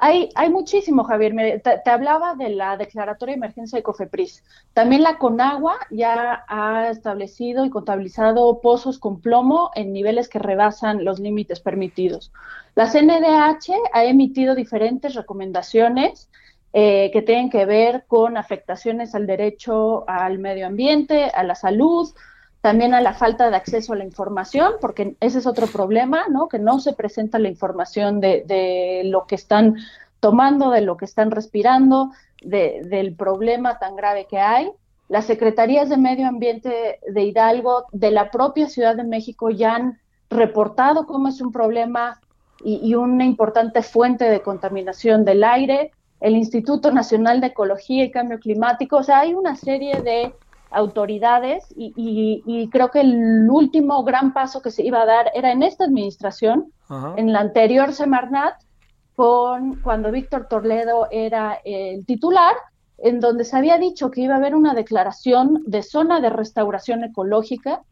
Hay, 0.00 0.28
hay 0.36 0.48
muchísimo, 0.48 1.02
Javier. 1.02 1.60
Te, 1.60 1.90
hablaba 1.90 2.36
de 2.36 2.50
la 2.50 2.76
declaratoria 2.76 3.34
de 3.34 3.38
emergencia 3.38 3.76
de 3.76 3.82
COFEPRIS. 3.82 4.44
También 4.72 5.02
la 5.02 5.18
CONAGUA 5.18 5.74
ya 5.90 6.44
ha 6.46 6.88
establecido 6.88 7.64
y 7.64 7.70
contabilizado 7.70 8.60
pozos 8.60 9.00
con 9.00 9.20
plomo 9.20 9.70
en 9.74 9.92
niveles 9.92 10.28
que 10.28 10.38
rebasan 10.38 11.04
los 11.04 11.18
límites 11.18 11.58
permitidos. 11.58 12.32
La 12.76 12.86
CNDH 12.86 13.72
ha 13.92 14.04
emitido 14.04 14.54
diferentes 14.54 15.14
recomendaciones 15.14 16.30
eh, 16.72 17.10
que 17.12 17.22
tienen 17.22 17.50
que 17.50 17.66
ver 17.66 18.04
con 18.06 18.36
afectaciones 18.36 19.16
al 19.16 19.26
derecho 19.26 20.08
al 20.08 20.38
medio 20.38 20.66
ambiente, 20.66 21.24
a 21.24 21.42
la 21.42 21.56
salud, 21.56 22.08
también 22.60 22.92
a 22.92 23.00
la 23.00 23.14
falta 23.14 23.50
de 23.50 23.56
acceso 23.56 23.92
a 23.92 23.96
la 23.96 24.04
información, 24.04 24.72
porque 24.80 25.16
ese 25.20 25.38
es 25.38 25.46
otro 25.46 25.66
problema, 25.66 26.24
¿no? 26.28 26.48
Que 26.48 26.58
no 26.58 26.80
se 26.80 26.92
presenta 26.92 27.38
la 27.38 27.48
información 27.48 28.20
de, 28.20 28.44
de 28.46 29.02
lo 29.04 29.26
que 29.26 29.36
están 29.36 29.76
tomando, 30.20 30.70
de 30.70 30.80
lo 30.80 30.96
que 30.96 31.04
están 31.04 31.30
respirando, 31.30 32.10
de, 32.42 32.82
del 32.84 33.14
problema 33.14 33.78
tan 33.78 33.94
grave 33.94 34.26
que 34.28 34.38
hay. 34.38 34.72
Las 35.08 35.26
secretarías 35.26 35.88
de 35.88 35.96
Medio 35.96 36.26
Ambiente 36.26 36.98
de 37.08 37.22
Hidalgo, 37.22 37.86
de 37.92 38.10
la 38.10 38.30
propia 38.30 38.68
Ciudad 38.68 38.96
de 38.96 39.04
México, 39.04 39.50
ya 39.50 39.76
han 39.76 39.98
reportado 40.28 41.06
cómo 41.06 41.28
es 41.28 41.40
un 41.40 41.52
problema 41.52 42.20
y, 42.62 42.80
y 42.82 42.94
una 42.96 43.24
importante 43.24 43.82
fuente 43.82 44.24
de 44.24 44.42
contaminación 44.42 45.24
del 45.24 45.44
aire. 45.44 45.92
El 46.20 46.34
Instituto 46.34 46.90
Nacional 46.90 47.40
de 47.40 47.46
Ecología 47.46 48.04
y 48.04 48.10
Cambio 48.10 48.40
Climático, 48.40 48.96
o 48.96 49.02
sea, 49.04 49.20
hay 49.20 49.34
una 49.34 49.54
serie 49.54 50.02
de 50.02 50.34
autoridades 50.70 51.64
y, 51.76 51.92
y, 51.96 52.42
y, 52.46 52.68
creo 52.68 52.90
que 52.90 53.00
el 53.00 53.48
último 53.50 54.02
gran 54.04 54.32
paso 54.32 54.60
que 54.60 54.70
se 54.70 54.84
iba 54.84 55.02
a 55.02 55.06
dar 55.06 55.30
era 55.34 55.50
en 55.50 55.62
esta 55.62 55.84
administración, 55.84 56.72
Ajá. 56.88 57.14
en 57.16 57.32
la 57.32 57.40
anterior 57.40 57.92
Semarnat, 57.92 58.54
con 59.16 59.80
cuando 59.80 60.12
Víctor 60.12 60.46
Toledo 60.46 61.08
era 61.10 61.58
el 61.64 62.04
titular, 62.06 62.54
en 62.98 63.20
donde 63.20 63.44
se 63.44 63.56
había 63.56 63.78
dicho 63.78 64.10
que 64.10 64.20
iba 64.20 64.34
a 64.34 64.38
haber 64.38 64.54
una 64.54 64.74
declaración 64.74 65.62
de 65.66 65.82
zona 65.82 66.20
de 66.20 66.30
restauración 66.30 67.04
ecológica, 67.04 67.82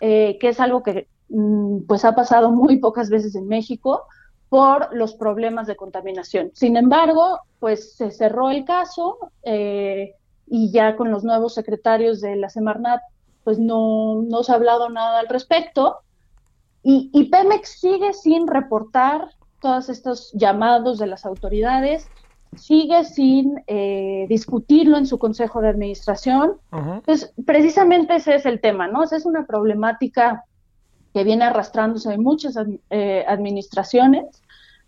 eh, 0.00 0.38
que 0.40 0.48
es 0.48 0.60
algo 0.60 0.82
que 0.82 1.08
mm, 1.28 1.86
pues 1.88 2.04
ha 2.04 2.14
pasado 2.14 2.50
muy 2.50 2.78
pocas 2.78 3.10
veces 3.10 3.34
en 3.34 3.48
México 3.48 4.04
por 4.48 4.94
los 4.94 5.14
problemas 5.14 5.66
de 5.66 5.76
contaminación. 5.76 6.50
Sin 6.54 6.76
embargo, 6.76 7.40
pues 7.60 7.94
se 7.94 8.10
cerró 8.10 8.50
el 8.50 8.64
caso. 8.64 9.18
Eh, 9.42 10.14
y 10.50 10.70
ya 10.72 10.96
con 10.96 11.10
los 11.12 11.22
nuevos 11.22 11.54
secretarios 11.54 12.20
de 12.20 12.34
la 12.34 12.50
Semarnat, 12.50 13.00
pues 13.44 13.58
no, 13.58 14.22
no 14.22 14.42
se 14.42 14.52
ha 14.52 14.56
hablado 14.56 14.90
nada 14.90 15.20
al 15.20 15.28
respecto. 15.28 15.98
Y, 16.82 17.08
y, 17.12 17.26
Pemex 17.26 17.80
sigue 17.80 18.12
sin 18.12 18.48
reportar 18.48 19.28
todos 19.60 19.88
estos 19.88 20.32
llamados 20.32 20.98
de 20.98 21.06
las 21.06 21.24
autoridades, 21.24 22.08
sigue 22.56 23.04
sin 23.04 23.62
eh, 23.66 24.26
discutirlo 24.28 24.96
en 24.96 25.06
su 25.06 25.18
consejo 25.18 25.60
de 25.60 25.68
administración. 25.68 26.56
Uh 26.72 26.76
-huh. 26.76 27.02
Pues 27.02 27.32
precisamente 27.46 28.16
ese 28.16 28.34
es 28.34 28.44
el 28.44 28.60
tema, 28.60 28.88
¿no? 28.88 29.04
Esa 29.04 29.16
es 29.16 29.26
una 29.26 29.46
problemática 29.46 30.44
que 31.14 31.22
viene 31.22 31.44
arrastrándose 31.44 32.12
en 32.12 32.22
muchas 32.22 32.56
eh, 32.90 33.24
administraciones, 33.28 34.42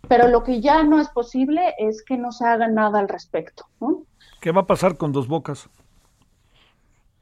pero 0.07 0.27
lo 0.27 0.43
que 0.43 0.61
ya 0.61 0.83
no 0.83 0.99
es 0.99 1.09
posible 1.09 1.73
es 1.77 2.03
que 2.03 2.17
no 2.17 2.31
se 2.31 2.45
haga 2.45 2.67
nada 2.67 2.99
al 2.99 3.07
respecto, 3.07 3.65
¿no? 3.79 4.03
¿Qué 4.43 4.51
va 4.51 4.59
a 4.59 4.67
pasar 4.67 4.97
con 4.97 5.13
Dos 5.13 5.29
Bocas? 5.29 5.69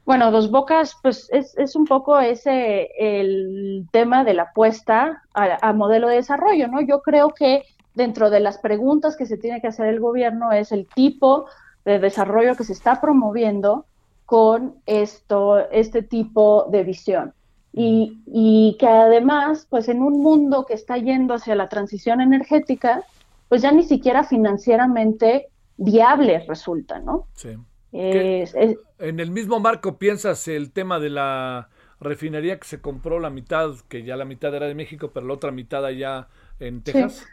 Bueno, 0.04 0.32
Dos 0.32 0.50
Bocas, 0.50 0.96
pues 1.04 1.28
es, 1.30 1.56
es 1.56 1.76
un 1.76 1.84
poco 1.84 2.18
ese 2.18 2.90
el 2.98 3.86
tema 3.92 4.24
de 4.24 4.34
la 4.34 4.42
apuesta 4.42 5.22
a, 5.32 5.68
a, 5.68 5.72
modelo 5.72 6.08
de 6.08 6.16
desarrollo, 6.16 6.66
¿no? 6.66 6.80
Yo 6.80 7.00
creo 7.00 7.30
que 7.30 7.62
dentro 7.94 8.28
de 8.28 8.40
las 8.40 8.58
preguntas 8.58 9.16
que 9.16 9.26
se 9.26 9.36
tiene 9.38 9.60
que 9.60 9.68
hacer 9.68 9.86
el 9.86 10.00
gobierno 10.00 10.50
es 10.50 10.72
el 10.72 10.88
tipo 10.88 11.46
de 11.84 12.00
desarrollo 12.00 12.56
que 12.56 12.64
se 12.64 12.72
está 12.72 13.00
promoviendo 13.00 13.86
con 14.26 14.74
esto, 14.86 15.70
este 15.70 16.02
tipo 16.02 16.66
de 16.72 16.82
visión. 16.82 17.34
Y, 17.72 18.20
y 18.26 18.76
que 18.80 18.88
además, 18.88 19.68
pues 19.70 19.88
en 19.88 20.02
un 20.02 20.20
mundo 20.20 20.66
que 20.66 20.74
está 20.74 20.96
yendo 20.96 21.34
hacia 21.34 21.54
la 21.54 21.68
transición 21.68 22.20
energética, 22.20 23.04
pues 23.48 23.62
ya 23.62 23.70
ni 23.70 23.84
siquiera 23.84 24.24
financieramente 24.24 25.51
viables 25.76 26.46
resulta, 26.46 26.98
¿no? 26.98 27.28
Sí. 27.34 27.56
Es, 27.92 28.54
es, 28.54 28.78
en 28.98 29.20
el 29.20 29.30
mismo 29.30 29.60
marco 29.60 29.98
piensas 29.98 30.48
el 30.48 30.72
tema 30.72 30.98
de 30.98 31.10
la 31.10 31.68
refinería 32.00 32.58
que 32.58 32.66
se 32.66 32.80
compró 32.80 33.20
la 33.20 33.30
mitad, 33.30 33.74
que 33.88 34.02
ya 34.02 34.16
la 34.16 34.24
mitad 34.24 34.54
era 34.54 34.66
de 34.66 34.74
México, 34.74 35.10
pero 35.12 35.26
la 35.26 35.34
otra 35.34 35.50
mitad 35.50 35.84
allá 35.84 36.28
en 36.58 36.82
Texas. 36.82 37.14
Sí. 37.14 37.24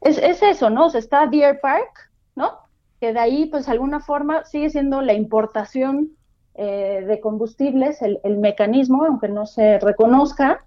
Es, 0.00 0.18
es, 0.18 0.42
eso, 0.42 0.70
¿no? 0.70 0.86
O 0.86 0.90
sea, 0.90 1.00
está 1.00 1.26
Deer 1.26 1.60
Park, 1.60 2.10
¿no? 2.34 2.58
Que 3.00 3.12
de 3.12 3.18
ahí, 3.18 3.46
pues, 3.46 3.66
de 3.66 3.72
alguna 3.72 4.00
forma 4.00 4.44
sigue 4.44 4.70
siendo 4.70 5.02
la 5.02 5.12
importación 5.12 6.12
eh, 6.54 7.04
de 7.06 7.20
combustibles, 7.20 8.00
el, 8.02 8.18
el, 8.24 8.38
mecanismo, 8.38 9.04
aunque 9.04 9.28
no 9.28 9.46
se 9.46 9.78
reconozca, 9.78 10.62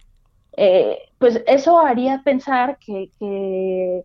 eh, 0.56 1.00
pues 1.18 1.44
eso 1.48 1.80
haría 1.80 2.22
pensar 2.24 2.78
que, 2.78 3.10
que 3.20 4.04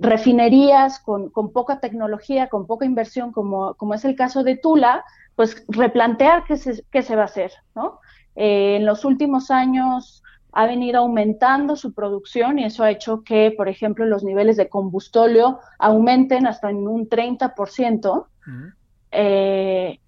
refinerías 0.00 0.98
con, 1.00 1.30
con, 1.30 1.52
poca 1.52 1.80
tecnología, 1.80 2.48
con 2.48 2.66
poca 2.66 2.84
inversión, 2.84 3.32
como, 3.32 3.74
como 3.74 3.94
es 3.94 4.04
el 4.04 4.16
caso 4.16 4.42
de 4.42 4.56
Tula, 4.56 5.04
pues 5.36 5.64
replantear 5.68 6.44
qué 6.44 6.56
se, 6.56 6.84
qué 6.90 7.02
se 7.02 7.16
va 7.16 7.22
a 7.22 7.26
hacer, 7.26 7.52
¿no? 7.74 8.00
Eh, 8.34 8.76
en 8.76 8.86
los 8.86 9.04
últimos 9.04 9.50
años 9.50 10.22
ha 10.52 10.66
venido 10.66 11.00
aumentando 11.00 11.76
su 11.76 11.94
producción 11.94 12.58
y 12.58 12.64
eso 12.64 12.84
ha 12.84 12.90
hecho 12.90 13.22
que, 13.24 13.52
por 13.56 13.68
ejemplo, 13.68 14.04
los 14.04 14.22
niveles 14.22 14.56
de 14.56 14.68
combustóleo 14.68 15.60
aumenten 15.78 16.46
hasta 16.46 16.70
en 16.70 16.88
un 16.88 17.08
30%. 17.08 18.10
Uh 18.10 18.50
-huh. 18.50 18.74
eh, 19.12 19.98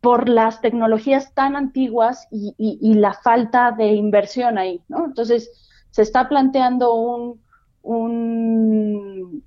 por 0.00 0.28
las 0.28 0.60
tecnologías 0.60 1.32
tan 1.32 1.54
antiguas 1.54 2.26
y, 2.32 2.56
y, 2.58 2.76
y, 2.82 2.94
la 2.94 3.12
falta 3.12 3.70
de 3.70 3.92
inversión 3.92 4.58
ahí, 4.58 4.82
¿no? 4.88 5.04
Entonces, 5.04 5.48
se 5.90 6.02
está 6.02 6.28
planteando 6.28 6.92
un, 6.92 7.40
un 7.82 9.44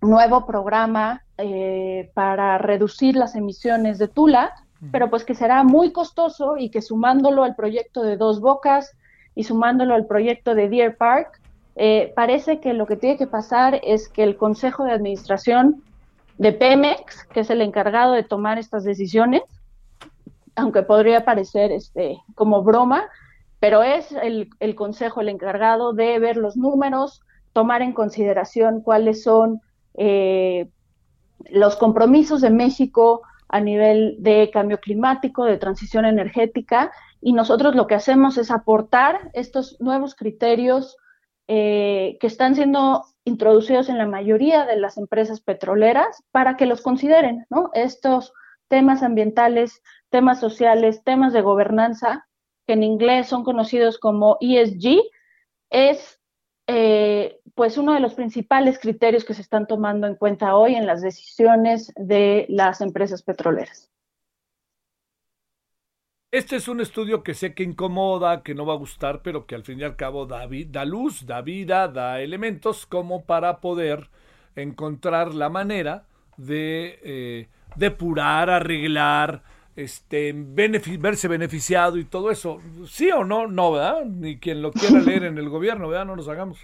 nuevo 0.00 0.46
programa 0.46 1.22
eh, 1.38 2.10
para 2.14 2.58
reducir 2.58 3.16
las 3.16 3.34
emisiones 3.34 3.98
de 3.98 4.08
Tula, 4.08 4.54
pero 4.92 5.08
pues 5.10 5.24
que 5.24 5.34
será 5.34 5.64
muy 5.64 5.90
costoso 5.92 6.56
y 6.58 6.70
que 6.70 6.82
sumándolo 6.82 7.44
al 7.44 7.56
proyecto 7.56 8.02
de 8.02 8.16
Dos 8.16 8.40
Bocas 8.40 8.92
y 9.34 9.44
sumándolo 9.44 9.94
al 9.94 10.06
proyecto 10.06 10.54
de 10.54 10.68
Deer 10.68 10.96
Park, 10.96 11.40
eh, 11.76 12.12
parece 12.14 12.60
que 12.60 12.72
lo 12.72 12.86
que 12.86 12.96
tiene 12.96 13.16
que 13.16 13.26
pasar 13.26 13.80
es 13.82 14.08
que 14.08 14.22
el 14.22 14.36
Consejo 14.36 14.84
de 14.84 14.92
Administración 14.92 15.82
de 16.38 16.52
Pemex, 16.52 17.24
que 17.24 17.40
es 17.40 17.50
el 17.50 17.62
encargado 17.62 18.12
de 18.12 18.22
tomar 18.22 18.58
estas 18.58 18.84
decisiones, 18.84 19.42
aunque 20.54 20.82
podría 20.82 21.24
parecer 21.24 21.72
este, 21.72 22.18
como 22.34 22.62
broma, 22.62 23.04
pero 23.60 23.82
es 23.82 24.12
el, 24.12 24.50
el 24.60 24.74
consejo 24.74 25.20
el 25.20 25.28
encargado 25.28 25.92
de 25.92 26.18
ver 26.18 26.36
los 26.36 26.56
números, 26.56 27.22
tomar 27.56 27.80
en 27.80 27.94
consideración 27.94 28.82
cuáles 28.82 29.22
son 29.22 29.62
eh, 29.94 30.68
los 31.48 31.76
compromisos 31.76 32.42
de 32.42 32.50
México 32.50 33.22
a 33.48 33.60
nivel 33.60 34.16
de 34.18 34.50
cambio 34.52 34.78
climático, 34.78 35.46
de 35.46 35.56
transición 35.56 36.04
energética, 36.04 36.92
y 37.22 37.32
nosotros 37.32 37.74
lo 37.74 37.86
que 37.86 37.94
hacemos 37.94 38.36
es 38.36 38.50
aportar 38.50 39.30
estos 39.32 39.80
nuevos 39.80 40.14
criterios 40.14 40.98
eh, 41.48 42.18
que 42.20 42.26
están 42.26 42.56
siendo 42.56 43.06
introducidos 43.24 43.88
en 43.88 43.96
la 43.96 44.06
mayoría 44.06 44.66
de 44.66 44.76
las 44.76 44.98
empresas 44.98 45.40
petroleras 45.40 46.24
para 46.32 46.58
que 46.58 46.66
los 46.66 46.82
consideren, 46.82 47.46
¿no? 47.48 47.70
Estos 47.72 48.34
temas 48.68 49.02
ambientales, 49.02 49.82
temas 50.10 50.40
sociales, 50.40 51.02
temas 51.04 51.32
de 51.32 51.40
gobernanza, 51.40 52.26
que 52.66 52.74
en 52.74 52.82
inglés 52.82 53.28
son 53.28 53.44
conocidos 53.44 53.96
como 53.96 54.36
ESG, 54.42 55.00
es 55.70 56.15
eh, 56.66 57.40
pues 57.54 57.78
uno 57.78 57.94
de 57.94 58.00
los 58.00 58.14
principales 58.14 58.78
criterios 58.78 59.24
que 59.24 59.34
se 59.34 59.42
están 59.42 59.66
tomando 59.66 60.06
en 60.06 60.16
cuenta 60.16 60.56
hoy 60.56 60.74
en 60.74 60.86
las 60.86 61.00
decisiones 61.00 61.92
de 61.96 62.46
las 62.48 62.80
empresas 62.80 63.22
petroleras. 63.22 63.90
Este 66.32 66.56
es 66.56 66.68
un 66.68 66.80
estudio 66.80 67.22
que 67.22 67.34
sé 67.34 67.54
que 67.54 67.62
incomoda, 67.62 68.42
que 68.42 68.54
no 68.54 68.66
va 68.66 68.74
a 68.74 68.78
gustar, 68.78 69.22
pero 69.22 69.46
que 69.46 69.54
al 69.54 69.62
fin 69.62 69.80
y 69.80 69.84
al 69.84 69.96
cabo 69.96 70.26
da, 70.26 70.44
luz, 70.84 71.24
da 71.24 71.40
vida, 71.40 71.88
da 71.88 72.20
elementos 72.20 72.84
como 72.84 73.24
para 73.24 73.60
poder 73.60 74.10
encontrar 74.54 75.32
la 75.32 75.48
manera 75.48 76.04
de 76.36 76.98
eh, 77.02 77.48
depurar, 77.76 78.50
arreglar, 78.50 79.44
este, 79.76 80.32
verse 80.34 81.28
beneficiado 81.28 81.98
y 81.98 82.04
todo 82.04 82.30
eso. 82.30 82.60
¿Sí 82.88 83.10
o 83.10 83.24
no? 83.24 83.46
No, 83.46 83.72
¿verdad? 83.72 84.04
Ni 84.06 84.38
quien 84.38 84.62
lo 84.62 84.72
quiera 84.72 85.00
leer 85.00 85.24
en 85.24 85.38
el 85.38 85.48
gobierno, 85.50 85.88
¿verdad? 85.88 86.06
No 86.06 86.16
nos 86.16 86.28
hagamos. 86.28 86.58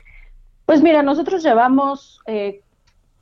Pues 0.66 0.82
mira, 0.82 1.02
nosotros 1.02 1.42
llevamos 1.42 2.20
eh, 2.26 2.62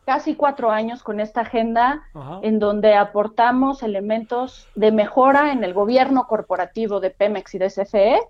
casi 0.05 0.37
cuatro 0.37 0.71
años 0.71 1.03
con 1.03 1.21
esta 1.21 1.41
agenda 1.41 2.03
en 2.43 2.59
donde 2.59 2.95
aportamos 2.95 3.83
elementos 3.83 4.69
de 4.77 4.93
mejora 4.93 5.53
en 5.53 5.65
el 5.65 5.75
gobierno 5.75 6.27
corporativo 6.27 7.01
de 7.01 7.11
Pemex 7.11 7.55
y 7.55 7.59
de 7.59 7.69
CFE. 7.69 8.21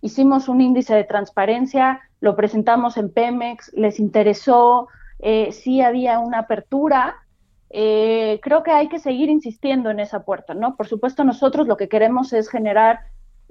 Hicimos 0.00 0.48
un 0.48 0.62
índice 0.62 0.94
de 0.94 1.04
transparencia, 1.04 2.00
lo 2.20 2.34
presentamos 2.36 2.96
en 2.96 3.12
Pemex, 3.12 3.70
les 3.74 4.00
interesó, 4.00 4.88
eh, 5.18 5.52
sí 5.52 5.82
había 5.82 6.18
una 6.18 6.40
apertura 6.40 7.16
eh, 7.70 8.40
creo 8.42 8.64
que 8.64 8.72
hay 8.72 8.88
que 8.88 8.98
seguir 8.98 9.28
insistiendo 9.28 9.90
en 9.90 10.00
esa 10.00 10.24
puerta, 10.24 10.54
¿no? 10.54 10.76
Por 10.76 10.88
supuesto, 10.88 11.22
nosotros 11.22 11.68
lo 11.68 11.76
que 11.76 11.88
queremos 11.88 12.32
es 12.32 12.50
generar 12.50 13.00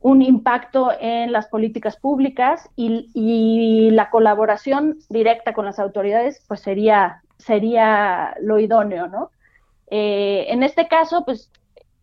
un 0.01 0.21
impacto 0.21 0.91
en 0.99 1.31
las 1.31 1.47
políticas 1.47 1.97
públicas 1.97 2.69
y, 2.75 3.89
la 3.91 4.09
colaboración 4.09 4.99
directa 5.09 5.53
con 5.53 5.65
las 5.65 5.79
autoridades, 5.79 6.43
pues 6.47 6.61
sería, 6.61 7.21
sería 7.37 8.35
lo 8.41 8.59
idóneo, 8.59 9.07
¿no? 9.07 9.31
Eh, 9.87 10.45
en 10.49 10.63
este 10.63 10.87
caso, 10.87 11.25
pues 11.25 11.51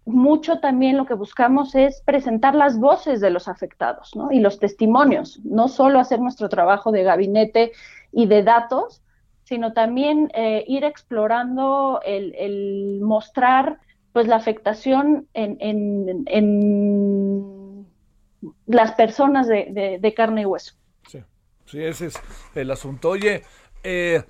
mucho 0.05 0.61
también 0.61 0.97
lo 0.97 1.07
que 1.07 1.15
buscamos 1.15 1.75
es 1.75 2.01
presentar 2.03 2.55
las 2.55 2.79
voces 2.79 3.21
de 3.21 3.31
los 3.31 3.49
afectados, 3.49 4.15
¿no? 4.15 4.31
Y 4.31 4.41
los 4.41 4.59
testimonios, 4.59 5.41
no 5.45 5.69
solo 5.69 5.99
hacer 5.99 6.21
nuestro 6.21 6.49
trabajo 6.49 6.93
de 6.93 7.03
gabinete 7.03 7.73
y 8.13 8.27
de 8.27 8.43
datos, 8.43 9.03
sino 9.47 9.73
también 9.73 10.31
eh, 10.35 10.65
ir 10.67 10.85
explorando 10.85 12.01
el, 12.05 12.99
mostrar 13.01 13.79
pues 14.13 14.27
la 14.27 14.37
afectación 14.37 15.29
en, 15.35 15.57
en, 15.61 17.87
las 18.67 18.93
personas 18.93 19.47
de, 19.47 20.15
carne 20.17 20.43
y 20.43 20.47
hueso. 20.47 20.75
Sí, 21.07 21.23
sí, 21.67 21.83
ese 21.83 22.07
es 22.07 22.21
el 22.55 22.71
asunto. 22.73 23.11
Oye, 23.11 23.45
eh, 23.85 24.25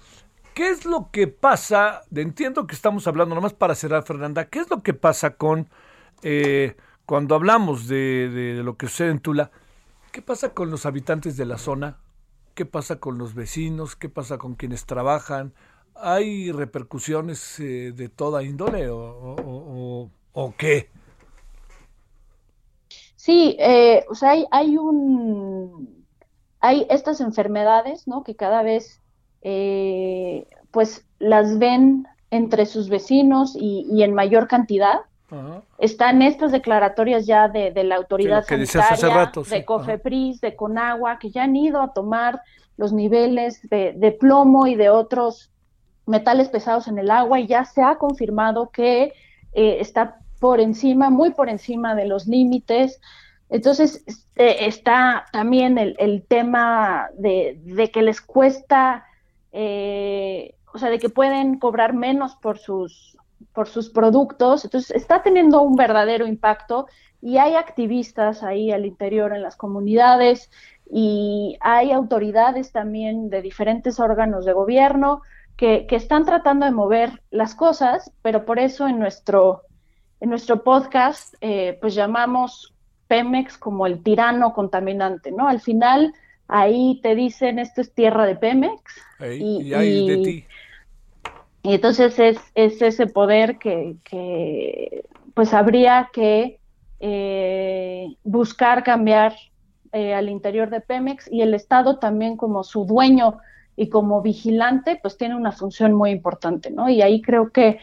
¿qué 0.55 0.69
es 0.69 0.85
lo 0.85 1.11
que 1.11 1.29
pasa? 1.29 2.03
Entiendo 2.15 2.67
que 2.67 2.75
estamos 2.75 3.07
hablando, 3.07 3.35
nomás 3.35 3.55
para 3.55 3.75
cerrar, 3.75 4.03
Fernanda, 4.03 4.49
¿qué 4.49 4.59
es 4.59 4.69
lo 4.69 4.83
que 4.83 4.93
pasa 4.93 5.37
con 5.37 5.71
eh, 6.23 6.77
cuando 7.07 7.35
hablamos 7.35 7.89
de, 7.89 8.29
de 8.29 8.63
lo 8.63 8.77
que 8.77 8.89
sucede 8.89 9.13
en 9.13 9.21
Tula? 9.21 9.51
¿Qué 10.13 10.21
pasa 10.21 10.53
con 10.53 10.71
los 10.71 10.85
habitantes 10.85 11.39
de 11.39 11.47
la 11.47 11.57
zona? 11.57 11.97
¿Qué 12.57 12.65
pasa 12.65 12.99
con 12.99 13.19
los 13.19 13.35
vecinos? 13.35 13.97
¿Qué 13.97 14.09
pasa 14.09 14.39
con 14.39 14.55
quienes 14.55 14.87
trabajan? 14.87 15.53
¿Hay 15.95 16.51
repercusiones 16.53 17.61
eh, 17.61 17.93
de 17.95 18.09
toda 18.09 18.43
índole 18.43 18.87
o, 18.89 20.09
qué? 20.57 20.89
Sí, 23.15 23.57
eh, 23.59 24.07
o 24.09 24.15
sea, 24.15 24.31
hay, 24.31 24.47
hay, 24.51 24.79
un 24.79 26.03
hay 26.61 26.87
estas 26.89 27.21
enfermedades, 27.21 28.09
¿no? 28.09 28.25
Que 28.25 28.37
cada 28.37 28.63
vez, 28.63 29.03
eh, 29.43 30.49
pues, 30.71 31.05
las 31.19 31.59
ven 31.59 32.07
entre 32.31 32.65
sus 32.65 32.89
vecinos 32.89 33.55
y 33.55 34.03
en 34.03 34.15
mayor 34.15 34.49
cantidad. 34.49 35.01
Están 35.79 36.23
estas 36.23 36.53
declaratorias 36.53 37.27
ya 37.27 37.49
de, 37.49 37.73
la 37.83 37.97
autoridad 37.97 38.45
sanitaria, 38.45 39.33
de 39.49 39.65
COFEPRIS, 39.65 40.41
de 40.41 40.55
CONAGUA, 40.55 41.19
que 41.19 41.31
ya 41.31 41.45
han 41.45 41.57
ido 41.57 41.81
a 41.83 41.93
tomar 41.93 42.43
los 42.77 42.93
niveles 42.93 43.61
de, 43.69 44.17
plomo 44.21 44.67
y 44.67 44.75
de 44.75 44.91
otros 44.91 45.51
metales 46.07 46.49
pesados 46.49 46.87
en 46.87 46.99
el 46.99 47.11
agua 47.11 47.41
y 47.41 47.47
ya 47.47 47.65
se 47.65 47.83
ha 47.83 47.97
confirmado 47.97 48.71
que 48.71 49.13
eh, 49.55 49.79
está 49.81 50.21
por 50.39 50.61
encima, 50.61 51.11
muy 51.11 51.31
por 51.31 51.49
encima 51.49 51.95
de 51.97 52.07
los 52.07 52.27
límites. 52.29 53.01
Entonces 53.49 54.05
este, 54.07 54.67
está 54.67 55.27
también 55.33 55.79
el, 55.79 56.23
tema 56.29 57.09
de, 57.17 57.91
que 57.93 58.03
les 58.03 58.21
cuesta, 58.21 59.07
eh, 59.53 60.55
o 60.73 60.79
sea, 60.79 60.91
de 60.91 60.99
que 60.99 61.09
pueden 61.09 61.59
cobrar 61.59 61.95
menos 61.95 62.37
por 62.37 62.59
sus 62.59 63.16
por 63.53 63.69
sus 63.69 63.91
productos. 63.91 64.65
Entonces, 64.65 64.91
está 64.91 65.23
teniendo 65.23 65.63
un 65.63 65.77
verdadero 65.77 66.27
impacto 66.27 66.87
y 67.23 67.39
hay 67.39 67.55
activistas 67.55 68.43
ahí 68.43 68.71
al 68.71 68.87
interior 68.87 69.35
en 69.35 69.43
las 69.43 69.57
comunidades 69.57 70.51
y 70.91 71.57
hay 71.61 71.91
autoridades 71.93 72.73
también 72.73 73.31
de 73.31 73.43
diferentes 73.43 73.99
órganos 73.99 74.45
de 74.45 74.53
gobierno 74.53 75.23
que, 75.57 75.87
están 75.91 76.25
tratando 76.25 76.67
de 76.67 76.73
mover 76.73 77.23
las 77.31 77.55
cosas, 77.55 78.13
pero 78.23 78.45
por 78.45 78.59
eso 78.59 78.87
en 78.87 78.99
nuestro, 78.99 79.63
en 80.21 80.31
nuestro 80.31 80.63
podcast 80.63 81.35
eh, 81.41 81.79
pues 81.81 81.95
llamamos 81.95 82.75
Pemex 83.09 83.57
como 83.57 83.87
el 83.87 84.03
tirano 84.03 84.53
contaminante, 84.53 85.33
¿no? 85.33 85.49
Al 85.49 85.61
final 85.61 86.13
ahí 86.49 87.01
te 87.03 87.15
dicen 87.15 87.59
esto 87.59 87.81
es 87.81 87.93
tierra 87.93 88.27
de 88.27 88.37
Pemex 88.37 88.81
y, 89.21 89.73
hay 89.73 90.07
de 90.07 90.17
ti. 90.19 90.45
Y 91.67 91.75
entonces 91.75 92.17
es, 92.21 92.39
es 92.55 92.81
ese 92.81 93.09
poder 93.09 93.59
que, 93.59 93.97
pues 95.35 95.53
habría 95.53 96.11
que 96.13 96.61
eh, 97.01 98.07
buscar 98.23 98.85
cambiar 98.85 99.35
eh, 99.91 100.15
al 100.15 100.29
interior 100.29 100.71
de 100.71 100.81
Pemex 100.81 101.29
y 101.29 101.43
el 101.43 101.55
Estado 101.55 101.99
también 101.99 102.37
como 102.37 102.63
su 102.63 102.85
dueño 102.85 103.39
y 103.75 103.89
como 103.89 104.23
vigilante, 104.23 105.01
pues 105.03 105.17
tiene 105.17 105.35
una 105.35 105.51
función 105.51 105.93
muy 105.93 106.13
importante, 106.13 106.71
¿no? 106.71 106.89
Y 106.89 107.03
ahí 107.03 107.21
creo 107.21 107.51
que 107.51 107.81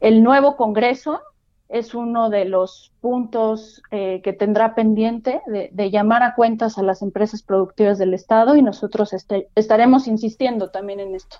el 0.00 0.22
nuevo 0.22 0.56
Congreso 0.56 1.20
es 1.68 1.94
uno 1.94 2.30
de 2.30 2.46
los 2.46 2.94
puntos 3.02 3.82
eh, 3.90 4.22
que 4.24 4.32
tendrá 4.32 4.74
pendiente 4.74 5.42
de, 5.46 5.90
llamar 5.90 6.22
a 6.22 6.34
cuentas 6.34 6.78
a 6.78 6.82
las 6.82 7.02
empresas 7.02 7.42
productivas 7.42 7.98
del 7.98 8.14
Estado 8.14 8.56
y 8.56 8.62
nosotros 8.62 9.12
este, 9.12 9.50
estaremos 9.56 10.06
insistiendo 10.06 10.70
también 10.70 11.00
en 11.00 11.14
esto. 11.14 11.36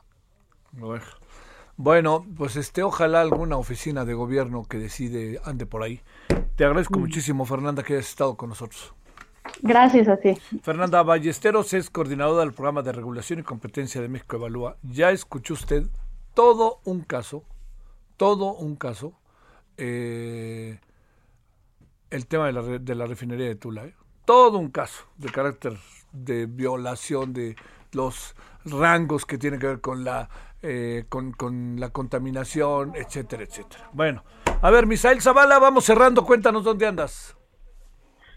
Bueno, 0.73 1.07
pues 1.77 2.57
este, 2.57 2.83
ojalá 2.83 3.21
alguna 3.21 3.57
oficina 3.57 4.05
de 4.05 4.15
gobierno 4.15 4.65
que 4.65 4.79
decide 4.79 5.41
ande 5.45 5.67
por 5.67 5.83
ahí. 5.83 6.01
Te 6.57 6.65
agradezco 6.65 6.99
mm. 6.99 7.03
muchísimo, 7.03 7.45
Fernanda, 7.45 7.83
que 7.83 7.95
hayas 7.95 8.09
estado 8.09 8.37
con 8.37 8.49
nosotros. 8.49 8.95
Gracias 9.63 10.09
a 10.09 10.17
ti. 10.17 10.37
Fernanda 10.63 11.03
Ballesteros 11.03 11.73
es 11.73 11.91
coordinadora 11.91 12.41
del 12.41 12.53
programa 12.53 12.83
de 12.83 12.93
regulación 12.93 13.39
y 13.41 13.43
competencia 13.43 14.01
de 14.01 14.09
México 14.09 14.37
Evalúa. 14.37 14.77
Ya 14.83 15.11
escuchó 15.11 15.55
usted 15.55 15.87
todo 16.35 16.81
un 16.85 17.03
caso, 17.03 17.45
todo 18.17 18.55
un 18.55 18.77
caso, 18.77 19.13
eh, 19.77 20.79
el 22.11 22.27
tema 22.27 22.47
de 22.47 22.53
la, 22.53 22.63
de 22.63 22.95
la 22.95 23.07
refinería 23.07 23.47
de 23.47 23.57
Tula. 23.57 23.85
¿eh? 23.87 23.95
Todo 24.25 24.59
un 24.59 24.71
caso 24.71 25.05
de 25.17 25.31
carácter 25.31 25.77
de 26.13 26.47
violación 26.47 27.33
de 27.33 27.57
los 27.93 28.35
rangos 28.65 29.25
que 29.27 29.39
tienen 29.39 29.61
que 29.61 29.67
ver 29.67 29.81
con 29.81 30.05
la 30.05 30.29
eh, 30.63 31.05
con, 31.09 31.33
con, 31.33 31.79
la 31.79 31.91
contaminación, 31.91 32.95
etcétera, 32.97 33.43
etcétera. 33.45 33.91
Bueno, 33.93 34.25
a 34.63 34.71
ver, 34.71 34.87
Misael 34.87 35.21
Zavala, 35.21 35.59
vamos 35.59 35.85
cerrando, 35.85 36.25
cuéntanos 36.25 36.65
dónde 36.65 36.87
andas. 36.87 37.37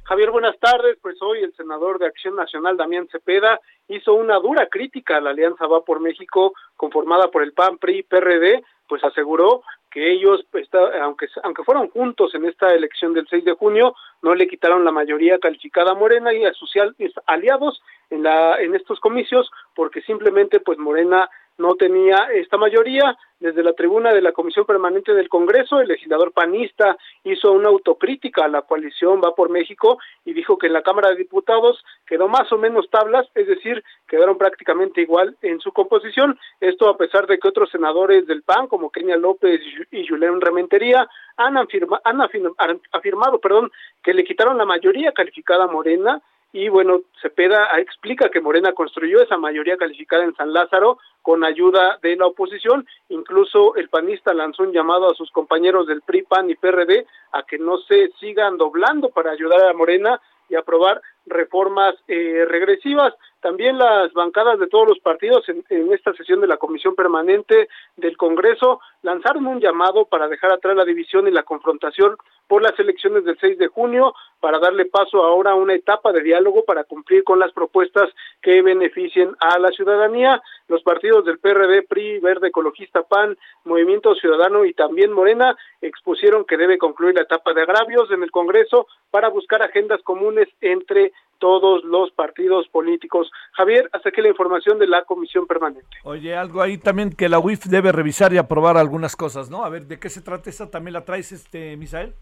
Javier, 0.03 0.31
buenas 0.31 0.57
tardes. 0.59 0.97
Pues 1.01 1.21
hoy 1.21 1.43
el 1.43 1.53
senador 1.55 1.99
de 1.99 2.07
Acción 2.07 2.35
Nacional, 2.35 2.77
Damián 2.77 3.07
Cepeda, 3.11 3.59
hizo 3.87 4.13
una 4.13 4.39
dura 4.39 4.67
crítica 4.67 5.17
a 5.17 5.21
la 5.21 5.29
Alianza 5.29 5.67
Va 5.67 5.81
por 5.85 5.99
México, 5.99 6.53
conformada 6.75 7.29
por 7.29 7.43
el 7.43 7.53
PAN, 7.53 7.77
PRI 7.77 7.99
y 7.99 8.03
PRD, 8.03 8.63
pues 8.87 9.03
aseguró 9.03 9.61
que 9.91 10.11
ellos, 10.11 10.43
pues, 10.51 10.63
está- 10.63 11.03
aunque, 11.03 11.27
aunque 11.43 11.63
fueron 11.63 11.89
juntos 11.89 12.33
en 12.33 12.45
esta 12.45 12.73
elección 12.73 13.13
del 13.13 13.27
6 13.29 13.45
de 13.45 13.53
junio, 13.53 13.95
no 14.23 14.33
le 14.33 14.47
quitaron 14.47 14.83
la 14.83 14.91
mayoría 14.91 15.37
calificada 15.37 15.91
a 15.91 15.95
Morena 15.95 16.33
y 16.33 16.43
a 16.43 16.53
sus 16.53 16.75
al- 16.77 16.95
aliados 17.27 17.79
en, 18.09 18.23
la, 18.23 18.59
en 18.59 18.73
estos 18.75 18.99
comicios, 18.99 19.49
porque 19.75 20.01
simplemente 20.01 20.59
pues 20.59 20.79
Morena 20.79 21.29
no 21.59 21.75
tenía 21.75 22.29
esta 22.33 22.57
mayoría. 22.57 23.15
Desde 23.39 23.63
la 23.63 23.71
tribuna 23.71 24.11
de 24.11 24.21
la 24.21 24.33
Comisión 24.33 24.65
Permanente 24.65 25.13
del 25.13 25.29
Congreso, 25.29 25.79
el 25.79 25.87
legislador 25.87 26.33
panista 26.33 26.97
hizo 27.23 27.53
una 27.53 27.69
autocrítica 27.69 28.43
a 28.43 28.49
la 28.49 28.63
coalición 28.63 29.21
Va 29.23 29.33
por 29.33 29.49
México 29.49 29.97
y 30.25 30.33
dijo 30.33 30.57
que 30.57 30.67
en 30.67 30.73
la 30.73 30.81
Cámara 30.81 31.11
de 31.11 31.15
Diputados 31.15 31.81
quedó 32.05 32.27
más 32.27 32.51
o 32.51 32.57
menos 32.57 32.89
tablas, 32.89 33.29
es 33.35 33.47
decir, 33.47 33.81
quedaron 34.09 34.37
prácticamente 34.37 34.99
igual 34.99 35.37
en 35.41 35.61
su 35.61 35.71
composición. 35.71 36.37
Esto 36.59 36.89
a 36.89 36.97
pesar 36.97 37.27
de 37.27 37.39
que 37.39 37.47
otros 37.47 37.69
senadores 37.69 38.27
del 38.27 38.43
PAN, 38.43 38.67
como 38.67 38.89
Kenia 38.89 39.15
López 39.15 39.61
y 39.91 40.05
Julián 40.05 40.41
Rementería, 40.41 41.07
han, 41.37 41.55
afirma- 41.55 42.01
han 42.03 42.17
afirma- 42.19 42.55
afirmado 42.91 43.39
perdón, 43.39 43.71
que 44.03 44.13
le 44.13 44.25
quitaron 44.25 44.57
la 44.57 44.65
mayoría 44.65 45.13
calificada 45.13 45.63
a 45.63 45.67
Morena 45.67 46.21
y 46.51 46.67
bueno, 46.69 47.01
Cepeda 47.21 47.67
explica 47.77 48.29
que 48.29 48.41
Morena 48.41 48.73
construyó 48.73 49.21
esa 49.21 49.37
mayoría 49.37 49.77
calificada 49.77 50.23
en 50.23 50.35
San 50.35 50.51
Lázaro 50.51 50.97
con 51.21 51.43
ayuda 51.43 51.99
de 52.01 52.15
la 52.15 52.25
oposición, 52.25 52.87
incluso 53.09 53.75
el 53.75 53.89
panista 53.89 54.33
lanzó 54.33 54.63
un 54.63 54.73
llamado 54.73 55.11
a 55.11 55.13
sus 55.13 55.29
compañeros 55.31 55.85
del 55.85 56.01
PRI, 56.01 56.23
PAN 56.23 56.49
y 56.49 56.55
PRD 56.55 57.05
a 57.33 57.43
que 57.43 57.59
no 57.59 57.77
se 57.77 58.09
sigan 58.19 58.57
doblando 58.57 59.09
para 59.09 59.31
ayudar 59.31 59.63
a 59.65 59.73
Morena 59.73 60.19
y 60.49 60.55
aprobar 60.55 61.01
reformas 61.29 61.95
eh, 62.07 62.45
regresivas. 62.47 63.13
También 63.41 63.77
las 63.77 64.11
bancadas 64.13 64.59
de 64.59 64.67
todos 64.67 64.87
los 64.87 64.99
partidos 64.99 65.47
en, 65.47 65.63
en 65.69 65.93
esta 65.93 66.13
sesión 66.13 66.41
de 66.41 66.47
la 66.47 66.57
Comisión 66.57 66.95
Permanente 66.95 67.69
del 67.95 68.17
Congreso 68.17 68.81
lanzaron 69.01 69.47
un 69.47 69.61
llamado 69.61 70.05
para 70.05 70.27
dejar 70.27 70.51
atrás 70.51 70.75
la 70.75 70.83
división 70.83 71.27
y 71.27 71.31
la 71.31 71.43
confrontación 71.43 72.17
por 72.47 72.61
las 72.63 72.77
elecciones 72.79 73.23
del 73.23 73.37
6 73.39 73.59
de 73.59 73.67
junio, 73.67 74.13
para 74.39 74.57
darle 74.57 74.85
paso 74.85 75.23
ahora 75.23 75.51
a 75.51 75.55
una 75.55 75.75
etapa 75.75 76.11
de 76.11 76.23
diálogo 76.23 76.63
para 76.65 76.83
cumplir 76.83 77.23
con 77.23 77.39
las 77.39 77.51
propuestas 77.51 78.09
que 78.41 78.61
beneficien 78.61 79.35
a 79.39 79.59
la 79.59 79.69
ciudadanía. 79.69 80.41
Los 80.67 80.81
partidos 80.81 81.25
del 81.25 81.39
PRD, 81.39 81.83
PRI, 81.83 82.19
Verde 82.19 82.47
Ecologista, 82.47 83.03
PAN, 83.03 83.37
Movimiento 83.65 84.15
Ciudadano 84.15 84.65
y 84.65 84.73
también 84.73 85.11
Morena 85.11 85.55
expusieron 85.81 86.45
que 86.45 86.57
debe 86.57 86.77
concluir 86.77 87.15
la 87.15 87.21
etapa 87.21 87.53
de 87.53 87.61
agravios 87.61 88.09
en 88.11 88.23
el 88.23 88.31
Congreso 88.31 88.87
para 89.11 89.29
buscar 89.29 89.61
agendas 89.61 90.01
comunes 90.03 90.47
entre 90.61 91.11
todos 91.39 91.83
los 91.85 92.11
partidos 92.11 92.67
políticos. 92.67 93.31
Javier, 93.53 93.89
hasta 93.93 94.09
aquí 94.09 94.21
la 94.21 94.27
información 94.29 94.77
de 94.77 94.87
la 94.87 95.03
Comisión 95.03 95.47
Permanente. 95.47 95.87
Oye, 96.03 96.35
algo 96.35 96.61
ahí 96.61 96.77
también 96.77 97.11
que 97.11 97.29
la 97.29 97.39
UIF 97.39 97.65
debe 97.65 97.91
revisar 97.91 98.33
y 98.33 98.37
aprobar 98.37 98.77
algunas 98.77 99.15
cosas, 99.15 99.49
¿no? 99.49 99.63
A 99.63 99.69
ver, 99.69 99.83
¿de 99.87 99.99
qué 99.99 100.09
se 100.09 100.21
trata 100.21 100.49
esta? 100.49 100.69
¿También 100.69 100.93
la 100.93 101.05
traes, 101.05 101.31
este, 101.31 101.75
Misael? 101.77 102.13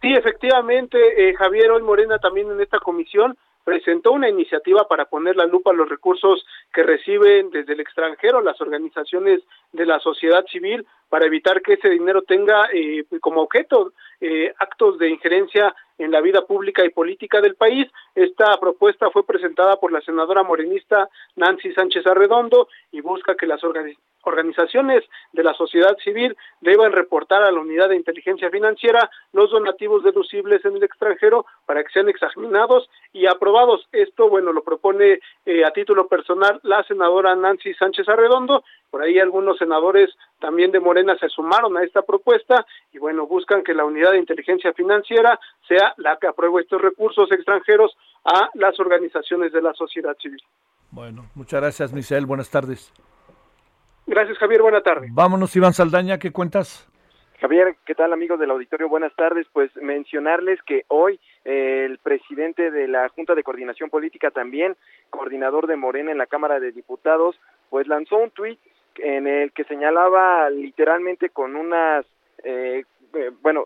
Sí, 0.00 0.12
efectivamente, 0.12 0.98
eh, 1.28 1.34
Javier, 1.34 1.72
hoy 1.72 1.82
Morena 1.82 2.18
también 2.18 2.50
en 2.50 2.60
esta 2.60 2.78
comisión 2.78 3.36
presentó 3.64 4.12
una 4.12 4.30
iniciativa 4.30 4.88
para 4.88 5.06
poner 5.06 5.36
la 5.36 5.44
lupa 5.44 5.72
a 5.72 5.74
los 5.74 5.88
recursos 5.88 6.46
que 6.72 6.82
reciben 6.82 7.50
desde 7.50 7.74
el 7.74 7.80
extranjero 7.80 8.40
las 8.40 8.58
organizaciones 8.62 9.42
de 9.72 9.84
la 9.84 9.98
sociedad 9.98 10.42
civil 10.46 10.86
para 11.10 11.26
evitar 11.26 11.60
que 11.60 11.74
ese 11.74 11.90
dinero 11.90 12.22
tenga 12.22 12.68
eh, 12.72 13.04
como 13.20 13.42
objeto 13.42 13.92
eh, 14.22 14.54
actos 14.58 14.98
de 14.98 15.10
injerencia 15.10 15.74
en 15.98 16.10
la 16.10 16.20
vida 16.20 16.46
pública 16.46 16.84
y 16.84 16.90
política 16.90 17.40
del 17.40 17.56
país. 17.56 17.86
Esta 18.14 18.58
propuesta 18.58 19.10
fue 19.10 19.26
presentada 19.26 19.76
por 19.76 19.92
la 19.92 20.00
senadora 20.00 20.42
morenista 20.42 21.08
Nancy 21.36 21.72
Sánchez 21.72 22.06
Arredondo 22.06 22.68
y 22.92 23.00
busca 23.00 23.34
que 23.34 23.46
las 23.46 23.62
organi- 23.62 23.98
organizaciones 24.22 25.04
de 25.32 25.42
la 25.42 25.54
sociedad 25.54 25.96
civil 25.98 26.36
deban 26.60 26.92
reportar 26.92 27.42
a 27.42 27.50
la 27.50 27.60
unidad 27.60 27.88
de 27.88 27.96
inteligencia 27.96 28.50
financiera 28.50 29.10
los 29.32 29.50
donativos 29.50 30.02
deducibles 30.02 30.64
en 30.64 30.76
el 30.76 30.82
extranjero 30.82 31.46
para 31.66 31.82
que 31.82 31.90
sean 31.90 32.08
examinados 32.08 32.88
y 33.12 33.26
aprobados. 33.26 33.88
Esto, 33.92 34.28
bueno, 34.28 34.52
lo 34.52 34.62
propone 34.62 35.20
eh, 35.46 35.64
a 35.64 35.70
título 35.70 36.08
personal 36.08 36.60
la 36.62 36.82
senadora 36.84 37.34
Nancy 37.34 37.74
Sánchez 37.74 38.08
Arredondo. 38.08 38.64
Por 38.90 39.02
ahí 39.02 39.18
algunos 39.18 39.58
senadores 39.58 40.10
también 40.40 40.72
de 40.72 40.80
Morena 40.80 41.16
se 41.18 41.28
sumaron 41.28 41.76
a 41.76 41.84
esta 41.84 42.02
propuesta 42.02 42.66
y 42.92 42.98
bueno, 42.98 43.26
buscan 43.26 43.62
que 43.62 43.74
la 43.74 43.84
unidad 43.84 44.12
de 44.12 44.18
inteligencia 44.18 44.72
financiera 44.72 45.38
sea 45.66 45.87
la 45.96 46.16
que 46.16 46.26
apruebe 46.26 46.60
estos 46.60 46.80
recursos 46.80 47.30
extranjeros 47.32 47.96
a 48.24 48.48
las 48.54 48.78
organizaciones 48.80 49.52
de 49.52 49.62
la 49.62 49.72
sociedad 49.74 50.16
civil. 50.20 50.42
Bueno, 50.90 51.26
muchas 51.34 51.60
gracias, 51.60 51.92
Misael. 51.92 52.26
Buenas 52.26 52.50
tardes. 52.50 52.92
Gracias, 54.06 54.38
Javier. 54.38 54.62
Buena 54.62 54.80
tarde. 54.80 55.08
Vámonos, 55.10 55.54
Iván 55.54 55.74
Saldaña, 55.74 56.18
¿qué 56.18 56.32
cuentas? 56.32 56.88
Javier, 57.40 57.76
¿qué 57.86 57.94
tal 57.94 58.12
amigos 58.12 58.40
del 58.40 58.50
auditorio? 58.50 58.88
Buenas 58.88 59.14
tardes. 59.14 59.46
Pues 59.52 59.70
mencionarles 59.76 60.60
que 60.62 60.84
hoy 60.88 61.20
eh, 61.44 61.84
el 61.84 61.98
presidente 61.98 62.70
de 62.72 62.88
la 62.88 63.08
Junta 63.10 63.34
de 63.36 63.44
Coordinación 63.44 63.90
Política, 63.90 64.30
también 64.30 64.76
coordinador 65.10 65.68
de 65.68 65.76
Morena 65.76 66.10
en 66.10 66.18
la 66.18 66.26
Cámara 66.26 66.58
de 66.58 66.72
Diputados, 66.72 67.38
pues 67.70 67.86
lanzó 67.86 68.16
un 68.16 68.30
tuit 68.30 68.58
en 68.96 69.28
el 69.28 69.52
que 69.52 69.62
señalaba 69.64 70.50
literalmente 70.50 71.30
con 71.30 71.54
unas, 71.54 72.04
eh, 72.42 72.84
eh, 73.14 73.30
bueno, 73.42 73.64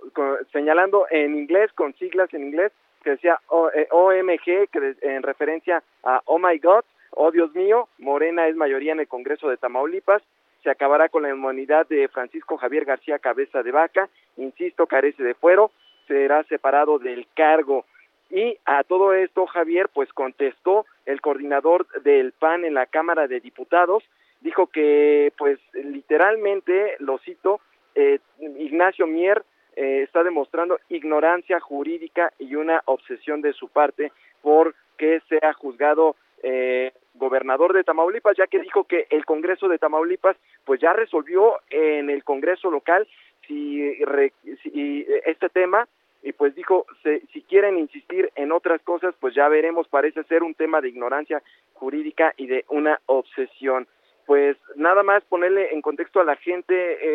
señalando 0.52 1.06
en 1.10 1.34
inglés, 1.36 1.72
con 1.72 1.94
siglas 1.94 2.32
en 2.34 2.44
inglés, 2.44 2.72
que 3.02 3.10
decía 3.10 3.40
O- 3.48 3.70
eh, 3.70 3.88
OMG, 3.90 4.68
que 4.70 4.80
de- 4.80 4.96
en 5.02 5.22
referencia 5.22 5.82
a 6.04 6.20
Oh 6.26 6.38
My 6.38 6.58
God, 6.58 6.84
oh 7.10 7.30
Dios 7.30 7.52
mío, 7.54 7.88
Morena 7.98 8.46
es 8.48 8.56
mayoría 8.56 8.92
en 8.92 9.00
el 9.00 9.08
Congreso 9.08 9.48
de 9.48 9.56
Tamaulipas, 9.56 10.22
se 10.62 10.70
acabará 10.70 11.08
con 11.08 11.22
la 11.24 11.30
inmunidad 11.30 11.88
de 11.88 12.06
Francisco 12.08 12.56
Javier 12.56 12.84
García 12.84 13.18
Cabeza 13.18 13.62
de 13.62 13.72
Vaca, 13.72 14.08
insisto, 14.36 14.86
carece 14.86 15.22
de 15.24 15.34
fuero, 15.34 15.72
será 16.06 16.44
separado 16.44 16.98
del 17.00 17.26
cargo. 17.34 17.84
Y 18.30 18.56
a 18.64 18.84
todo 18.84 19.12
esto, 19.12 19.46
Javier, 19.46 19.88
pues 19.92 20.12
contestó 20.12 20.86
el 21.04 21.20
coordinador 21.20 21.86
del 22.02 22.32
PAN 22.32 22.64
en 22.64 22.74
la 22.74 22.86
Cámara 22.86 23.26
de 23.26 23.40
Diputados, 23.40 24.04
dijo 24.40 24.68
que, 24.68 25.32
pues 25.36 25.58
literalmente, 25.74 26.96
lo 26.98 27.18
cito, 27.18 27.60
eh, 27.94 28.18
Ignacio 28.58 29.06
Mier 29.06 29.42
eh, 29.76 30.02
está 30.02 30.22
demostrando 30.22 30.78
ignorancia 30.88 31.60
jurídica 31.60 32.32
y 32.38 32.54
una 32.54 32.82
obsesión 32.86 33.40
de 33.42 33.52
su 33.52 33.68
parte 33.68 34.12
por 34.42 34.74
que 34.98 35.20
sea 35.28 35.52
juzgado 35.54 36.16
eh, 36.42 36.92
gobernador 37.14 37.72
de 37.72 37.84
Tamaulipas, 37.84 38.36
ya 38.36 38.46
que 38.46 38.58
dijo 38.60 38.84
que 38.84 39.06
el 39.10 39.24
Congreso 39.24 39.68
de 39.68 39.78
Tamaulipas 39.78 40.36
pues 40.64 40.80
ya 40.80 40.92
resolvió 40.92 41.58
en 41.70 42.10
el 42.10 42.24
Congreso 42.24 42.70
local 42.70 43.06
si, 43.46 43.96
si 44.62 45.06
este 45.26 45.48
tema 45.48 45.86
y 46.22 46.32
pues 46.32 46.54
dijo 46.54 46.86
se- 47.02 47.22
si 47.32 47.42
quieren 47.42 47.78
insistir 47.78 48.30
en 48.36 48.52
otras 48.52 48.80
cosas 48.82 49.14
pues 49.20 49.34
ya 49.34 49.48
veremos 49.48 49.88
parece 49.88 50.22
ser 50.24 50.42
un 50.42 50.54
tema 50.54 50.80
de 50.80 50.88
ignorancia 50.88 51.42
jurídica 51.74 52.32
y 52.36 52.46
de 52.46 52.64
una 52.68 53.00
obsesión. 53.06 53.86
Pues 54.26 54.56
nada 54.76 55.02
más 55.02 55.24
ponerle 55.24 55.72
en 55.74 55.82
contexto 55.82 56.20
a 56.20 56.24
la 56.24 56.36
gente 56.36 56.74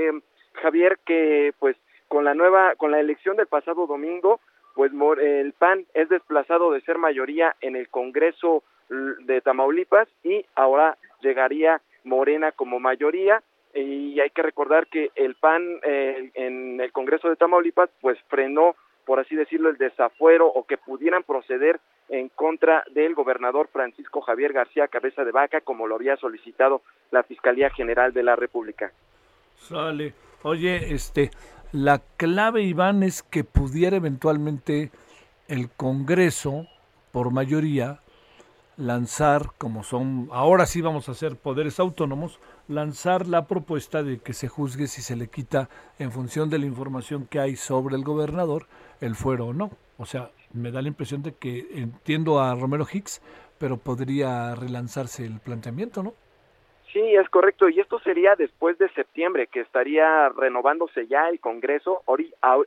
eh, 0.09 0.11
Javier 0.57 0.99
que 1.05 1.53
pues 1.59 1.75
con 2.07 2.23
la 2.23 2.34
nueva 2.34 2.75
con 2.75 2.91
la 2.91 2.99
elección 2.99 3.38
del 3.38 3.47
pasado 3.47 3.88
domingo 3.88 4.39
pues 4.75 4.91
el 5.19 5.53
PAN 5.53 5.85
es 5.95 6.07
desplazado 6.09 6.71
de 6.71 6.81
ser 6.81 6.99
mayoría 6.99 7.55
en 7.61 7.75
el 7.75 7.89
Congreso 7.89 8.63
de 8.89 9.41
Tamaulipas 9.41 10.07
y 10.23 10.45
ahora 10.55 10.97
llegaría 11.21 11.81
Morena 12.03 12.51
como 12.51 12.79
mayoría 12.79 13.41
y 13.73 14.19
hay 14.19 14.29
que 14.29 14.43
recordar 14.43 14.88
que 14.88 15.11
el 15.15 15.35
PAN 15.35 15.79
eh, 15.84 16.31
en 16.35 16.79
el 16.79 16.91
Congreso 16.91 17.27
de 17.29 17.35
Tamaulipas 17.35 17.89
pues 18.01 18.17
frenó 18.29 18.75
por 19.05 19.19
así 19.19 19.35
decirlo 19.35 19.69
el 19.69 19.77
desafuero 19.77 20.47
o 20.47 20.65
que 20.65 20.77
pudieran 20.77 21.23
proceder 21.23 21.79
en 22.09 22.29
contra 22.29 22.84
del 22.91 23.15
gobernador 23.15 23.67
Francisco 23.73 24.21
Javier 24.21 24.53
García 24.53 24.88
Cabeza 24.88 25.25
de 25.25 25.31
Vaca 25.31 25.61
como 25.61 25.88
lo 25.88 25.95
había 25.95 26.17
solicitado 26.17 26.81
la 27.11 27.23
Fiscalía 27.23 27.69
General 27.69 28.13
de 28.13 28.23
la 28.23 28.35
República. 28.35 28.91
Sale. 29.55 30.13
Oye, 30.48 30.94
este, 30.94 31.30
la 31.74 31.99
clave, 32.15 32.64
Iván, 32.64 33.03
es 33.03 33.22
que 33.22 33.44
pudiera 33.44 33.98
eventualmente 33.98 34.91
el 35.49 35.69
Congreso, 35.69 36.68
por 37.11 37.32
mayoría, 37.32 37.99
lanzar, 38.78 39.52
como 39.57 39.84
son, 39.84 40.30
ahora 40.32 40.65
sí 40.65 40.80
vamos 40.80 41.10
a 41.10 41.11
hacer 41.11 41.36
poderes 41.36 41.82
autónomos, 41.82 42.40
lanzar 42.69 43.28
la 43.28 43.45
propuesta 43.45 44.03
de 44.03 44.19
que 44.19 44.32
se 44.32 44.48
juzgue 44.48 44.88
si 44.88 45.02
se 45.02 45.18
le 45.18 45.28
quita, 45.28 45.68
en 45.99 46.14
función 46.14 46.49
de 46.49 46.60
la 46.60 46.65
información 46.65 47.28
que 47.30 47.41
hay 47.41 47.57
sobre 47.57 47.98
el 47.98 48.06
gobernador, 48.06 48.68
el 49.02 49.18
fuero 49.18 49.48
o 49.48 49.53
no. 49.53 49.72
O 49.98 50.06
sea, 50.06 50.32
me 50.53 50.72
da 50.72 50.82
la 50.82 50.88
impresión 50.88 51.24
de 51.24 51.34
que 51.34 51.68
entiendo 51.74 52.40
a 52.40 52.56
Romero 52.56 52.88
Hicks, 52.90 53.22
pero 53.57 53.76
podría 53.76 54.56
relanzarse 54.56 55.26
el 55.26 55.41
planteamiento, 55.41 56.03
¿no? 56.03 56.14
Sí, 56.98 57.15
es 57.15 57.30
correcto. 57.30 57.69
Y 57.69 57.80
esto 57.80 57.99
sería 57.99 58.36
después 58.36 58.76
de 58.80 58.90
septiembre, 58.90 59.45
que 59.45 59.60
estaría 59.60 60.30
renovándose 60.30 61.06
ya 61.06 61.30
el 61.30 61.40
Congreso. 61.40 62.02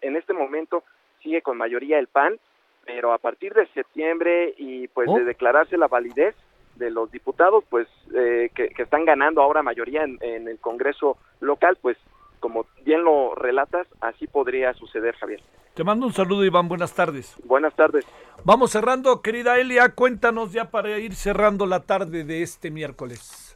En 0.03 0.15
este 0.15 0.33
momento 0.33 0.85
sigue 1.21 1.43
con 1.43 1.57
mayoría 1.57 1.99
el 1.99 2.07
PAN, 2.07 2.39
pero 2.87 3.13
a 3.13 3.19
partir 3.19 3.53
de 3.55 3.67
septiembre 3.75 4.55
y 4.57 4.87
pues 4.87 5.09
Oh. 5.11 5.19
de 5.19 5.25
declararse 5.25 5.77
la 5.77 5.89
validez 5.89 6.37
de 6.77 6.91
los 6.93 7.11
diputados, 7.11 7.65
pues 7.69 7.89
eh, 8.15 8.51
que, 8.55 8.69
que 8.69 8.83
están 8.85 9.05
ganando 9.05 9.43
ahora 9.43 9.63
mayoría 9.63 10.05
en, 10.05 10.17
en 10.21 10.47
el 10.47 10.61
Congreso 10.61 11.19
local, 11.41 11.77
pues 11.83 11.97
como 12.39 12.67
bien 12.85 13.03
lo 13.03 13.35
relatas, 13.35 13.89
así 14.01 14.29
podría 14.29 14.73
suceder, 14.75 15.17
Javier. 15.17 15.41
Te 15.75 15.83
mando 15.83 16.07
un 16.07 16.13
saludo, 16.13 16.45
Iván. 16.45 16.69
Buenas 16.69 16.95
tardes. 16.95 17.37
Buenas 17.45 17.75
tardes. 17.75 18.07
Vamos 18.45 18.71
cerrando, 18.71 19.23
querida 19.23 19.59
Elia. 19.59 19.89
Cuéntanos 19.95 20.53
ya 20.53 20.71
para 20.71 20.99
ir 21.01 21.15
cerrando 21.17 21.67
la 21.67 21.81
tarde 21.81 22.23
de 22.23 22.43
este 22.43 22.71
miércoles. 22.71 23.50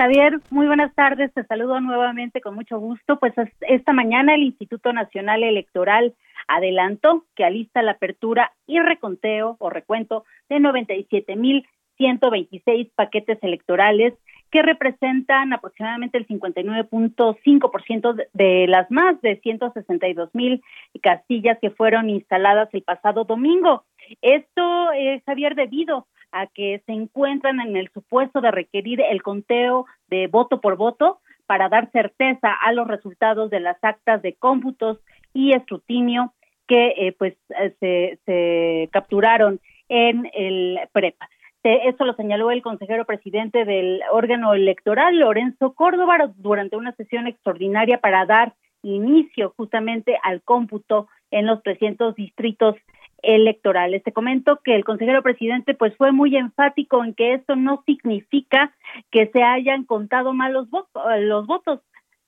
Javier, 0.00 0.40
muy 0.48 0.66
buenas 0.66 0.94
tardes. 0.94 1.30
Te 1.34 1.44
saludo 1.44 1.78
nuevamente 1.78 2.40
con 2.40 2.54
mucho 2.54 2.78
gusto. 2.78 3.18
Pues 3.18 3.34
esta 3.60 3.92
mañana 3.92 4.34
el 4.34 4.44
Instituto 4.44 4.94
Nacional 4.94 5.42
Electoral 5.42 6.14
adelantó 6.48 7.26
que 7.36 7.44
alista 7.44 7.82
la 7.82 7.90
apertura 7.92 8.50
y 8.66 8.78
reconteo 8.78 9.56
o 9.58 9.68
recuento 9.68 10.24
de 10.48 10.56
97.126 10.56 12.90
paquetes 12.94 13.38
electorales 13.42 14.14
que 14.50 14.62
representan 14.62 15.52
aproximadamente 15.52 16.16
el 16.16 16.26
59.5% 16.26 18.26
de 18.32 18.66
las 18.68 18.90
más 18.90 19.20
de 19.20 19.38
162 19.40 20.30
mil 20.32 20.62
castillas 21.02 21.58
que 21.60 21.72
fueron 21.72 22.08
instaladas 22.08 22.70
el 22.72 22.84
pasado 22.84 23.24
domingo. 23.24 23.84
Esto, 24.22 24.92
es 24.92 25.22
Javier, 25.24 25.56
debido 25.56 26.06
a 26.32 26.46
que 26.46 26.82
se 26.86 26.92
encuentran 26.92 27.60
en 27.60 27.76
el 27.76 27.90
supuesto 27.92 28.40
de 28.40 28.50
requerir 28.50 29.00
el 29.00 29.22
conteo 29.22 29.86
de 30.08 30.26
voto 30.26 30.60
por 30.60 30.76
voto 30.76 31.20
para 31.46 31.68
dar 31.68 31.90
certeza 31.90 32.52
a 32.52 32.72
los 32.72 32.86
resultados 32.86 33.50
de 33.50 33.60
las 33.60 33.76
actas 33.82 34.22
de 34.22 34.34
cómputos 34.34 34.98
y 35.34 35.52
escrutinio 35.52 36.32
que 36.68 36.94
eh, 36.96 37.12
pues 37.18 37.34
eh, 37.58 37.74
se, 37.80 38.18
se 38.24 38.88
capturaron 38.92 39.60
en 39.88 40.30
el 40.32 40.78
PREPA. 40.92 41.28
Esto 41.62 42.06
lo 42.06 42.14
señaló 42.14 42.50
el 42.50 42.62
consejero 42.62 43.04
presidente 43.04 43.66
del 43.66 44.00
órgano 44.12 44.54
electoral, 44.54 45.18
Lorenzo 45.18 45.74
Córdoba, 45.74 46.32
durante 46.36 46.76
una 46.76 46.92
sesión 46.92 47.26
extraordinaria 47.26 47.98
para 47.98 48.24
dar 48.24 48.54
inicio 48.82 49.52
justamente 49.56 50.18
al 50.22 50.40
cómputo 50.40 51.08
en 51.30 51.46
los 51.46 51.62
300 51.62 52.14
distritos 52.14 52.76
electorales. 53.22 54.02
Te 54.02 54.12
comento 54.12 54.60
que 54.62 54.74
el 54.74 54.84
consejero 54.84 55.22
presidente 55.22 55.74
pues 55.74 55.96
fue 55.96 56.12
muy 56.12 56.36
enfático 56.36 57.04
en 57.04 57.14
que 57.14 57.34
esto 57.34 57.56
no 57.56 57.82
significa 57.86 58.72
que 59.10 59.28
se 59.28 59.42
hayan 59.42 59.84
contado 59.84 60.32
mal 60.32 60.52
los 60.52 60.70
votos, 60.70 61.02
los 61.20 61.46
votos, 61.46 61.80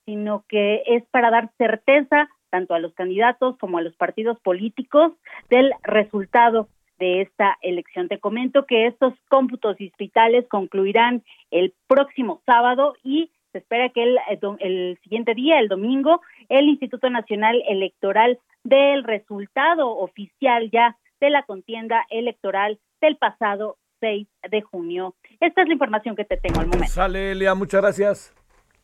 sino 0.04 0.44
que 0.48 0.82
es 0.86 1.04
para 1.10 1.30
dar 1.30 1.50
certeza 1.58 2.28
tanto 2.50 2.74
a 2.74 2.78
los 2.78 2.92
candidatos 2.92 3.56
como 3.58 3.78
a 3.78 3.82
los 3.82 3.96
partidos 3.96 4.38
políticos 4.40 5.12
del 5.48 5.72
resultado 5.82 6.68
de 6.98 7.22
esta 7.22 7.56
elección. 7.62 8.08
Te 8.08 8.20
comento 8.20 8.66
que 8.66 8.86
estos 8.86 9.14
cómputos 9.28 9.76
distritales 9.78 10.46
concluirán 10.48 11.24
el 11.50 11.74
próximo 11.88 12.42
sábado 12.44 12.94
y 13.02 13.30
se 13.52 13.58
espera 13.58 13.90
que 13.90 14.02
el, 14.02 14.18
el, 14.60 14.98
siguiente 15.02 15.34
día, 15.34 15.60
el 15.60 15.68
domingo, 15.68 16.20
el 16.48 16.68
Instituto 16.68 17.08
Nacional 17.10 17.62
Electoral 17.68 18.38
dé 18.64 18.94
el 18.94 19.04
resultado 19.04 19.90
oficial 19.90 20.70
ya 20.70 20.96
de 21.20 21.30
la 21.30 21.44
contienda 21.44 22.04
electoral 22.10 22.80
del 23.00 23.16
pasado 23.16 23.76
6 24.00 24.26
de 24.50 24.62
junio. 24.62 25.14
Esta 25.40 25.62
es 25.62 25.68
la 25.68 25.74
información 25.74 26.16
que 26.16 26.24
te 26.24 26.36
tengo 26.36 26.60
al 26.60 26.66
momento. 26.66 26.88
Sale, 26.88 27.32
Elia, 27.32 27.54
muchas 27.54 27.80
gracias. 27.80 28.34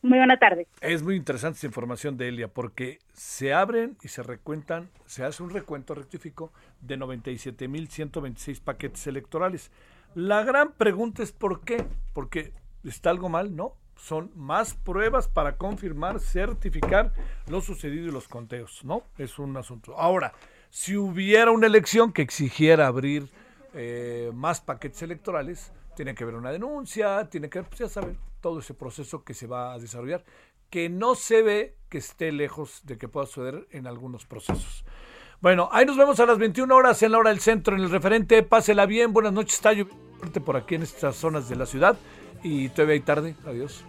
Muy 0.01 0.17
buena 0.17 0.37
tarde. 0.37 0.65
Es 0.79 1.03
muy 1.03 1.17
interesante 1.17 1.55
esta 1.55 1.67
información 1.67 2.15
de 2.15 2.29
Elia 2.29 2.47
porque 2.47 2.99
se 3.11 3.53
abren 3.53 3.97
y 4.01 4.07
se 4.07 4.23
recuentan, 4.23 4.89
se 5.05 5.25
hace 5.25 5.43
un 5.43 5.49
recuento 5.49 5.93
rectifico 5.93 6.53
de 6.79 6.97
97.126 6.97 8.63
paquetes 8.63 9.07
electorales. 9.07 9.71
La 10.15 10.43
gran 10.43 10.71
pregunta 10.71 11.21
es 11.21 11.33
¿por 11.33 11.65
qué? 11.65 11.85
Porque 12.13 12.53
está 12.85 13.09
algo 13.09 13.27
mal, 13.27 13.55
¿no? 13.57 13.73
Son 13.99 14.31
más 14.35 14.73
pruebas 14.73 15.27
para 15.27 15.57
confirmar, 15.57 16.19
certificar 16.19 17.13
lo 17.47 17.61
sucedido 17.61 18.07
y 18.07 18.11
los 18.11 18.27
conteos, 18.27 18.83
¿no? 18.83 19.03
Es 19.17 19.39
un 19.39 19.55
asunto. 19.57 19.97
Ahora, 19.97 20.33
si 20.69 20.95
hubiera 20.95 21.51
una 21.51 21.67
elección 21.67 22.13
que 22.13 22.21
exigiera 22.21 22.87
abrir 22.87 23.29
eh, 23.73 24.31
más 24.33 24.61
paquetes 24.61 25.01
electorales, 25.01 25.71
tiene 25.95 26.15
que 26.15 26.23
haber 26.23 26.35
una 26.35 26.51
denuncia, 26.51 27.27
tiene 27.29 27.49
que, 27.49 27.61
pues 27.63 27.79
ya 27.79 27.89
saben, 27.89 28.17
todo 28.41 28.59
ese 28.59 28.73
proceso 28.73 29.23
que 29.23 29.33
se 29.33 29.47
va 29.47 29.73
a 29.73 29.79
desarrollar, 29.79 30.23
que 30.69 30.89
no 30.89 31.15
se 31.15 31.41
ve 31.41 31.75
que 31.89 31.97
esté 31.97 32.31
lejos 32.31 32.81
de 32.85 32.97
que 32.97 33.07
pueda 33.07 33.25
suceder 33.25 33.67
en 33.71 33.85
algunos 33.85 34.25
procesos. 34.25 34.85
Bueno, 35.41 35.69
ahí 35.71 35.85
nos 35.85 35.97
vemos 35.97 36.19
a 36.19 36.25
las 36.25 36.37
21 36.37 36.73
horas 36.73 37.01
en 37.03 37.11
la 37.11 37.17
hora 37.17 37.29
del 37.31 37.39
centro, 37.39 37.75
en 37.75 37.81
el 37.81 37.89
referente. 37.89 38.43
Pásela 38.43 38.85
bien, 38.85 39.13
buenas 39.13 39.33
noches, 39.33 39.55
está 39.55 39.73
lloviendo 39.73 40.43
por 40.45 40.57
aquí 40.57 40.75
en 40.75 40.83
estas 40.83 41.15
zonas 41.15 41.49
de 41.49 41.55
la 41.55 41.65
ciudad 41.65 41.97
y 42.43 42.69
todavía 42.69 42.93
hay 42.93 42.99
tarde. 43.01 43.35
Adiós. 43.45 43.83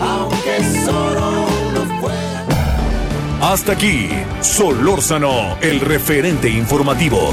Aunque 0.00 0.64
solo 0.84 1.46
uno 1.70 2.00
fuera. 2.00 3.52
Hasta 3.52 3.72
aquí, 3.72 4.08
Solórzano, 4.40 5.56
el 5.60 5.80
referente 5.80 6.48
informativo. 6.48 7.32